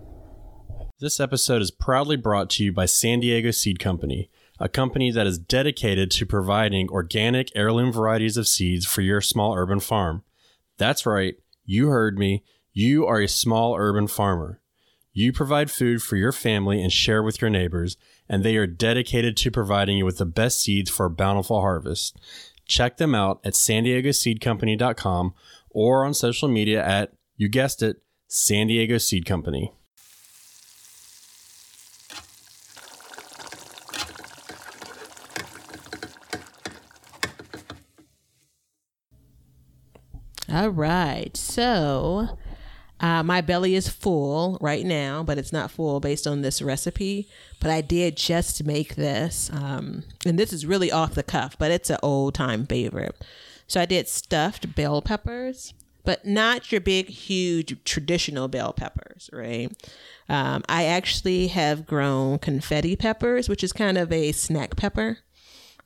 This 0.99 1.20
episode 1.20 1.60
is 1.64 1.72
proudly 1.72 2.18
brought 2.18 2.52
to 2.52 2.64
you 2.64 2.72
by 2.72 2.86
San 2.86 3.20
Diego 3.20 3.49
Seed 3.49 3.80
Company, 3.80 4.30
a 4.60 4.70
company 4.70 5.10
that 5.10 5.26
is 5.26 5.39
dedicated 5.39 6.12
to 6.12 6.26
providing 6.28 6.88
organic 6.88 7.49
heirloom 7.56 7.91
varieties 7.91 8.38
of 8.38 8.47
seeds 8.47 8.86
for 8.86 9.02
your 9.02 9.20
small 9.20 9.56
urban 9.56 9.80
farm. 9.80 10.24
That's 10.78 11.08
right, 11.08 11.34
you 11.66 11.88
heard 11.88 12.20
me. 12.20 12.43
You 12.74 13.08
are 13.08 13.20
a 13.20 13.28
small 13.28 13.76
urban 13.76 14.06
farmer. 14.06 14.62
You 15.14 15.34
provide 15.34 15.72
food 15.72 16.04
for 16.04 16.16
your 16.16 16.32
family 16.32 16.80
and 16.80 16.93
share 16.93 17.24
with 17.24 17.41
your 17.41 17.49
neighbors, 17.49 17.97
and 18.30 18.43
they 18.43 18.56
are 18.56 18.68
dedicated 18.68 19.36
to 19.38 19.49
providing 19.49 19.97
you 19.97 20.06
with 20.06 20.20
the 20.20 20.28
best 20.28 20.62
seeds 20.62 20.91
for 20.91 21.08
a 21.08 21.10
bountiful 21.10 21.62
harvest. 21.62 22.20
Check 22.68 22.97
them 22.97 23.16
out 23.16 23.39
at 23.43 23.56
san 23.56 23.82
diego 23.82 24.12
seed 24.12 24.41
company.com 24.41 25.34
or 25.72 26.06
on 26.06 26.14
social 26.14 26.47
media 26.47 26.86
at, 26.86 27.14
you 27.36 27.49
guessed 27.49 27.82
it, 27.82 28.04
San 28.34 28.67
Diego 28.67 28.97
Seed 28.97 29.25
Company. 29.25 29.73
All 40.49 40.69
right. 40.69 41.36
So, 41.36 42.38
uh, 43.01 43.21
my 43.21 43.41
belly 43.41 43.75
is 43.75 43.89
full 43.89 44.57
right 44.61 44.86
now, 44.86 45.23
but 45.23 45.38
it's 45.38 45.51
not 45.51 45.69
full 45.69 45.99
based 45.99 46.25
on 46.25 46.41
this 46.41 46.61
recipe. 46.61 47.27
But 47.59 47.71
I 47.71 47.82
did 47.82 48.15
just 48.15 48.63
make 48.63 48.95
this. 48.95 49.49
Um, 49.51 50.03
and 50.25 50.39
this 50.39 50.53
is 50.53 50.65
really 50.65 50.89
off 50.89 51.15
the 51.15 51.23
cuff, 51.23 51.57
but 51.57 51.71
it's 51.71 51.89
an 51.89 51.99
old 52.01 52.36
time 52.36 52.65
favorite. 52.65 53.25
So, 53.67 53.82
I 53.82 53.86
did 53.86 54.07
stuffed 54.07 54.73
bell 54.73 55.01
peppers, 55.01 55.73
but 56.04 56.26
not 56.26 56.72
your 56.72 56.82
big, 56.82 57.08
huge 57.08 57.84
traditional 57.84 58.47
bell 58.47 58.74
peppers, 58.74 59.30
right? 59.32 59.72
Um, 60.30 60.64
I 60.70 60.86
actually 60.86 61.47
have 61.47 61.86
grown 61.86 62.39
confetti 62.39 62.95
peppers, 62.95 63.49
which 63.49 63.64
is 63.64 63.74
kind 63.74 63.97
of 63.97 64.12
a 64.12 64.32
snack 64.32 64.76
pepper. 64.76 65.20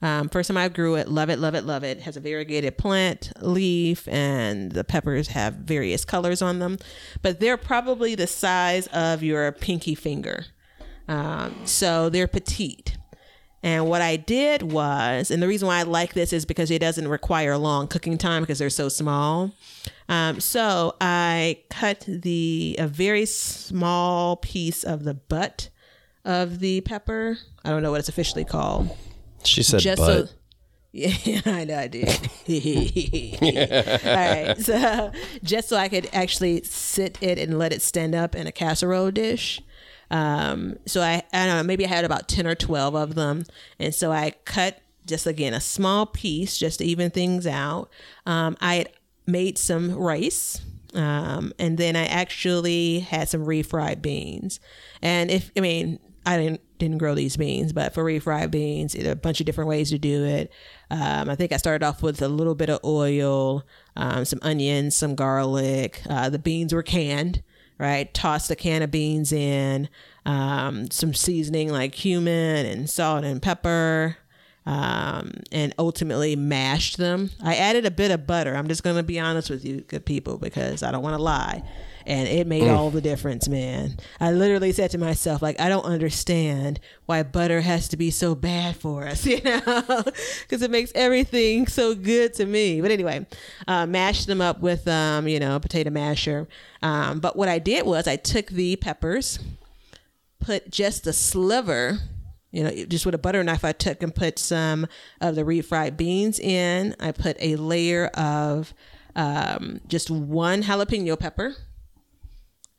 Um, 0.02 0.30
first 0.30 0.48
time 0.48 0.58
I 0.58 0.68
grew 0.68 0.96
it, 0.96 1.08
love 1.08 1.30
it, 1.30 1.40
love 1.40 1.56
it, 1.56 1.64
love 1.64 1.84
it. 1.84 2.02
Has 2.02 2.18
a 2.18 2.20
variegated 2.20 2.78
plant 2.78 3.32
leaf, 3.42 4.08
and 4.08 4.72
the 4.72 4.84
peppers 4.84 5.30
have 5.30 5.54
various 5.56 6.06
colors 6.06 6.42
on 6.42 6.60
them, 6.60 6.78
but 7.22 7.40
they're 7.40 7.58
probably 7.58 8.14
the 8.14 8.28
size 8.28 8.88
of 8.88 9.24
your 9.24 9.52
pinky 9.52 9.96
finger. 9.96 10.46
Um, 11.08 11.56
so 11.66 12.10
they're 12.10 12.28
petite. 12.28 12.98
And 13.64 13.88
what 13.88 14.02
I 14.02 14.16
did 14.16 14.62
was, 14.62 15.32
and 15.32 15.42
the 15.42 15.48
reason 15.48 15.68
why 15.68 15.80
I 15.80 15.84
like 15.84 16.14
this 16.14 16.34
is 16.34 16.46
because 16.46 16.70
it 16.70 16.80
doesn't 16.80 17.08
require 17.08 17.58
long 17.58 17.88
cooking 17.88 18.18
time 18.18 18.44
because 18.44 18.60
they're 18.60 18.70
so 18.70 18.90
small. 18.90 19.52
Um, 20.08 20.40
so 20.40 20.96
I 21.02 21.60
cut 21.70 22.06
the 22.08 22.76
a 22.78 22.88
very 22.88 23.26
small 23.26 24.36
piece 24.38 24.84
of 24.84 25.04
the 25.04 25.16
butt 25.16 25.70
of 26.24 26.60
the 26.60 26.82
pepper. 26.82 27.38
I 27.64 27.70
don't 27.70 27.82
know 27.82 27.92
what 27.92 28.00
it's 28.00 28.10
officially 28.10 28.46
called. 28.46 28.96
She 29.44 29.64
said 29.64 29.80
Just 29.80 30.00
butt. 30.00 30.30
so. 30.30 30.36
Yeah, 30.96 31.42
I 31.46 31.66
know 31.66 31.78
I 31.78 31.88
did. 31.90 32.08
All 34.06 34.16
right, 34.16 34.56
so 34.58 35.12
just 35.44 35.68
so 35.68 35.76
I 35.76 35.90
could 35.90 36.08
actually 36.14 36.64
sit 36.64 37.18
it 37.20 37.38
and 37.38 37.60
let 37.60 37.74
it 37.74 37.82
stand 37.82 38.16
up 38.16 38.34
in 38.34 38.48
a 38.48 38.52
casserole 38.54 39.12
dish. 39.12 39.62
Um, 40.10 40.78
so 40.86 41.02
I, 41.02 41.22
I 41.34 41.46
don't 41.48 41.58
know, 41.58 41.64
maybe 41.64 41.84
I 41.86 41.90
had 41.90 42.06
about 42.06 42.30
ten 42.30 42.48
or 42.48 42.56
twelve 42.56 42.96
of 42.96 43.16
them, 43.16 43.44
and 43.78 43.94
so 43.94 44.14
I 44.14 44.36
cut 44.46 44.80
just 45.06 45.28
again 45.28 45.54
a 45.54 45.60
small 45.60 46.06
piece 46.06 46.58
just 46.58 46.80
to 46.80 46.86
even 46.86 47.12
things 47.12 47.46
out. 47.46 47.90
Um, 48.26 48.56
I 48.62 48.76
had 48.76 48.90
made 49.28 49.58
some 49.58 49.94
rice. 49.96 50.62
Um, 50.94 51.52
and 51.60 51.78
then 51.78 51.98
I 51.98 52.06
actually 52.06 53.00
had 53.02 53.28
some 53.28 53.46
refried 53.46 54.02
beans. 54.02 54.62
And 55.02 55.30
if 55.30 55.52
I 55.58 55.60
mean, 55.60 56.00
I 56.26 56.38
didn't 56.38 56.62
didn't 56.78 56.98
grow 56.98 57.16
these 57.16 57.38
beans, 57.38 57.72
but 57.72 57.94
for 57.94 58.04
refried 58.04 58.52
beans, 58.52 58.94
there 58.94 59.08
are 59.08 59.14
a 59.14 59.16
bunch 59.16 59.40
of 59.40 59.46
different 59.46 59.70
ways 59.70 59.92
to 59.92 59.98
do 59.98 60.26
it. 60.26 60.52
Um, 60.92 61.30
I 61.30 61.36
think 61.36 61.52
I 61.54 61.58
started 61.58 61.86
off 61.86 62.04
with 62.04 62.22
a 62.22 62.28
little 62.28 62.56
bit 62.56 62.70
of 62.70 62.80
oil, 62.84 63.64
um, 63.96 64.26
some 64.26 64.40
onions, 64.42 64.96
some 64.96 65.16
garlic. 65.16 66.02
Uh, 66.10 66.30
the 66.30 66.40
beans 66.40 66.74
were 66.74 66.84
canned, 66.84 67.44
right? 67.78 68.14
Tossed 68.14 68.52
a 68.52 68.56
can 68.56 68.82
of 68.82 68.92
beans 68.92 69.32
in, 69.32 69.88
um, 70.26 70.92
some 70.92 71.14
seasoning 71.14 71.72
like 71.72 71.94
cumin 71.94 72.66
and 72.66 72.90
salt 72.90 73.24
and 73.24 73.42
pepper, 73.42 74.18
um, 74.66 75.32
and 75.52 75.74
ultimately 75.80 76.36
mashed 76.36 76.98
them. 76.98 77.30
I 77.42 77.56
added 77.56 77.86
a 77.86 77.92
bit 77.92 78.12
of 78.12 78.28
butter. 78.28 78.56
I'm 78.56 78.68
just 78.68 78.84
going 78.84 78.98
to 78.98 79.04
be 79.04 79.20
honest 79.20 79.50
with 79.50 79.64
you, 79.64 79.82
good 79.82 80.06
people, 80.06 80.38
because 80.38 80.84
I 80.84 80.92
don't 80.92 81.04
want 81.04 81.16
to 81.16 81.22
lie. 81.24 81.64
And 82.06 82.28
it 82.28 82.46
made 82.46 82.68
all 82.68 82.92
the 82.92 83.02
difference, 83.02 83.48
man. 83.48 83.98
I 84.20 84.32
literally 84.32 84.72
said 84.72 84.92
to 84.92 84.98
myself, 84.98 85.42
like, 85.42 85.60
I 85.60 85.70
don't 85.70 85.86
understand 85.86 86.80
why 87.06 87.24
butter 87.24 87.62
has 87.62 87.88
to 87.90 87.98
be 87.98 88.12
so 88.12 88.36
bad 88.36 88.76
for 88.76 89.08
us, 89.08 89.26
you 89.26 89.42
know, 89.42 90.04
because 90.42 90.62
it 90.62 90.70
makes 90.70 90.92
everything 90.94 91.68
so 91.68 91.96
good 91.96 92.34
to 92.36 92.46
me. 92.46 92.82
But 92.82 92.92
anyway, 92.92 93.26
uh, 93.68 93.88
mashed 93.88 94.28
them 94.28 94.42
up 94.42 94.60
with, 94.60 94.88
um, 94.88 95.28
you 95.28 95.40
know, 95.40 95.56
a 95.56 95.60
potato 95.60 95.90
masher. 95.90 96.48
Um, 96.84 97.20
but 97.20 97.36
what 97.36 97.50
I 97.50 97.58
did 97.60 97.86
was 97.86 98.08
I 98.08 98.18
took 98.18 98.48
the 98.48 98.76
peppers, 98.76 99.40
put 100.40 100.70
just 100.70 101.08
a 101.08 101.14
sliver 101.14 102.00
you 102.56 102.64
know, 102.64 102.72
just 102.86 103.06
with 103.06 103.14
a 103.14 103.18
butter 103.18 103.44
knife, 103.44 103.66
I 103.66 103.74
took 103.74 104.02
and 104.02 104.16
put 104.16 104.40
some 104.40 104.88
of 105.20 105.36
the 105.36 105.44
refried 105.44 105.98
beans 105.98 106.40
in. 106.40 106.96
I 107.02 107.12
put 107.12 107.36
a 107.42 107.58
layer 107.58 108.08
of 108.08 108.74
um, 109.14 109.82
just 109.88 110.10
one 110.10 110.64
jalapeno 110.64 111.20
pepper. 111.20 111.56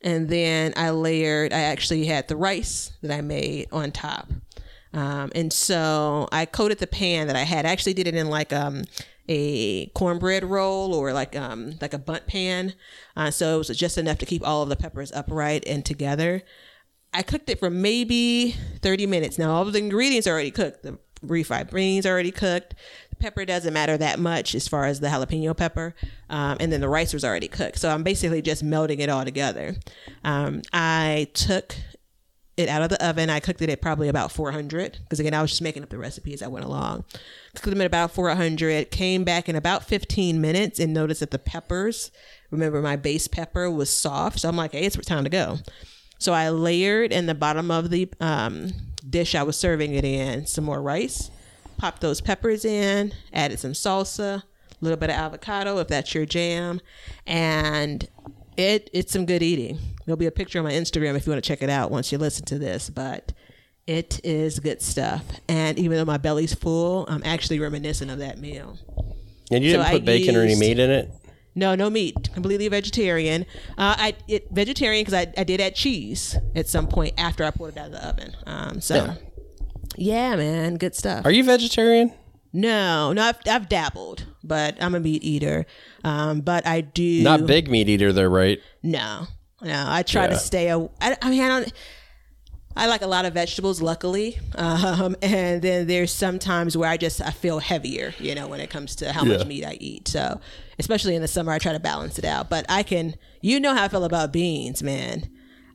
And 0.07 0.29
then 0.29 0.71
I 0.77 0.91
layered, 0.91 1.51
I 1.51 1.63
actually 1.63 2.05
had 2.05 2.29
the 2.29 2.37
rice 2.37 2.93
that 3.01 3.11
I 3.11 3.19
made 3.19 3.67
on 3.73 3.91
top. 3.91 4.29
Um, 4.93 5.33
and 5.35 5.51
so 5.51 6.29
I 6.31 6.45
coated 6.45 6.79
the 6.79 6.87
pan 6.87 7.27
that 7.27 7.35
I 7.35 7.41
had. 7.41 7.65
I 7.65 7.71
actually 7.71 7.93
did 7.93 8.07
it 8.07 8.15
in 8.15 8.29
like 8.29 8.53
um, 8.53 8.85
a 9.27 9.87
cornbread 9.87 10.45
roll 10.45 10.93
or 10.93 11.11
like 11.11 11.35
um, 11.35 11.73
like 11.81 11.93
a 11.93 11.97
Bundt 11.97 12.25
pan. 12.25 12.73
Uh, 13.17 13.31
so 13.31 13.55
it 13.55 13.57
was 13.57 13.77
just 13.77 13.97
enough 13.97 14.17
to 14.19 14.25
keep 14.25 14.47
all 14.47 14.63
of 14.63 14.69
the 14.69 14.77
peppers 14.77 15.11
upright 15.11 15.67
and 15.67 15.83
together. 15.83 16.41
I 17.13 17.21
cooked 17.21 17.49
it 17.49 17.59
for 17.59 17.69
maybe 17.69 18.55
30 18.81 19.07
minutes. 19.07 19.37
Now, 19.37 19.55
all 19.55 19.67
of 19.67 19.73
the 19.73 19.79
ingredients 19.79 20.25
are 20.25 20.31
already 20.31 20.51
cooked. 20.51 20.83
The 20.83 20.97
refried 21.21 21.69
beans 21.73 22.05
are 22.05 22.11
already 22.11 22.31
cooked. 22.31 22.75
Pepper 23.19 23.45
doesn't 23.45 23.73
matter 23.73 23.97
that 23.97 24.19
much 24.19 24.55
as 24.55 24.67
far 24.67 24.85
as 24.85 24.99
the 24.99 25.07
jalapeno 25.07 25.55
pepper. 25.55 25.95
Um, 26.29 26.57
and 26.59 26.71
then 26.71 26.81
the 26.81 26.89
rice 26.89 27.13
was 27.13 27.23
already 27.23 27.47
cooked. 27.47 27.79
So 27.79 27.89
I'm 27.89 28.03
basically 28.03 28.41
just 28.41 28.63
melting 28.63 28.99
it 28.99 29.09
all 29.09 29.25
together. 29.25 29.75
Um, 30.23 30.61
I 30.73 31.29
took 31.33 31.75
it 32.57 32.69
out 32.69 32.81
of 32.81 32.89
the 32.89 33.07
oven. 33.07 33.29
I 33.29 33.39
cooked 33.39 33.61
it 33.61 33.69
at 33.69 33.81
probably 33.81 34.07
about 34.09 34.31
400 34.31 34.97
because 35.03 35.19
again, 35.19 35.33
I 35.33 35.41
was 35.41 35.51
just 35.51 35.61
making 35.61 35.83
up 35.83 35.89
the 35.89 35.97
recipe 35.97 36.33
as 36.33 36.41
I 36.41 36.47
went 36.47 36.65
along. 36.65 37.05
Cooked 37.53 37.69
them 37.69 37.81
at 37.81 37.87
about 37.87 38.11
400. 38.11 38.89
Came 38.89 39.23
back 39.23 39.47
in 39.47 39.55
about 39.55 39.83
15 39.85 40.41
minutes 40.41 40.79
and 40.79 40.93
noticed 40.93 41.19
that 41.19 41.31
the 41.31 41.39
peppers, 41.39 42.11
remember 42.49 42.81
my 42.81 42.95
base 42.95 43.27
pepper 43.27 43.69
was 43.69 43.89
soft. 43.89 44.39
So 44.39 44.49
I'm 44.49 44.57
like, 44.57 44.71
hey, 44.71 44.85
it's 44.85 44.97
time 45.05 45.23
to 45.23 45.29
go. 45.29 45.59
So 46.19 46.33
I 46.33 46.49
layered 46.49 47.11
in 47.11 47.27
the 47.27 47.35
bottom 47.35 47.69
of 47.69 47.91
the 47.91 48.09
um, 48.19 48.73
dish 49.07 49.35
I 49.35 49.43
was 49.43 49.57
serving 49.57 49.93
it 49.93 50.03
in 50.03 50.45
some 50.47 50.63
more 50.63 50.81
rice, 50.81 51.29
popped 51.77 52.01
those 52.01 52.21
peppers 52.21 52.65
in, 52.65 53.13
added 53.33 53.59
some 53.59 53.73
salsa, 53.73 54.43
a 54.43 54.43
little 54.81 54.97
bit 54.97 55.09
of 55.09 55.15
avocado 55.15 55.77
if 55.79 55.87
that's 55.87 56.13
your 56.13 56.25
jam, 56.25 56.81
and 57.25 58.07
it 58.57 58.89
it's 58.93 59.11
some 59.13 59.25
good 59.25 59.43
eating. 59.43 59.77
There'll 60.05 60.17
be 60.17 60.25
a 60.25 60.31
picture 60.31 60.59
on 60.59 60.65
my 60.65 60.71
Instagram 60.71 61.15
if 61.15 61.25
you 61.25 61.31
want 61.31 61.43
to 61.43 61.47
check 61.47 61.61
it 61.61 61.69
out 61.69 61.91
once 61.91 62.11
you 62.11 62.17
listen 62.17 62.45
to 62.45 62.57
this, 62.59 62.89
but 62.89 63.33
it 63.85 64.19
is 64.23 64.59
good 64.59 64.81
stuff. 64.81 65.23
And 65.47 65.77
even 65.79 65.97
though 65.97 66.05
my 66.05 66.17
belly's 66.17 66.53
full, 66.53 67.05
I'm 67.07 67.23
actually 67.23 67.59
reminiscent 67.59 68.11
of 68.11 68.19
that 68.19 68.37
meal. 68.37 68.77
And 69.51 69.63
you 69.63 69.71
So 69.71 69.77
didn't 69.77 69.87
I 69.87 69.91
put 69.93 70.05
bacon 70.05 70.35
or 70.35 70.41
any 70.41 70.55
meat 70.55 70.79
in 70.79 70.89
it? 70.89 71.09
No, 71.55 71.73
no 71.73 71.89
meat. 71.89 72.31
Completely 72.33 72.67
vegetarian. 72.67 73.43
Uh, 73.77 73.95
I 73.97 74.15
it 74.27 74.47
vegetarian 74.51 75.03
because 75.03 75.13
I, 75.13 75.33
I 75.37 75.43
did 75.43 75.59
add 75.59 75.73
cheese 75.73 76.35
at 76.55 76.67
some 76.67 76.87
point 76.87 77.15
after 77.17 77.43
I 77.43 77.51
pulled 77.51 77.71
it 77.71 77.77
out 77.77 77.87
of 77.87 77.91
the 77.93 78.07
oven. 78.07 78.35
Um, 78.45 78.81
so 78.81 78.95
Yeah. 78.95 79.15
Yeah, 79.97 80.35
man, 80.35 80.75
good 80.77 80.95
stuff. 80.95 81.25
Are 81.25 81.31
you 81.31 81.43
vegetarian? 81.43 82.13
no, 82.53 83.11
no, 83.13 83.21
I've, 83.21 83.37
I've 83.47 83.69
dabbled, 83.69 84.25
but 84.43 84.81
I'm 84.81 84.95
a 84.95 84.99
meat 84.99 85.23
eater. 85.23 85.65
Um, 86.03 86.41
but 86.41 86.65
I 86.65 86.81
do 86.81 87.23
Not 87.23 87.45
big 87.45 87.69
meat 87.69 87.89
eater, 87.89 88.11
though, 88.13 88.25
right? 88.27 88.59
No, 88.81 89.27
no. 89.61 89.85
I 89.87 90.03
try 90.03 90.27
to 90.27 90.33
Yeah. 90.33 90.39
stay. 90.39 90.69
A, 90.69 90.79
I, 91.01 91.17
I 91.21 91.29
mean, 91.29 91.41
I 91.41 91.47
don't. 91.49 91.73
I 92.75 92.85
like 92.85 93.01
a 93.01 93.07
lot 93.07 93.25
of 93.25 93.33
vegetables, 93.33 93.81
luckily, 93.81 94.37
um, 94.55 95.15
and 95.23 95.61
then 95.63 95.87
there's 95.87 96.11
some 96.13 96.37
times 96.37 96.77
where 96.77 96.87
I 96.87 96.95
just 96.97 97.21
I 97.21 97.31
feel 97.31 97.57
heavier, 97.59 98.13
you 98.19 98.35
know, 98.35 98.47
when 98.47 98.59
it 98.59 98.69
comes 98.69 98.95
to 98.97 99.11
how 99.11 99.23
Yeah. 99.25 99.37
much 99.37 99.47
meat 99.47 99.65
I 99.65 99.77
eat. 99.81 100.07
So, 100.07 100.39
especially 100.77 101.15
in 101.15 101.23
the 101.23 101.27
summer, 101.27 101.51
I 101.51 101.57
try 101.57 101.73
to 101.73 101.79
balance 101.79 102.19
it 102.19 102.25
out. 102.25 102.49
But 102.51 102.65
I 102.69 102.83
can, 102.83 103.15
you 103.41 103.59
know, 103.59 103.73
how 103.73 103.83
I 103.83 103.87
feel 103.87 104.03
about 104.03 104.31
beans, 104.31 104.83
man. 104.83 105.27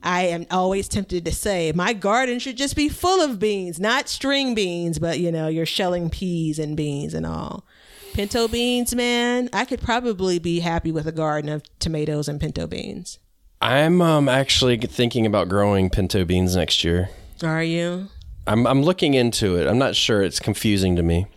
I 0.03 0.23
am 0.23 0.45
always 0.51 0.89
tempted 0.89 1.23
to 1.25 1.31
say 1.31 1.71
my 1.73 1.93
garden 1.93 2.39
should 2.39 2.57
just 2.57 2.75
be 2.75 2.89
full 2.89 3.21
of 3.21 3.39
beans, 3.39 3.79
not 3.79 4.09
string 4.09 4.53
beans, 4.53 4.99
but 4.99 5.19
you 5.19 5.31
know, 5.31 5.47
you're 5.47 5.65
shelling 5.65 6.09
peas 6.09 6.59
and 6.59 6.75
beans 6.75 7.13
and 7.13 7.25
all. 7.25 7.65
Pinto 8.13 8.47
beans, 8.47 8.93
man. 8.93 9.49
I 9.53 9.65
could 9.65 9.81
probably 9.81 10.37
be 10.37 10.59
happy 10.59 10.91
with 10.91 11.07
a 11.07 11.11
garden 11.11 11.49
of 11.49 11.63
tomatoes 11.79 12.27
and 12.27 12.39
pinto 12.39 12.67
beans. 12.67 13.17
I'm 13.61 14.01
um, 14.01 14.27
actually 14.27 14.77
thinking 14.77 15.25
about 15.25 15.47
growing 15.47 15.89
pinto 15.89 16.25
beans 16.25 16.55
next 16.55 16.83
year. 16.83 17.09
Are 17.41 17.63
you? 17.63 18.09
I'm, 18.45 18.67
I'm 18.67 18.83
looking 18.83 19.13
into 19.13 19.55
it. 19.55 19.67
I'm 19.67 19.77
not 19.77 19.95
sure. 19.95 20.21
It's 20.21 20.39
confusing 20.39 20.97
to 20.97 21.01
me. 21.01 21.27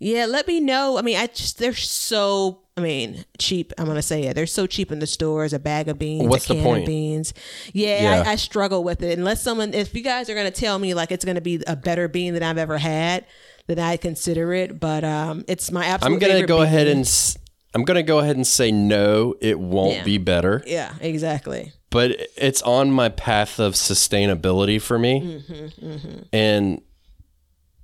Yeah, 0.00 0.26
let 0.26 0.48
me 0.48 0.58
know. 0.58 0.98
I 0.98 1.02
mean, 1.02 1.16
I 1.16 1.28
just 1.28 1.58
they're 1.58 1.72
so 1.72 2.61
I 2.76 2.80
mean, 2.80 3.24
cheap. 3.38 3.72
I'm 3.76 3.86
gonna 3.86 4.00
say 4.02 4.22
it. 4.24 4.34
They're 4.34 4.46
so 4.46 4.66
cheap 4.66 4.90
in 4.90 4.98
the 4.98 5.06
stores. 5.06 5.52
A 5.52 5.58
bag 5.58 5.88
of 5.88 5.98
beans, 5.98 6.26
What's 6.28 6.46
a 6.46 6.48
the 6.48 6.54
can 6.54 6.64
point? 6.64 6.82
of 6.82 6.86
beans. 6.86 7.34
Yeah, 7.74 8.02
Yeah. 8.02 8.22
I, 8.26 8.32
I 8.32 8.36
struggle 8.36 8.82
with 8.82 9.02
it. 9.02 9.18
Unless 9.18 9.42
someone, 9.42 9.74
if 9.74 9.94
you 9.94 10.00
guys 10.02 10.30
are 10.30 10.34
gonna 10.34 10.50
tell 10.50 10.78
me 10.78 10.94
like 10.94 11.12
it's 11.12 11.24
gonna 11.24 11.42
be 11.42 11.62
a 11.66 11.76
better 11.76 12.08
bean 12.08 12.32
than 12.34 12.42
I've 12.42 12.56
ever 12.58 12.78
had, 12.78 13.26
then 13.66 13.78
I 13.78 13.98
consider 13.98 14.54
it. 14.54 14.80
But 14.80 15.04
um, 15.04 15.44
it's 15.48 15.70
my 15.70 15.84
absolute. 15.84 16.14
I'm 16.14 16.18
gonna 16.18 16.46
go 16.46 16.56
bean. 16.58 16.64
ahead 16.66 16.86
and 16.88 17.00
s- 17.00 17.36
I'm 17.74 17.84
gonna 17.84 18.02
go 18.02 18.20
ahead 18.20 18.36
and 18.36 18.46
say 18.46 18.72
no. 18.72 19.34
It 19.40 19.58
won't 19.60 19.96
Yeah. 19.96 20.04
be 20.04 20.16
better, 20.18 20.62
Yeah, 20.66 20.94
exactly. 21.00 21.72
but 21.90 22.16
it's 22.38 22.62
on 22.62 22.90
my 22.90 23.10
path 23.10 23.58
of 23.60 23.74
sustainability 23.74 24.80
for 24.80 24.98
me, 24.98 25.42
Mm-hmm, 25.48 26.18
and 26.32 26.80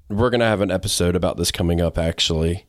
we're 0.09 0.31
gonna 0.31 0.47
have 0.47 0.61
an 0.63 0.71
episode 0.71 1.15
about 1.15 1.37
this 1.37 1.51
coming 1.51 1.81
up 1.81 1.99
actually. 1.99 2.67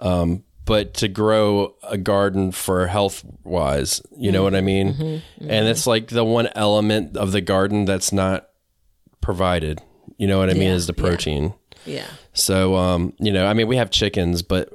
Um, 0.00 0.44
but 0.64 0.94
to 0.94 1.08
grow 1.08 1.74
a 1.82 1.98
garden 1.98 2.52
for 2.52 2.86
health 2.86 3.24
wise, 3.44 4.00
you 4.16 4.30
know 4.30 4.42
what 4.42 4.54
I 4.54 4.60
mean? 4.60 4.94
Mm-hmm, 4.94 5.50
And 5.50 5.66
it's 5.68 5.86
like 5.86 6.08
the 6.08 6.24
one 6.24 6.48
element 6.54 7.16
of 7.16 7.32
the 7.32 7.40
garden 7.40 7.84
that's 7.84 8.12
not 8.12 8.48
provided. 9.20 9.80
You 10.18 10.26
know 10.26 10.38
what 10.38 10.50
I 10.50 10.54
mean? 10.54 10.70
Is 10.70 10.86
the 10.86 10.92
protein. 10.92 11.54
Yeah. 11.84 12.06
So, 12.32 12.76
um, 12.76 13.14
you 13.18 13.32
know, 13.32 13.46
I 13.46 13.54
mean, 13.54 13.66
we 13.66 13.76
have 13.76 13.90
chickens, 13.90 14.42
but 14.42 14.70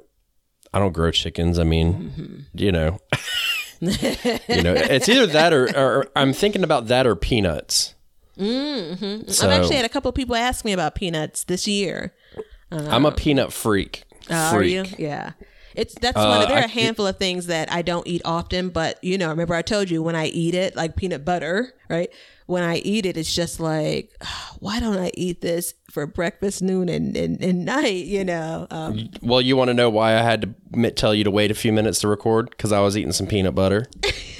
I 0.74 0.80
don't 0.80 0.92
grow 0.92 1.12
chickens. 1.12 1.58
I 1.58 1.64
mean, 1.64 2.46
you 2.54 2.72
know, 2.72 3.00
you 3.80 4.62
know, 4.62 4.74
it's 4.74 5.08
either 5.08 5.28
that 5.28 5.54
or, 5.54 5.66
or 5.78 6.08
I'm 6.16 6.34
thinking 6.34 6.64
about 6.64 6.88
that 6.88 7.08
or 7.08 7.16
peanuts. 7.16 7.96
Mm-hmm. 8.38 9.30
So, 9.32 9.48
I've 9.48 9.54
actually 9.60 9.78
had 9.78 9.86
a 9.86 9.90
couple 9.90 10.10
of 10.10 10.16
people 10.16 10.36
ask 10.36 10.66
me 10.66 10.74
about 10.74 10.96
peanuts 10.96 11.46
this 11.46 11.68
year. 11.68 12.14
I'm 12.72 13.06
a 13.06 13.12
peanut 13.12 13.54
freak. 13.54 14.04
Uh, 14.30 14.52
are 14.54 14.64
you? 14.64 14.86
Yeah. 14.98 15.32
It's 15.78 15.94
that's 15.96 16.18
one. 16.18 16.42
Of, 16.42 16.48
there 16.50 16.58
Uh, 16.58 16.62
I- 16.62 16.64
are 16.64 16.66
a 16.66 16.68
handful 16.68 17.08
of 17.08 17.18
things 17.18 17.46
that 17.48 17.72
I 17.72 17.82
don't 17.84 18.06
eat 18.08 18.22
often, 18.26 18.70
but 18.70 19.02
you 19.04 19.18
know, 19.18 19.30
remember 19.30 19.54
I 19.56 19.62
told 19.62 19.90
you 19.90 20.02
when 20.04 20.16
I 20.16 20.26
eat 20.26 20.56
it, 20.56 20.76
like 20.76 20.96
peanut 20.98 21.24
butter, 21.24 21.74
right? 21.90 22.10
When 22.48 22.64
I 22.64 22.78
eat 22.78 23.06
it, 23.06 23.16
it's 23.18 23.34
just 23.36 23.60
like, 23.60 24.12
why 24.60 24.80
don't 24.80 24.98
I 24.98 25.12
eat 25.14 25.42
this 25.42 25.74
for 25.92 26.08
breakfast, 26.08 26.62
noon, 26.62 26.90
and 26.90 27.16
and, 27.16 27.40
and 27.42 27.64
night? 27.78 28.06
You 28.06 28.26
know, 28.26 28.66
um, 28.72 29.10
Well, 29.22 29.40
you 29.40 29.56
want 29.56 29.70
to 29.70 29.74
know 29.76 29.90
why 29.90 30.16
I 30.18 30.22
had 30.24 30.56
to 30.74 30.92
tell 30.92 31.14
you 31.14 31.24
to 31.24 31.32
wait 31.32 31.52
a 31.52 31.56
few 31.56 31.72
minutes 31.72 32.00
to 32.00 32.08
record? 32.08 32.50
Because 32.50 32.72
I 32.72 32.80
was 32.80 32.98
eating 32.98 33.12
some 33.14 33.28
peanut 33.28 33.54
butter. 33.56 33.86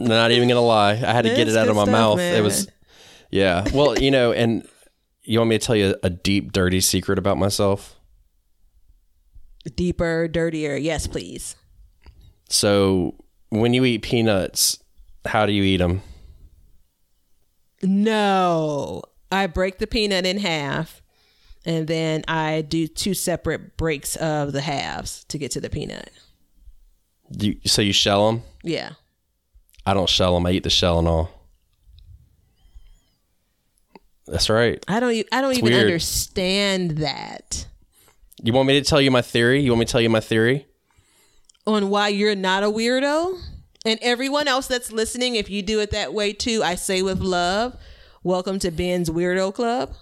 Not 0.00 0.30
even 0.32 0.48
gonna 0.48 0.60
lie, 0.60 0.92
I 0.92 0.96
had 1.12 1.22
to 1.24 1.34
get 1.34 1.48
it 1.48 1.56
out 1.56 1.68
of 1.68 1.76
my 1.76 1.82
stuff, 1.84 1.92
mouth. 1.92 2.16
man. 2.16 2.34
It 2.36 2.40
was, 2.42 2.68
yeah. 3.30 3.64
Well, 3.72 3.98
you 3.98 4.10
know, 4.10 4.32
and 4.32 4.66
you 5.22 5.38
want 5.38 5.50
me 5.50 5.58
to 5.58 5.64
tell 5.64 5.76
you 5.76 5.94
a 6.02 6.10
deep, 6.10 6.52
dirty 6.52 6.80
secret 6.80 7.18
about 7.18 7.38
myself? 7.38 7.96
Deeper, 9.70 10.28
dirtier. 10.28 10.76
Yes, 10.76 11.06
please. 11.06 11.56
So, 12.48 13.14
when 13.50 13.74
you 13.74 13.84
eat 13.84 14.02
peanuts, 14.02 14.78
how 15.24 15.46
do 15.46 15.52
you 15.52 15.62
eat 15.62 15.78
them? 15.78 16.02
No, 17.82 19.02
I 19.30 19.46
break 19.46 19.78
the 19.78 19.86
peanut 19.86 20.26
in 20.26 20.38
half, 20.38 21.02
and 21.64 21.86
then 21.86 22.22
I 22.28 22.62
do 22.62 22.86
two 22.86 23.14
separate 23.14 23.76
breaks 23.76 24.16
of 24.16 24.52
the 24.52 24.60
halves 24.60 25.24
to 25.24 25.38
get 25.38 25.50
to 25.52 25.60
the 25.60 25.70
peanut. 25.70 26.10
You, 27.30 27.56
so 27.64 27.82
you 27.82 27.92
shell 27.92 28.30
them? 28.30 28.42
Yeah. 28.62 28.92
I 29.84 29.94
don't 29.94 30.08
shell 30.08 30.34
them. 30.34 30.46
I 30.46 30.52
eat 30.52 30.62
the 30.62 30.70
shell 30.70 30.98
and 30.98 31.08
all. 31.08 31.30
That's 34.26 34.48
right. 34.48 34.82
I 34.86 35.00
don't. 35.00 35.26
I 35.32 35.40
don't 35.40 35.52
even 35.52 35.64
weird. 35.64 35.80
understand 35.82 36.92
that. 36.98 37.66
You 38.44 38.52
want 38.52 38.66
me 38.66 38.74
to 38.80 38.84
tell 38.84 39.00
you 39.00 39.12
my 39.12 39.22
theory? 39.22 39.60
You 39.60 39.70
want 39.70 39.80
me 39.80 39.86
to 39.86 39.92
tell 39.92 40.00
you 40.00 40.10
my 40.10 40.20
theory? 40.20 40.66
on 41.66 41.90
why 41.90 42.08
you're 42.08 42.34
not 42.34 42.62
a 42.62 42.66
weirdo. 42.66 43.38
And 43.84 43.98
everyone 44.02 44.48
else 44.48 44.66
that's 44.66 44.92
listening, 44.92 45.36
if 45.36 45.50
you 45.50 45.62
do 45.62 45.80
it 45.80 45.90
that 45.92 46.12
way 46.12 46.32
too, 46.32 46.62
I 46.62 46.74
say 46.74 47.02
with 47.02 47.20
love, 47.20 47.76
welcome 48.22 48.58
to 48.60 48.70
Ben's 48.70 49.10
Weirdo 49.10 49.54
Club. 49.54 49.94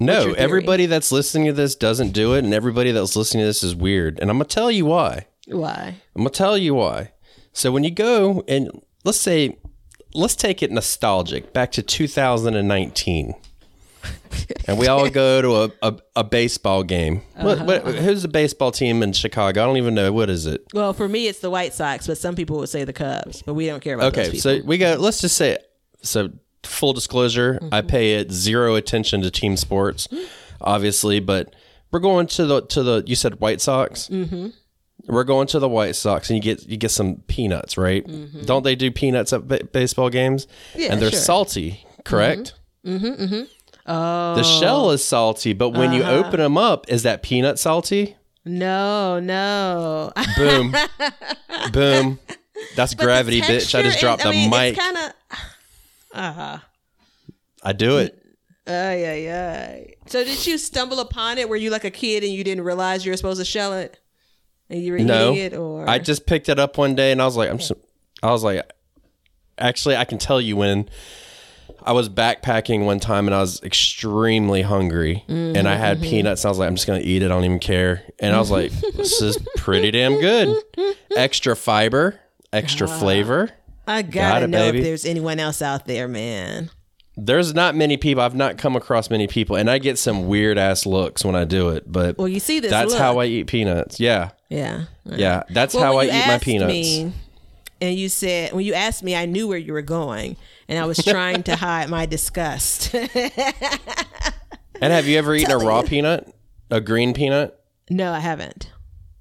No, 0.00 0.32
everybody 0.32 0.86
that's 0.86 1.12
listening 1.12 1.46
to 1.46 1.52
this 1.52 1.74
doesn't 1.74 2.10
do 2.10 2.34
it, 2.34 2.42
and 2.42 2.54
everybody 2.54 2.90
that's 2.90 3.16
listening 3.16 3.42
to 3.42 3.46
this 3.46 3.62
is 3.62 3.74
weird. 3.74 4.18
And 4.18 4.30
I'm 4.30 4.38
gonna 4.38 4.46
tell 4.46 4.70
you 4.70 4.86
why. 4.86 5.26
Why? 5.46 5.96
I'm 6.16 6.22
gonna 6.22 6.30
tell 6.30 6.56
you 6.56 6.74
why. 6.74 7.12
So 7.52 7.70
when 7.70 7.84
you 7.84 7.90
go 7.90 8.42
and 8.48 8.70
let's 9.04 9.20
say, 9.20 9.58
let's 10.14 10.36
take 10.36 10.62
it 10.62 10.72
nostalgic 10.72 11.52
back 11.52 11.70
to 11.72 11.82
2019, 11.82 13.34
and 14.66 14.78
we 14.78 14.86
all 14.88 15.08
go 15.10 15.40
to 15.42 15.54
a, 15.56 15.70
a, 15.82 15.98
a 16.16 16.24
baseball 16.24 16.82
game. 16.82 17.22
What, 17.36 17.60
what, 17.66 17.84
who's 17.86 18.22
the 18.22 18.28
baseball 18.28 18.70
team 18.72 19.02
in 19.02 19.12
Chicago? 19.12 19.62
I 19.62 19.66
don't 19.66 19.76
even 19.76 19.94
know. 19.94 20.12
What 20.12 20.30
is 20.30 20.46
it? 20.46 20.64
Well, 20.72 20.92
for 20.92 21.08
me, 21.08 21.26
it's 21.28 21.40
the 21.40 21.50
White 21.50 21.72
Sox, 21.74 22.06
but 22.06 22.18
some 22.18 22.34
people 22.34 22.58
would 22.58 22.68
say 22.68 22.84
the 22.84 22.92
Cubs, 22.92 23.42
but 23.42 23.54
we 23.54 23.66
don't 23.66 23.80
care 23.80 23.94
about 23.94 24.12
those 24.14 24.28
Okay, 24.28 24.38
so 24.38 24.60
we 24.64 24.78
go. 24.78 24.96
Let's 24.98 25.20
just 25.20 25.36
say. 25.36 25.58
So 26.02 26.30
full 26.62 26.92
disclosure, 26.92 27.58
I 27.72 27.80
Mm-hmm. 27.80 27.86
pay 27.88 28.14
it 28.14 28.30
zero 28.32 28.74
attention 28.74 29.22
to 29.22 29.30
team 29.30 29.56
sports, 29.56 30.08
obviously, 30.60 31.20
but 31.20 31.54
we're 31.90 32.00
going 32.00 32.26
to 32.28 32.46
the 32.46 32.62
to 32.62 32.82
the. 32.82 33.02
You 33.06 33.16
said 33.16 33.40
White 33.40 33.60
Sox. 33.60 34.08
Mm-hmm. 34.08 34.48
We're 35.06 35.24
going 35.24 35.46
to 35.48 35.58
the 35.58 35.68
White 35.68 35.96
Sox, 35.96 36.30
and 36.30 36.36
you 36.36 36.42
get 36.42 36.66
you 36.68 36.76
get 36.78 36.90
some 36.90 37.16
peanuts, 37.26 37.76
right? 37.76 38.06
Don't 38.46 38.62
they 38.62 38.74
do 38.74 38.90
peanuts 38.90 39.32
at 39.32 39.46
ba- 39.46 39.64
baseball 39.70 40.08
games? 40.10 40.46
Mm-hmm. 40.46 40.80
Yeah, 40.80 40.92
and 40.92 41.02
they're 41.02 41.10
sure. 41.10 41.20
salty, 41.20 41.84
correct? 42.04 42.54
Mm-hmm. 42.86 43.06
Mm-hmm. 43.06 43.42
Oh. 43.86 44.34
The 44.36 44.42
shell 44.42 44.90
is 44.92 45.04
salty, 45.04 45.52
but 45.52 45.70
when 45.70 45.92
you 45.92 46.02
Uh-huh. 46.02 46.24
open 46.26 46.40
them 46.40 46.56
up, 46.56 46.88
is 46.88 47.02
that 47.02 47.22
peanut 47.22 47.58
salty? 47.58 48.16
no, 48.46 49.20
no. 49.20 50.12
Boom, 50.36 50.74
boom. 51.72 52.18
That's 52.76 52.94
gravity, 52.94 53.40
bitch. 53.40 53.74
I 53.78 53.82
just 53.82 53.98
dropped 54.00 54.22
the 54.22 54.32
mic. 54.32 54.76
It's 54.76 54.78
kind 54.78 54.96
of. 56.14 56.60
I 57.62 57.72
do 57.72 57.98
it. 57.98 58.20
Ay, 58.66 58.72
ay, 59.06 59.30
ay. 59.32 59.94
So 60.06 60.24
did 60.24 60.46
you 60.46 60.56
stumble 60.58 61.00
upon 61.00 61.38
it? 61.38 61.48
Were 61.48 61.56
you 61.56 61.70
like 61.70 61.84
a 61.84 61.90
kid 61.90 62.24
and 62.24 62.32
you 62.32 62.44
didn't 62.44 62.64
realize 62.64 63.04
you 63.04 63.12
were 63.12 63.16
supposed 63.16 63.40
to 63.40 63.44
shell 63.44 63.74
it, 63.74 63.98
and 64.70 64.82
you 64.82 64.92
were 64.92 64.98
No, 64.98 65.32
eating 65.32 65.44
it, 65.44 65.54
or 65.54 65.88
I 65.88 65.98
just 65.98 66.26
picked 66.26 66.48
it 66.48 66.58
up 66.58 66.78
one 66.78 66.94
day 66.94 67.12
and 67.12 67.20
I 67.20 67.24
was 67.26 67.36
like, 67.36 67.50
I'm. 67.50 67.58
I 68.22 68.30
was 68.30 68.42
like, 68.42 68.62
actually, 69.58 69.96
I 69.96 70.04
can 70.06 70.16
tell 70.18 70.40
you 70.40 70.56
when 70.56 70.88
I 71.86 71.92
was 71.92 72.08
backpacking 72.08 72.86
one 72.86 72.98
time 72.98 73.28
and 73.28 73.34
I 73.34 73.40
was 73.40 73.62
extremely 73.62 74.62
hungry 74.62 75.24
and 75.28 75.68
I 75.68 75.74
had 75.74 75.98
mm-hmm. 75.98 76.06
peanuts. 76.06 76.42
And 76.42 76.48
I 76.48 76.50
was 76.50 76.58
like, 76.58 76.66
I'm 76.68 76.76
just 76.76 76.86
gonna 76.86 77.00
eat 77.00 77.22
it. 77.22 77.26
I 77.26 77.28
don't 77.28 77.44
even 77.44 77.58
care. 77.58 78.02
And 78.18 78.34
I 78.34 78.38
was 78.38 78.50
like, 78.50 78.72
this 78.96 79.20
is 79.20 79.38
pretty 79.56 79.90
damn 79.90 80.18
good. 80.18 80.56
Extra 81.14 81.54
fiber, 81.54 82.18
extra 82.52 82.88
ah, 82.88 82.98
flavor. 82.98 83.50
I 83.86 84.00
gotta 84.02 84.12
Got 84.12 84.42
it, 84.44 84.46
know 84.48 84.58
baby. 84.60 84.78
if 84.78 84.84
there's 84.84 85.04
anyone 85.04 85.38
else 85.38 85.60
out 85.60 85.86
there, 85.86 86.08
man. 86.08 86.70
There's 87.16 87.54
not 87.54 87.76
many 87.76 87.96
people. 87.96 88.24
I've 88.24 88.34
not 88.34 88.58
come 88.58 88.74
across 88.74 89.08
many 89.08 89.28
people, 89.28 89.54
and 89.54 89.70
I 89.70 89.78
get 89.78 89.98
some 89.98 90.26
weird 90.26 90.58
ass 90.58 90.84
looks 90.84 91.24
when 91.24 91.36
I 91.36 91.44
do 91.44 91.68
it. 91.68 91.84
But 91.90 92.18
Well, 92.18 92.26
you 92.26 92.40
see 92.40 92.58
this. 92.60 92.70
that's 92.70 92.92
look. 92.92 93.00
how 93.00 93.18
I 93.20 93.26
eat 93.26 93.46
peanuts. 93.46 94.00
Yeah, 94.00 94.30
Yeah. 94.48 94.86
yeah. 95.04 95.44
That's 95.50 95.74
Well, 95.74 95.84
how 95.84 95.98
I 95.98 96.06
eat 96.06 96.26
my 96.26 96.38
peanuts. 96.38 96.72
me, 96.72 97.12
and 97.80 97.94
you 97.94 98.08
said 98.08 98.52
when 98.52 98.64
you 98.64 98.74
asked 98.74 99.02
me, 99.02 99.14
I 99.14 99.26
knew 99.26 99.46
where 99.46 99.58
you 99.58 99.74
were 99.74 99.82
going, 99.82 100.36
and 100.68 100.78
I 100.78 100.86
was 100.86 100.98
trying 101.04 101.42
to 101.44 101.56
hide 101.56 101.88
my 101.90 102.06
disgust. 102.06 102.94
And 104.80 104.92
have 104.92 105.06
you 105.06 105.18
ever 105.18 105.34
eaten 105.34 105.52
a 105.52 105.58
raw 105.58 105.82
peanut? 105.82 106.28
A 106.70 106.80
green 106.80 107.14
peanut? 107.14 107.58
no, 107.90 108.12
I 108.12 108.18
haven't. 108.20 108.70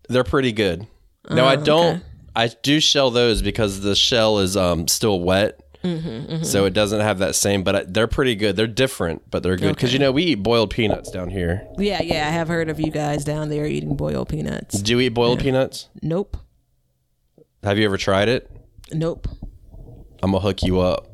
They're 0.10 0.24
pretty 0.24 0.52
good. 0.52 0.88
No, 1.30 1.44
Oh, 1.46 1.48
I 1.48 1.56
don't. 1.56 2.04
I 2.36 2.48
do 2.64 2.80
shell 2.80 3.12
those 3.12 3.42
because 3.42 3.82
the 3.82 3.96
shell 3.96 4.40
is 4.40 4.58
um 4.58 4.88
still 4.88 5.20
wet. 5.22 5.60
Mm-hmm, 5.84 6.44
So 6.44 6.64
it 6.66 6.74
doesn't 6.74 7.02
have 7.02 7.20
that 7.20 7.36
same, 7.36 7.62
but 7.64 7.76
I, 7.76 7.84
they're 7.86 8.08
pretty 8.08 8.36
good. 8.36 8.56
They're 8.56 8.68
different, 8.68 9.30
but 9.30 9.44
they're 9.44 9.58
good 9.58 9.76
because 9.76 9.92
you 9.94 10.00
know 10.00 10.12
we 10.14 10.24
eat 10.24 10.36
boiled 10.42 10.70
peanuts 10.72 11.12
down 11.12 11.30
here. 11.30 11.68
Yeah, 11.78 12.02
yeah, 12.02 12.26
I 12.28 12.32
have 12.32 12.48
heard 12.48 12.70
of 12.70 12.80
you 12.80 12.90
guys 12.90 13.24
down 13.26 13.50
there 13.50 13.66
eating 13.66 13.96
boiled 13.98 14.30
peanuts. 14.30 14.82
Do 14.82 14.94
you 14.94 15.00
eat 15.02 15.10
boiled 15.10 15.40
peanuts? 15.42 15.90
Nope, 16.02 16.38
Have 17.64 17.78
you 17.78 17.86
ever 17.86 17.98
tried 17.98 18.30
it? 18.30 18.50
nope. 18.92 19.28
I'm 20.24 20.32
gonna 20.32 20.40
hook 20.40 20.64
you 20.64 20.80
up. 20.80 21.10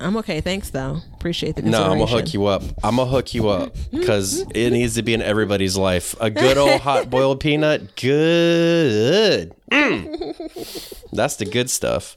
I'm 0.00 0.16
okay. 0.18 0.40
Thanks, 0.40 0.70
though. 0.70 1.00
Appreciate 1.14 1.56
the 1.56 1.62
No. 1.62 1.82
I'm 1.82 1.98
gonna 1.98 2.06
hook 2.06 2.32
you 2.32 2.46
up. 2.46 2.62
I'm 2.84 2.96
gonna 2.96 3.10
hook 3.10 3.34
you 3.34 3.48
up 3.48 3.74
because 3.90 4.40
it 4.54 4.70
needs 4.70 4.94
to 4.94 5.02
be 5.02 5.14
in 5.14 5.22
everybody's 5.22 5.76
life. 5.76 6.14
A 6.20 6.30
good 6.30 6.56
old 6.56 6.80
hot 6.82 7.10
boiled 7.10 7.40
peanut, 7.40 7.96
good. 7.96 9.52
Mm. 9.70 11.10
That's 11.12 11.36
the 11.36 11.44
good 11.44 11.68
stuff. 11.68 12.16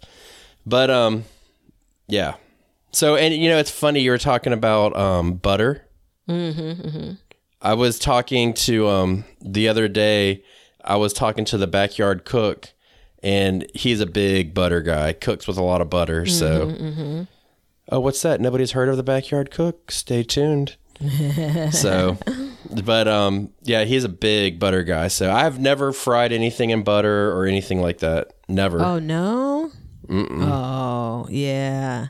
But 0.65 0.89
um, 0.89 1.23
yeah. 2.07 2.35
So 2.91 3.15
and 3.15 3.33
you 3.33 3.49
know 3.49 3.57
it's 3.57 3.71
funny 3.71 4.01
you 4.01 4.11
were 4.11 4.17
talking 4.17 4.53
about 4.53 4.95
um 4.95 5.33
butter. 5.33 5.87
Mm-hmm, 6.29 7.13
I 7.61 7.73
was 7.73 7.97
talking 7.97 8.53
to 8.53 8.87
um 8.87 9.25
the 9.41 9.67
other 9.67 9.87
day. 9.87 10.43
I 10.83 10.95
was 10.97 11.13
talking 11.13 11.45
to 11.45 11.57
the 11.57 11.67
backyard 11.67 12.25
cook, 12.25 12.69
and 13.23 13.65
he's 13.73 14.01
a 14.01 14.05
big 14.05 14.53
butter 14.53 14.81
guy. 14.81 15.13
Cooks 15.13 15.47
with 15.47 15.57
a 15.57 15.63
lot 15.63 15.81
of 15.81 15.89
butter. 15.89 16.25
So. 16.25 17.25
Oh, 17.91 17.99
what's 17.99 18.21
that? 18.21 18.39
Nobody's 18.39 18.71
heard 18.71 18.87
of 18.89 18.97
the 18.97 19.03
backyard 19.03 19.51
cook? 19.51 19.91
Stay 19.91 20.23
tuned. 20.23 20.77
so, 21.71 22.17
but 22.85 23.07
um, 23.07 23.49
yeah, 23.63 23.83
he's 23.83 24.03
a 24.03 24.09
big 24.09 24.59
butter 24.59 24.83
guy. 24.83 25.07
So 25.09 25.31
I've 25.31 25.59
never 25.59 25.91
fried 25.91 26.31
anything 26.31 26.69
in 26.69 26.83
butter 26.83 27.31
or 27.33 27.45
anything 27.45 27.81
like 27.81 27.97
that. 27.99 28.33
Never. 28.47 28.79
Oh 28.81 28.99
no. 28.99 29.71
Oh 30.09 31.27
yeah. 31.29 32.07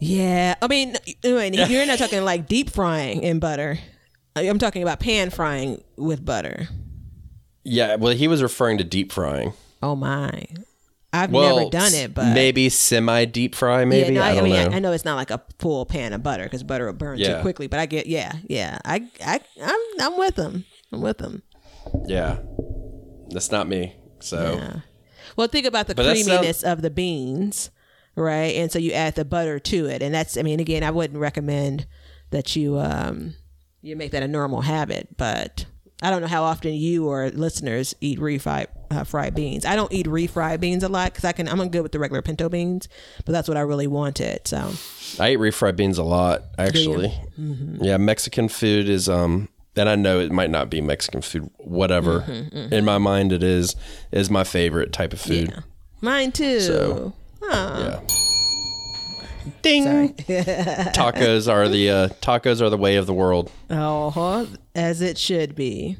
Yeah, 0.00 0.54
I 0.60 0.66
mean, 0.68 0.96
you're 1.22 1.86
not 1.86 1.98
talking 1.98 2.24
like 2.24 2.46
deep 2.46 2.70
frying 2.70 3.22
in 3.22 3.38
butter. 3.38 3.78
I'm 4.36 4.58
talking 4.58 4.82
about 4.82 5.00
pan 5.00 5.30
frying 5.30 5.82
with 5.96 6.24
butter. 6.24 6.68
Yeah, 7.62 7.96
well, 7.96 8.12
he 8.12 8.28
was 8.28 8.42
referring 8.42 8.78
to 8.78 8.84
deep 8.84 9.12
frying. 9.12 9.52
Oh 9.82 9.94
my, 9.96 10.46
I've 11.14 11.30
Well, 11.30 11.56
never 11.58 11.70
done 11.70 11.94
it, 11.94 12.12
but 12.14 12.34
maybe 12.34 12.68
semi 12.68 13.24
deep 13.26 13.54
fry. 13.54 13.84
Maybe 13.84 14.14
yeah, 14.14 14.20
no, 14.20 14.26
I 14.26 14.30
I, 14.30 14.34
don't 14.34 14.44
mean, 14.44 14.52
know. 14.54 14.70
I, 14.70 14.76
I 14.76 14.78
know 14.80 14.92
it's 14.92 15.04
not 15.04 15.14
like 15.16 15.30
a 15.30 15.40
full 15.58 15.86
pan 15.86 16.12
of 16.12 16.22
butter 16.22 16.42
because 16.44 16.62
butter 16.62 16.86
will 16.86 16.92
burn 16.92 17.18
Yeah. 17.18 17.36
too 17.36 17.42
quickly. 17.42 17.66
But 17.68 17.78
I 17.80 17.86
get, 17.86 18.06
yeah, 18.06 18.32
yeah, 18.48 18.78
I, 18.84 19.06
I, 19.24 19.40
I'm, 19.62 19.80
I'm 20.00 20.18
with 20.18 20.34
them. 20.34 20.64
I'm 20.92 21.00
with 21.00 21.18
them. 21.18 21.42
yeah, 22.06 22.38
that's 23.30 23.50
not 23.52 23.68
me. 23.68 23.94
So 24.20 24.56
Yeah. 24.58 24.80
Well, 25.36 25.48
think 25.48 25.66
about 25.66 25.86
the 25.86 25.94
But 25.94 26.06
creaminess 26.06 26.62
of 26.62 26.82
the 26.82 26.90
beans, 26.90 27.70
right? 28.16 28.54
And 28.56 28.70
so 28.72 28.78
you 28.78 28.92
add 28.92 29.14
the 29.14 29.24
butter 29.24 29.58
to 29.58 29.86
it, 29.86 30.02
and 30.02 30.14
that's. 30.14 30.36
I 30.36 30.42
mean, 30.42 30.60
again, 30.60 30.82
I 30.82 30.90
wouldn't 30.90 31.18
recommend 31.20 31.86
that 32.30 32.54
you 32.56 32.78
um 32.78 33.34
you 33.82 33.96
make 33.96 34.12
that 34.12 34.22
a 34.22 34.28
normal 34.28 34.62
habit, 34.62 35.16
but 35.16 35.66
I 36.04 36.10
don't 36.10 36.20
know 36.20 36.28
how 36.28 36.42
often 36.42 36.74
you 36.74 37.08
or 37.08 37.30
listeners 37.30 37.94
eat 38.00 38.18
refried 38.18 38.66
uh, 38.90 39.04
fried 39.04 39.34
beans. 39.34 39.64
I 39.64 39.74
don't 39.76 39.92
eat 39.92 40.06
refried 40.06 40.60
beans 40.60 40.84
a 40.84 40.88
lot 40.88 41.12
because 41.12 41.24
I 41.24 41.32
can. 41.32 41.48
I'm 41.48 41.68
good 41.68 41.82
with 41.82 41.92
the 41.92 41.98
regular 41.98 42.22
pinto 42.22 42.48
beans, 42.48 42.88
but 43.24 43.32
that's 43.32 43.48
what 43.48 43.56
I 43.56 43.60
really 43.60 43.86
wanted. 43.86 44.46
So 44.46 44.72
I 45.18 45.32
eat 45.32 45.38
refried 45.38 45.76
beans 45.76 45.98
a 45.98 46.04
lot, 46.04 46.42
actually. 46.58 47.08
Mm-hmm. 47.38 47.82
Yeah, 47.82 47.96
Mexican 47.96 48.48
food 48.48 48.88
is 48.88 49.08
um 49.08 49.48
and 49.76 49.88
I 49.88 49.96
know 49.96 50.20
it 50.20 50.30
might 50.30 50.50
not 50.50 50.70
be 50.70 50.80
Mexican 50.80 51.22
food, 51.22 51.50
whatever. 51.58 52.20
In 52.70 52.84
my 52.84 52.98
mind, 52.98 53.32
it 53.32 53.42
is 53.42 53.74
is 54.12 54.30
my 54.30 54.44
favorite 54.44 54.92
type 54.92 55.12
of 55.12 55.20
food. 55.20 55.48
Yeah. 55.48 55.60
Mine 56.00 56.32
too. 56.32 56.60
So, 56.60 57.14
Huh. 57.42 58.00
Yeah. 58.08 58.23
Ding. 59.62 60.14
tacos 60.94 61.50
are 61.52 61.68
the 61.68 61.90
uh, 61.90 62.08
tacos 62.20 62.60
are 62.60 62.70
the 62.70 62.76
way 62.78 62.96
of 62.96 63.06
the 63.06 63.14
world. 63.14 63.50
Oh, 63.70 64.48
as 64.74 65.00
it 65.00 65.18
should 65.18 65.54
be. 65.54 65.96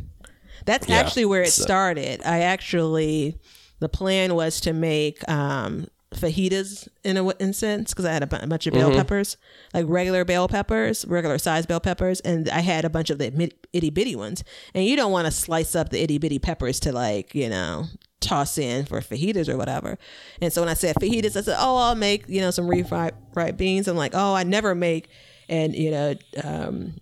That's 0.67 0.89
Yeah, 0.89 0.97
actually 0.97 1.27
where 1.27 1.43
it 1.43 1.51
so- 1.53 1.63
started. 1.63 2.23
I 2.25 2.41
actually, 2.41 3.39
the 3.81 3.89
plan 3.89 4.35
was 4.35 4.61
to 4.63 4.73
make 4.73 5.27
um, 5.29 5.89
fajitas 6.15 6.89
in 7.03 7.17
a 7.19 7.29
in 7.37 7.53
sense 7.53 7.93
because 7.93 8.05
I 8.07 8.13
had 8.13 8.23
a, 8.23 8.27
bunch 8.47 8.67
of 8.67 8.73
bell 8.73 8.89
Mm-hmm. 8.89 8.99
peppers, 8.99 9.37
like 9.75 9.85
regular 9.89 10.25
bell 10.25 10.49
peppers, 10.49 11.05
regular 11.07 11.37
size 11.39 11.67
bell 11.67 11.81
peppers, 11.81 12.21
and 12.21 12.49
I 12.49 12.61
had 12.61 12.85
a 12.85 12.91
bunch 12.91 13.11
of 13.11 13.19
the 13.19 13.51
itty 13.73 13.91
bitty 13.91 14.17
ones. 14.17 14.43
And 14.75 14.85
you 14.87 14.97
don't 14.97 15.13
want 15.13 15.27
to 15.27 15.31
slice 15.33 15.75
up 15.75 15.91
the 15.91 16.03
itty 16.03 16.19
bitty 16.19 16.39
peppers 16.39 16.81
to 16.81 16.93
like 16.93 17.35
you 17.35 17.51
know 17.51 17.85
toss 18.25 18.59
in 18.59 18.87
for 18.87 19.01
fajitas 19.01 19.49
or 19.49 19.57
whatever. 19.57 19.99
And 20.41 20.53
so 20.53 20.63
when 20.63 20.69
I 20.69 20.75
said 20.75 20.97
fajitas, 20.97 21.37
I 21.37 21.43
said, 21.43 21.57
oh, 21.59 21.77
I'll 21.77 21.95
make 21.95 22.29
you 22.29 22.41
know 22.41 22.51
some 22.51 22.67
refried 22.67 23.13
fried 23.33 23.57
beans. 23.57 23.89
I'm 23.89 23.97
like, 23.97 24.13
oh, 24.15 24.35
I 24.35 24.43
never 24.43 24.75
make, 24.75 25.09
and 25.49 25.75
you 25.75 25.91
know. 25.91 26.15
Um, 26.43 26.95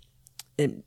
and 0.59 0.82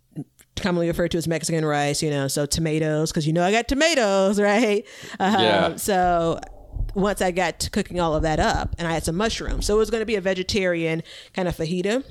commonly 0.56 0.88
referred 0.88 1.12
to 1.12 1.18
as 1.18 1.28
Mexican 1.28 1.66
rice, 1.66 2.02
you 2.02 2.10
know, 2.10 2.28
so 2.28 2.46
tomatoes, 2.46 3.12
because 3.12 3.28
you 3.28 3.34
know 3.34 3.44
I 3.44 3.52
got 3.52 3.68
tomatoes, 3.68 4.40
right? 4.52 4.86
Um, 5.20 5.34
Yeah. 5.34 5.76
So 5.76 6.40
once 6.94 7.22
I 7.22 7.32
got 7.32 7.60
to 7.60 7.70
cooking 7.70 8.00
all 8.00 8.16
of 8.16 8.24
that 8.24 8.40
up, 8.40 8.76
and 8.78 8.88
I 8.88 8.94
had 8.94 9.04
some 9.04 9.16
mushrooms, 9.16 9.66
so 9.66 9.76
it 9.76 9.78
was 9.78 9.90
going 9.90 10.02
to 10.02 10.06
be 10.06 10.16
a 10.16 10.22
vegetarian 10.22 11.04
kind 11.34 11.48
of 11.48 11.58
fajita. 11.58 12.04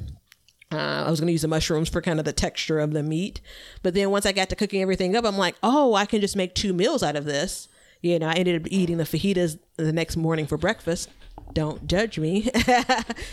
Uh, 0.73 1.05
I 1.07 1.11
was 1.11 1.21
going 1.21 1.29
to 1.29 1.33
use 1.33 1.43
the 1.43 1.49
mushrooms 1.49 1.89
for 1.89 2.03
kind 2.03 2.19
of 2.19 2.25
the 2.25 2.33
texture 2.33 2.81
of 2.81 2.93
the 2.93 3.03
meat, 3.03 3.41
but 3.83 3.95
then 3.95 4.11
once 4.11 4.27
I 4.27 4.33
got 4.33 4.49
to 4.51 4.57
cooking 4.57 4.83
everything 4.83 5.15
up, 5.17 5.25
I'm 5.25 5.39
like, 5.39 5.55
oh, 5.63 5.95
I 5.95 6.05
can 6.05 6.21
just 6.21 6.37
make 6.37 6.55
two 6.55 6.73
meals 6.73 7.03
out 7.03 7.17
of 7.17 7.25
this. 7.25 7.69
You 8.05 8.19
know, 8.19 8.29
I 8.29 8.35
ended 8.35 8.61
up 8.61 8.69
eating 8.71 8.99
the 8.99 9.05
fajitas 9.05 9.59
the 9.79 9.91
next 9.93 10.17
morning 10.17 10.47
for 10.47 10.59
breakfast. 10.59 11.09
Don't 11.55 11.87
judge 11.87 12.19
me. 12.19 12.51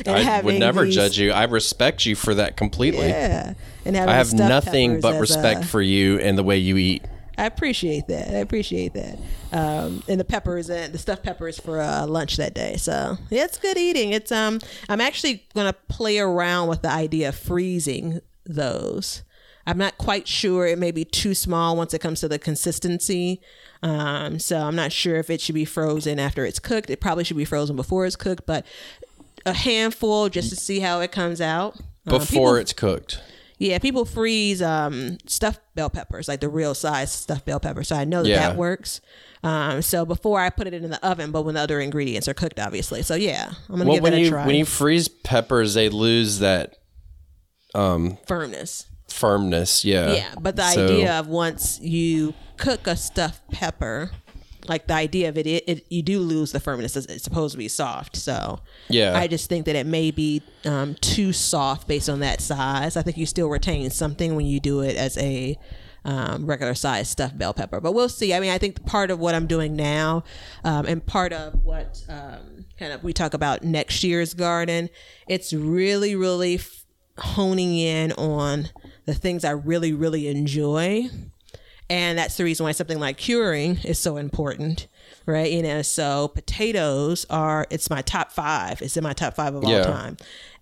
I 0.05 0.41
would 0.43 0.59
never 0.59 0.85
these- 0.85 0.95
judge 0.95 1.19
you. 1.19 1.31
I 1.33 1.43
respect 1.43 2.05
you 2.05 2.15
for 2.15 2.33
that 2.35 2.55
completely. 2.55 3.07
Yeah, 3.09 3.55
and 3.83 3.97
I 3.97 4.13
have 4.13 4.31
nothing 4.33 5.01
but 5.01 5.19
respect 5.19 5.63
a- 5.65 5.67
for 5.67 5.81
you 5.81 6.19
and 6.19 6.37
the 6.37 6.43
way 6.43 6.57
you 6.57 6.77
eat. 6.77 7.03
I 7.37 7.45
appreciate 7.47 8.07
that. 8.07 8.29
I 8.29 8.37
appreciate 8.37 8.93
that. 8.93 9.17
Um, 9.51 10.03
and 10.07 10.17
the 10.19 10.23
peppers 10.23 10.69
and 10.69 10.93
the 10.93 10.97
stuffed 10.97 11.23
peppers 11.23 11.59
for 11.59 11.81
uh, 11.81 12.05
lunch 12.07 12.37
that 12.37 12.53
day. 12.53 12.77
So 12.77 13.17
yeah, 13.29 13.43
it's 13.43 13.57
good 13.57 13.77
eating. 13.77 14.13
It's 14.13 14.31
um, 14.31 14.59
I'm 14.87 15.01
actually 15.01 15.43
gonna 15.53 15.73
play 15.89 16.19
around 16.19 16.69
with 16.69 16.81
the 16.81 16.91
idea 16.91 17.29
of 17.29 17.35
freezing 17.35 18.21
those. 18.45 19.23
I'm 19.67 19.77
not 19.77 19.97
quite 19.97 20.27
sure. 20.27 20.65
It 20.67 20.77
may 20.79 20.91
be 20.91 21.05
too 21.05 21.33
small 21.33 21.75
once 21.77 21.93
it 21.93 21.99
comes 21.99 22.19
to 22.21 22.27
the 22.27 22.39
consistency. 22.39 23.41
Um, 23.83 24.39
so 24.39 24.57
I'm 24.59 24.75
not 24.75 24.91
sure 24.91 25.17
if 25.17 25.29
it 25.29 25.39
should 25.41 25.55
be 25.55 25.65
frozen 25.65 26.19
after 26.19 26.45
it's 26.45 26.59
cooked. 26.59 26.89
It 26.89 26.99
probably 27.01 27.23
should 27.23 27.37
be 27.37 27.45
frozen 27.45 27.75
before 27.75 28.05
it's 28.05 28.15
cooked, 28.15 28.45
but 28.45 28.65
a 29.45 29.53
handful 29.53 30.29
just 30.29 30.49
to 30.49 30.55
see 30.55 30.79
how 30.79 30.99
it 31.01 31.11
comes 31.11 31.41
out. 31.41 31.75
Uh, 32.07 32.17
Before 32.17 32.25
people- 32.27 32.55
it's 32.55 32.73
cooked. 32.73 33.19
yeah, 33.59 33.77
people 33.79 34.05
freeze 34.05 34.61
um, 34.61 35.17
stuffed 35.27 35.61
bell 35.75 35.89
peppers, 35.89 36.27
like 36.27 36.41
the 36.41 36.49
real 36.49 36.73
size 36.73 37.11
stuffed 37.11 37.45
bell 37.45 37.59
pepper. 37.59 37.83
So 37.83 37.95
I 37.95 38.03
know 38.05 38.23
that 38.23 38.29
Yeah. 38.29 38.39
that 38.49 38.57
works. 38.57 39.01
Um, 39.43 39.81
so 39.81 40.05
before 40.05 40.39
I 40.39 40.51
put 40.51 40.67
it 40.67 40.73
in 40.75 40.87
the 40.91 41.03
oven, 41.07 41.31
but 41.31 41.41
when 41.43 41.55
the 41.55 41.61
other 41.61 41.79
ingredients 41.79 42.27
are 42.27 42.33
cooked, 42.35 42.59
obviously. 42.59 43.01
So 43.03 43.15
yeah, 43.15 43.51
I'm 43.69 43.77
gonna 43.77 43.85
Well, 43.85 43.95
give 43.95 44.03
when 44.03 44.11
that 44.13 44.17
a 44.19 44.21
you 44.21 44.29
try. 44.29 44.45
when 44.45 44.55
you 44.55 44.65
freeze 44.65 45.07
peppers, 45.07 45.73
they 45.75 45.89
lose 45.89 46.37
that 46.39 46.77
Firmness. 47.73 48.85
Firmness. 49.11 49.83
Yeah. 49.85 50.13
Yeah, 50.13 50.33
but 50.39 50.55
the 50.55 50.69
So- 50.71 50.85
idea 50.85 51.19
of 51.19 51.27
once 51.27 51.79
you 51.81 52.33
cook 52.57 52.87
a 52.87 52.95
stuffed 52.95 53.49
pepper, 53.51 54.11
like 54.67 54.85
the 54.87 54.93
idea 54.93 55.27
of 55.29 55.37
it, 55.37 55.47
it, 55.47 55.63
it 55.67 55.85
you 55.89 56.03
do 56.03 56.19
lose 56.19 56.51
the 56.51 56.59
firmness. 56.59 56.95
It's, 56.95 57.07
it's 57.07 57.23
supposed 57.23 57.53
to 57.53 57.57
be 57.57 57.67
soft. 57.67 58.15
So 58.15 58.59
Yeah. 58.89 59.17
I 59.17 59.27
just 59.27 59.49
think 59.49 59.65
that 59.65 59.75
it 59.75 59.87
may 59.87 60.11
be 60.11 60.43
um, 60.65 60.95
too 61.01 61.33
soft 61.33 61.87
based 61.87 62.09
on 62.09 62.19
that 62.19 62.41
size. 62.41 62.95
I 62.95 63.01
think 63.01 63.17
you 63.17 63.25
still 63.25 63.49
retain 63.49 63.89
something 63.89 64.35
when 64.35 64.45
you 64.45 64.59
do 64.59 64.81
it 64.81 64.95
as 64.95 65.17
a 65.17 65.57
um, 66.05 66.45
regular 66.47 66.73
size 66.75 67.09
stuffed 67.09 67.37
bell 67.37 67.53
pepper. 67.53 67.79
But 67.81 67.93
we'll 67.93 68.09
see. 68.09 68.33
I 68.33 68.39
mean, 68.39 68.51
I 68.51 68.57
think 68.59 68.85
part 68.85 69.09
of 69.11 69.19
what 69.19 69.33
I'm 69.35 69.47
doing 69.47 69.75
now, 69.75 70.23
um, 70.63 70.85
and 70.85 71.03
part 71.05 71.33
of 71.33 71.63
what 71.63 72.03
um, 72.09 72.65
kind 72.79 72.91
of 72.93 73.03
we 73.03 73.13
talk 73.13 73.33
about 73.33 73.63
next 73.63 74.03
year's 74.03 74.33
garden, 74.35 74.89
it's 75.27 75.53
really, 75.53 76.15
really 76.15 76.55
f- 76.55 76.85
honing 77.19 77.77
in 77.77 78.11
on 78.13 78.69
the 79.05 79.13
things 79.13 79.43
I 79.43 79.51
really, 79.51 79.93
really 79.93 80.27
enjoy. 80.27 81.09
And 81.89 82.17
that's 82.17 82.37
the 82.37 82.43
reason 82.45 82.63
why 82.65 82.71
something 82.71 82.99
like 82.99 83.17
curing 83.17 83.77
is 83.83 83.99
so 83.99 84.15
important, 84.17 84.87
right? 85.25 85.51
You 85.51 85.61
know, 85.61 85.81
so 85.81 86.29
potatoes 86.29 87.25
are, 87.29 87.67
it's 87.69 87.89
my 87.89 88.01
top 88.01 88.31
five. 88.31 88.81
It's 88.81 88.95
in 88.95 89.03
my 89.03 89.11
top 89.13 89.33
five 89.35 89.53
of 89.55 89.65
all 89.65 89.83
time. 89.83 90.15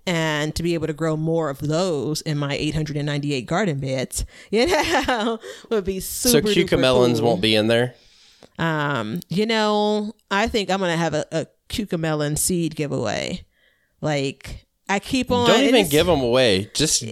And 0.08 0.56
to 0.56 0.64
be 0.64 0.74
able 0.74 0.88
to 0.88 0.94
grow 0.94 1.16
more 1.16 1.52
of 1.52 1.60
those 1.60 2.22
in 2.22 2.40
my 2.40 2.56
898 2.56 3.46
garden 3.46 3.80
beds, 3.80 4.26
you 4.50 4.66
know, 4.66 5.38
would 5.70 5.84
be 5.84 6.00
So 6.00 6.30
super. 6.30 6.48
cucamelons 6.48 7.16
duper 7.16 7.20
cool. 7.20 7.28
won't 7.28 7.42
be 7.42 7.54
in 7.56 7.68
there. 7.68 7.94
Um, 8.58 9.20
you 9.30 9.46
know, 9.46 10.14
I 10.32 10.48
think 10.48 10.72
I'm 10.72 10.80
gonna 10.80 10.98
have 10.98 11.14
a, 11.14 11.26
a 11.32 11.48
cucamelon 11.70 12.38
seed 12.40 12.76
giveaway. 12.76 13.46
Like 14.02 14.66
I 14.90 15.00
keep 15.00 15.30
on. 15.32 15.48
Don't 15.48 15.64
even 15.64 15.88
give 15.88 16.08
them 16.08 16.20
away. 16.22 16.70
Just 16.74 17.04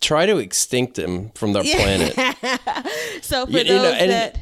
try 0.00 0.24
to 0.26 0.38
extinct 0.38 0.94
them 0.96 1.30
from 1.34 1.52
the 1.52 1.62
planet. 1.62 2.14
So 3.22 3.44
for 3.46 3.52
You- 3.52 3.58
you 3.58 3.64
those 3.64 3.82
know, 3.82 3.92
and- 3.92 4.10
that, 4.10 4.38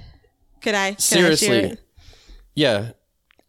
could 0.62 0.74
I 0.74 0.88
I 0.88 0.94
Seriously. 0.98 1.58
it? 1.58 1.80
Yeah. 2.54 2.92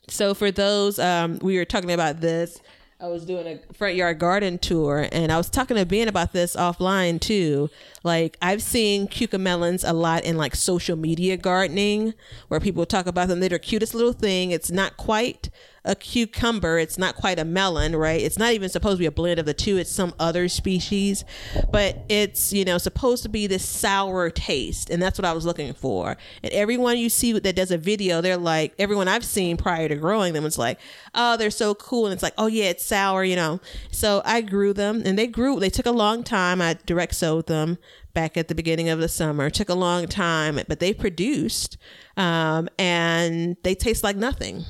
So 0.08 0.34
for 0.34 0.52
those, 0.52 1.00
um, 1.00 1.40
we 1.42 1.58
were 1.58 1.66
talking 1.66 1.92
about 1.92 2.22
this. 2.22 2.60
I 3.00 3.08
was 3.08 3.26
doing 3.26 3.46
a 3.46 3.74
front 3.74 3.96
yard 3.96 4.20
garden 4.20 4.58
tour, 4.58 5.08
and 5.12 5.32
I 5.32 5.38
was 5.38 5.50
talking 5.50 5.76
to 5.78 5.86
Ben 5.86 6.08
about 6.08 6.32
this 6.32 6.56
offline 6.56 7.20
too. 7.20 7.70
Like 8.04 8.38
I've 8.42 8.62
seen 8.64 9.08
cucamelons 9.08 9.88
a 9.88 9.92
lot 9.94 10.24
in 10.24 10.38
like 10.38 10.56
social 10.56 10.96
media 10.96 11.36
gardening, 11.38 12.14
where 12.48 12.60
people 12.62 12.86
talk 12.86 13.06
about 13.06 13.28
them. 13.28 13.42
They're 13.42 13.50
the 13.50 13.60
cutest 13.60 13.94
little 13.94 14.14
thing. 14.14 14.52
It's 14.52 14.72
not 14.72 14.96
quite 14.96 15.50
a 15.86 15.96
cucumber. 15.96 16.78
It's 16.78 16.98
not 16.98 17.16
quite 17.16 17.40
a 17.40 17.46
melon, 17.46 17.96
right? 17.96 18.20
It's 18.22 18.38
not 18.38 18.54
even 18.54 18.70
supposed 18.70 18.96
to 18.96 19.00
be 19.00 19.06
a 19.06 19.12
blend 19.12 19.40
of 19.40 19.46
the 19.46 19.54
two. 19.54 19.78
It's 19.78 19.92
some 19.92 20.14
other 20.20 20.48
species, 20.48 21.24
but 21.72 22.04
it's 22.10 22.52
you 22.52 22.66
know 22.66 22.78
supposed 22.78 23.24
to 23.24 23.30
be 23.30 23.48
this 23.48 23.64
sour 23.64 24.30
taste, 24.30 24.90
and 24.90 25.02
that's 25.02 25.18
what 25.18 25.26
I 25.26 25.34
was 25.34 25.46
looking 25.46 25.74
for. 25.74 26.18
And 26.44 26.52
everyone 26.52 26.98
you 26.98 27.10
see 27.10 27.32
that 27.34 27.56
does 27.56 27.72
a 27.72 27.78
video, 27.78 28.22
they're 28.22 28.38
like 28.38 28.74
everyone 28.80 29.08
I've 29.08 29.26
seen 29.26 29.58
prior 29.58 29.88
to 29.88 29.96
growing 29.96 30.34
them 30.34 30.46
is 30.46 30.58
like, 30.58 30.80
oh, 31.14 31.38
they're 31.38 31.52
so 31.52 31.76
cool, 31.76 32.06
and 32.06 32.14
it's 32.14 32.24
like, 32.24 32.34
oh 32.38 32.48
yeah, 32.48 32.66
it's 32.66 32.86
sour, 32.86 33.24
you 33.24 33.36
know. 33.36 33.62
So 33.92 34.22
I 34.26 34.42
grew 34.42 34.74
them, 34.74 35.04
and 35.06 35.18
they 35.18 35.28
grew. 35.28 35.60
They 35.60 35.70
took 35.70 35.86
a 35.86 35.92
long 35.92 36.24
time. 36.24 36.62
I 36.62 36.78
direct 36.86 37.16
sowed 37.16 37.48
them 37.48 37.78
back 38.14 38.38
at 38.38 38.48
the 38.48 38.56
beginning 38.56 38.90
of 38.90 39.00
the 39.00 39.08
summer. 39.08 39.48
It 39.48 39.54
took 39.54 39.70
a 39.70 39.76
long 39.76 40.08
time, 40.08 40.60
but 40.68 40.80
they 40.80 40.94
produced, 40.94 41.78
um, 42.18 42.68
and 42.80 43.58
they 43.64 43.76
taste 43.76 44.04
like 44.04 44.16
nothing. 44.16 44.66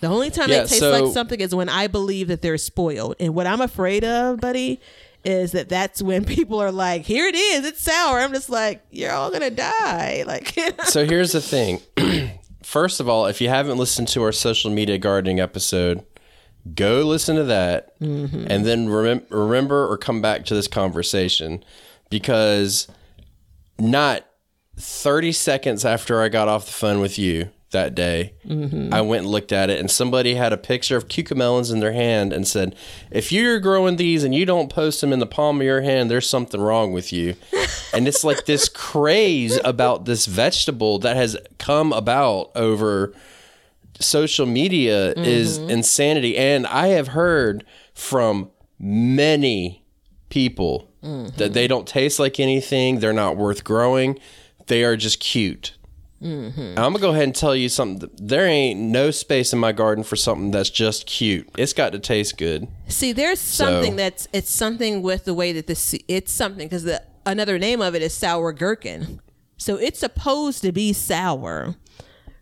The 0.00 0.08
only 0.08 0.30
time 0.30 0.48
Yeah, 0.50 0.62
they 0.62 0.68
taste 0.68 0.80
so- 0.80 0.90
like 0.90 1.12
something 1.12 1.40
is 1.40 1.54
when 1.54 1.68
I 1.68 1.86
believe 1.86 2.28
that 2.28 2.42
they're 2.42 2.58
spoiled. 2.58 3.16
And 3.20 3.34
what 3.34 3.46
I'm 3.46 3.60
afraid 3.60 4.04
of, 4.04 4.40
buddy, 4.40 4.80
is 5.24 5.52
that 5.52 5.68
that's 5.68 6.00
when 6.02 6.24
people 6.36 6.60
are 6.60 6.72
like, 6.72 7.04
"Here 7.04 7.26
it 7.26 7.34
is, 7.34 7.66
it's 7.66 7.82
sour." 7.82 8.18
I'm 8.20 8.32
just 8.32 8.48
like, 8.48 8.82
"You're 8.90 9.12
all 9.12 9.30
gonna 9.30 9.50
die!" 9.50 10.24
Like, 10.26 10.54
So 10.84 11.04
here's 11.04 11.32
the 11.32 11.40
thing. 11.40 11.80
First 12.62 13.00
of 13.00 13.08
all, 13.08 13.26
if 13.26 13.40
you 13.40 13.48
haven't 13.48 13.78
listened 13.78 14.08
to 14.08 14.22
our 14.22 14.32
social 14.32 14.70
media 14.70 14.96
gardening 14.96 15.40
episode, 15.40 16.04
go 16.74 17.02
listen 17.02 17.36
to 17.36 17.44
that 17.44 17.98
mm-hmm. 18.00 18.46
and 18.48 18.64
then 18.64 18.86
remem- 18.86 19.24
remember 19.30 19.90
or 19.90 19.96
come 19.96 20.20
back 20.22 20.44
to 20.44 20.54
this 20.54 20.68
conversation 20.68 21.64
because 22.10 22.86
not 23.78 24.26
30 24.76 25.32
seconds 25.32 25.84
after 25.84 26.22
I 26.22 26.28
got 26.28 26.48
off 26.48 26.66
the 26.66 26.72
phone 26.72 27.00
with 27.00 27.18
you 27.18 27.50
that 27.72 27.94
day, 27.94 28.34
mm-hmm. 28.46 28.92
I 28.92 29.00
went 29.00 29.22
and 29.22 29.30
looked 29.30 29.52
at 29.52 29.70
it, 29.70 29.78
and 29.78 29.90
somebody 29.90 30.34
had 30.34 30.52
a 30.52 30.56
picture 30.56 30.96
of 30.96 31.08
cucamelons 31.08 31.72
in 31.72 31.80
their 31.80 31.92
hand 31.92 32.32
and 32.32 32.46
said, 32.46 32.74
If 33.10 33.32
you're 33.32 33.60
growing 33.60 33.96
these 33.96 34.24
and 34.24 34.34
you 34.34 34.44
don't 34.44 34.70
post 34.70 35.00
them 35.00 35.12
in 35.12 35.18
the 35.18 35.26
palm 35.26 35.60
of 35.60 35.66
your 35.66 35.82
hand, 35.82 36.10
there's 36.10 36.28
something 36.28 36.60
wrong 36.60 36.92
with 36.92 37.12
you. 37.12 37.36
and 37.94 38.06
it's 38.06 38.24
like 38.24 38.46
this 38.46 38.68
craze 38.68 39.58
about 39.64 40.04
this 40.04 40.26
vegetable 40.26 40.98
that 41.00 41.16
has 41.16 41.36
come 41.58 41.92
about 41.92 42.50
over 42.54 43.14
social 44.00 44.46
media 44.46 45.12
is 45.12 45.58
mm-hmm. 45.58 45.70
insanity. 45.70 46.36
And 46.36 46.66
I 46.66 46.88
have 46.88 47.08
heard 47.08 47.64
from 47.94 48.50
many 48.78 49.84
people 50.30 50.90
that 51.02 51.08
mm-hmm. 51.08 51.52
they 51.52 51.66
don't 51.66 51.86
taste 51.86 52.18
like 52.18 52.40
anything, 52.40 53.00
they're 53.00 53.12
not 53.12 53.36
worth 53.36 53.64
growing, 53.64 54.18
they 54.66 54.84
are 54.84 54.96
just 54.96 55.20
cute. 55.20 55.74
Mm-hmm. 56.22 56.60
I'm 56.78 56.92
gonna 56.92 56.98
go 56.98 57.10
ahead 57.10 57.24
and 57.24 57.34
tell 57.34 57.56
you 57.56 57.68
something. 57.68 58.10
There 58.16 58.46
ain't 58.46 58.78
no 58.78 59.10
space 59.10 59.52
in 59.52 59.58
my 59.58 59.72
garden 59.72 60.04
for 60.04 60.16
something 60.16 60.50
that's 60.50 60.68
just 60.70 61.06
cute. 61.06 61.48
It's 61.56 61.72
got 61.72 61.92
to 61.92 61.98
taste 61.98 62.36
good. 62.36 62.68
see, 62.88 63.12
there's 63.12 63.40
something 63.40 63.92
So- 63.92 63.96
that's 63.96 64.28
it's 64.32 64.50
something 64.50 65.02
with 65.02 65.24
the 65.24 65.34
way 65.34 65.52
that 65.52 65.66
this 65.66 65.94
it's 66.08 66.32
something 66.32 66.66
because 66.68 66.82
the 66.84 67.02
another 67.24 67.58
name 67.58 67.80
of 67.80 67.94
it 67.94 68.02
is 68.02 68.12
sour 68.14 68.52
gherkin. 68.52 69.20
So 69.56 69.76
it's 69.76 69.98
supposed 70.00 70.62
to 70.62 70.72
be 70.72 70.92
sour. 70.92 71.74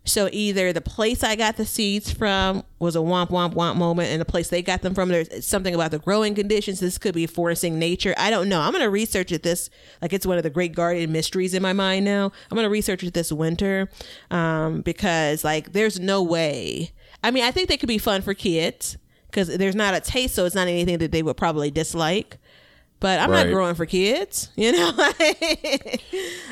So 0.08 0.28
either 0.32 0.72
the 0.72 0.80
place 0.80 1.22
I 1.22 1.36
got 1.36 1.56
the 1.56 1.66
seeds 1.66 2.10
from 2.10 2.64
was 2.78 2.96
a 2.96 3.00
womp 3.00 3.30
womp 3.30 3.54
womp 3.54 3.76
moment, 3.76 4.10
and 4.10 4.20
the 4.20 4.24
place 4.24 4.48
they 4.48 4.62
got 4.62 4.82
them 4.82 4.94
from, 4.94 5.10
there's 5.10 5.46
something 5.46 5.74
about 5.74 5.90
the 5.90 5.98
growing 5.98 6.34
conditions. 6.34 6.80
This 6.80 6.98
could 6.98 7.14
be 7.14 7.26
forcing 7.26 7.78
nature. 7.78 8.14
I 8.16 8.30
don't 8.30 8.48
know. 8.48 8.60
I'm 8.60 8.72
to 8.72 8.90
research 8.90 9.32
it 9.32 9.42
this 9.42 9.70
like 10.00 10.12
it's 10.12 10.26
one 10.26 10.36
of 10.36 10.42
the 10.42 10.50
great 10.50 10.74
garden 10.74 11.12
mysteries 11.12 11.54
in 11.54 11.62
my 11.62 11.72
mind 11.72 12.04
now. 12.04 12.32
I'm 12.50 12.56
to 12.58 12.68
research 12.68 13.02
it 13.02 13.14
this 13.14 13.32
winter 13.32 13.88
um, 14.30 14.80
because 14.82 15.44
like 15.44 15.72
there's 15.72 16.00
no 16.00 16.22
way. 16.22 16.92
I 17.22 17.30
mean, 17.30 17.44
I 17.44 17.50
think 17.50 17.68
they 17.68 17.76
could 17.76 17.88
be 17.88 17.98
fun 17.98 18.22
for 18.22 18.34
kids 18.34 18.96
because 19.30 19.48
there's 19.48 19.74
not 19.74 19.94
a 19.94 20.00
taste, 20.00 20.34
so 20.34 20.46
it's 20.46 20.54
not 20.54 20.68
anything 20.68 20.98
that 20.98 21.12
they 21.12 21.22
would 21.22 21.36
probably 21.36 21.70
dislike. 21.70 22.38
But 23.00 23.20
I'm 23.20 23.30
Right. 23.30 23.46
not 23.46 23.52
growing 23.52 23.74
for 23.76 23.86
kids, 23.86 24.48
you 24.56 24.72
know. 24.72 24.90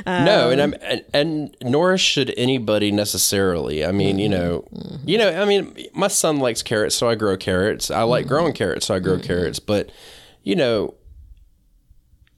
no, 0.07 0.51
and 0.51 0.61
Um, 0.61 0.75
I'm 0.75 0.75
and, 0.83 1.05
and 1.13 1.57
nor 1.63 1.99
should 1.99 2.33
anybody 2.37 2.93
necessarily. 2.93 3.85
I 3.85 3.93
mean, 3.93 4.19
you 4.19 4.29
know, 4.29 4.65
Mm-hmm. 4.73 5.09
you 5.09 5.19
know, 5.19 5.29
I 5.43 5.45
mean, 5.45 5.77
my 5.93 6.09
son 6.09 6.39
likes 6.39 6.63
carrots, 6.63 6.95
so 6.95 7.09
I 7.09 7.15
grow 7.15 7.37
carrots. 7.37 7.91
I 7.91 8.01
Mm-hmm. 8.01 8.11
like 8.11 8.27
growing 8.29 8.53
carrots, 8.53 8.87
so 8.87 8.95
I 8.95 8.99
grow 9.01 9.19
carrots. 9.19 9.59
But 9.59 9.91
you 10.45 10.55
know, 10.55 10.95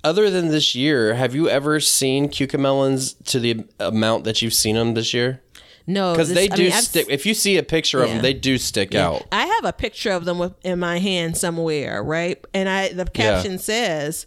other 0.04 0.30
than 0.30 0.48
this 0.48 0.74
year, 0.74 1.14
have 1.14 1.34
you 1.34 1.48
ever 1.48 1.80
seen 1.80 2.28
cucamelons 2.28 3.14
to 3.26 3.38
the 3.40 3.64
amount 3.78 4.24
that 4.24 4.40
you've 4.40 4.54
seen 4.54 4.76
them 4.76 4.94
this 4.94 5.12
year? 5.12 5.42
No, 5.88 6.12
Because 6.12 6.28
they 6.32 6.44
I 6.48 6.54
do 6.54 6.62
mean, 6.64 6.72
I've 6.72 6.84
stick. 6.84 7.06
If 7.08 7.26
you 7.26 7.34
see 7.34 7.56
a 7.56 7.62
picture 7.64 8.00
of 8.02 8.08
Yeah. 8.08 8.14
them, 8.14 8.22
they 8.22 8.34
do 8.34 8.58
stick 8.58 8.94
out. 8.94 9.26
I 9.32 9.46
have 9.46 9.64
a 9.64 9.72
picture 9.72 10.12
of 10.12 10.24
them 10.24 10.38
with, 10.38 10.52
in 10.64 10.78
my 10.78 10.98
hand 11.00 11.36
somewhere, 11.36 12.02
right? 12.02 12.38
And 12.54 12.68
I 12.68 12.92
the 12.92 13.06
caption 13.06 13.58
says, 13.58 14.26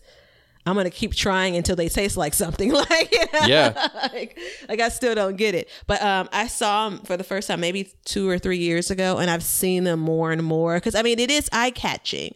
"I'm 0.65 0.75
gonna 0.75 0.89
keep 0.89 1.13
trying 1.15 1.55
until 1.55 1.75
they 1.75 1.88
taste 1.88 2.17
like 2.17 2.33
something." 2.33 2.71
Like, 2.89 3.15
Yeah. 3.47 3.88
like, 4.11 4.38
like 4.67 4.79
I 4.81 4.89
still 4.89 5.15
don't 5.15 5.38
get 5.38 5.55
it. 5.55 5.69
But 5.88 6.01
um, 6.01 6.27
I 6.33 6.47
saw 6.47 6.89
them 6.89 6.99
for 6.99 7.15
the 7.15 7.23
first 7.23 7.47
time 7.47 7.59
maybe 7.61 7.91
two 8.05 8.27
or 8.29 8.38
three 8.39 8.57
years 8.57 8.91
ago, 8.91 9.17
and 9.17 9.29
I've 9.29 9.43
seen 9.43 9.83
them 9.85 9.99
more 9.99 10.31
and 10.31 10.43
more 10.43 10.75
because 10.75 10.95
I 10.95 11.01
mean 11.03 11.19
it 11.19 11.31
is 11.31 11.47
eye 11.53 11.71
catching. 11.71 12.35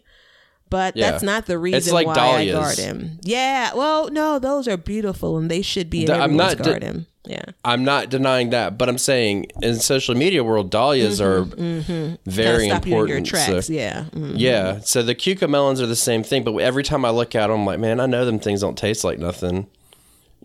But 0.69 0.97
Yeah. 0.97 1.11
that's 1.11 1.23
not 1.23 1.45
the 1.45 1.57
reason 1.59 1.93
like 1.93 2.07
why 2.07 2.13
dahlias. 2.15 2.55
I 2.55 2.59
garden. 2.59 3.19
Yeah, 3.23 3.73
well, 3.75 4.09
no, 4.11 4.39
those 4.39 4.67
are 4.67 4.77
beautiful 4.77 5.37
and 5.37 5.49
they 5.49 5.61
should 5.61 5.89
be 5.89 6.01
in 6.01 6.05
The- 6.07 6.15
I'm 6.19 6.35
not 6.35 6.57
garden. 6.61 7.05
yeah. 7.25 7.43
I'm 7.63 7.83
not 7.83 8.09
denying 8.09 8.49
that, 8.49 8.77
but 8.77 8.89
I'm 8.89 8.97
saying 8.97 9.45
in 9.61 9.75
social 9.79 10.15
media 10.15 10.43
world, 10.43 10.71
dahlias 10.71 11.21
are 11.21 11.43
very 11.43 11.83
Kinda 11.85 12.75
stop 12.75 12.85
you 12.87 12.93
in 12.93 12.99
important. 12.99 13.09
your 13.09 13.21
tracks. 13.21 13.67
so- 13.67 13.73
yeah. 13.73 14.05
Mm. 14.15 14.33
Yeah, 14.37 14.79
so 14.83 15.03
the 15.03 15.13
cucamelons 15.15 15.79
are 15.81 15.85
the 15.85 15.95
same 15.95 16.23
thing, 16.23 16.43
but 16.43 16.55
every 16.57 16.83
time 16.83 17.05
I 17.05 17.11
look 17.11 17.35
at 17.35 17.47
them, 17.47 17.59
I'm 17.61 17.65
like, 17.65 17.79
man, 17.79 17.99
I 17.99 18.05
know 18.07 18.25
them 18.25 18.39
things 18.39 18.61
don't 18.61 18.77
taste 18.77 19.03
like 19.03 19.19
nothing. 19.19 19.67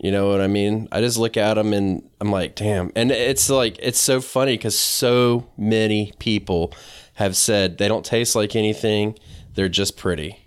You 0.03 0.11
know 0.13 0.29
what 0.29 0.41
I 0.41 0.47
mean? 0.47 0.89
I 0.93 1.01
just 1.01 1.19
look 1.19 1.37
at 1.37 1.55
them 1.55 1.73
and 1.73 2.03
I'm 2.21 2.31
like, 2.31 2.55
damn. 2.55 2.91
And 2.97 3.11
it's 3.11 3.51
like, 3.51 3.77
it's 3.83 4.01
so 4.01 4.21
funny 4.23 4.55
because 4.57 4.79
so 4.79 5.47
many 5.59 6.13
people 6.19 6.73
have 7.15 7.37
said 7.37 7.77
they 7.79 7.87
don't 7.89 8.05
taste 8.05 8.35
like 8.35 8.57
anything, 8.57 9.15
they're 9.61 9.69
just 9.69 9.99
pretty. 9.99 10.39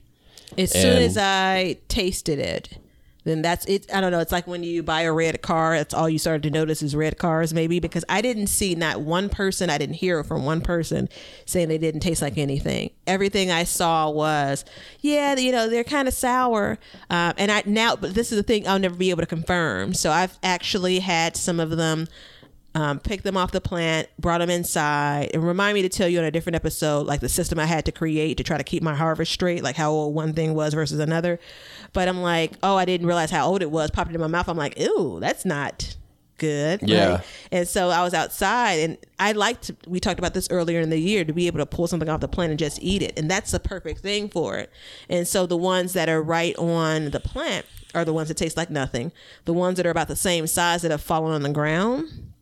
As 0.58 0.72
soon 0.72 1.04
as 1.04 1.20
I 1.20 1.78
tasted 1.88 2.40
it, 2.40 2.80
then 3.26 3.44
that's 3.44 3.64
it. 3.68 3.94
I 3.94 4.02
don't 4.02 4.12
know. 4.12 4.22
It's 4.22 4.32
like 4.32 4.48
when 4.48 4.64
you 4.64 4.82
buy 4.82 5.02
a 5.02 5.14
red 5.14 5.44
car, 5.44 5.78
that's 5.78 5.94
all 5.94 6.10
you 6.10 6.18
started 6.18 6.42
to 6.44 6.50
notice 6.50 6.82
is 6.82 6.96
red 6.96 7.20
cars, 7.20 7.54
maybe 7.54 7.80
because 7.80 8.04
I 8.10 8.22
didn't 8.22 8.48
see 8.48 8.74
not 8.74 9.02
one 9.02 9.30
person, 9.30 9.70
I 9.70 9.78
didn't 9.78 9.98
hear 9.98 10.24
from 10.24 10.46
one 10.46 10.62
person 10.62 11.10
saying 11.46 11.68
they 11.68 11.78
didn't 11.78 12.00
taste 12.00 12.24
like 12.24 12.40
anything. 12.40 12.90
Everything 13.06 13.52
I 13.52 13.66
saw 13.66 14.10
was, 14.10 14.66
yeah, 15.02 15.36
you 15.36 15.52
know, 15.52 15.70
they're 15.70 15.84
kind 15.84 16.08
of 16.08 16.16
sour. 16.16 16.80
Um, 17.12 17.34
and 17.38 17.52
I 17.52 17.62
now, 17.68 17.96
but 17.96 18.16
this 18.16 18.32
is 18.32 18.40
the 18.40 18.44
thing 18.44 18.68
I'll 18.68 18.80
never 18.80 18.96
be 18.96 19.12
able 19.12 19.22
to 19.22 19.28
confirm. 19.28 19.94
So 19.94 20.10
I've 20.10 20.40
actually 20.42 21.02
had 21.02 21.38
some 21.38 21.60
of 21.60 21.70
them 21.70 22.08
um, 22.76 23.00
picked 23.00 23.24
them 23.24 23.38
off 23.38 23.52
the 23.52 23.62
plant, 23.62 24.10
brought 24.18 24.40
them 24.40 24.50
inside, 24.50 25.30
and 25.34 25.46
remind 25.46 25.76
me 25.76 25.84
to 25.84 25.90
tell 25.90 26.08
you 26.08 26.20
on 26.20 26.26
a 26.26 26.32
different 26.32 26.56
episode, 26.56 27.06
like 27.06 27.20
the 27.20 27.30
system 27.30 27.60
I 27.60 27.66
had 27.66 27.86
to 27.86 27.92
create 27.92 28.38
to 28.38 28.44
try 28.44 28.58
to 28.58 28.64
keep 28.64 28.82
my 28.82 28.96
harvest 28.96 29.32
straight, 29.32 29.64
like 29.64 29.76
how 29.76 29.92
old 29.92 30.16
one 30.16 30.34
thing 30.34 30.56
was 30.56 30.74
versus 30.74 31.00
another. 31.00 31.40
But 31.94 32.08
I'm 32.08 32.22
like, 32.22 32.54
oh, 32.64 32.76
I 32.76 32.86
didn't 32.86 33.06
realize 33.06 33.30
how 33.30 33.46
old 33.46 33.62
it 33.62 33.70
was. 33.70 33.92
Popped 33.92 34.10
it 34.10 34.16
in 34.16 34.22
my 34.22 34.28
mouth. 34.28 34.50
I'm 34.50 34.58
like, 34.58 34.80
ew, 34.80 35.20
that's 35.20 35.46
not 35.46 35.96
good. 36.40 36.82
Yeah. 36.82 37.10
Like, 37.10 37.26
and 37.52 37.68
so 37.68 37.90
I 37.90 38.02
was 38.02 38.16
outside, 38.16 38.80
and 38.80 38.98
I 39.20 39.34
like 39.34 39.62
to. 39.62 39.76
We 39.86 40.00
talked 40.00 40.18
about 40.18 40.34
this 40.34 40.48
earlier 40.50 40.82
in 40.82 40.90
the 40.90 41.00
year 41.00 41.24
to 41.26 41.34
be 41.34 41.46
able 41.46 41.60
to 41.60 41.68
pull 41.68 41.86
something 41.86 42.10
off 42.10 42.22
the 42.22 42.28
plant 42.28 42.50
and 42.50 42.60
just 42.60 42.82
eat 42.82 43.04
it, 43.04 43.14
and 43.18 43.30
that's 43.30 43.52
the 43.52 43.60
perfect 43.60 44.00
thing 44.00 44.30
for 44.30 44.58
it. 44.58 44.72
And 45.10 45.28
so 45.28 45.46
the 45.46 45.58
ones 45.58 45.94
that 45.94 46.10
are 46.10 46.24
right 46.24 46.56
on 46.58 47.12
the 47.12 47.20
plant 47.20 47.68
are 47.94 48.04
the 48.04 48.14
ones 48.14 48.30
that 48.30 48.38
taste 48.38 48.58
like 48.58 48.72
nothing. 48.72 49.12
The 49.46 49.54
ones 49.54 49.78
that 49.78 49.86
are 49.86 49.92
about 49.92 50.08
the 50.08 50.16
same 50.16 50.48
size 50.48 50.82
that 50.82 50.90
have 50.90 51.02
fallen 51.02 51.34
on 51.34 51.44
the 51.44 51.50
ground 51.50 52.33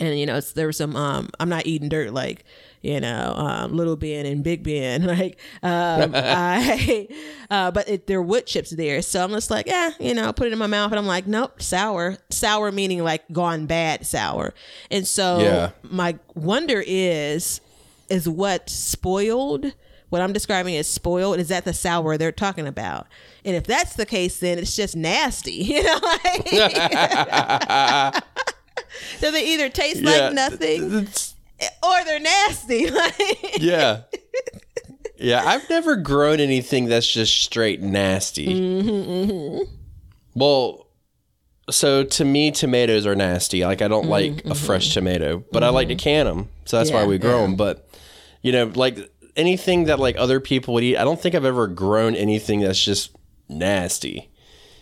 and 0.00 0.18
you 0.18 0.26
know 0.26 0.36
it's, 0.36 0.52
there 0.52 0.66
was 0.66 0.76
some 0.76 0.94
um 0.96 1.28
i'm 1.40 1.48
not 1.48 1.66
eating 1.66 1.88
dirt 1.88 2.12
like 2.12 2.44
you 2.82 3.00
know 3.00 3.34
um 3.36 3.76
little 3.76 3.96
ben 3.96 4.26
and 4.26 4.44
big 4.44 4.62
ben 4.62 5.02
like 5.06 5.38
um 5.62 6.12
i 6.14 7.08
uh 7.50 7.70
but 7.70 7.88
it, 7.88 8.06
there 8.06 8.22
wood 8.22 8.46
chips 8.46 8.70
there. 8.70 9.00
So 9.02 9.24
i'm 9.24 9.30
just 9.30 9.50
like 9.50 9.66
yeah 9.66 9.90
you 9.98 10.14
know 10.14 10.32
put 10.32 10.46
it 10.46 10.52
in 10.52 10.58
my 10.58 10.66
mouth. 10.66 10.92
And 10.92 10.98
i'm 10.98 11.06
like 11.06 11.26
nope 11.26 11.60
sour. 11.62 12.18
Sour 12.30 12.70
meaning 12.72 13.02
like 13.02 13.24
gone 13.32 13.66
bad 13.66 14.06
sour. 14.06 14.52
And 14.90 15.06
so 15.06 15.38
Yeah. 15.40 15.70
my 15.82 16.18
wonder 16.34 16.82
is 16.86 17.60
is 18.10 18.28
what 18.28 18.68
spoiled 18.68 19.72
what 20.10 20.20
i'm 20.20 20.34
describing 20.34 20.76
as 20.76 20.86
spoiled 20.86 21.38
is 21.40 21.48
that 21.48 21.64
the 21.64 21.72
sour 21.72 22.18
they're 22.18 22.30
talking 22.30 22.66
about? 22.66 23.06
And 23.46 23.56
if 23.56 23.64
that's 23.64 23.94
the 23.96 24.04
case 24.06 24.38
then 24.40 24.58
it's 24.58 24.76
just 24.76 24.94
nasty 24.94 25.52
you 25.72 25.82
know 25.82 25.98
like 26.02 26.44
so 29.18 29.30
they 29.30 29.52
either 29.54 29.68
taste 29.68 30.02
Yeah, 30.02 30.10
like 30.10 30.32
nothing 30.34 30.98
It's- 30.98 31.34
or 31.82 32.04
they're 32.04 32.20
nasty. 32.20 32.88
Yeah. 33.60 34.02
Yeah, 35.16 35.42
I've 35.46 35.68
never 35.70 35.96
grown 35.96 36.40
anything 36.40 36.86
that's 36.86 37.10
just 37.10 37.40
straight 37.42 37.80
nasty. 37.80 38.46
Mm-hmm, 38.48 39.62
Well, 40.34 40.88
so 41.70 42.04
to 42.04 42.24
me, 42.24 42.50
tomatoes 42.50 43.06
are 43.06 43.14
nasty. 43.14 43.64
Like 43.64 43.80
I 43.80 43.88
don't 43.88 44.08
like 44.08 44.44
a 44.44 44.54
fresh 44.54 44.92
tomato, 44.92 45.42
but 45.52 45.62
I 45.62 45.68
like 45.70 45.88
to 45.88 45.94
can 45.94 46.26
them, 46.26 46.48
so 46.64 46.76
that's 46.78 46.90
why 46.90 47.00
Mm-hmm. 47.02 47.08
We 47.10 47.18
grow 47.18 47.36
yeah. 47.40 47.42
them. 47.46 47.56
But 47.56 47.88
you 48.42 48.52
know, 48.52 48.64
like 48.74 48.98
anything 49.36 49.84
that 49.84 49.98
like 49.98 50.16
other 50.18 50.40
people 50.40 50.74
would 50.74 50.82
eat, 50.84 50.96
I 50.98 51.04
don't 51.04 51.18
think 51.20 51.34
I've 51.34 51.44
ever 51.46 51.68
grown 51.68 52.16
anything 52.16 52.60
that's 52.60 52.84
just 52.84 53.16
nasty. 53.48 54.30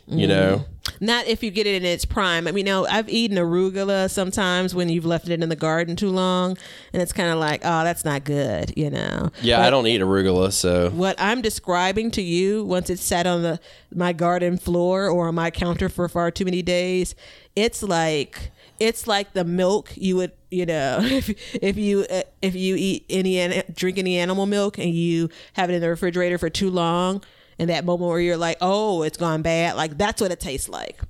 You 0.07 0.27
know, 0.27 0.65
not 1.01 1.27
if 1.27 1.43
you 1.43 1.51
get 1.51 1.67
it 1.67 1.77
in 1.77 1.85
its 1.85 2.05
prime. 2.05 2.47
I 2.49 2.53
mean, 2.53 2.67
no, 2.67 2.87
I've 2.87 3.09
eaten 3.09 3.39
arugula 3.39 4.11
sometimes 4.11 4.75
when 4.75 4.89
you've 4.89 5.07
left 5.07 5.29
it 5.29 5.41
in 5.41 5.49
the 5.49 5.57
garden 5.57 5.97
too 5.97 6.11
long, 6.11 6.59
and 6.93 7.01
it's 7.01 7.13
kind 7.13 7.31
of 7.31 7.39
like, 7.39 7.63
oh, 7.65 7.85
that's 7.85 8.05
not 8.05 8.25
good, 8.25 8.73
you 8.77 8.91
know. 8.91 9.31
yeah, 9.41 9.61
I 9.63 9.71
don't 9.71 9.87
eat 9.87 10.01
arugula, 10.01 10.53
so 10.53 10.91
What 10.91 11.17
I'm 11.19 11.41
describing 11.41 12.11
to 12.13 12.23
you, 12.23 12.65
once 12.65 12.91
it's 12.91 13.03
sat 13.03 13.27
on 13.27 13.43
the 13.43 13.61
my 13.95 14.13
garden 14.13 14.59
floor 14.59 15.09
or 15.09 15.29
on 15.29 15.35
my 15.37 15.51
counter 15.51 15.89
for 15.89 16.09
far 16.09 16.31
too 16.31 16.45
many 16.45 16.63
days, 16.63 17.15
it's 17.55 17.83
like 17.83 18.51
it's 18.81 19.07
like 19.07 19.33
the 19.35 19.45
milk 19.45 19.93
you 19.97 20.17
would 20.17 20.33
you 20.51 20.67
know 20.67 20.99
if 21.03 21.31
if 21.63 21.77
you 21.77 22.05
uh, 22.11 22.23
if 22.43 22.55
you 22.57 22.75
eat 22.77 23.05
any 23.09 23.39
an- 23.39 23.63
drink 23.75 23.99
any 23.99 24.19
animal 24.19 24.47
milk 24.47 24.79
and 24.79 24.93
you 24.93 25.29
have 25.53 25.71
it 25.71 25.75
in 25.75 25.81
the 25.81 25.89
refrigerator 25.89 26.39
for 26.39 26.51
too 26.51 26.71
long 26.71 27.23
and 27.59 27.71
that 27.71 27.85
moment 27.85 28.09
where 28.11 28.21
you're 28.21 28.37
like 28.37 28.57
oh 28.61 29.03
it's 29.03 29.17
gone 29.19 29.43
bad 29.43 29.77
like 29.77 29.97
that's 29.99 30.21
what 30.21 30.31
it 30.33 30.41
tastes 30.41 30.69
like 30.69 31.01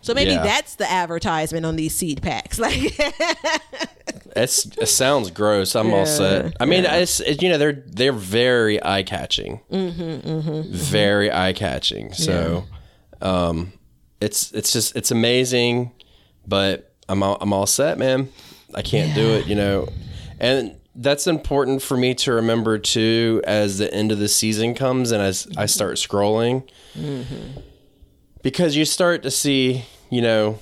so 0.00 0.14
maybe 0.14 0.32
Yeah. 0.32 0.42
that's 0.42 0.74
the 0.76 0.90
advertisement 0.90 1.64
on 1.64 1.76
these 1.76 1.94
seed 1.94 2.22
packs 2.22 2.58
like 2.58 2.76
it's, 4.34 4.64
it 4.78 4.86
sounds 4.88 5.30
gross. 5.30 5.74
I'm 5.74 5.92
all 5.92 6.06
set. 6.06 6.56
I 6.58 6.64
mean, 6.64 6.84
it's 6.86 7.20
it, 7.20 7.42
you 7.42 7.50
know 7.50 7.58
they're 7.58 7.82
they're 7.86 8.12
very 8.12 8.82
eye 8.82 9.02
catching, 9.02 9.60
mm-hmm, 9.70 10.62
very 10.72 11.30
eye 11.30 11.52
catching. 11.52 12.12
So, 12.14 12.64
um, 13.20 13.72
it's 14.20 14.50
it's 14.52 14.72
just 14.72 14.96
it's 14.96 15.10
amazing, 15.10 15.92
but 16.46 16.94
I'm 17.08 17.22
all, 17.22 17.36
I'm 17.40 17.52
all 17.52 17.66
set, 17.66 17.98
man. 17.98 18.30
I 18.74 18.80
can't 18.82 19.14
do 19.14 19.32
it, 19.34 19.46
you 19.46 19.54
know, 19.54 19.88
and 20.40 20.76
that's 20.94 21.26
important 21.26 21.82
for 21.82 21.96
me 21.96 22.14
to 22.14 22.32
remember 22.32 22.78
too 22.78 23.40
as 23.44 23.78
the 23.78 23.92
end 23.92 24.12
of 24.12 24.18
the 24.18 24.28
season 24.28 24.74
comes 24.74 25.10
and 25.10 25.22
as 25.22 25.46
I 25.46 25.50
mm-hmm. 25.50 25.66
start 25.66 25.96
scrolling, 25.96 26.68
mm-hmm. 26.94 27.60
because 28.42 28.76
you 28.76 28.84
start 28.84 29.22
to 29.22 29.30
see, 29.30 29.84
you 30.10 30.20
know, 30.20 30.58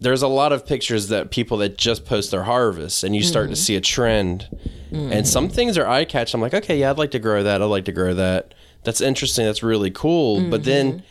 there's 0.00 0.22
a 0.22 0.28
lot 0.28 0.52
of 0.52 0.66
pictures 0.66 1.08
that 1.08 1.30
people 1.30 1.58
that 1.58 1.78
just 1.78 2.04
post 2.04 2.30
their 2.30 2.42
harvest 2.42 3.02
and 3.04 3.16
you 3.16 3.22
start 3.22 3.48
to 3.48 3.54
mm-hmm. 3.54 3.62
see 3.62 3.76
a 3.76 3.80
trend. 3.80 4.48
And 4.92 5.28
some 5.28 5.50
things 5.50 5.76
are 5.76 5.86
eye 5.86 6.06
catch 6.06 6.32
i'm 6.32 6.40
like 6.40 6.54
okay 6.54 6.78
yeah 6.78 6.88
i'd 6.90 6.96
like 6.96 7.10
to 7.10 7.18
grow 7.18 7.42
that. 7.42 7.60
I'd 7.60 7.66
like 7.66 7.84
to 7.86 7.92
grow 7.92 8.14
that. 8.14 8.54
That's 8.82 9.00
interesting. 9.00 9.44
That's 9.44 9.62
really 9.62 9.90
cool. 9.90 10.48
But 10.48 10.64
then 10.64 11.02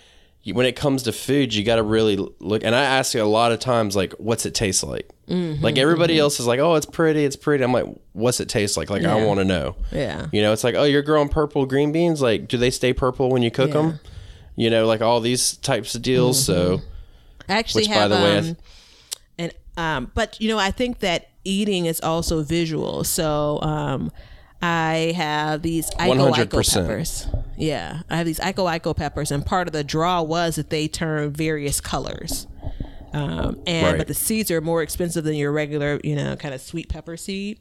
when 0.53 0.65
it 0.65 0.75
comes 0.75 1.03
to 1.03 1.11
food 1.11 1.53
you 1.53 1.63
got 1.63 1.77
to 1.77 1.83
really 1.83 2.15
look 2.39 2.63
and 2.63 2.75
i 2.75 2.83
ask 2.83 3.13
you 3.13 3.21
a 3.21 3.25
lot 3.25 3.51
of 3.51 3.59
times 3.59 3.95
like 3.95 4.13
what's 4.13 4.45
it 4.45 4.53
taste 4.53 4.83
like 4.83 5.09
like 5.27 5.77
everybody 5.77 6.19
else 6.19 6.39
is 6.39 6.45
like 6.45 6.59
oh 6.59 6.75
it's 6.75 6.85
pretty 6.85 7.25
it's 7.25 7.35
pretty 7.35 7.63
i'm 7.63 7.71
like 7.73 7.85
what's 8.13 8.39
it 8.39 8.47
taste 8.47 8.77
like 8.77 8.89
like 8.91 9.03
i 9.03 9.25
want 9.25 9.39
to 9.39 9.43
know 9.43 9.75
Yeah. 9.91 10.27
you 10.31 10.41
know 10.43 10.53
it's 10.53 10.63
like 10.63 10.75
oh 10.75 10.83
you're 10.83 11.01
growing 11.01 11.29
purple 11.29 11.65
green 11.65 11.91
beans 11.91 12.21
like 12.21 12.47
do 12.47 12.57
they 12.57 12.69
stay 12.69 12.93
purple 12.93 13.29
when 13.29 13.41
you 13.41 13.49
cook 13.51 13.69
Yeah. 13.69 13.81
them 13.81 13.99
you 14.57 14.69
know, 14.69 14.85
like 14.87 15.01
all 15.01 15.19
these 15.19 15.57
types 15.57 15.95
of 15.95 16.01
deals. 16.01 16.41
So 16.41 16.79
I 17.49 17.53
actually 17.55 17.81
Which, 17.81 17.89
by 17.89 17.95
have 17.95 18.09
the 18.09 18.15
way, 18.15 18.37
um, 18.37 18.57
and 19.37 19.53
um, 19.75 20.11
but 20.15 20.39
you 20.39 20.47
know, 20.47 20.57
I 20.57 20.71
think 20.71 20.99
that 20.99 21.27
eating 21.43 21.87
is 21.87 21.99
also 21.99 22.41
visual. 22.41 23.03
So 23.03 23.59
um, 23.61 24.13
I 24.67 25.13
have 25.15 25.61
these 25.61 25.89
Ico 25.91 26.31
Ico 26.33 26.47
100%. 26.49 26.73
peppers. 26.73 27.27
Yeah, 27.57 28.01
I 28.09 28.17
have 28.17 28.25
these 28.25 28.39
Ico 28.39 28.65
Ico 28.79 28.95
peppers, 28.95 29.31
and 29.31 29.45
part 29.45 29.67
of 29.67 29.73
the 29.73 29.83
draw 29.83 30.21
was 30.21 30.55
that 30.55 30.69
they 30.69 30.87
turn 30.87 31.31
various 31.31 31.79
colors. 31.79 32.47
Um, 33.13 33.61
and 33.65 33.85
Right. 33.87 33.97
but 33.97 34.07
the 34.07 34.13
seeds 34.13 34.51
are 34.51 34.59
more 34.59 34.81
expensive 34.81 35.23
than 35.23 35.35
your 35.35 35.51
regular, 35.53 36.01
you 36.03 36.15
know, 36.15 36.35
kind 36.35 36.53
of 36.53 36.59
sweet 36.59 36.89
pepper 36.89 37.15
seed. 37.15 37.59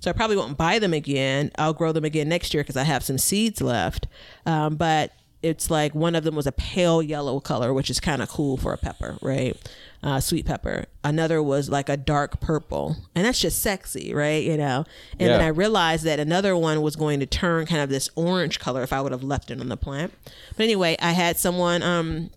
So 0.00 0.08
I 0.08 0.14
probably 0.14 0.36
won't 0.36 0.56
buy 0.56 0.78
them 0.78 0.94
again. 0.94 1.50
I'll 1.58 1.74
grow 1.74 1.92
them 1.92 2.04
again 2.06 2.28
next 2.28 2.54
year 2.54 2.62
because 2.62 2.76
I 2.76 2.84
have 2.84 3.02
some 3.04 3.18
seeds 3.18 3.60
left. 3.60 4.06
Um, 4.46 4.76
but 4.76 5.12
it's 5.44 5.70
like 5.70 5.94
one 5.94 6.14
of 6.14 6.24
them 6.24 6.34
was 6.34 6.46
a 6.46 6.52
pale 6.52 7.02
yellow 7.02 7.38
color, 7.38 7.72
which 7.72 7.90
is 7.90 8.00
kind 8.00 8.22
of 8.22 8.28
cool 8.28 8.56
for 8.56 8.72
a 8.72 8.78
pepper, 8.78 9.18
right? 9.20 9.56
Uh, 10.02 10.20
sweet 10.20 10.46
pepper. 10.46 10.86
Another 11.02 11.42
was 11.42 11.68
like 11.68 11.88
a 11.88 11.96
dark 11.96 12.40
purple, 12.40 12.96
and 13.14 13.24
that's 13.24 13.40
just 13.40 13.60
sexy, 13.62 14.12
right? 14.14 14.42
You 14.42 14.56
know. 14.56 14.84
And 15.18 15.28
then 15.28 15.40
I 15.40 15.48
realized 15.48 16.04
that 16.04 16.18
another 16.18 16.56
one 16.56 16.82
was 16.82 16.96
going 16.96 17.20
to 17.20 17.26
turn 17.26 17.66
kind 17.66 17.82
of 17.82 17.90
this 17.90 18.08
orange 18.16 18.58
color 18.58 18.82
if 18.82 18.92
I 18.92 19.00
would 19.00 19.12
have 19.12 19.22
left 19.22 19.50
it 19.50 19.60
on 19.60 19.68
the 19.68 19.76
plant. 19.76 20.12
But 20.56 20.64
anyway, 20.64 20.96
I 21.00 21.12
had 21.12 21.38
someone 21.38 21.82
um 21.82 22.30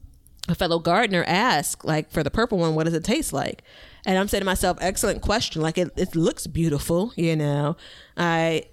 a 0.49 0.55
fellow 0.55 0.79
gardener 0.79 1.23
ask 1.27 1.84
like 1.84 2.09
for 2.09 2.23
the 2.23 2.31
purple 2.31 2.57
one 2.57 2.73
what 2.73 2.85
does 2.85 2.93
it 2.93 3.03
taste 3.03 3.34
like 3.34 3.63
and 4.05 4.17
i'm 4.17 4.29
saying 4.29 4.39
to 4.39 4.45
myself 4.45 4.77
excellent 4.79 5.21
question 5.21 5.61
like 5.61 5.77
it, 5.77 5.91
it 5.97 6.15
looks 6.15 6.47
beautiful 6.47 7.11
you 7.17 7.35
know 7.35 7.75
i 8.15 8.63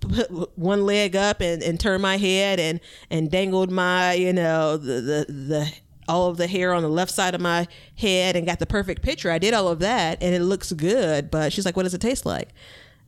put 0.00 0.58
one 0.58 0.84
leg 0.86 1.14
up 1.14 1.40
and, 1.40 1.62
and 1.62 1.78
turned 1.78 2.02
my 2.02 2.16
head 2.16 2.58
and 2.58 2.80
and 3.10 3.30
dangled 3.30 3.70
my 3.70 4.14
you 4.14 4.32
know 4.32 4.76
the, 4.76 5.00
the 5.00 5.26
the 5.32 5.72
all 6.08 6.28
of 6.28 6.36
the 6.38 6.46
hair 6.48 6.72
on 6.74 6.82
the 6.82 6.88
left 6.88 7.12
side 7.12 7.34
of 7.34 7.40
my 7.40 7.68
head 7.96 8.34
and 8.34 8.46
got 8.46 8.58
the 8.58 8.66
perfect 8.66 9.02
picture 9.02 9.30
i 9.30 9.38
did 9.38 9.54
all 9.54 9.68
of 9.68 9.78
that 9.78 10.20
and 10.22 10.34
it 10.34 10.40
looks 10.42 10.72
good 10.72 11.30
but 11.30 11.52
she's 11.52 11.64
like 11.64 11.76
what 11.76 11.84
does 11.84 11.94
it 11.94 12.00
taste 12.00 12.26
like 12.26 12.48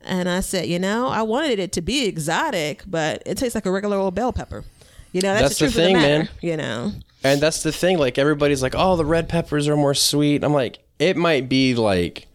and 0.01 0.29
i 0.29 0.39
said 0.39 0.67
you 0.67 0.79
know 0.79 1.07
i 1.07 1.21
wanted 1.21 1.59
it 1.59 1.71
to 1.73 1.81
be 1.81 2.05
exotic 2.05 2.83
but 2.87 3.21
it 3.25 3.37
tastes 3.37 3.55
like 3.55 3.65
a 3.65 3.71
regular 3.71 3.97
old 3.97 4.15
bell 4.15 4.31
pepper 4.31 4.63
you 5.11 5.21
know 5.21 5.33
that's, 5.33 5.57
That's 5.57 5.59
the 5.59 5.65
the 5.65 5.71
thing, 5.71 5.95
of 5.95 6.01
the 6.01 6.07
matter 6.07 6.23
man. 6.23 6.29
you 6.41 6.57
know 6.57 6.91
And 7.23 7.39
that's 7.41 7.61
the 7.63 7.71
thing. 7.71 7.97
Like 7.99 8.17
everybody's 8.17 8.61
like, 8.61 8.73
"Oh, 8.75 8.95
the 8.97 9.05
red 9.05 9.29
peppers 9.29 9.67
are 9.69 9.77
more 9.77 9.93
sweet." 9.93 10.43
I'm 10.43 10.51
like, 10.53 10.79
it 10.99 11.15
might 11.15 11.47
be 11.47 11.73
like 11.75 12.27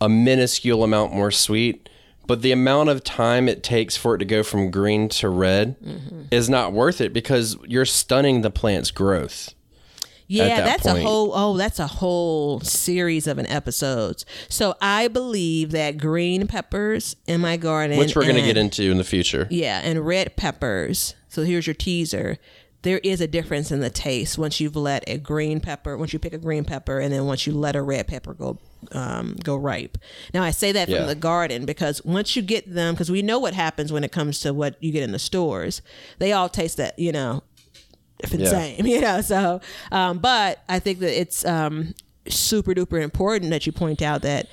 a 0.00 0.08
minuscule 0.08 0.84
amount 0.84 1.14
more 1.14 1.30
sweet, 1.32 1.88
but 2.28 2.42
the 2.42 2.52
amount 2.52 2.90
of 2.90 3.02
time 3.02 3.48
it 3.48 3.64
takes 3.64 3.96
for 3.96 4.14
it 4.14 4.18
to 4.18 4.24
go 4.24 4.44
from 4.44 4.70
green 4.70 5.08
to 5.08 5.28
red 5.28 5.76
Mm-hmm. 5.80 6.22
is 6.30 6.48
not 6.48 6.72
worth 6.72 7.00
it 7.00 7.12
because 7.12 7.56
you're 7.66 7.84
stunning 7.84 8.42
the 8.42 8.50
plant's 8.50 8.92
growth. 8.92 9.52
Yeah, 10.30 10.48
that 10.58 10.64
that's 10.66 10.82
point. 10.82 10.98
a 10.98 11.02
whole 11.02 11.32
oh, 11.34 11.56
that's 11.56 11.78
a 11.78 11.86
whole 11.86 12.60
series 12.60 13.26
of 13.26 13.38
an 13.38 13.46
episodes. 13.46 14.26
So 14.50 14.74
I 14.80 15.08
believe 15.08 15.70
that 15.70 15.96
green 15.96 16.46
peppers 16.46 17.16
in 17.26 17.40
my 17.40 17.56
garden, 17.56 17.96
Which 17.98 18.14
we're 18.14 18.24
going 18.24 18.36
to 18.36 18.42
get 18.42 18.58
into 18.58 18.90
in 18.90 18.98
the 18.98 19.04
future. 19.04 19.46
yeah, 19.50 19.80
and 19.82 20.06
red 20.06 20.36
peppers. 20.36 21.14
So 21.30 21.44
here's 21.44 21.66
your 21.66 21.72
teaser. 21.74 22.36
There 22.82 22.98
is 22.98 23.20
a 23.22 23.26
difference 23.26 23.72
in 23.72 23.80
the 23.80 23.88
taste 23.90 24.36
once 24.38 24.60
you've 24.60 24.76
let 24.76 25.02
a 25.08 25.16
green 25.18 25.60
pepper, 25.60 25.96
once 25.96 26.12
you 26.12 26.18
pick 26.18 26.32
a 26.34 26.38
green 26.38 26.64
pepper, 26.64 27.00
and 27.00 27.10
then 27.12 27.24
once 27.24 27.46
you 27.46 27.54
let 27.54 27.74
a 27.74 27.82
red 27.82 28.06
pepper 28.06 28.34
go 28.34 28.58
um, 28.92 29.36
go 29.42 29.56
ripe. 29.56 29.98
Now 30.32 30.42
I 30.42 30.50
say 30.50 30.72
that 30.72 30.88
Yeah. 30.88 30.98
from 30.98 31.06
the 31.06 31.14
garden 31.14 31.64
because 31.66 32.04
once 32.04 32.36
you 32.36 32.42
get 32.42 32.72
them, 32.72 32.94
because 32.94 33.10
we 33.10 33.22
know 33.22 33.38
what 33.38 33.54
happens 33.54 33.92
when 33.92 34.04
it 34.04 34.12
comes 34.12 34.40
to 34.40 34.52
what 34.54 34.76
you 34.82 34.92
get 34.92 35.02
in 35.02 35.12
the 35.12 35.18
stores, 35.18 35.82
they 36.18 36.32
all 36.32 36.48
taste 36.48 36.76
that 36.78 36.98
you 36.98 37.12
know 37.12 37.42
the 38.30 38.38
Yeah. 38.38 38.50
same, 38.50 38.86
you 38.92 39.00
know. 39.00 39.20
So, 39.20 39.60
um, 39.92 40.18
but 40.18 40.60
I 40.68 40.78
think 40.78 40.98
that 41.00 41.18
it's 41.20 41.44
um, 41.44 41.94
super 42.28 42.72
duper 42.74 43.02
important 43.02 43.50
that 43.50 43.66
you 43.66 43.72
point 43.72 44.02
out 44.02 44.22
that 44.22 44.48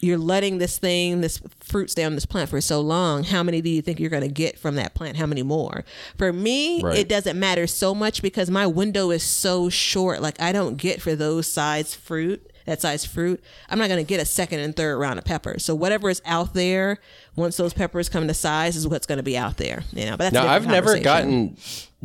you're 0.00 0.18
letting 0.18 0.58
this 0.58 0.76
thing, 0.76 1.22
this 1.22 1.40
fruit 1.60 1.90
stay 1.90 2.04
on 2.04 2.14
this 2.14 2.26
plant 2.26 2.50
for 2.50 2.60
so 2.60 2.78
long. 2.80 3.24
How 3.24 3.42
many 3.42 3.62
do 3.62 3.70
you 3.70 3.80
think 3.80 3.98
you're 3.98 4.10
going 4.10 4.22
to 4.22 4.28
get 4.28 4.58
from 4.58 4.74
that 4.74 4.92
plant? 4.92 5.16
How 5.16 5.24
many 5.24 5.42
more? 5.42 5.82
For 6.18 6.30
me, 6.30 6.82
Right. 6.82 6.98
it 6.98 7.08
doesn't 7.08 7.38
matter 7.38 7.66
so 7.66 7.94
much 7.94 8.20
because 8.20 8.50
my 8.50 8.66
window 8.66 9.10
is 9.10 9.22
so 9.22 9.70
short. 9.70 10.20
Like 10.20 10.38
I 10.42 10.52
don't 10.52 10.76
get 10.76 11.00
for 11.00 11.14
those 11.16 11.46
size 11.46 11.94
fruit. 11.94 12.50
That 12.64 12.80
size 12.80 13.04
fruit, 13.04 13.42
I'm 13.68 13.78
not 13.78 13.88
going 13.88 14.02
to 14.02 14.08
get 14.08 14.20
a 14.20 14.24
second 14.24 14.60
and 14.60 14.74
third 14.74 14.96
round 14.96 15.18
of 15.18 15.24
peppers. 15.24 15.64
So 15.64 15.74
whatever 15.74 16.08
is 16.08 16.22
out 16.24 16.54
there, 16.54 16.98
once 17.36 17.58
those 17.58 17.74
peppers 17.74 18.08
come 18.08 18.26
to 18.26 18.32
size, 18.34 18.74
is 18.74 18.88
what's 18.88 19.06
going 19.06 19.18
to 19.18 19.22
be 19.22 19.36
out 19.36 19.58
there. 19.58 19.82
You 19.92 20.06
know, 20.06 20.12
but 20.12 20.32
that's 20.32 20.34
Now, 20.34 20.46
I've 20.48 20.66
never 20.66 20.98
gotten 20.98 21.56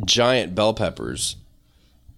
giant 0.04 0.54
bell 0.54 0.74
peppers. 0.74 1.36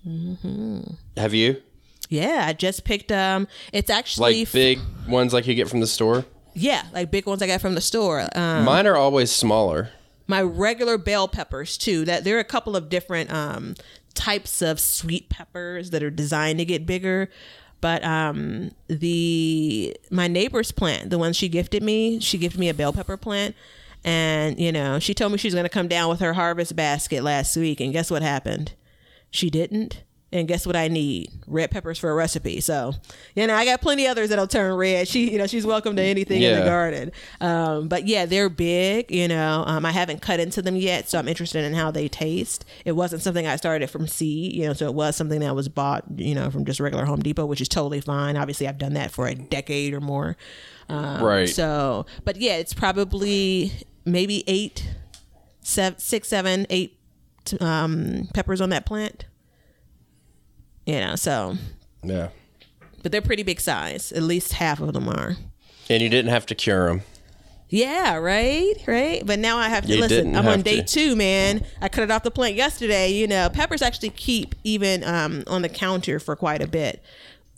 Mm-hmm. 0.07 0.81
Have 1.17 1.35
you? 1.35 1.63
Yeah, 2.09 2.45
I 2.47 2.53
just 2.53 2.85
picked. 2.85 3.13
Um, 3.13 3.49
it's 3.73 3.91
actually 3.91 4.41
Like 4.41 4.53
big 4.53 4.79
ones 5.09 5.33
like 5.33 5.47
you 5.47 5.55
get 5.55 5.69
from 5.69 5.81
the 5.81 5.87
store? 5.87 6.25
Yeah, 6.55 6.83
like 6.93 7.11
big 7.11 7.27
ones 7.27 7.41
I 7.41 7.47
got 7.47 7.61
from 7.61 7.75
the 7.75 7.81
store. 7.81 8.29
Um, 8.35 8.65
Mine 8.65 8.87
are 8.87 8.97
always 8.97 9.31
smaller. 9.33 9.91
my 10.27 10.43
regular 10.43 10.99
bell 10.99 11.29
peppers 11.29 11.79
too. 11.79 12.05
That 12.05 12.25
there 12.25 12.37
are 12.37 12.41
a 12.41 12.45
couple 12.45 12.77
of 12.77 12.89
different 12.89 13.33
um, 13.33 13.75
types 14.15 14.61
of 14.61 14.79
sweet 14.79 15.29
peppers 15.31 15.91
that 15.91 16.03
are 16.03 16.11
designed 16.11 16.59
to 16.59 16.65
get 16.65 16.85
bigger. 16.85 17.31
But 17.83 18.03
um, 18.05 18.71
the 18.87 19.95
my 20.09 20.29
neighbor's 20.29 20.71
plant, 20.71 21.11
the 21.11 21.19
one 21.19 21.33
she 21.33 21.49
gifted 21.49 21.83
me, 21.83 22.21
she 22.21 22.39
gifted 22.39 22.61
me 22.61 22.69
a 22.69 22.75
bell 22.75 22.93
pepper 22.93 23.17
plant, 23.17 23.57
and 24.05 24.59
you 24.59 24.71
know 24.71 25.01
she 25.01 25.13
told 25.13 25.33
me 25.33 25.39
she 25.39 25.49
was 25.49 25.55
going 25.55 25.65
to 25.65 25.69
come 25.69 25.89
down 25.89 26.09
with 26.09 26.21
her 26.21 26.33
harvest 26.33 26.77
basket 26.77 27.25
last 27.25 27.57
week, 27.57 27.81
and 27.81 27.93
guess 27.93 28.09
what 28.09 28.23
happened? 28.23 28.73
She 29.33 29.51
didn't. 29.51 30.05
And 30.33 30.49
guess 30.49 30.67
what 30.67 30.77
I 30.77 30.89
need? 30.89 31.31
Red 31.47 31.71
peppers 31.71 31.99
for 31.99 32.11
a 32.11 32.15
recipe. 32.15 32.61
So, 32.63 32.95
you 33.35 33.47
know, 33.47 33.55
I 33.55 33.67
got 33.67 33.83
plenty 33.83 34.07
others 34.07 34.31
that'll 34.31 34.47
turn 34.47 34.75
red. 34.75 35.07
She, 35.07 35.31
you 35.31 35.37
know, 35.37 35.47
she's 35.47 35.67
welcome 35.67 35.95
to 35.97 36.03
anything 36.03 36.41
in 36.41 36.59
the 36.61 36.65
garden. 36.65 37.13
Um, 37.43 37.89
but 37.89 38.07
yeah, 38.07 38.25
they're 38.25 38.49
big. 38.49 39.11
You 39.11 39.29
know, 39.29 39.63
um, 39.67 39.85
I 39.85 39.91
haven't 39.93 40.23
cut 40.23 40.41
into 40.41 40.63
them 40.63 40.77
yet, 40.77 41.11
so 41.11 41.19
I'm 41.19 41.29
interested 41.29 41.65
in 41.65 41.75
how 41.75 41.91
they 41.91 42.09
taste. 42.09 42.65
It 42.87 42.93
wasn't 42.93 43.21
something 43.21 43.47
I 43.47 43.57
started 43.57 43.91
from 43.91 44.07
seed, 44.07 44.55
you 44.55 44.67
know, 44.67 44.73
so 44.73 44.87
it 44.87 44.95
was 44.95 45.17
something 45.17 45.41
that 45.41 45.55
was 45.55 45.69
bought, 45.69 46.05
you 46.17 46.35
know, 46.35 46.51
from 46.51 46.65
just 46.65 46.81
regular 46.81 47.05
Home 47.05 47.21
Depot, 47.21 47.45
which 47.45 47.61
is 47.61 47.69
totally 47.69 48.01
fine. 48.01 48.39
Obviously, 48.39 48.67
I've 48.67 48.79
done 48.79 48.95
that 48.95 49.11
for 49.11 49.27
a 49.27 49.35
decade 49.35 49.93
or 49.93 50.01
more. 50.01 50.39
Um, 50.89 51.23
right. 51.23 51.49
So, 51.49 52.07
but 52.25 52.37
yeah, 52.39 52.57
it's 52.57 52.73
probably 52.73 53.73
maybe 54.07 54.45
eight, 54.47 54.95
seven, 55.61 55.99
six, 55.99 56.29
seven, 56.29 56.67
eight 56.71 56.99
um, 57.61 58.29
peppers 58.33 58.61
on 58.61 58.71
that 58.71 58.87
plant. 58.87 59.27
You 60.87 60.95
know, 61.01 61.17
so 61.17 61.57
yeah. 62.03 62.29
but 63.03 63.13
they're 63.13 63.23
pretty 63.23 63.43
big 63.45 63.61
size. 63.61 64.11
At 64.13 64.23
least 64.23 64.55
half 64.55 64.81
of 64.81 64.93
them 64.93 65.09
are. 65.09 65.37
And 65.89 66.03
you 66.03 66.09
didn't 66.09 66.31
have 66.31 66.47
to 66.47 66.55
cure 66.55 66.89
them. 66.89 67.03
Yeah, 67.69 68.17
right, 68.17 68.75
right. 68.87 69.25
But 69.25 69.39
now 69.39 69.57
I 69.59 69.69
have 69.69 69.87
to 69.87 69.95
You 69.95 70.01
listen. 70.01 70.37
I'm 70.37 70.47
on 70.47 70.61
day 70.63 70.81
to. 70.81 70.87
two, 70.87 71.17
man. 71.17 71.65
I 71.81 71.89
cut 71.89 72.05
it 72.05 72.11
off 72.11 72.23
the 72.23 72.31
plant 72.31 72.55
yesterday. 72.55 73.11
You 73.13 73.27
know, 73.27 73.49
peppers 73.49 73.81
actually 73.81 74.11
keep 74.11 74.55
even 74.65 75.03
um, 75.05 75.43
on 75.47 75.63
the 75.63 75.69
counter 75.71 76.19
for 76.21 76.37
quite 76.37 76.61
a 76.63 76.67
bit 76.67 77.03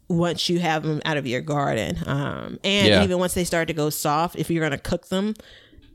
once 0.09 0.49
you 0.49 0.61
have 0.61 0.83
them 0.85 1.01
out 1.05 1.17
of 1.17 1.27
your 1.27 1.41
garden. 1.41 1.97
Um, 2.07 2.59
and 2.63 2.89
Yeah. 2.89 3.03
even 3.05 3.19
once 3.19 3.35
they 3.35 3.43
start 3.45 3.67
to 3.69 3.75
go 3.75 3.91
soft, 3.91 4.37
if 4.37 4.51
you're 4.51 4.61
going 4.61 4.71
to 4.71 4.79
cook 4.79 5.09
them, 5.09 5.35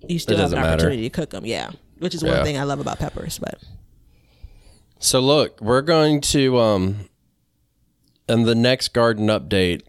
you 0.07 0.19
still 0.19 0.37
have 0.37 0.51
an 0.51 0.59
matter. 0.59 0.69
opportunity 0.73 1.03
to 1.03 1.09
cook 1.09 1.29
them. 1.29 1.45
Yeah, 1.45 1.71
which 1.99 2.13
is 2.15 2.23
one 2.23 2.43
thing 2.43 2.57
I 2.57 2.63
love 2.63 2.79
about 2.81 2.99
peppers. 2.99 3.39
But 3.39 3.59
So 4.99 5.19
look, 5.21 5.61
we're 5.61 5.81
going 5.81 6.21
to 6.21 6.57
um 6.59 7.08
in 8.29 8.43
the 8.43 8.55
next 8.55 8.93
garden 8.93 9.27
update, 9.27 9.81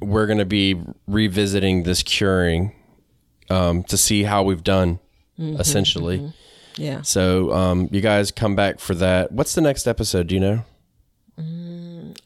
we're 0.00 0.26
going 0.26 0.38
to 0.38 0.44
be 0.44 0.80
revisiting 1.06 1.82
this 1.84 2.02
curing 2.02 2.72
um 3.50 3.82
to 3.84 3.96
see 3.96 4.22
how 4.22 4.42
we've 4.42 4.62
done 4.64 4.98
essentially. 5.38 6.32
yeah, 6.76 7.02
So 7.02 7.52
um 7.52 7.88
you 7.90 8.00
guys 8.00 8.30
come 8.30 8.54
back 8.54 8.78
for 8.80 8.94
that. 8.94 9.32
What's 9.32 9.54
the 9.54 9.60
next 9.60 9.86
episode, 9.86 10.26
do 10.28 10.34
you 10.34 10.40
know? 10.40 10.64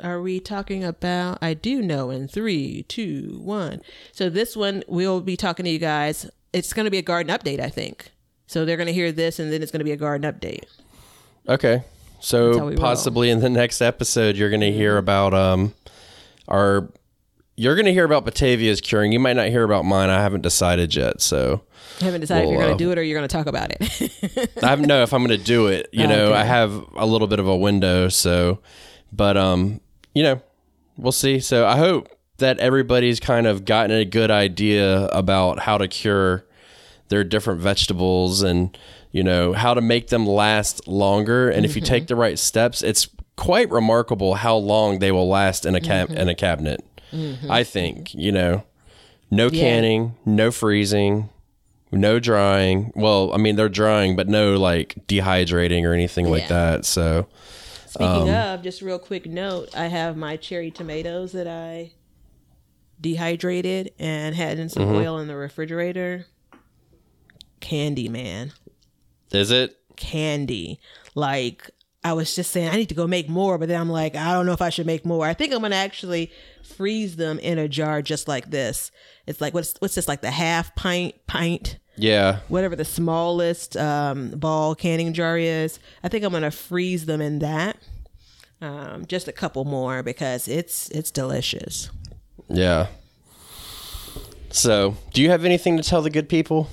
are 0.00 0.20
we 0.20 0.40
talking 0.40 0.84
about? 0.84 1.38
I 1.40 1.54
do 1.54 1.80
know. 1.80 2.10
In 2.10 2.26
three, 2.28 2.82
two, 2.88 3.38
one. 3.42 3.80
So 4.12 4.28
this 4.28 4.56
one 4.56 4.82
we'll 4.88 5.20
be 5.20 5.36
talking 5.36 5.64
to 5.64 5.70
you 5.70 5.78
guys. 5.78 6.28
It's 6.52 6.72
going 6.72 6.84
to 6.84 6.90
be 6.90 6.98
a 6.98 7.02
garden 7.02 7.34
update, 7.34 7.60
I 7.60 7.68
think. 7.70 8.10
So 8.46 8.64
they're 8.64 8.76
going 8.76 8.86
to 8.88 8.92
hear 8.92 9.12
this, 9.12 9.38
and 9.38 9.52
then 9.52 9.62
it's 9.62 9.72
going 9.72 9.80
to 9.80 9.84
be 9.84 9.92
a 9.92 9.96
garden 9.96 10.30
update. 10.30 10.64
Okay. 11.48 11.82
So 12.24 12.74
possibly 12.76 13.30
in 13.30 13.40
the 13.40 13.50
next 13.50 13.80
episode 13.82 14.36
you're 14.36 14.50
going 14.50 14.60
to 14.62 14.72
hear 14.72 14.96
about 14.96 15.34
um 15.34 15.74
our 16.48 16.88
you're 17.56 17.76
going 17.76 17.86
to 17.86 17.92
hear 17.92 18.04
about 18.04 18.24
Batavia's 18.24 18.80
curing. 18.80 19.12
You 19.12 19.20
might 19.20 19.36
not 19.36 19.48
hear 19.48 19.62
about 19.62 19.84
mine. 19.84 20.10
I 20.10 20.20
haven't 20.20 20.40
decided 20.40 20.94
yet. 20.94 21.20
So 21.20 21.62
I 22.00 22.04
haven't 22.04 22.22
decided 22.22 22.46
if 22.46 22.50
you're 22.50 22.60
going 22.62 22.74
uh, 22.74 22.76
to 22.78 22.84
do 22.84 22.90
it 22.90 22.98
or 22.98 23.02
you're 23.02 23.16
going 23.16 23.28
to 23.28 23.32
talk 23.32 23.46
about 23.46 23.70
it. 23.70 24.50
I 24.62 24.74
don't 24.74 24.88
know 24.88 25.02
if 25.02 25.12
I'm 25.12 25.24
going 25.24 25.38
to 25.38 25.44
do 25.44 25.68
it. 25.68 25.88
You 25.92 26.06
know, 26.08 26.26
Okay. 26.30 26.40
I 26.40 26.44
have 26.44 26.72
a 26.96 27.06
little 27.06 27.28
bit 27.28 27.38
of 27.38 27.46
a 27.46 27.56
window, 27.56 28.08
so 28.08 28.58
but 29.12 29.36
um, 29.36 29.80
you 30.14 30.22
know, 30.24 30.40
we'll 30.96 31.12
see. 31.12 31.38
So 31.38 31.66
I 31.66 31.76
hope 31.76 32.08
that 32.38 32.58
everybody's 32.58 33.20
kind 33.20 33.46
of 33.46 33.64
gotten 33.64 33.96
a 33.96 34.04
good 34.04 34.30
idea 34.30 35.06
about 35.08 35.60
how 35.60 35.78
to 35.78 35.86
cure 35.86 36.44
their 37.08 37.22
different 37.22 37.60
vegetables 37.60 38.42
and 38.42 38.76
you 39.14 39.22
know, 39.22 39.52
how 39.52 39.72
to 39.74 39.80
make 39.80 40.08
them 40.08 40.26
last 40.26 40.88
longer. 40.88 41.48
And 41.48 41.64
if 41.64 41.76
you 41.76 41.80
take 41.82 42.08
the 42.08 42.16
right 42.16 42.36
steps, 42.36 42.82
it's 42.82 43.06
quite 43.36 43.70
remarkable 43.70 44.34
how 44.34 44.56
long 44.56 44.98
they 44.98 45.12
will 45.12 45.28
last 45.28 45.64
in 45.64 45.76
a 45.76 45.80
cab- 45.80 46.10
in 46.10 46.28
a 46.28 46.34
cabinet. 46.34 46.84
I 47.48 47.62
think, 47.62 48.12
you 48.12 48.32
know, 48.32 48.64
no 49.30 49.46
Yeah. 49.46 49.60
canning, 49.60 50.16
no 50.26 50.50
freezing, 50.50 51.28
no 51.92 52.18
drying. 52.18 52.90
Well, 52.96 53.30
I 53.32 53.36
mean 53.36 53.54
they're 53.54 53.68
drying, 53.68 54.16
but 54.16 54.28
no 54.28 54.56
like 54.56 54.96
dehydrating 55.06 55.84
or 55.84 55.92
anything 55.94 56.28
like 56.28 56.48
that. 56.48 56.84
So, 56.84 57.26
Speaking 57.86 58.28
Um, 58.28 58.34
of, 58.34 58.62
just 58.64 58.82
real 58.82 58.98
quick 58.98 59.26
note, 59.26 59.68
I 59.76 59.86
have 59.86 60.16
my 60.16 60.36
cherry 60.36 60.72
tomatoes 60.72 61.30
that 61.30 61.46
I 61.46 61.92
dehydrated 63.00 63.92
and 64.00 64.34
had 64.34 64.58
in 64.58 64.68
some 64.68 64.82
Mm-hmm. 64.86 64.94
oil 64.96 65.18
in 65.20 65.28
the 65.28 65.36
refrigerator. 65.36 66.26
Candy, 67.60 68.08
man. 68.08 68.50
Is 69.34 69.50
it? 69.50 69.76
Candy. 69.96 70.80
Like, 71.14 71.70
I 72.02 72.12
was 72.12 72.34
just 72.34 72.50
saying, 72.50 72.68
I 72.68 72.76
need 72.76 72.88
to 72.90 72.94
go 72.94 73.06
make 73.06 73.28
more, 73.28 73.58
but 73.58 73.68
then 73.68 73.80
I'm 73.80 73.90
like, 73.90 74.14
I 74.16 74.32
don't 74.32 74.46
know 74.46 74.52
if 74.52 74.62
I 74.62 74.70
should 74.70 74.86
make 74.86 75.04
more. 75.04 75.26
I 75.26 75.34
think 75.34 75.52
I'm 75.52 75.60
going 75.60 75.70
to 75.70 75.76
actually 75.76 76.30
freeze 76.62 77.16
them 77.16 77.38
in 77.38 77.58
a 77.58 77.68
jar 77.68 78.02
just 78.02 78.28
like 78.28 78.50
this. 78.50 78.90
It's 79.26 79.40
like, 79.40 79.54
what's, 79.54 79.74
what's 79.78 79.94
this, 79.94 80.08
like 80.08 80.20
the 80.20 80.30
half 80.30 80.74
pint, 80.74 81.14
pint? 81.26 81.78
Yeah. 81.96 82.40
whatever 82.48 82.74
the 82.74 82.84
smallest 82.84 83.76
um, 83.76 84.30
ball 84.30 84.74
canning 84.74 85.12
jar 85.12 85.38
is. 85.38 85.78
I 86.02 86.08
think 86.08 86.24
I'm 86.24 86.32
gonna 86.32 86.50
freeze 86.50 87.06
them 87.06 87.20
in 87.20 87.38
that. 87.38 87.76
Um, 88.60 89.06
just 89.06 89.28
a 89.28 89.32
couple 89.32 89.64
more 89.64 90.02
because 90.02 90.48
it's 90.48 90.88
it's 90.90 91.10
delicious. 91.10 91.90
Yeah. 92.48 92.88
So, 94.50 94.96
do 95.12 95.22
you 95.22 95.30
have 95.30 95.44
anything 95.44 95.76
to 95.76 95.82
tell 95.82 96.02
the 96.02 96.10
good 96.10 96.28
people? 96.28 96.68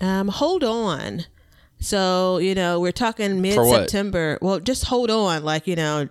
Um, 0.00 0.28
hold 0.28 0.64
on. 0.64 1.24
So 1.80 2.38
you 2.38 2.54
know 2.54 2.80
we're 2.80 2.92
talking 2.92 3.40
mid 3.40 3.54
September. 3.80 4.38
Well, 4.42 4.58
just 4.60 4.84
hold 4.84 5.10
on, 5.10 5.44
like 5.44 5.66
you 5.66 5.76
know, 5.76 6.08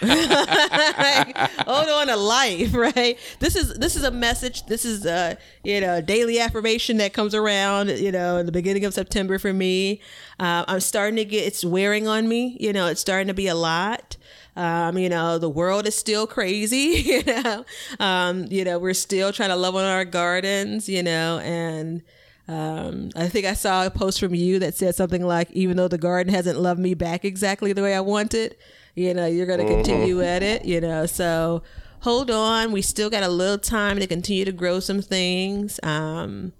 Like, 0.00 1.36
hold 1.66 1.88
on 1.88 2.06
to 2.08 2.16
life, 2.16 2.74
right? 2.74 3.18
This 3.40 3.56
is 3.56 3.74
this 3.74 3.96
is 3.96 4.04
a 4.04 4.10
message. 4.10 4.66
This 4.66 4.84
is 4.84 5.04
a 5.06 5.36
you 5.64 5.80
know 5.80 6.00
daily 6.00 6.38
affirmation 6.38 6.98
that 6.98 7.12
comes 7.12 7.34
around. 7.34 7.90
You 7.90 8.12
know, 8.12 8.36
in 8.38 8.46
the 8.46 8.52
beginning 8.52 8.84
of 8.84 8.94
September 8.94 9.38
for 9.38 9.52
me, 9.52 10.00
uh, 10.38 10.64
I'm 10.68 10.80
starting 10.80 11.16
to 11.16 11.24
get 11.24 11.46
it's 11.46 11.64
wearing 11.64 12.06
on 12.06 12.28
me. 12.28 12.56
You 12.60 12.72
know, 12.72 12.86
it's 12.86 13.00
starting 13.00 13.28
to 13.28 13.34
be 13.34 13.48
a 13.48 13.54
lot. 13.54 14.16
Um, 14.54 14.98
you 14.98 15.08
know, 15.08 15.38
the 15.38 15.48
world 15.48 15.86
is 15.86 15.94
still 15.94 16.26
crazy. 16.26 17.02
You 17.12 17.22
know, 17.24 17.64
um, 18.00 18.46
you 18.50 18.64
know, 18.64 18.78
we're 18.78 18.94
still 18.94 19.32
trying 19.32 19.50
to 19.50 19.56
love 19.56 19.74
on 19.74 19.84
our 19.84 20.04
gardens. 20.04 20.88
You 20.88 21.02
know, 21.02 21.38
and 21.38 22.02
um, 22.48 23.10
I 23.14 23.28
think 23.28 23.46
I 23.46 23.54
saw 23.54 23.86
a 23.86 23.90
post 23.90 24.18
from 24.20 24.34
you 24.34 24.58
that 24.58 24.74
said 24.74 24.94
something 24.94 25.24
like, 25.24 25.50
even 25.52 25.76
though 25.76 25.88
the 25.88 25.98
garden 25.98 26.32
hasn't 26.32 26.58
loved 26.58 26.80
me 26.80 26.94
back 26.94 27.24
exactly 27.24 27.72
the 27.72 27.82
way 27.82 27.94
I 27.94 28.00
wanted, 28.00 28.56
you 28.94 29.14
know, 29.14 29.26
you're 29.26 29.46
going 29.46 29.60
to 29.60 29.66
continue 29.66 30.22
at 30.22 30.42
it, 30.42 30.64
you 30.64 30.80
know. 30.80 31.06
So 31.06 31.62
hold 32.00 32.30
on. 32.30 32.72
We 32.72 32.82
still 32.82 33.10
got 33.10 33.22
a 33.22 33.28
little 33.28 33.58
time 33.58 33.98
to 34.00 34.06
continue 34.06 34.44
to 34.44 34.52
grow 34.52 34.80
some 34.80 35.00
things. 35.02 35.78
Um, 35.82 36.52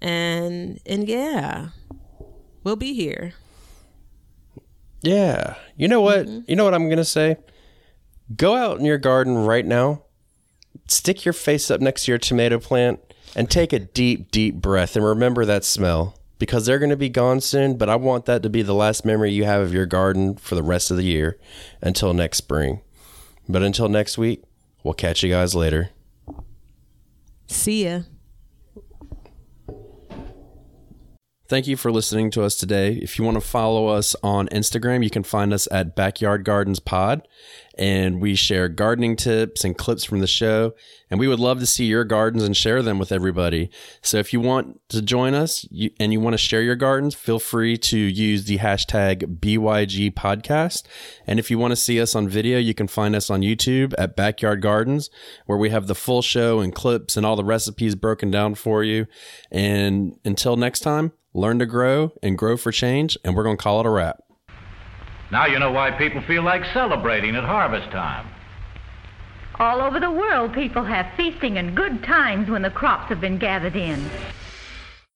and, 0.00 0.80
and 0.84 1.08
yeah, 1.08 1.68
we'll 2.64 2.76
be 2.76 2.92
here. 2.92 3.34
Yeah. 5.02 5.54
You 5.76 5.88
know 5.88 6.00
what? 6.00 6.26
You 6.48 6.56
know 6.56 6.64
what 6.64 6.74
I'm 6.74 6.86
going 6.86 6.96
to 6.96 7.04
say? 7.04 7.36
Go 8.36 8.56
out 8.56 8.78
in 8.78 8.84
your 8.84 8.98
garden 8.98 9.36
right 9.36 9.66
now, 9.66 10.04
stick 10.88 11.24
your 11.24 11.32
face 11.32 11.70
up 11.70 11.80
next 11.80 12.04
to 12.04 12.12
your 12.12 12.18
tomato 12.18 12.58
plant, 12.58 13.00
and 13.34 13.50
take 13.50 13.72
a 13.72 13.78
deep, 13.78 14.30
deep 14.30 14.56
breath 14.56 14.96
and 14.96 15.04
remember 15.04 15.44
that 15.44 15.64
smell 15.64 16.18
because 16.38 16.66
they're 16.66 16.78
going 16.78 16.90
to 16.90 16.96
be 16.96 17.08
gone 17.08 17.40
soon. 17.40 17.76
But 17.76 17.88
I 17.88 17.96
want 17.96 18.26
that 18.26 18.42
to 18.42 18.50
be 18.50 18.62
the 18.62 18.74
last 18.74 19.04
memory 19.04 19.32
you 19.32 19.44
have 19.44 19.62
of 19.62 19.72
your 19.72 19.86
garden 19.86 20.36
for 20.36 20.54
the 20.54 20.62
rest 20.62 20.90
of 20.90 20.96
the 20.96 21.04
year 21.04 21.38
until 21.80 22.12
next 22.14 22.38
spring. 22.38 22.80
But 23.48 23.62
until 23.62 23.88
next 23.88 24.18
week, 24.18 24.42
we'll 24.82 24.94
catch 24.94 25.22
you 25.22 25.30
guys 25.30 25.54
later. 25.54 25.90
See 27.46 27.84
ya. 27.84 28.00
Thank 31.52 31.66
you 31.66 31.76
for 31.76 31.92
listening 31.92 32.30
to 32.30 32.44
us 32.44 32.56
today. 32.56 32.94
If 32.94 33.18
you 33.18 33.26
want 33.26 33.34
to 33.34 33.46
follow 33.46 33.88
us 33.88 34.16
on 34.22 34.48
Instagram, 34.48 35.04
you 35.04 35.10
can 35.10 35.22
find 35.22 35.52
us 35.52 35.68
at 35.70 35.94
Backyard 35.94 36.46
Gardens 36.46 36.80
Pod, 36.80 37.28
and 37.78 38.20
we 38.20 38.34
share 38.34 38.68
gardening 38.68 39.16
tips 39.16 39.64
and 39.64 39.76
clips 39.76 40.04
from 40.04 40.20
the 40.20 40.26
show. 40.26 40.74
And 41.10 41.20
we 41.20 41.28
would 41.28 41.40
love 41.40 41.60
to 41.60 41.66
see 41.66 41.84
your 41.84 42.04
gardens 42.04 42.42
and 42.42 42.56
share 42.56 42.82
them 42.82 42.98
with 42.98 43.12
everybody. 43.12 43.70
So 44.00 44.18
if 44.18 44.32
you 44.32 44.40
want 44.40 44.80
to 44.88 45.02
join 45.02 45.34
us 45.34 45.66
and 46.00 46.12
you 46.12 46.20
want 46.20 46.34
to 46.34 46.38
share 46.38 46.62
your 46.62 46.76
gardens, 46.76 47.14
feel 47.14 47.38
free 47.38 47.76
to 47.78 47.98
use 47.98 48.44
the 48.44 48.58
hashtag 48.58 49.38
BYG 49.38 50.14
Podcast. 50.14 50.84
And 51.26 51.38
if 51.38 51.50
you 51.50 51.58
want 51.58 51.72
to 51.72 51.76
see 51.76 52.00
us 52.00 52.14
on 52.14 52.28
video, 52.28 52.58
you 52.58 52.74
can 52.74 52.88
find 52.88 53.14
us 53.14 53.28
on 53.28 53.42
YouTube 53.42 53.94
at 53.98 54.16
Backyard 54.16 54.62
Gardens, 54.62 55.10
where 55.46 55.58
we 55.58 55.70
have 55.70 55.86
the 55.86 55.94
full 55.94 56.22
show 56.22 56.60
and 56.60 56.74
clips 56.74 57.16
and 57.16 57.26
all 57.26 57.36
the 57.36 57.44
recipes 57.44 57.94
broken 57.94 58.30
down 58.30 58.54
for 58.54 58.82
you. 58.82 59.06
And 59.50 60.18
until 60.24 60.56
next 60.56 60.80
time, 60.80 61.12
learn 61.34 61.58
to 61.58 61.66
grow 61.66 62.12
and 62.22 62.38
grow 62.38 62.56
for 62.56 62.72
change. 62.72 63.18
And 63.24 63.36
we're 63.36 63.44
going 63.44 63.58
to 63.58 63.62
call 63.62 63.80
it 63.80 63.86
a 63.86 63.90
wrap. 63.90 64.22
Now 65.32 65.46
you 65.46 65.58
know 65.58 65.72
why 65.72 65.90
people 65.92 66.20
feel 66.20 66.42
like 66.42 66.62
celebrating 66.74 67.34
at 67.36 67.44
harvest 67.44 67.90
time. 67.90 68.28
All 69.58 69.80
over 69.80 69.98
the 69.98 70.10
world, 70.10 70.52
people 70.52 70.84
have 70.84 71.06
feasting 71.16 71.56
and 71.56 71.74
good 71.74 72.04
times 72.04 72.50
when 72.50 72.60
the 72.60 72.70
crops 72.70 73.08
have 73.08 73.22
been 73.22 73.38
gathered 73.38 73.74
in. 73.74 74.10